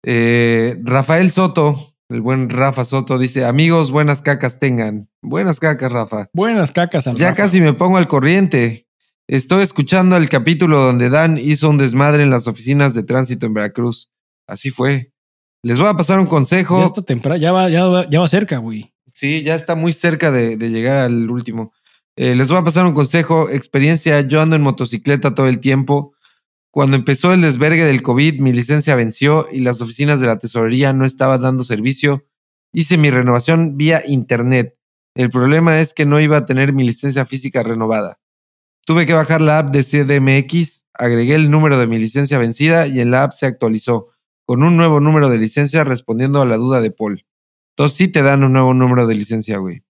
Eh, 0.04 0.78
Rafael 0.84 1.32
Soto, 1.32 1.98
el 2.08 2.22
buen 2.22 2.50
Rafa 2.50 2.86
Soto, 2.86 3.18
dice: 3.18 3.44
Amigos, 3.44 3.92
buenas 3.92 4.22
cacas 4.22 4.58
tengan. 4.60 5.10
Buenas 5.22 5.60
cacas, 5.60 5.92
Rafa. 5.92 6.30
Buenas 6.32 6.72
cacas 6.72 7.08
al 7.08 7.18
Ya 7.18 7.32
Rafa. 7.32 7.44
casi 7.44 7.60
me 7.60 7.74
pongo 7.74 7.98
al 7.98 8.08
corriente. 8.08 8.88
Estoy 9.30 9.62
escuchando 9.62 10.18
el 10.18 10.28
capítulo 10.28 10.80
donde 10.80 11.12
Dan 11.12 11.38
hizo 11.38 11.70
un 11.70 11.78
desmadre 11.78 12.24
en 12.24 12.32
las 12.32 12.48
oficinas 12.48 12.96
de 12.96 13.04
tránsito 13.04 13.46
en 13.46 13.54
Veracruz. 13.54 14.10
Así 14.48 14.72
fue. 14.72 15.14
Les 15.62 15.78
voy 15.78 15.86
a 15.86 15.94
pasar 15.94 16.20
un 16.20 16.26
consejo. 16.26 16.80
Ya 16.80 16.86
está 16.86 17.04
temprano, 17.04 17.38
ya 17.38 17.52
va, 17.52 17.70
ya 17.70 17.86
va, 17.86 18.10
ya 18.10 18.22
va 18.22 18.28
cerca, 18.28 18.58
güey. 18.58 18.92
Sí, 19.14 19.44
ya 19.44 19.54
está 19.54 19.76
muy 19.76 19.94
cerca 19.94 20.32
de, 20.32 20.58
de 20.58 20.72
llegar 20.72 21.06
al 21.06 21.30
último. 21.30 21.74
Eh, 22.16 22.34
les 22.34 22.48
voy 22.48 22.58
a 22.58 22.64
pasar 22.64 22.88
un 22.88 22.96
consejo, 22.96 23.52
experiencia. 23.52 24.20
Yo 24.22 24.42
ando 24.42 24.56
en 24.56 24.64
motocicleta 24.64 25.36
todo 25.36 25.48
el 25.48 25.60
tiempo. 25.60 26.16
Cuando 26.72 26.98
empezó 26.98 27.32
el 27.32 27.42
desvergue 27.42 27.86
del 27.86 28.02
COVID, 28.02 28.40
mi 28.40 28.52
licencia 28.52 28.96
venció 28.96 29.46
y 29.52 29.60
las 29.62 29.80
oficinas 29.80 30.20
de 30.20 30.26
la 30.26 30.40
tesorería 30.40 30.92
no 30.92 31.06
estaban 31.06 31.44
dando 31.44 31.64
servicio. 31.64 32.26
Hice 32.74 32.98
mi 32.98 33.12
renovación 33.12 33.78
vía 33.78 34.02
internet. 34.08 34.76
El 35.14 35.30
problema 35.30 35.80
es 35.82 35.94
que 35.94 36.08
no 36.08 36.20
iba 36.20 36.38
a 36.38 36.46
tener 36.48 36.74
mi 36.74 36.84
licencia 36.84 37.28
física 37.28 37.62
renovada. 37.62 38.18
Tuve 38.90 39.06
que 39.06 39.14
bajar 39.14 39.40
la 39.40 39.60
app 39.60 39.72
de 39.72 39.84
CDMX, 39.84 40.88
agregué 40.96 41.36
el 41.36 41.52
número 41.52 41.78
de 41.78 41.86
mi 41.86 42.00
licencia 42.00 42.40
vencida 42.40 42.88
y 42.88 43.02
en 43.02 43.12
la 43.12 43.22
app 43.22 43.34
se 43.34 43.46
actualizó 43.46 44.08
con 44.46 44.64
un 44.64 44.78
nuevo 44.78 45.00
número 45.00 45.30
de 45.30 45.38
licencia 45.38 45.84
respondiendo 45.84 46.42
a 46.42 46.46
la 46.48 46.58
duda 46.58 46.82
de 46.82 46.90
Paul. 46.90 47.24
Entonces 47.74 47.96
sí 47.96 48.08
te 48.08 48.24
dan 48.24 48.44
un 48.44 48.54
nuevo 48.54 48.74
número 48.74 49.06
de 49.06 49.14
licencia, 49.14 49.60
güey. 49.60 49.84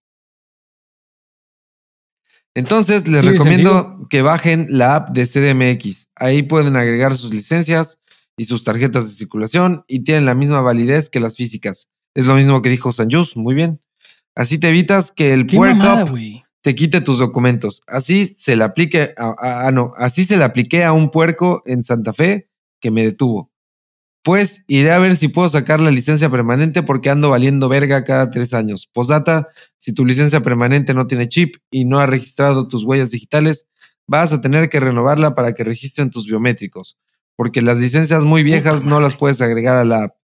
Entonces 2.54 3.08
les 3.08 3.24
recomiendo 3.24 3.84
sentido. 3.84 4.08
que 4.10 4.20
bajen 4.20 4.66
la 4.68 4.96
app 4.96 5.16
de 5.16 5.26
CDMX. 5.26 6.10
Ahí 6.14 6.42
pueden 6.42 6.76
agregar 6.76 7.16
sus 7.16 7.32
licencias 7.32 8.00
y 8.36 8.44
sus 8.44 8.64
tarjetas 8.64 9.08
de 9.08 9.14
circulación 9.14 9.82
y 9.88 10.00
tienen 10.04 10.26
la 10.26 10.34
misma 10.34 10.60
validez 10.60 11.08
que 11.08 11.20
las 11.20 11.36
físicas. 11.38 11.88
Es 12.14 12.26
lo 12.26 12.34
mismo 12.34 12.60
que 12.60 12.68
dijo 12.68 12.92
Sanjus, 12.92 13.34
muy 13.34 13.54
bien. 13.54 13.80
Así 14.34 14.58
te 14.58 14.68
evitas 14.68 15.10
que 15.10 15.32
el 15.32 15.46
güey. 16.10 16.44
Te 16.62 16.74
quite 16.74 17.00
tus 17.00 17.18
documentos. 17.18 17.82
Así 17.86 18.26
se 18.26 18.56
le 18.56 18.64
aplique 18.64 19.14
a, 19.16 19.28
a- 19.38 19.68
ah, 19.68 19.70
no, 19.72 19.92
así 19.96 20.24
se 20.24 20.36
le 20.36 20.44
apliqué 20.44 20.84
a 20.84 20.92
un 20.92 21.10
puerco 21.10 21.62
en 21.66 21.82
Santa 21.84 22.12
Fe 22.12 22.48
que 22.80 22.90
me 22.90 23.04
detuvo. 23.04 23.50
Pues 24.22 24.64
iré 24.66 24.90
a 24.90 24.98
ver 24.98 25.16
si 25.16 25.28
puedo 25.28 25.48
sacar 25.48 25.80
la 25.80 25.90
licencia 25.90 26.28
permanente 26.30 26.82
porque 26.82 27.08
ando 27.08 27.30
valiendo 27.30 27.68
verga 27.70 28.04
cada 28.04 28.30
tres 28.30 28.52
años. 28.52 28.86
Posdata, 28.92 29.48
si 29.78 29.94
tu 29.94 30.04
licencia 30.04 30.42
permanente 30.42 30.92
no 30.92 31.06
tiene 31.06 31.28
chip 31.28 31.56
y 31.70 31.86
no 31.86 31.98
ha 32.00 32.06
registrado 32.06 32.68
tus 32.68 32.84
huellas 32.84 33.10
digitales, 33.10 33.66
vas 34.06 34.32
a 34.34 34.42
tener 34.42 34.68
que 34.68 34.78
renovarla 34.80 35.34
para 35.34 35.54
que 35.54 35.64
registren 35.64 36.10
tus 36.10 36.26
biométricos, 36.26 36.98
porque 37.34 37.62
las 37.62 37.78
licencias 37.78 38.24
muy 38.26 38.42
viejas 38.42 38.84
no 38.84 39.00
las 39.00 39.16
puedes 39.16 39.40
agregar 39.40 39.76
a 39.78 39.84
la 39.84 40.04
app. 40.04 40.16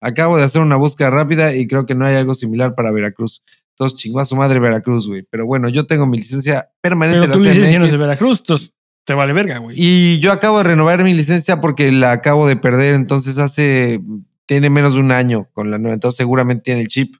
Acabo 0.00 0.36
de 0.36 0.44
hacer 0.44 0.62
una 0.62 0.76
búsqueda 0.76 1.10
rápida 1.10 1.54
y 1.54 1.66
creo 1.66 1.86
que 1.86 1.94
no 1.96 2.06
hay 2.06 2.14
algo 2.16 2.34
similar 2.36 2.74
para 2.74 2.92
Veracruz. 2.92 3.42
Entonces 3.72 3.98
chingó 3.98 4.20
a 4.20 4.24
su 4.26 4.36
madre 4.36 4.60
Veracruz, 4.60 5.08
güey. 5.08 5.26
Pero 5.30 5.46
bueno, 5.46 5.68
yo 5.68 5.86
tengo 5.86 6.06
mi 6.06 6.18
licencia 6.18 6.70
permanente. 6.80 7.26
Pero 7.26 7.32
tu 7.38 7.44
licencia 7.44 7.78
no 7.78 7.86
es 7.86 7.92
de 7.92 7.98
Veracruz, 7.98 8.40
entonces 8.40 8.74
te 9.04 9.14
vale 9.14 9.32
verga, 9.32 9.58
güey. 9.58 9.76
Y 9.78 10.20
yo 10.20 10.32
acabo 10.32 10.58
de 10.58 10.64
renovar 10.64 11.02
mi 11.02 11.14
licencia 11.14 11.60
porque 11.60 11.90
la 11.90 12.12
acabo 12.12 12.46
de 12.46 12.56
perder, 12.56 12.94
entonces 12.94 13.38
hace, 13.38 14.00
tiene 14.46 14.70
menos 14.70 14.94
de 14.94 15.00
un 15.00 15.10
año 15.12 15.48
con 15.52 15.70
la 15.70 15.78
nueva, 15.78 15.94
entonces 15.94 16.16
seguramente 16.16 16.62
tiene 16.64 16.82
el 16.82 16.88
chip, 16.88 17.16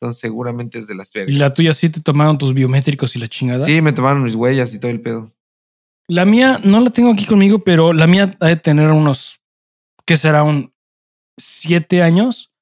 entonces 0.00 0.20
seguramente 0.20 0.78
es 0.78 0.86
de 0.86 0.94
las 0.94 1.10
Y 1.14 1.18
vergas. 1.18 1.34
la 1.36 1.54
tuya 1.54 1.74
sí 1.74 1.88
te 1.88 2.00
tomaron 2.00 2.38
tus 2.38 2.54
biométricos 2.54 3.16
y 3.16 3.18
la 3.18 3.26
chingada. 3.26 3.66
Sí, 3.66 3.82
me 3.82 3.92
tomaron 3.92 4.22
mis 4.22 4.34
huellas 4.36 4.72
y 4.74 4.78
todo 4.78 4.90
el 4.92 5.00
pedo. 5.00 5.32
La 6.06 6.24
mía 6.24 6.60
no 6.62 6.80
la 6.80 6.90
tengo 6.90 7.12
aquí 7.12 7.26
conmigo, 7.26 7.58
pero 7.58 7.92
la 7.92 8.06
mía 8.06 8.36
ha 8.40 8.46
de 8.46 8.56
tener 8.56 8.90
unos, 8.90 9.40
¿qué 10.06 10.16
será? 10.16 10.42
Un 10.44 10.72
siete 11.36 12.02
años. 12.02 12.52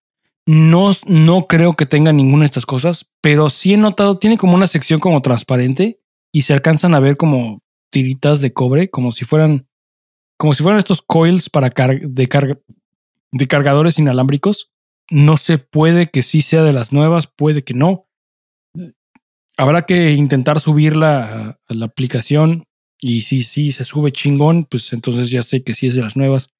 No, 0.46 0.92
no 1.06 1.48
creo 1.48 1.74
que 1.74 1.86
tenga 1.86 2.12
ninguna 2.12 2.42
de 2.42 2.46
estas 2.46 2.66
cosas, 2.66 3.10
pero 3.20 3.50
sí 3.50 3.74
he 3.74 3.76
notado, 3.76 4.18
tiene 4.18 4.38
como 4.38 4.54
una 4.54 4.68
sección 4.68 5.00
como 5.00 5.20
transparente 5.20 6.00
y 6.32 6.42
se 6.42 6.52
alcanzan 6.52 6.94
a 6.94 7.00
ver 7.00 7.16
como 7.16 7.62
tiritas 7.90 8.40
de 8.40 8.52
cobre, 8.52 8.88
como 8.88 9.10
si 9.10 9.24
fueran, 9.24 9.66
como 10.38 10.54
si 10.54 10.62
fueran 10.62 10.78
estos 10.78 11.02
coils 11.02 11.50
para 11.50 11.70
de, 11.70 12.56
de 13.32 13.48
cargadores 13.48 13.98
inalámbricos. 13.98 14.70
No 15.10 15.36
se 15.36 15.58
puede 15.58 16.10
que 16.10 16.22
sí 16.22 16.42
sea 16.42 16.62
de 16.62 16.72
las 16.72 16.92
nuevas, 16.92 17.26
puede 17.26 17.64
que 17.64 17.74
no. 17.74 18.06
Habrá 19.56 19.82
que 19.82 20.12
intentar 20.12 20.60
subirla 20.60 21.58
a, 21.68 21.74
la 21.74 21.86
aplicación 21.86 22.64
y 23.00 23.22
si 23.22 23.42
sí 23.42 23.72
se 23.72 23.84
sube 23.84 24.12
chingón, 24.12 24.64
pues 24.64 24.92
entonces 24.92 25.30
ya 25.30 25.42
sé 25.42 25.64
que 25.64 25.74
sí 25.74 25.86
es 25.86 25.94
de 25.94 26.02
las 26.02 26.16
nuevas. 26.16 26.50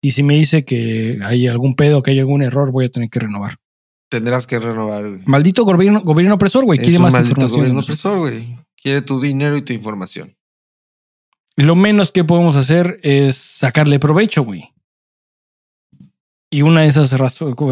Y 0.00 0.12
si 0.12 0.22
me 0.22 0.34
dice 0.34 0.64
que 0.64 1.18
hay 1.22 1.48
algún 1.48 1.74
pedo, 1.74 2.02
que 2.02 2.12
hay 2.12 2.18
algún 2.20 2.42
error, 2.42 2.70
voy 2.70 2.86
a 2.86 2.88
tener 2.88 3.08
que 3.08 3.20
renovar. 3.20 3.56
Tendrás 4.08 4.46
que 4.46 4.58
renovar, 4.58 5.08
güey. 5.08 5.22
Maldito 5.26 5.64
gobierno, 5.64 6.00
gobierno 6.00 6.34
opresor, 6.34 6.64
güey. 6.64 6.78
Quiere 6.78 6.98
más 6.98 7.12
maldito 7.12 7.30
información. 7.30 7.60
gobierno 7.60 7.80
opresor, 7.80 8.18
güey. 8.18 8.56
Quiere 8.80 9.02
tu 9.02 9.20
dinero 9.20 9.56
y 9.56 9.62
tu 9.62 9.72
información. 9.72 10.36
Lo 11.56 11.74
menos 11.74 12.12
que 12.12 12.22
podemos 12.22 12.56
hacer 12.56 13.00
es 13.02 13.36
sacarle 13.36 13.98
provecho, 13.98 14.44
güey. 14.44 14.72
Y 16.50 16.62
una 16.62 16.82
de 16.82 16.88
esas 16.88 17.14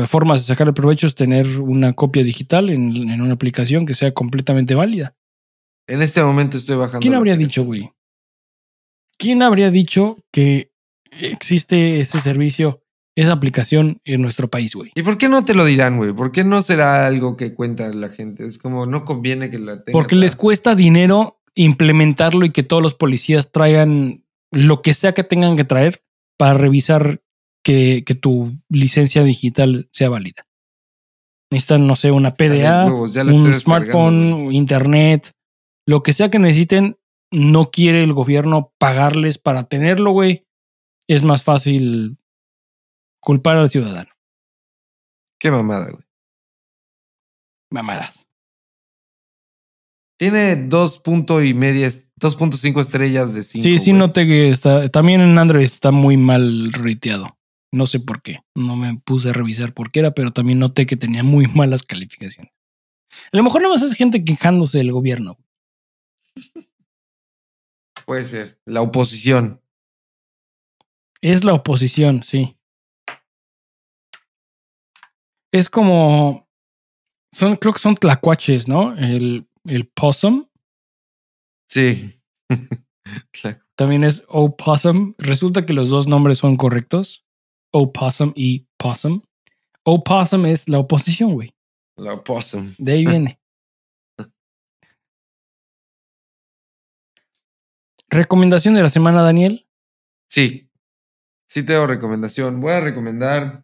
formas 0.09 0.41
de 0.41 0.47
sacarle 0.47 0.73
provecho 0.73 1.07
es 1.07 1.15
tener 1.15 1.61
una 1.61 1.93
copia 1.93 2.25
digital 2.25 2.71
en, 2.71 2.97
en 3.11 3.21
una 3.21 3.35
aplicación 3.35 3.87
que 3.87 3.95
sea 3.95 4.13
completamente 4.13 4.75
válida. 4.75 5.15
En 5.87 6.03
este 6.03 6.23
momento 6.23 6.57
estoy 6.57 6.77
bajando. 6.77 7.01
¿Quién 7.01 7.15
habría 7.15 7.37
dicho, 7.37 7.65
güey? 7.65 7.93
¿Quién 9.17 9.43
habría 9.43 9.71
dicho 9.71 10.19
que 10.33 10.74
existe 11.21 12.01
ese 12.01 12.21
servicio, 12.21 12.83
esa 13.17 13.33
aplicación 13.33 14.01
en 14.05 14.23
nuestro 14.23 14.49
país, 14.49 14.75
güey? 14.75 14.91
¿Y 14.95 15.03
por 15.03 15.19
qué 15.19 15.29
no 15.29 15.45
te 15.45 15.55
lo 15.55 15.65
dirán, 15.65 15.97
güey? 15.97 16.13
¿Por 16.13 16.33
qué 16.33 16.45
no 16.45 16.63
será 16.63 17.07
algo 17.07 17.37
que 17.37 17.55
cuenta 17.55 17.89
la 17.93 18.09
gente? 18.09 18.47
Es 18.47 18.59
como 18.59 18.87
no 18.87 19.05
conviene 19.05 19.51
que 19.51 19.59
la 19.59 19.85
tenga. 19.85 19.99
Porque 19.99 20.17
les 20.17 20.37
cuesta 20.37 20.75
dinero 20.75 21.41
implementarlo 21.55 22.45
y 22.45 22.51
que 22.51 22.63
todos 22.63 22.83
los 22.83 22.95
policías 22.95 23.53
traigan 23.53 24.25
lo 24.51 24.83
que 24.83 24.95
sea 24.95 25.13
que 25.13 25.25
tengan 25.25 25.57
que 25.57 25.65
traer 25.65 26.03
para 26.37 26.55
revisar 26.55 27.23
que, 27.63 28.03
que 28.05 28.15
tu 28.15 28.59
licencia 28.69 29.23
digital 29.23 29.89
sea 29.93 30.09
válida. 30.09 30.47
Necesitan, 31.51 31.87
no 31.87 31.97
sé, 31.97 32.11
una 32.11 32.35
PDA, 32.35 32.87
huevos, 32.87 33.15
un 33.17 33.61
smartphone, 33.61 34.53
internet, 34.53 35.31
lo 35.87 36.03
que 36.03 36.13
sea 36.13 36.31
que 36.31 36.39
necesiten. 36.39 36.97
No 37.31 37.71
quiere 37.71 38.05
el 38.05 38.13
gobierno 38.13 38.73
pagarles 38.79 39.39
para 39.39 39.65
tenerlo, 39.65 40.13
güey. 40.13 40.44
Es 41.07 41.23
más 41.23 41.43
fácil 41.43 42.19
culpar 43.21 43.57
al 43.57 43.71
ciudadano. 43.71 44.11
Qué 45.39 45.51
mamada, 45.51 45.91
güey. 45.91 46.05
Mamadas. 47.71 48.27
Tiene 50.17 50.57
dos 50.57 51.01
punto 51.01 51.43
y 51.43 51.55
media, 51.55 51.89
2.5 51.89 52.81
estrellas 52.81 53.35
de 53.35 53.43
5. 53.43 53.63
Sí, 53.63 53.79
sí 53.79 53.93
noté 53.93 54.27
que 54.27 54.49
está. 54.49 54.89
También 54.89 55.21
en 55.21 55.37
Android 55.37 55.65
está 55.65 55.91
muy 55.91 56.17
mal 56.17 56.73
rateado. 56.73 57.37
No 57.73 57.87
sé 57.87 57.99
por 57.99 58.23
qué. 58.23 58.45
No 58.55 58.77
me 58.77 58.97
puse 58.99 59.31
a 59.31 59.33
revisar 59.33 59.75
por 59.75 59.91
qué 59.91 60.01
era, 60.01 60.13
pero 60.13 60.31
también 60.31 60.61
noté 60.61 60.87
que 60.87 60.97
tenía 60.97 61.25
muy 61.25 61.49
malas 61.49 61.83
calificaciones. 61.83 62.53
A 63.33 63.37
lo 63.37 63.43
mejor 63.43 63.63
no 63.63 63.71
más 63.71 63.83
es 63.83 63.95
gente 63.95 64.25
quejándose 64.25 64.79
del 64.79 64.93
gobierno. 64.93 65.37
Puede 68.07 68.27
ser. 68.27 68.61
La 68.65 68.83
oposición. 68.83 69.61
Es 71.25 71.43
la 71.43 71.55
oposición, 71.55 72.23
sí. 72.23 72.55
Es 75.51 75.71
como. 75.71 76.47
Son, 77.33 77.57
creo 77.57 77.73
que 77.73 77.79
son 77.79 77.95
tlacuaches, 77.95 78.69
¿no? 78.69 78.95
El, 78.95 79.49
el 79.65 79.89
possum. 79.89 80.47
Sí. 81.67 82.21
También 83.75 84.05
es 84.05 84.23
opossum. 84.29 85.15
Resulta 85.17 85.65
que 85.65 85.73
los 85.73 85.89
dos 85.89 86.07
nombres 86.07 86.37
son 86.37 86.57
correctos. 86.57 87.25
Opossum 87.73 88.35
y 88.37 88.69
possum. 88.77 89.23
Opossum 89.83 90.45
es 90.45 90.69
la 90.69 90.79
oposición, 90.79 91.33
güey. 91.33 91.55
la 91.97 92.13
opossum. 92.13 92.75
De 92.77 92.93
ahí 92.93 93.07
viene. 93.07 93.41
Recomendación 98.11 98.75
de 98.75 98.83
la 98.83 98.91
semana, 98.91 99.23
Daniel. 99.23 99.67
Sí. 100.29 100.69
Sí 101.55 101.63
tengo 101.63 101.87
recomendación. 101.87 102.61
Voy 102.61 102.73
a 102.73 102.81
recomendar. 102.81 103.63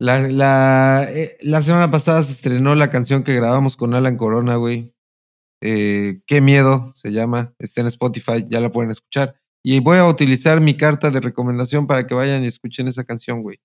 La, 0.00 0.20
la, 0.20 1.06
eh, 1.10 1.36
la 1.42 1.62
semana 1.62 1.90
pasada 1.90 2.22
se 2.22 2.32
estrenó 2.32 2.74
la 2.74 2.88
canción 2.90 3.24
que 3.24 3.34
grabamos 3.34 3.76
con 3.76 3.94
Alan 3.94 4.16
Corona, 4.16 4.56
güey. 4.56 4.94
Eh, 5.62 6.22
Qué 6.26 6.40
miedo 6.40 6.90
se 6.94 7.12
llama. 7.12 7.52
Está 7.58 7.82
en 7.82 7.88
Spotify, 7.88 8.46
ya 8.48 8.60
la 8.60 8.72
pueden 8.72 8.90
escuchar. 8.90 9.36
Y 9.62 9.80
voy 9.80 9.98
a 9.98 10.06
utilizar 10.06 10.62
mi 10.62 10.78
carta 10.78 11.10
de 11.10 11.20
recomendación 11.20 11.86
para 11.86 12.06
que 12.06 12.14
vayan 12.14 12.42
y 12.42 12.46
escuchen 12.46 12.88
esa 12.88 13.04
canción, 13.04 13.42
güey. 13.42 13.58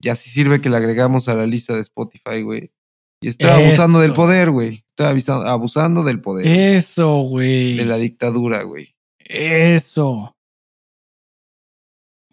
Y 0.00 0.08
así 0.08 0.30
sirve 0.30 0.58
que 0.58 0.70
la 0.70 0.78
agregamos 0.78 1.28
a 1.28 1.34
la 1.34 1.44
lista 1.46 1.74
de 1.74 1.82
Spotify, 1.82 2.40
güey. 2.42 2.72
Y 3.20 3.28
estoy 3.28 3.50
abusando 3.50 3.98
del 4.00 4.14
poder, 4.14 4.50
güey. 4.52 4.84
Estoy 4.88 5.06
avisa- 5.06 5.46
abusando 5.50 6.02
del 6.02 6.22
poder. 6.22 6.46
Eso, 6.46 7.14
güey. 7.24 7.76
De 7.76 7.84
la 7.84 7.96
dictadura, 7.96 8.62
güey. 8.62 8.94
Eso. 9.18 10.34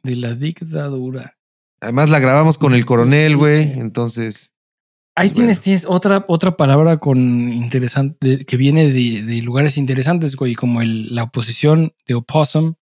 De 0.06 0.16
la 0.16 0.34
dictadura. 0.34 1.38
Además 1.82 2.10
la 2.10 2.20
grabamos 2.20 2.58
con 2.58 2.74
el 2.74 2.86
coronel, 2.86 3.38
güey. 3.38 3.72
Entonces, 3.74 4.54
Ahí 5.18 5.30
Bueno. 5.30 5.36
tienes, 5.38 5.62
tienes 5.62 5.86
otra, 5.88 6.26
otra 6.28 6.58
palabra 6.58 6.98
con 6.98 7.18
interesante 7.18 8.44
que 8.46 8.58
viene 8.58 8.90
de, 8.90 9.24
de 9.24 9.42
lugares 9.44 9.78
interesantes, 9.78 10.36
güey, 10.36 10.56
como 10.56 10.82
el, 10.82 11.14
la 11.16 11.24
oposición 11.24 11.94
de 12.06 12.16
opossum, 12.16 12.74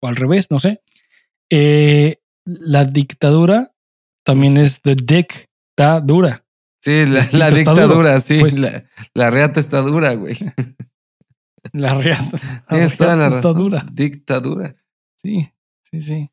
o 0.00 0.08
al 0.08 0.16
revés, 0.16 0.50
no 0.50 0.60
sé. 0.60 0.82
Eh, 1.50 2.20
la 2.44 2.84
dictadura 2.84 3.70
también 4.22 4.58
es 4.58 4.82
the 4.82 4.96
dictadura. 4.96 6.44
sí, 6.82 7.06
la, 7.06 7.24
duro, 7.26 7.56
dictadura, 7.56 8.20
sí. 8.20 8.38
pues. 8.40 8.58
La, 8.58 8.84
la 9.14 9.30
reata 9.30 9.58
está 9.58 9.80
dura, 9.80 10.14
güey. 10.14 10.36
La 11.72 11.92
reata, 11.92 12.38
la 12.42 12.64
Tienes 12.68 12.96
toda 12.96 13.16
la 13.16 13.28
está 13.28 13.52
dura. 13.52 13.84
Dictadura. 13.92 14.74
Sí, 15.16 15.50
sí, 15.82 16.00
sí. 16.00 16.30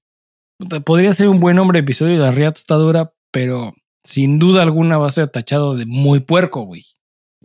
Podría 0.86 1.14
ser 1.14 1.27
un 1.30 1.40
buen 1.40 1.56
nombre 1.56 1.77
de 1.80 1.84
episodio, 1.84 2.19
la 2.22 2.32
reata 2.32 2.60
está 2.60 2.76
dura, 2.76 3.14
pero 3.32 3.73
sin 4.03 4.40
duda 4.40 4.61
alguna 4.64 4.98
va 4.98 5.07
a 5.07 5.11
ser 5.11 5.27
tachado 5.27 5.76
de 5.76 5.86
muy 5.86 6.22
puerco, 6.22 6.61
güey. 6.61 6.84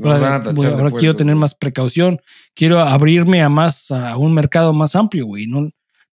Ahora, 0.03 0.39
voy- 0.53 0.66
de 0.66 0.73
puerco, 0.73 0.97
quiero 0.97 1.16
tener 1.16 1.35
más 1.37 1.55
precaución. 1.55 2.19
Quiero 2.55 2.81
abrirme 2.81 3.43
a 3.43 3.49
más, 3.49 3.91
a 3.91 4.16
un 4.16 4.32
mercado 4.32 4.73
más 4.73 4.95
amplio, 4.97 5.27
güey. 5.27 5.47
No, 5.47 5.69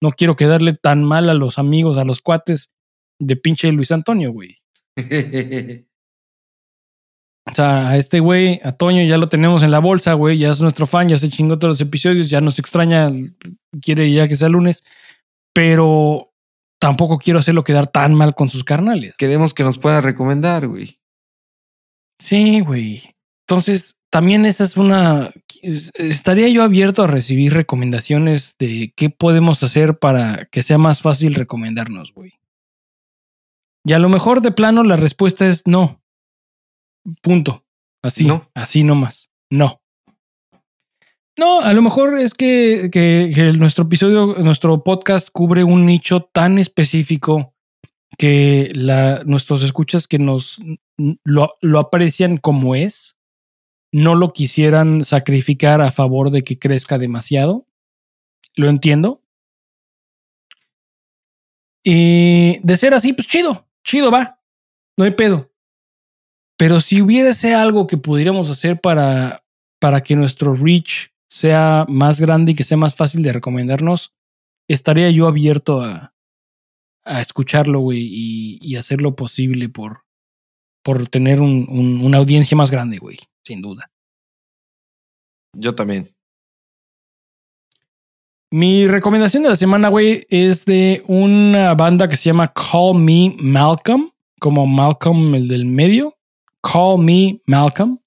no 0.02 0.12
quiero 0.12 0.36
quedarle 0.36 0.74
tan 0.74 1.04
mal 1.04 1.30
a 1.30 1.34
los 1.34 1.58
amigos, 1.60 1.98
a 1.98 2.06
los 2.06 2.22
cuates 2.22 2.72
de 3.20 3.36
pinche 3.36 3.72
Luis 3.72 3.92
Antonio, 3.92 4.32
güey. 4.32 4.58
O 7.46 7.54
sea, 7.54 7.90
a 7.90 7.98
este 7.98 8.22
güey, 8.22 8.62
a 8.64 8.72
Toño, 8.72 9.04
ya 9.04 9.18
lo 9.18 9.28
tenemos 9.28 9.64
en 9.64 9.72
la 9.72 9.80
bolsa, 9.80 10.14
güey. 10.14 10.38
Ya 10.38 10.50
es 10.52 10.62
nuestro 10.62 10.88
fan, 10.88 11.10
ya 11.10 11.18
se 11.18 11.30
chingó 11.30 11.60
todos 11.60 11.74
los 11.74 11.82
episodios, 11.82 12.30
ya 12.30 12.40
nos 12.40 12.58
extraña, 12.58 13.10
quiere 13.82 14.10
ya 14.12 14.30
que 14.30 14.38
sea 14.38 14.48
lunes. 14.48 14.84
Pero 15.54 16.33
tampoco 16.84 17.18
quiero 17.18 17.40
hacerlo 17.40 17.64
quedar 17.64 17.88
tan 17.88 18.14
mal 18.14 18.36
con 18.36 18.50
sus 18.50 18.66
carnales. 18.66 19.16
Queremos 19.16 19.54
que 19.54 19.64
nos 19.64 19.78
pueda 19.78 20.02
recomendar, 20.02 20.68
güey. 20.68 21.00
Sí, 22.20 22.60
güey. 22.60 23.02
Entonces, 23.48 23.98
también 24.10 24.46
esa 24.46 24.66
es 24.66 24.76
una... 24.76 25.32
Estaría 25.62 26.50
yo 26.50 26.62
abierto 26.62 27.04
a 27.04 27.08
recibir 27.08 27.54
recomendaciones 27.54 28.58
de 28.60 28.94
qué 28.98 29.10
podemos 29.10 29.64
hacer 29.64 29.98
para 29.98 30.46
que 30.52 30.62
sea 30.62 30.78
más 30.78 31.02
fácil 31.02 31.36
recomendarnos, 31.36 32.14
güey. 32.14 32.34
Y 33.86 33.94
a 33.94 34.00
lo 34.00 34.10
mejor 34.10 34.42
de 34.42 34.52
plano 34.52 34.84
la 34.84 34.98
respuesta 34.98 35.48
es 35.48 35.64
no. 35.66 36.02
Punto. 37.22 37.66
Así, 38.02 38.26
No. 38.26 38.50
así 38.56 38.84
nomás. 38.84 39.30
No. 39.50 39.82
No, 41.38 41.62
a 41.62 41.74
lo 41.74 41.82
mejor 41.82 42.20
es 42.20 42.34
que, 42.34 42.90
que- 42.92 43.54
nuestro 43.58 43.86
episodio, 43.86 44.36
nuestro 44.44 44.84
podcast 44.84 45.30
cubre 45.32 45.64
un 45.64 45.86
nicho 45.86 46.22
tan 46.32 46.60
específico 46.60 47.56
que 48.18 48.72
la, 48.76 49.24
nuestros 49.26 49.64
escuchas 49.64 50.08
que 50.08 50.20
nos 50.20 50.60
lo, 51.24 51.56
lo 51.62 51.80
aprecian 51.80 52.38
como 52.38 52.76
es, 52.76 53.18
no 53.92 54.14
lo 54.14 54.32
quisieran 54.34 55.04
sacrificar 55.06 55.82
a 55.82 55.92
favor 55.92 56.30
de 56.30 56.44
que 56.44 56.60
crezca 56.60 57.00
demasiado. 57.00 57.68
Lo 58.56 58.70
entiendo. 58.70 59.24
Y 61.84 62.60
de 62.66 62.78
ser 62.78 62.94
así, 62.94 63.14
pues 63.14 63.28
chido, 63.28 63.68
chido 63.84 64.12
va. 64.12 64.40
No 64.98 65.06
hay 65.06 65.12
pedo. 65.12 65.52
Pero 66.58 66.80
si 66.80 67.02
hubiese 67.02 67.56
algo 67.56 67.88
que 67.88 67.98
pudiéramos 67.98 68.52
hacer 68.52 68.80
para, 68.80 69.44
para 69.80 70.02
que 70.02 70.16
nuestro 70.16 70.54
reach 70.54 71.10
sea 71.34 71.86
más 71.90 72.22
grande 72.22 72.52
y 72.52 72.56
que 72.56 72.64
sea 72.64 72.78
más 72.78 72.94
fácil 72.96 73.24
de 73.24 73.34
recomendarnos, 73.34 74.14
estaría 74.68 75.10
yo 75.10 75.28
abierto 75.28 75.82
a, 75.82 76.14
a 77.06 77.22
escucharlo, 77.22 77.80
güey, 77.80 78.02
y, 78.08 78.60
y 78.62 78.76
hacer 78.76 79.02
lo 79.02 79.16
posible 79.16 79.68
por, 79.68 80.04
por 80.84 81.08
tener 81.08 81.42
un- 81.42 81.66
un- 81.70 82.02
una 82.06 82.20
audiencia 82.20 82.56
más 82.56 82.70
grande, 82.70 83.00
güey, 83.00 83.18
sin 83.44 83.64
duda. 83.64 83.92
Yo 85.58 85.74
también. 85.74 86.16
Mi 88.52 88.86
recomendación 88.88 89.42
de 89.42 89.50
la 89.50 89.56
semana, 89.56 89.90
güey, 89.90 90.28
es 90.30 90.66
de 90.66 91.04
una 91.08 91.74
banda 91.74 92.08
que 92.08 92.16
se 92.18 92.26
llama 92.26 92.54
Call 92.54 93.00
Me 93.00 93.36
Malcolm, 93.40 94.12
como 94.40 94.68
Malcolm 94.68 95.34
el 95.34 95.48
del 95.48 95.66
medio. 95.66 96.16
Call 96.62 97.00
Me 97.04 97.42
Malcolm. 97.48 97.98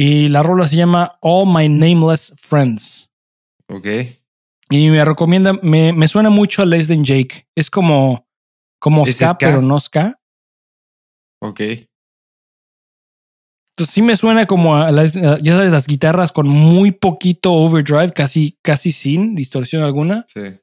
Y 0.00 0.28
la 0.28 0.44
rola 0.44 0.64
se 0.64 0.76
llama 0.76 1.18
All 1.22 1.52
My 1.52 1.68
Nameless 1.68 2.32
Friends. 2.36 3.10
Ok. 3.66 3.88
Y 4.70 4.90
me 4.90 5.04
recomienda, 5.04 5.54
me, 5.54 5.92
me 5.92 6.06
suena 6.06 6.30
mucho 6.30 6.62
a 6.62 6.66
Less 6.66 6.86
Than 6.86 7.02
Jake. 7.02 7.48
Es 7.56 7.68
como, 7.68 8.28
como 8.78 9.04
¿Es 9.04 9.16
ska, 9.16 9.30
ska? 9.30 9.38
pero 9.38 9.60
no 9.60 9.80
ska. 9.80 10.20
Ok. 11.42 11.60
Entonces 13.70 13.92
sí 13.92 14.00
me 14.02 14.16
suena 14.16 14.46
como 14.46 14.76
a 14.76 14.92
las, 14.92 15.14
ya 15.14 15.54
sabes, 15.54 15.72
las 15.72 15.88
guitarras 15.88 16.30
con 16.30 16.48
muy 16.48 16.92
poquito 16.92 17.52
overdrive, 17.54 18.12
casi, 18.12 18.56
casi 18.62 18.92
sin 18.92 19.34
distorsión 19.34 19.82
alguna. 19.82 20.24
Sí. 20.28 20.60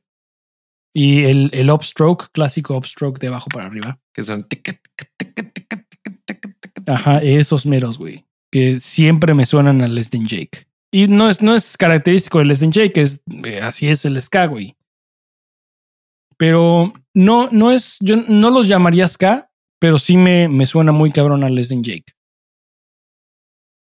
Y 0.93 1.25
el, 1.25 1.49
el 1.53 1.69
upstroke, 1.71 2.29
clásico 2.31 2.77
upstroke 2.77 3.19
de 3.19 3.27
abajo 3.27 3.49
para 3.49 3.65
arriba. 3.65 3.99
Que 4.13 4.23
son. 4.23 4.47
Ajá, 6.87 7.21
esos 7.21 7.65
meros, 7.65 7.97
güey. 7.97 8.23
Que 8.56 8.80
siempre 8.80 9.34
me 9.34 9.45
suenan 9.45 9.82
a 9.82 9.88
Less 9.90 10.11
Than 10.11 10.27
Jake. 10.27 10.65
Y 10.90 11.07
no 11.07 11.27
es, 11.27 11.41
no 11.41 11.56
es 11.56 11.76
característico 11.76 12.40
de 12.40 12.45
Less 12.45 12.61
Than 12.61 12.72
Jake, 12.72 13.02
es, 13.02 13.22
eh, 13.44 13.60
así 13.61 13.90
es 13.90 14.06
el 14.06 14.22
ska, 14.22 14.45
güey. 14.45 14.77
Pero 16.38 16.94
no, 17.14 17.49
no 17.52 17.73
es, 17.73 17.98
yo 17.99 18.15
no 18.15 18.52
los 18.52 18.69
llamaría 18.69 19.10
ska, 19.10 19.52
pero 19.77 19.98
sí 19.98 20.15
me, 20.15 20.48
me 20.48 20.65
suena 20.65 20.94
muy 20.94 21.11
cabrón 21.11 21.44
a 21.44 21.49
Less 21.49 21.68
Than 21.68 21.84
Jake. 21.84 22.06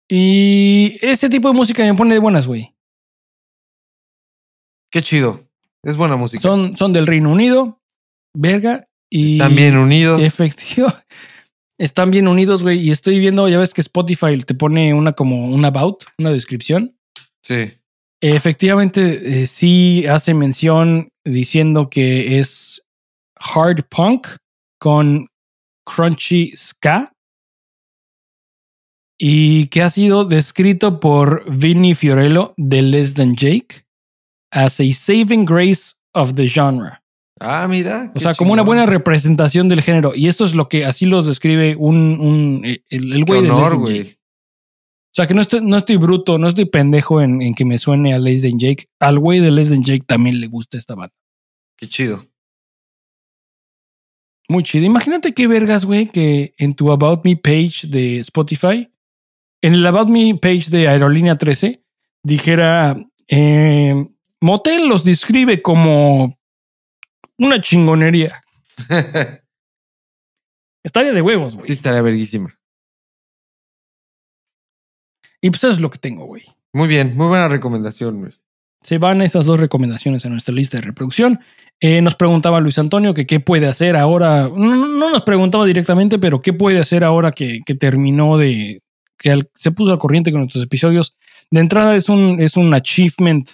Y 0.09 0.97
este 1.01 1.29
tipo 1.29 1.47
de 1.47 1.53
música 1.53 1.83
me 1.83 1.95
pone 1.95 2.15
de 2.15 2.19
buenas, 2.19 2.45
güey. 2.45 2.75
Qué 4.91 5.01
chido. 5.01 5.47
Es 5.81 5.95
buena 5.95 6.17
música. 6.17 6.41
Son, 6.41 6.75
son 6.75 6.91
del 6.91 7.07
Reino 7.07 7.31
Unido, 7.31 7.81
verga. 8.33 8.85
Y 9.09 9.37
Están 9.37 9.55
bien 9.55 9.77
unidos. 9.77 10.21
Efectivo. 10.21 10.91
Están 11.79 12.11
bien 12.11 12.27
unidos, 12.27 12.63
güey. 12.63 12.79
Y 12.79 12.91
estoy 12.91 13.19
viendo, 13.19 13.47
ya 13.47 13.59
ves 13.59 13.73
que 13.73 13.81
Spotify 13.81 14.37
te 14.37 14.55
pone 14.55 14.93
una 14.93 15.13
como 15.13 15.47
un 15.47 15.63
about, 15.65 16.03
una 16.17 16.31
descripción. 16.31 16.97
Sí. 17.43 17.73
Efectivamente, 18.21 19.41
eh, 19.41 19.47
sí 19.47 20.05
hace 20.07 20.33
mención 20.33 21.09
diciendo 21.23 21.89
que 21.89 22.39
es 22.39 22.81
hard 23.35 23.83
punk 23.89 24.27
con 24.79 25.27
crunchy 25.85 26.53
ska 26.55 27.13
y 29.19 29.67
que 29.67 29.81
ha 29.81 29.89
sido 29.89 30.25
descrito 30.25 30.99
por 30.99 31.43
Vinny 31.49 31.93
Fiorello 31.93 32.53
de 32.57 32.81
Less 32.81 33.13
Than 33.13 33.35
Jake 33.35 33.83
as 34.51 34.79
a 34.79 34.91
saving 34.93 35.45
grace 35.45 35.95
of 36.13 36.35
the 36.35 36.47
genre. 36.47 37.01
Ah, 37.39 37.67
mira. 37.67 38.11
O 38.15 38.19
sea, 38.19 38.33
como 38.33 38.53
una 38.53 38.63
buena 38.63 38.85
representación 38.85 39.69
del 39.69 39.81
género. 39.81 40.13
Y 40.15 40.27
esto 40.27 40.45
es 40.45 40.55
lo 40.55 40.69
que 40.69 40.85
así 40.85 41.05
lo 41.05 41.21
describe 41.21 41.75
un, 41.75 42.19
un 42.19 42.61
eh, 42.65 42.83
el, 42.89 43.13
el 43.13 43.25
güey 43.25 43.41
de 43.41 43.51
honor, 43.51 43.77
güey. 43.77 43.97
Jake. 43.97 44.17
O 44.17 45.13
sea, 45.17 45.27
que 45.27 45.33
no 45.33 45.41
estoy, 45.41 45.61
no 45.61 45.77
estoy 45.77 45.97
bruto, 45.97 46.37
no 46.37 46.47
estoy 46.47 46.65
pendejo 46.65 47.21
en, 47.21 47.41
en 47.41 47.55
que 47.55 47.65
me 47.65 47.77
suene 47.77 48.13
a 48.13 48.17
Than 48.17 48.59
Jake. 48.59 48.87
Al 48.99 49.19
güey 49.19 49.39
de 49.39 49.49
Than 49.49 49.83
Jake 49.83 50.03
también 50.05 50.39
le 50.39 50.47
gusta 50.47 50.77
esta 50.77 50.95
banda. 50.95 51.15
Qué 51.75 51.87
chido. 51.87 52.25
Muy 54.47 54.63
chido. 54.63 54.85
Imagínate 54.85 55.33
qué 55.33 55.47
vergas, 55.47 55.85
güey, 55.85 56.07
que 56.07 56.53
en 56.57 56.73
tu 56.73 56.91
About 56.91 57.25
Me 57.25 57.35
page 57.35 57.87
de 57.87 58.17
Spotify, 58.19 58.89
en 59.61 59.73
el 59.73 59.85
About 59.85 60.09
Me 60.09 60.35
page 60.39 60.69
de 60.69 60.87
Aerolínea 60.87 61.35
13, 61.35 61.83
dijera, 62.23 62.95
eh, 63.27 64.07
Motel 64.39 64.87
los 64.87 65.03
describe 65.03 65.61
como 65.61 66.36
una 67.39 67.61
chingonería. 67.61 68.41
Estaría 70.83 71.11
de 71.13 71.21
huevos, 71.21 71.55
güey. 71.55 71.67
sí, 71.67 71.73
estaría 71.73 72.01
verguísima. 72.01 72.57
Y 75.41 75.49
pues 75.49 75.63
eso 75.63 75.71
es 75.71 75.79
lo 75.79 75.89
que 75.89 75.99
tengo, 75.99 76.25
güey. 76.25 76.43
Muy 76.73 76.87
bien. 76.87 77.15
Muy 77.15 77.27
buena 77.27 77.47
recomendación, 77.47 78.19
güey. 78.19 78.33
Se 78.83 78.97
van 78.99 79.21
esas 79.21 79.45
dos 79.45 79.59
recomendaciones 79.59 80.25
a 80.25 80.29
nuestra 80.29 80.53
lista 80.53 80.77
de 80.77 80.83
reproducción. 80.83 81.39
Eh, 81.79 82.01
nos 82.01 82.15
preguntaba 82.15 82.59
Luis 82.59 82.77
Antonio 82.79 83.13
que 83.13 83.25
qué 83.25 83.39
puede 83.39 83.67
hacer 83.67 83.95
ahora. 83.95 84.49
No, 84.53 84.87
no 84.87 85.09
nos 85.11 85.23
preguntaba 85.23 85.65
directamente, 85.65 86.19
pero 86.19 86.41
qué 86.41 86.53
puede 86.53 86.79
hacer 86.79 87.03
ahora 87.03 87.31
que, 87.31 87.59
que 87.65 87.75
terminó 87.75 88.37
de. 88.37 88.81
que 89.17 89.31
al- 89.31 89.49
se 89.55 89.71
puso 89.71 89.91
al 89.91 89.99
corriente 89.99 90.31
con 90.31 90.41
nuestros 90.41 90.63
episodios. 90.63 91.15
De 91.51 91.59
entrada 91.59 91.95
es 91.95 92.07
un, 92.07 92.39
es 92.39 92.55
un 92.55 92.73
achievement 92.73 93.49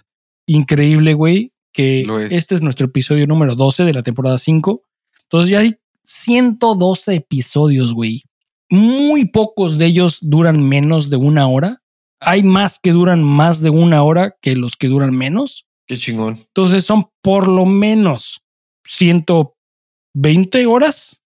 increíble, 0.45 1.13
güey. 1.13 1.51
Que 1.73 2.01
es. 2.01 2.31
este 2.31 2.55
es 2.55 2.61
nuestro 2.61 2.85
episodio 2.85 3.27
número 3.27 3.55
12 3.55 3.83
de 3.83 3.93
la 3.93 4.03
temporada 4.03 4.39
5. 4.39 4.83
Entonces 5.23 5.49
ya 5.49 5.59
hay 5.59 5.75
112 6.03 7.15
episodios, 7.15 7.93
güey. 7.93 8.23
Muy 8.69 9.25
pocos 9.25 9.77
de 9.77 9.87
ellos 9.87 10.19
duran 10.21 10.67
menos 10.67 11.09
de 11.09 11.17
una 11.17 11.47
hora. 11.47 11.81
Hay 12.19 12.43
más 12.43 12.79
que 12.81 12.91
duran 12.91 13.23
más 13.23 13.61
de 13.61 13.69
una 13.69 14.03
hora 14.03 14.35
que 14.41 14.55
los 14.55 14.75
que 14.77 14.87
duran 14.87 15.17
menos. 15.17 15.65
Qué 15.87 15.97
chingón. 15.97 16.45
Entonces 16.47 16.85
son 16.85 17.07
por 17.21 17.47
lo 17.47 17.65
menos 17.65 18.41
120 18.85 20.65
horas. 20.67 21.19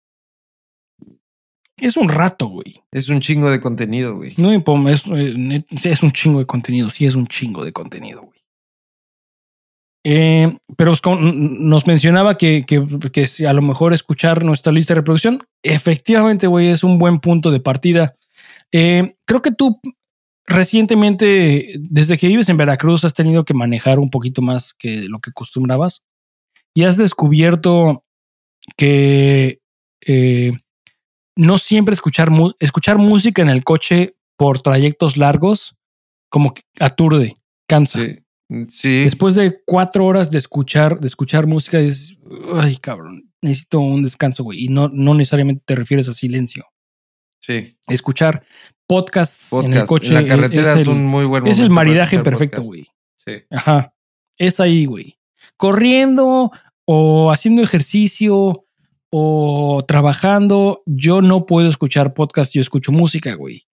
Es 1.80 1.95
un 1.95 2.10
rato, 2.10 2.48
güey. 2.48 2.82
Es 2.91 3.10
un 3.10 3.19
chingo 3.19 3.52
de 3.52 3.61
contenido, 3.61 4.15
güey. 4.15 4.34
No 4.38 4.52
es, 4.90 5.03
eh, 5.07 5.64
es 5.84 6.02
un 6.02 6.11
chingo 6.11 6.40
de 6.40 6.48
contenido. 6.48 6.90
Sí, 6.90 7.06
es 7.06 7.14
un 7.14 7.28
chingo 7.28 7.64
de 7.64 7.72
contenido, 7.72 8.24
güey. 8.24 8.37
Eh, 10.10 10.58
pero 10.78 10.94
nos 11.20 11.86
mencionaba 11.86 12.38
que, 12.38 12.64
a 13.46 13.54
lo 13.54 13.62
mejor 13.62 13.94
escuchar 13.94 14.46
nuestra 14.46 14.72
lista 14.72 14.94
de 14.94 15.02
reproducción, 15.02 15.44
efectivamente, 15.64 16.48
güey, 16.48 16.70
es 16.70 16.86
un 16.86 16.98
buen 16.98 17.20
punto 17.20 17.52
de 17.52 17.60
partida. 17.60 18.16
Eh, 18.72 19.16
creo 19.26 19.42
que 19.42 19.52
tú 19.52 19.82
recientemente, 20.46 21.74
desde 21.78 22.18
que 22.18 22.30
vives 22.30 22.48
en 22.48 22.56
Veracruz, 22.56 23.04
has 23.04 23.14
tenido 23.14 23.44
que 23.44 23.54
manejar 23.54 24.00
un 24.00 24.10
poquito 24.10 24.42
más 24.42 24.74
que 24.74 25.10
lo 25.10 25.20
que 25.20 25.32
acostumbrabas 25.32 26.04
y 26.74 26.86
has 26.86 26.96
descubierto 26.96 28.06
que 28.78 29.60
eh, 30.06 30.54
no 31.36 31.58
siempre 31.58 31.94
escuchar, 31.94 32.30
escuchar 32.60 32.98
música 32.98 33.42
en 33.42 33.50
el 33.50 33.66
coche 33.66 34.16
por 34.38 34.62
trayectos 34.62 35.18
largos 35.18 35.76
como 36.30 36.54
que 36.54 36.62
aturde, 36.80 37.36
cansa. 37.68 38.00
Sí. 38.69 39.03
Después 39.03 39.36
de 39.36 39.61
cuatro 39.65 40.06
horas 40.06 40.32
de 40.32 40.38
escuchar, 40.38 40.99
de 40.99 41.07
escuchar 41.07 41.48
música, 41.48 41.80
es, 41.80 42.18
ay, 42.56 42.78
cabrón, 42.78 43.30
necesito 43.41 43.80
un 43.80 44.03
descanso, 44.03 44.44
güey. 44.44 44.65
Y 44.65 44.69
no, 44.69 44.88
no 44.88 45.14
necesariamente 45.14 45.64
te 45.65 45.76
refieres 45.76 46.07
a 46.10 46.14
silencio. 46.14 46.65
sí. 47.40 47.78
Escuchar 47.88 48.45
podcasts 48.88 49.52
en 49.52 49.74
el 49.74 49.86
coche 49.86 50.10
en 50.10 50.14
la 50.15 50.26
carretera 50.28 50.72
es, 50.72 50.78
es, 50.78 50.82
el, 50.84 50.90
un 50.90 51.06
muy 51.06 51.26
buen 51.26 51.45
es 51.45 51.60
el 51.60 51.69
momento 51.69 51.76
maridaje 51.76 52.19
perfecto, 52.19 52.61
podcast. 52.61 52.68
güey. 52.68 52.88
Sí. 53.15 53.34
Ajá. 53.52 53.94
Es 54.38 54.60
ahí, 54.61 54.86
güey. 54.86 55.19
Corriendo 55.57 56.52
o 56.86 57.32
haciendo 57.32 57.61
ejercicio 57.61 58.65
o 59.10 59.84
trabajando, 59.88 60.84
yo 60.86 61.22
no 61.22 61.45
puedo 61.45 61.68
escuchar 61.68 62.14
podcast, 62.14 62.53
yo 62.53 62.61
escucho 62.61 62.91
música, 62.91 63.36
güey. 63.36 63.66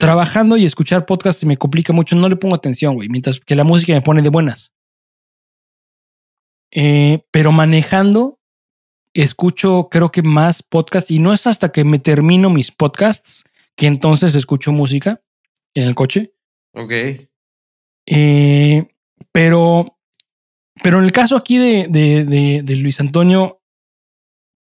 Trabajando 0.00 0.56
y 0.56 0.64
escuchar 0.64 1.06
podcast 1.06 1.38
se 1.38 1.46
me 1.46 1.56
complica 1.56 1.92
mucho, 1.92 2.16
no 2.16 2.28
le 2.28 2.36
pongo 2.36 2.54
atención, 2.56 2.94
güey, 2.94 3.08
mientras 3.08 3.38
que 3.40 3.54
la 3.54 3.64
música 3.64 3.92
me 3.92 4.00
pone 4.02 4.22
de 4.22 4.30
buenas. 4.30 4.72
Eh, 6.72 7.24
pero 7.30 7.52
manejando, 7.52 8.38
escucho 9.14 9.88
creo 9.90 10.10
que 10.10 10.22
más 10.22 10.62
podcast 10.62 11.10
y 11.10 11.18
no 11.18 11.32
es 11.32 11.46
hasta 11.46 11.70
que 11.72 11.84
me 11.84 11.98
termino 11.98 12.48
mis 12.50 12.70
podcasts 12.70 13.44
que 13.76 13.86
entonces 13.86 14.34
escucho 14.34 14.72
música 14.72 15.20
en 15.74 15.84
el 15.84 15.94
coche. 15.94 16.32
Ok. 16.74 16.92
Eh, 18.06 18.86
pero, 19.32 19.98
pero 20.82 20.98
en 20.98 21.04
el 21.04 21.12
caso 21.12 21.36
aquí 21.36 21.58
de, 21.58 21.86
de, 21.88 22.24
de- 22.24 22.62
de 22.62 22.76
Luis 22.76 23.00
Antonio, 23.00 23.60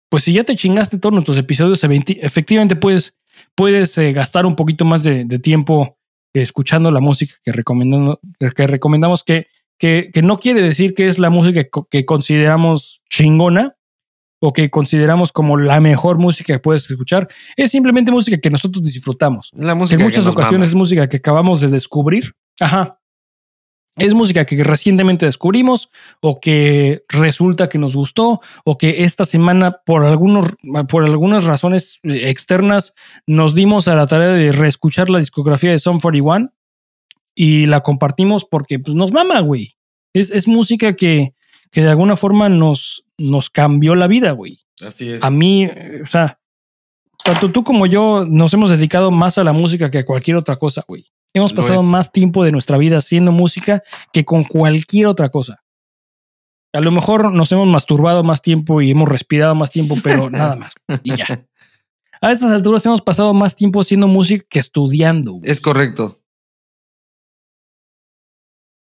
pues 0.10 0.24
si 0.24 0.32
ya 0.34 0.44
te 0.46 0.56
chingaste 0.56 0.98
todos 1.00 1.14
nuestros 1.14 1.38
episodios, 1.38 1.84
efectivamente 1.84 2.78
puedes, 2.78 3.17
puedes 3.58 3.98
eh, 3.98 4.14
gastar 4.14 4.46
un 4.46 4.56
poquito 4.56 4.86
más 4.86 5.04
de, 5.04 5.26
de 5.26 5.40
tiempo 5.40 5.98
escuchando 6.34 6.92
la 6.92 7.00
música 7.02 7.34
que, 7.44 7.52
recomendando, 7.52 8.20
que 8.56 8.68
recomendamos, 8.68 9.24
que, 9.24 9.48
que, 9.80 10.12
que 10.14 10.22
no 10.22 10.38
quiere 10.38 10.62
decir 10.62 10.94
que 10.94 11.08
es 11.08 11.18
la 11.20 11.30
música 11.32 11.64
que, 11.64 11.70
co- 11.70 11.88
que 11.90 12.06
consideramos 12.06 13.02
chingona 13.10 13.74
o 14.40 14.54
que 14.54 14.70
consideramos 14.70 15.32
como 15.32 15.58
la 15.58 15.80
mejor 15.82 16.20
música 16.20 16.54
que 16.54 16.60
puedes 16.60 16.90
escuchar. 16.92 17.28
Es 17.56 17.72
simplemente 17.72 18.12
música 18.12 18.38
que 18.38 18.52
nosotros 18.52 18.84
disfrutamos 18.84 19.50
La 19.54 19.70
que 19.74 19.76
música. 19.80 19.96
en 19.96 20.04
muchas 20.04 20.28
ocasiones 20.28 20.70
es 20.70 20.76
música 20.76 21.08
que 21.10 21.18
acabamos 21.18 21.60
de 21.60 21.70
descubrir. 21.70 22.34
Ajá. 22.60 23.00
Es 23.98 24.14
música 24.14 24.46
que 24.46 24.64
recientemente 24.64 25.26
descubrimos 25.26 25.90
o 26.22 26.40
que 26.40 27.04
resulta 27.10 27.68
que 27.68 27.80
nos 27.80 27.96
gustó 27.96 28.40
o 28.64 28.78
que 28.78 29.04
esta 29.04 29.26
semana 29.26 29.82
por, 29.86 30.06
algunos, 30.06 30.56
por 30.88 31.04
algunas 31.04 31.46
razones 31.46 32.00
eh, 32.04 32.30
externas 32.30 32.94
nos 33.26 33.56
dimos 33.56 33.88
a 33.88 33.96
la 33.96 34.08
tarea 34.08 34.30
de 34.30 34.52
reescuchar 34.52 35.10
la 35.10 35.20
discografía 35.20 35.72
de 35.72 35.80
Sum 35.80 36.00
41 36.00 36.54
y 37.36 37.66
la 37.66 37.82
compartimos 37.82 38.46
porque 38.46 38.80
pues, 38.80 38.96
nos 38.96 39.12
mama, 39.12 39.40
güey. 39.42 39.74
Es, 40.14 40.32
es 40.32 40.48
música 40.48 40.96
que, 40.96 41.34
que 41.72 41.82
de 41.82 41.90
alguna 41.90 42.16
forma 42.16 42.50
nos, 42.50 43.06
nos 43.18 43.50
cambió 43.50 43.96
la 43.96 44.08
vida, 44.08 44.32
güey 44.32 44.60
Así 44.86 45.12
es. 45.12 45.24
a 45.24 45.30
mí, 45.30 45.66
eh, 45.66 46.02
o 46.04 46.08
sea, 46.08 46.40
tanto 47.24 47.52
tú 47.52 47.64
como 47.64 47.86
yo 47.88 48.26
nos 48.28 48.54
hemos 48.54 48.70
dedicado 48.70 49.12
más 49.12 49.38
a 49.38 49.44
la 49.44 49.54
música 49.54 49.90
que 49.90 50.00
a 50.00 50.06
cualquier 50.06 50.38
otra 50.38 50.56
cosa, 50.58 50.84
güey. 50.88 51.08
Hemos 51.38 51.54
Lo 51.54 51.62
pasado 51.62 51.80
es. 51.82 51.86
más 51.86 52.12
tiempo 52.12 52.44
de 52.44 52.52
nuestra 52.52 52.78
vida 52.78 52.98
haciendo 52.98 53.32
música 53.32 53.82
que 54.12 54.26
con 54.26 54.44
cualquier 54.44 55.08
otra 55.08 55.30
cosa. 55.30 55.64
A 56.74 56.82
lo 56.82 56.92
mejor 56.92 57.32
nos 57.34 57.52
hemos 57.52 57.68
masturbado 57.68 58.24
más 58.24 58.42
tiempo 58.42 58.82
y 58.82 58.92
hemos 58.92 59.08
respirado 59.10 59.56
más 59.56 59.72
tiempo, 59.72 59.96
pero 60.04 60.30
nada 60.30 60.56
más. 60.56 60.74
Y 61.04 61.16
ya. 61.16 61.48
A 62.22 62.32
estas 62.32 62.52
alturas 62.52 62.86
hemos 62.86 63.02
pasado 63.02 63.34
más 63.34 63.56
tiempo 63.56 63.80
haciendo 63.82 64.08
música 64.08 64.46
que 64.50 64.60
estudiando. 64.60 65.34
güey. 65.34 65.50
Es 65.52 65.62
correcto. 65.62 66.22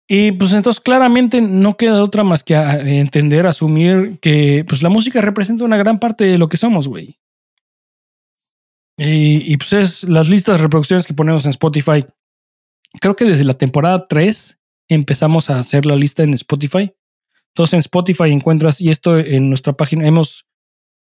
Y 0.08 0.32
pues 0.32 0.52
entonces 0.52 0.80
claramente 0.80 1.40
no 1.40 1.76
queda 1.76 2.02
otra 2.02 2.24
más 2.24 2.42
que 2.44 2.54
a- 2.56 2.78
entender, 2.80 3.46
asumir 3.46 4.18
que 4.20 4.64
pues 4.68 4.82
la 4.82 4.90
música 4.90 5.20
representa 5.20 5.64
una 5.64 5.78
gran 5.78 5.98
parte 5.98 6.24
de 6.24 6.36
lo 6.38 6.48
que 6.48 6.56
somos, 6.58 6.88
güey. 6.88 7.18
Y, 8.96 9.52
y, 9.52 9.56
pues 9.56 9.72
es 9.72 10.04
las 10.04 10.28
listas 10.28 10.56
de 10.56 10.62
reproducciones 10.62 11.04
que 11.06 11.14
ponemos 11.14 11.44
en 11.46 11.50
Spotify. 11.50 12.04
Creo 13.00 13.16
que 13.16 13.24
desde 13.24 13.44
la 13.44 13.54
temporada 13.54 14.06
3 14.08 14.58
empezamos 14.88 15.50
a 15.50 15.58
hacer 15.58 15.86
la 15.86 15.96
lista 15.96 16.22
en 16.22 16.34
Spotify. 16.34 16.92
Entonces 17.48 17.74
en 17.74 17.78
Spotify 17.80 18.30
encuentras, 18.30 18.80
y 18.80 18.90
esto 18.90 19.18
en 19.18 19.48
nuestra 19.48 19.72
página, 19.74 20.06
hemos, 20.06 20.46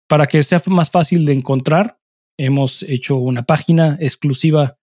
para 0.09 0.27
que 0.27 0.43
sea 0.43 0.61
más 0.67 0.91
fácil 0.91 1.25
de 1.25 1.33
encontrar, 1.35 1.99
hemos 2.39 2.83
hecho 2.83 3.17
una 3.17 3.43
página 3.45 3.97
exclusiva 4.01 4.79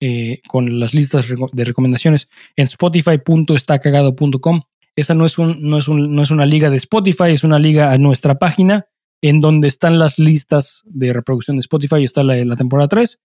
eh, 0.00 0.40
con 0.46 0.78
las 0.80 0.94
listas 0.94 1.26
de 1.52 1.64
recomendaciones 1.64 2.28
en 2.56 2.64
spotify.estacagado.com. 2.64 4.60
Esa 4.96 5.14
no 5.14 5.26
es, 5.26 5.38
un, 5.38 5.58
no, 5.62 5.78
es 5.78 5.88
un- 5.88 6.14
no 6.14 6.22
es 6.22 6.30
una 6.30 6.46
liga 6.46 6.70
de 6.70 6.76
Spotify, 6.76 7.30
es 7.30 7.44
una 7.44 7.58
liga 7.58 7.92
a 7.92 7.98
nuestra 7.98 8.38
página 8.38 8.86
en 9.22 9.40
donde 9.40 9.68
están 9.68 9.98
las 9.98 10.18
listas 10.18 10.82
de 10.86 11.12
reproducción 11.12 11.56
de 11.56 11.60
Spotify. 11.60 12.04
Está 12.04 12.22
la 12.22 12.34
de 12.34 12.44
la 12.44 12.56
temporada 12.56 12.88
3, 12.88 13.20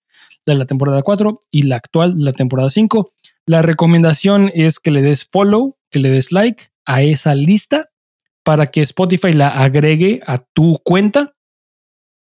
la 0.46 0.54
de 0.54 0.60
la 0.60 0.66
temporada 0.66 1.02
4 1.02 1.40
y 1.52 1.64
la 1.64 1.78
actual, 1.78 2.14
la 2.18 2.34
temporada 2.34 2.70
5. 2.70 3.12
La 3.46 3.62
recomendación 3.62 4.52
es 4.54 4.80
que 4.80 4.92
le 4.92 5.02
des 5.02 5.26
follow, 5.26 5.78
que 5.90 6.00
le 6.00 6.10
des 6.10 6.32
like 6.32 6.66
a 6.86 7.02
esa 7.02 7.36
lista 7.36 7.90
para 8.44 8.68
que 8.68 8.82
Spotify 8.82 9.32
la 9.32 9.50
agregue 9.50 10.22
a 10.26 10.38
tu 10.38 10.80
cuenta. 10.84 11.36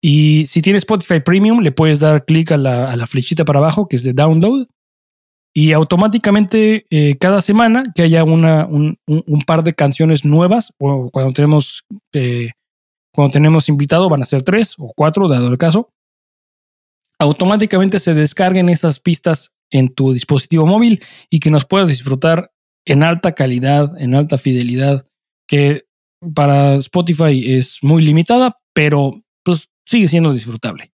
Y 0.02 0.46
si 0.46 0.62
tienes 0.62 0.82
Spotify 0.82 1.20
Premium, 1.20 1.60
le 1.60 1.72
puedes 1.72 2.00
dar 2.00 2.24
clic 2.24 2.52
a 2.52 2.56
la, 2.56 3.06
flechita 3.06 3.44
para 3.44 3.58
abajo, 3.58 3.86
que 3.86 3.96
es 3.96 4.02
de 4.02 4.12
download, 4.12 4.66
y 5.52 5.72
automáticamente 5.72 6.86
eh, 6.90 7.16
cada 7.18 7.42
semana 7.42 7.82
que 7.94 8.02
haya 8.02 8.24
un 8.24 8.96
par 9.46 9.62
de 9.62 9.74
canciones 9.74 10.24
nuevas, 10.24 10.72
o 10.78 11.10
cuando 11.10 11.32
tenemos, 11.32 11.84
eh, 12.14 12.50
cuando 13.12 13.32
tenemos 13.32 13.68
invitado, 13.68 14.08
van 14.08 14.22
a 14.22 14.26
ser 14.26 14.42
tres 14.42 14.74
o 14.78 14.92
cuatro, 14.94 15.28
dado 15.28 15.48
el 15.48 15.58
caso, 15.58 15.92
automáticamente 17.18 18.00
se 18.00 18.14
descarguen 18.14 18.68
esas 18.68 19.00
pistas 19.00 19.52
en 19.70 19.88
tu 19.88 20.12
dispositivo 20.12 20.66
móvil 20.66 21.02
y 21.28 21.40
que 21.40 21.50
nos 21.50 21.64
puedas 21.64 21.88
disfrutar 21.88 22.52
en 22.84 23.04
alta 23.04 23.32
calidad, 23.32 24.00
en 24.00 24.14
alta 24.14 24.38
fidelidad, 24.38 25.06
que 25.46 25.84
para 26.34 26.74
Spotify 26.76 27.54
es 27.54 27.78
muy 27.82 28.02
limitada, 28.02 28.58
pero 28.72 29.12
pues 29.44 29.68
sigue 29.86 30.08
siendo 30.08 30.32
disfrutable. 30.32 30.92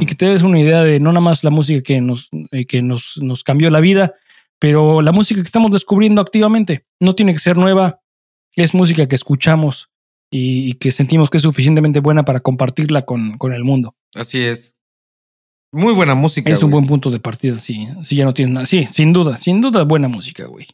Y 0.00 0.06
que 0.06 0.14
te 0.14 0.24
des 0.24 0.40
una 0.40 0.58
idea 0.58 0.82
de 0.82 1.00
no 1.00 1.12
nada 1.12 1.20
más 1.20 1.44
la 1.44 1.50
música 1.50 1.82
que 1.82 2.00
nos, 2.00 2.30
eh, 2.50 2.64
que 2.64 2.80
nos, 2.80 3.18
nos 3.20 3.44
cambió 3.44 3.68
la 3.68 3.80
vida, 3.80 4.14
pero 4.58 5.02
la 5.02 5.12
música 5.12 5.42
que 5.42 5.46
estamos 5.46 5.70
descubriendo 5.70 6.22
activamente. 6.22 6.86
No 6.98 7.14
tiene 7.14 7.34
que 7.34 7.40
ser 7.40 7.58
nueva, 7.58 8.00
es 8.54 8.74
música 8.74 9.06
que 9.06 9.16
escuchamos 9.16 9.90
y, 10.36 10.68
y 10.70 10.72
que 10.74 10.92
sentimos 10.92 11.30
que 11.30 11.38
es 11.38 11.42
suficientemente 11.42 12.00
buena 12.00 12.24
para 12.24 12.40
compartirla 12.40 13.02
con, 13.02 13.38
con 13.38 13.52
el 13.52 13.64
mundo. 13.64 13.94
Así 14.14 14.40
es. 14.40 14.74
Muy 15.72 15.92
buena 15.92 16.14
música. 16.14 16.52
es 16.52 16.62
un 16.62 16.70
buen 16.70 16.86
punto 16.86 17.10
de 17.10 17.20
partida, 17.20 17.56
sí. 17.56 17.86
Sí, 18.04 18.16
ya 18.16 18.24
no 18.24 18.32
tienes 18.34 18.54
nada. 18.54 18.66
Sí, 18.66 18.86
sin 18.92 19.12
duda, 19.12 19.36
sin 19.36 19.60
duda, 19.60 19.84
buena 19.84 20.08
música, 20.08 20.46
güey. 20.46 20.66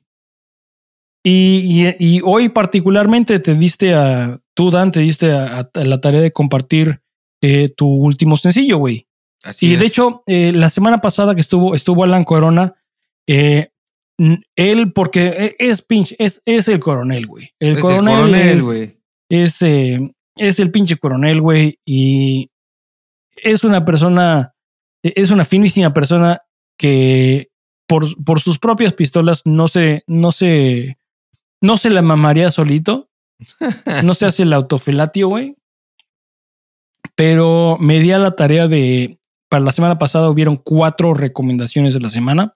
Y, 1.25 1.85
y- 1.89 1.97
y 2.17 2.21
hoy 2.25 2.49
particularmente 2.49 3.39
te 3.39 3.55
diste 3.55 3.95
a, 3.95 4.41
tú 4.55 4.71
Dan, 4.71 4.91
te 4.91 5.01
diste 5.01 5.33
a, 5.33 5.61
a 5.73 5.85
la 5.85 6.01
tarea 6.01 6.21
de 6.21 6.33
compartir 6.33 7.01
eh, 7.41 7.69
tu 7.69 7.87
último 7.89 8.37
sencillo, 8.37 8.79
güey. 8.79 9.07
Así 9.45 9.69
Y 9.71 9.75
es. 9.75 9.81
de 9.81 9.87
hecho, 9.87 10.23
eh, 10.27 10.53
la 10.53 10.69
semana 10.71 11.01
pasada 11.01 11.35
que 11.35 11.41
estuvo, 11.41 11.75
estuvo 11.75 12.05
Alan 12.05 12.25
Corona, 12.25 12.75
eh, 13.29 13.71
él, 14.57 14.93
porque 14.93 15.57
es 15.59 15.83
pinche, 15.83 16.15
es, 16.19 16.43
es 16.45 16.69
el 16.69 16.79
coronel, 16.81 17.27
güey. 17.27 17.51
El 17.59 17.73
Es 17.77 17.79
coronel, 17.79 18.15
el 18.15 18.21
coronel, 18.21 18.59
es, 18.59 18.65
güey. 18.65 18.99
Es, 19.33 19.63
eh, 19.63 19.99
es 20.37 20.59
el 20.61 20.71
pinche 20.71 20.97
coronel, 20.97 21.41
güey. 21.41 21.79
Y 21.87 22.51
es 23.35 23.65
una 23.65 23.85
persona, 23.85 24.55
es 25.03 25.31
una 25.31 25.45
finísima 25.47 25.93
persona 25.95 26.43
que 26.77 27.49
por, 27.87 28.05
por 28.25 28.41
sus 28.41 28.59
propias 28.59 28.93
pistolas 28.93 29.43
no 29.47 29.69
se, 29.69 30.05
no 30.07 30.33
se, 30.33 30.99
no 31.63 31.79
se 31.79 31.91
la 31.91 32.03
mamaría 32.03 32.51
solito. 32.51 33.09
No 34.05 34.15
se 34.15 34.27
hace 34.27 34.45
el 34.45 34.53
autofelatio, 34.53 35.29
güey. 35.29 35.57
Pero 37.17 37.77
me 37.81 37.99
di 37.99 38.13
a 38.13 38.19
la 38.19 38.37
tarea 38.37 38.69
de. 38.69 39.19
Para 39.49 39.65
la 39.65 39.73
semana 39.73 39.99
pasada 39.99 40.31
hubieron 40.31 40.57
cuatro 40.57 41.13
recomendaciones 41.13 41.93
de 41.93 42.01
la 42.01 42.09
semana. 42.09 42.55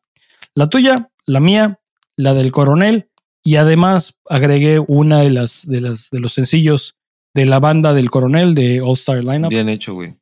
La 0.54 0.68
tuya, 0.68 1.10
la 1.26 1.40
mía, 1.40 1.80
la 2.14 2.34
del 2.34 2.52
coronel. 2.52 3.10
Y 3.46 3.56
además 3.56 4.18
agregué 4.28 4.80
una 4.80 5.20
de 5.20 5.30
las 5.30 5.64
de 5.64 5.80
las 5.80 6.10
de 6.10 6.18
los 6.18 6.32
sencillos 6.32 6.96
de 7.32 7.46
la 7.46 7.60
banda 7.60 7.94
del 7.94 8.10
coronel 8.10 8.56
de 8.56 8.80
All 8.80 8.94
Star 8.94 9.22
Lineup. 9.22 9.50
Bien 9.50 9.68
hecho, 9.68 9.94
güey. 9.94 10.16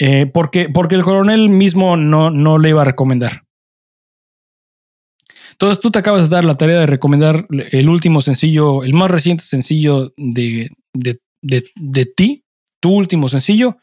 Eh, 0.00 0.26
porque, 0.26 0.68
porque 0.68 0.96
el 0.96 1.04
coronel 1.04 1.50
mismo 1.50 1.96
no, 1.96 2.30
no 2.30 2.58
le 2.58 2.70
iba 2.70 2.82
a 2.82 2.84
recomendar. 2.84 3.44
Entonces 5.52 5.78
tú 5.80 5.92
te 5.92 6.00
acabas 6.00 6.28
de 6.28 6.34
dar 6.34 6.44
la 6.44 6.56
tarea 6.56 6.80
de 6.80 6.86
recomendar 6.86 7.46
el 7.48 7.88
último 7.88 8.20
sencillo, 8.20 8.82
el 8.82 8.92
más 8.92 9.08
reciente 9.08 9.44
sencillo 9.44 10.12
de, 10.16 10.68
de, 10.92 11.20
de, 11.42 11.64
de 11.76 12.06
ti, 12.06 12.44
tu 12.80 12.92
último 12.92 13.28
sencillo. 13.28 13.76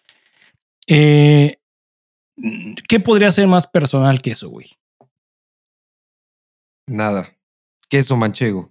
Eh, 0.86 1.60
¿Qué 2.90 3.00
podría 3.00 3.32
ser 3.32 3.48
más 3.48 3.68
personal 3.68 4.22
que 4.22 4.32
eso, 4.32 4.50
güey? 4.50 4.68
Nada. 6.90 7.38
Queso 7.88 8.18
manchego. 8.18 8.70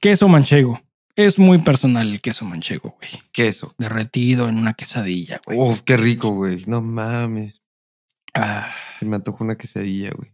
Queso 0.00 0.28
manchego. 0.28 0.80
Es 1.14 1.38
muy 1.38 1.58
personal 1.58 2.10
el 2.10 2.20
queso 2.20 2.44
manchego, 2.44 2.96
güey. 2.98 3.10
Queso. 3.32 3.74
Derretido 3.78 4.48
en 4.48 4.56
una 4.58 4.72
quesadilla, 4.72 5.40
güey. 5.44 5.58
Uf, 5.58 5.82
qué 5.82 5.96
rico, 5.96 6.30
güey. 6.30 6.64
No 6.66 6.80
mames. 6.80 7.60
Ah. 8.34 8.72
Se 8.98 9.04
me 9.04 9.16
antojó 9.16 9.44
una 9.44 9.56
quesadilla, 9.58 10.10
güey. 10.16 10.32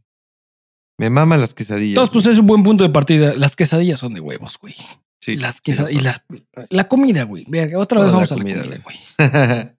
Me 1.01 1.11
maman 1.11 1.41
las 1.41 1.55
quesadillas. 1.55 1.91
Entonces, 1.97 2.13
pues 2.13 2.25
güey. 2.25 2.35
es 2.35 2.41
un 2.41 2.47
buen 2.47 2.63
punto 2.63 2.85
de 2.85 2.91
partida. 2.91 3.35
Las 3.37 3.57
quesadillas 3.57 3.99
son 3.99 4.15
de 4.15 4.21
huevos, 4.21 4.59
güey. 4.59 4.75
sí, 5.21 5.37
las 5.37 5.57
sí, 5.57 5.63
quesa- 5.73 5.83
lo 5.85 5.91
y 5.91 5.99
la, 6.01 6.25
la 6.71 6.87
comida, 6.89 7.25
güey. 7.25 7.45
Vea, 7.49 7.67
Otra 7.79 8.01
Toda 8.01 8.05
vez 8.05 8.13
la 8.13 8.17
vamos 8.17 8.33
a 8.33 8.37
comida, 8.37 8.57
la 8.65 8.79
comida, 8.79 8.83
güey. 8.85 9.79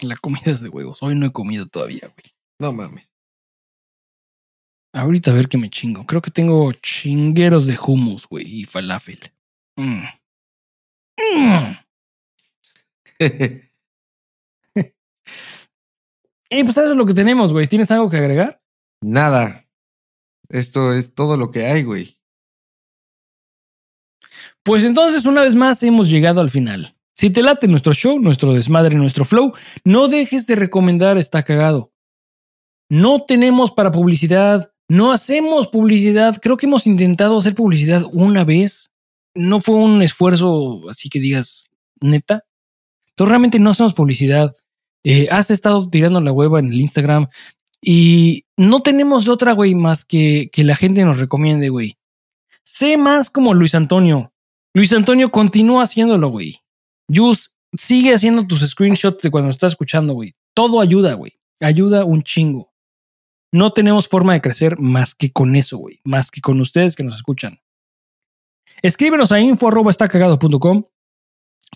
La 0.00 0.16
comida 0.16 0.52
es 0.52 0.60
de 0.60 0.68
huevos. 0.68 1.02
Hoy 1.02 1.16
no 1.16 1.26
he 1.26 1.32
comido 1.32 1.66
todavía, 1.66 2.02
güey. 2.02 2.32
no 2.60 2.72
mames. 2.72 3.12
Ahorita 4.98 5.30
a 5.30 5.34
ver 5.34 5.48
qué 5.48 5.58
me 5.58 5.70
chingo. 5.70 6.04
Creo 6.06 6.20
que 6.20 6.30
tengo 6.30 6.72
chingueros 6.72 7.66
de 7.66 7.78
hummus, 7.78 8.26
güey, 8.26 8.60
y 8.60 8.64
falafel. 8.64 9.20
Mm. 9.76 10.02
Mm. 11.18 11.76
Y 16.50 16.64
pues 16.64 16.78
eso 16.78 16.92
es 16.92 16.96
lo 16.96 17.04
que 17.04 17.12
tenemos, 17.12 17.52
güey. 17.52 17.66
¿Tienes 17.66 17.90
algo 17.90 18.08
que 18.08 18.16
agregar? 18.16 18.62
Nada. 19.02 19.66
Esto 20.48 20.94
es 20.94 21.14
todo 21.14 21.36
lo 21.36 21.50
que 21.50 21.66
hay, 21.66 21.82
güey. 21.82 22.18
Pues 24.62 24.84
entonces, 24.84 25.26
una 25.26 25.42
vez 25.42 25.54
más, 25.54 25.82
hemos 25.82 26.08
llegado 26.08 26.40
al 26.40 26.48
final. 26.48 26.96
Si 27.14 27.30
te 27.30 27.42
late 27.42 27.68
nuestro 27.68 27.92
show, 27.92 28.18
nuestro 28.18 28.54
desmadre, 28.54 28.94
nuestro 28.94 29.24
flow, 29.24 29.52
no 29.84 30.08
dejes 30.08 30.46
de 30.46 30.56
recomendar 30.56 31.18
Está 31.18 31.42
Cagado. 31.42 31.92
No 32.88 33.24
tenemos 33.24 33.70
para 33.70 33.90
publicidad, 33.90 34.72
no 34.88 35.12
hacemos 35.12 35.68
publicidad. 35.68 36.36
Creo 36.40 36.56
que 36.56 36.66
hemos 36.66 36.86
intentado 36.86 37.38
hacer 37.38 37.54
publicidad 37.54 38.04
una 38.12 38.44
vez. 38.44 38.90
No 39.34 39.60
fue 39.60 39.76
un 39.76 40.02
esfuerzo 40.02 40.88
así 40.88 41.08
que 41.08 41.20
digas 41.20 41.66
neta. 42.00 42.44
Entonces 43.10 43.30
realmente 43.30 43.58
no 43.58 43.70
hacemos 43.70 43.94
publicidad. 43.94 44.54
Eh, 45.04 45.28
has 45.30 45.50
estado 45.50 45.88
tirando 45.88 46.20
la 46.20 46.32
hueva 46.32 46.58
en 46.58 46.66
el 46.66 46.80
Instagram 46.80 47.28
y 47.80 48.44
no 48.56 48.80
tenemos 48.80 49.28
otra, 49.28 49.52
güey, 49.52 49.74
más 49.74 50.04
que 50.04 50.50
que 50.52 50.64
la 50.64 50.74
gente 50.74 51.04
nos 51.04 51.18
recomiende, 51.18 51.68
güey. 51.68 51.96
Sé 52.64 52.96
más 52.96 53.30
como 53.30 53.54
Luis 53.54 53.74
Antonio. 53.74 54.32
Luis 54.74 54.92
Antonio 54.92 55.30
continúa 55.30 55.84
haciéndolo, 55.84 56.28
güey. 56.28 56.58
Jus, 57.12 57.54
sigue 57.76 58.14
haciendo 58.14 58.46
tus 58.46 58.60
screenshots 58.60 59.22
de 59.22 59.30
cuando 59.30 59.50
estás 59.50 59.72
escuchando, 59.72 60.14
güey. 60.14 60.34
Todo 60.54 60.80
ayuda, 60.80 61.14
güey. 61.14 61.32
Ayuda 61.60 62.04
un 62.04 62.22
chingo. 62.22 62.67
No 63.52 63.72
tenemos 63.72 64.08
forma 64.08 64.34
de 64.34 64.40
crecer 64.40 64.78
más 64.78 65.14
que 65.14 65.32
con 65.32 65.56
eso, 65.56 65.78
güey. 65.78 66.00
Más 66.04 66.30
que 66.30 66.40
con 66.40 66.60
ustedes 66.60 66.96
que 66.96 67.04
nos 67.04 67.16
escuchan. 67.16 67.60
Escríbenos 68.82 69.32
a 69.32 69.40
info.estacagado.com. 69.40 70.84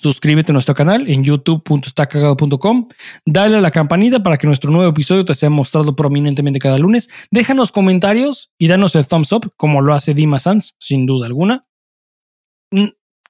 Suscríbete 0.00 0.52
a 0.52 0.54
nuestro 0.54 0.74
canal 0.74 1.08
en 1.08 1.22
youtube.estacagado.com. 1.22 2.88
Dale 3.26 3.56
a 3.56 3.60
la 3.60 3.70
campanita 3.70 4.22
para 4.22 4.38
que 4.38 4.46
nuestro 4.46 4.70
nuevo 4.70 4.90
episodio 4.90 5.24
te 5.24 5.34
sea 5.34 5.50
mostrado 5.50 5.94
prominentemente 5.94 6.58
cada 6.58 6.78
lunes. 6.78 7.10
Déjanos 7.30 7.72
comentarios 7.72 8.50
y 8.58 8.68
danos 8.68 8.94
el 8.96 9.06
thumbs 9.06 9.32
up, 9.32 9.52
como 9.56 9.82
lo 9.82 9.92
hace 9.92 10.14
Dima 10.14 10.40
Sanz, 10.40 10.74
sin 10.78 11.04
duda 11.04 11.26
alguna. 11.26 11.66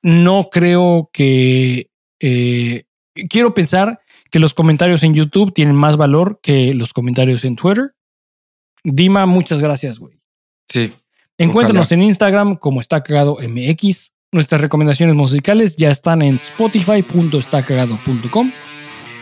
No 0.02 0.48
creo 0.50 1.10
que. 1.12 1.90
Eh, 2.20 2.84
quiero 3.28 3.54
pensar 3.54 4.00
que 4.30 4.38
los 4.38 4.54
comentarios 4.54 5.02
en 5.02 5.14
YouTube 5.14 5.52
tienen 5.52 5.74
más 5.74 5.96
valor 5.96 6.38
que 6.42 6.74
los 6.74 6.92
comentarios 6.92 7.44
en 7.44 7.56
Twitter. 7.56 7.94
Dima, 8.84 9.26
muchas 9.26 9.60
gracias, 9.60 9.98
güey. 9.98 10.14
Sí. 10.68 10.92
Encuéntranos 11.38 11.90
en 11.92 12.02
Instagram 12.02 12.56
como 12.56 12.80
está 12.80 13.02
cagado 13.02 13.36
MX. 13.36 14.12
Nuestras 14.32 14.60
recomendaciones 14.60 15.14
musicales 15.14 15.76
ya 15.76 15.90
están 15.90 16.22
en 16.22 16.34
spotify.estacagado.com. 16.36 18.52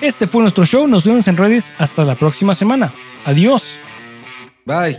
Este 0.00 0.26
fue 0.26 0.42
nuestro 0.42 0.64
show. 0.64 0.86
Nos 0.86 1.04
vemos 1.04 1.28
en 1.28 1.36
redes 1.36 1.72
hasta 1.78 2.04
la 2.04 2.16
próxima 2.16 2.54
semana. 2.54 2.94
Adiós. 3.24 3.78
Bye. 4.64 4.98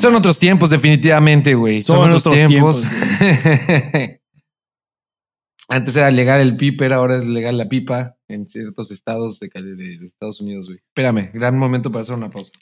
Son 0.00 0.14
otros 0.14 0.38
tiempos, 0.38 0.70
definitivamente, 0.70 1.54
güey. 1.54 1.82
Son, 1.82 1.96
Son 1.96 2.04
otros 2.10 2.26
otros 2.26 2.34
tiempos. 2.48 2.80
tiempos, 2.80 4.20
Antes 5.68 5.96
era 5.96 6.10
legal 6.10 6.40
el 6.42 6.56
piper, 6.56 6.92
ahora 6.92 7.16
es 7.16 7.24
legal 7.24 7.56
la 7.56 7.68
pipa 7.68 8.16
en 8.28 8.46
ciertos 8.46 8.90
estados 8.90 9.40
de, 9.40 9.48
Cali- 9.48 9.74
de- 9.76 9.98
de 9.98 10.06
Estados 10.06 10.40
Unidos, 10.40 10.66
güey. 10.66 10.78
Espérame, 10.88 11.30
gran 11.32 11.58
momento 11.58 11.90
para 11.90 12.02
hacer 12.02 12.14
una 12.14 12.30
pausa. 12.30 12.52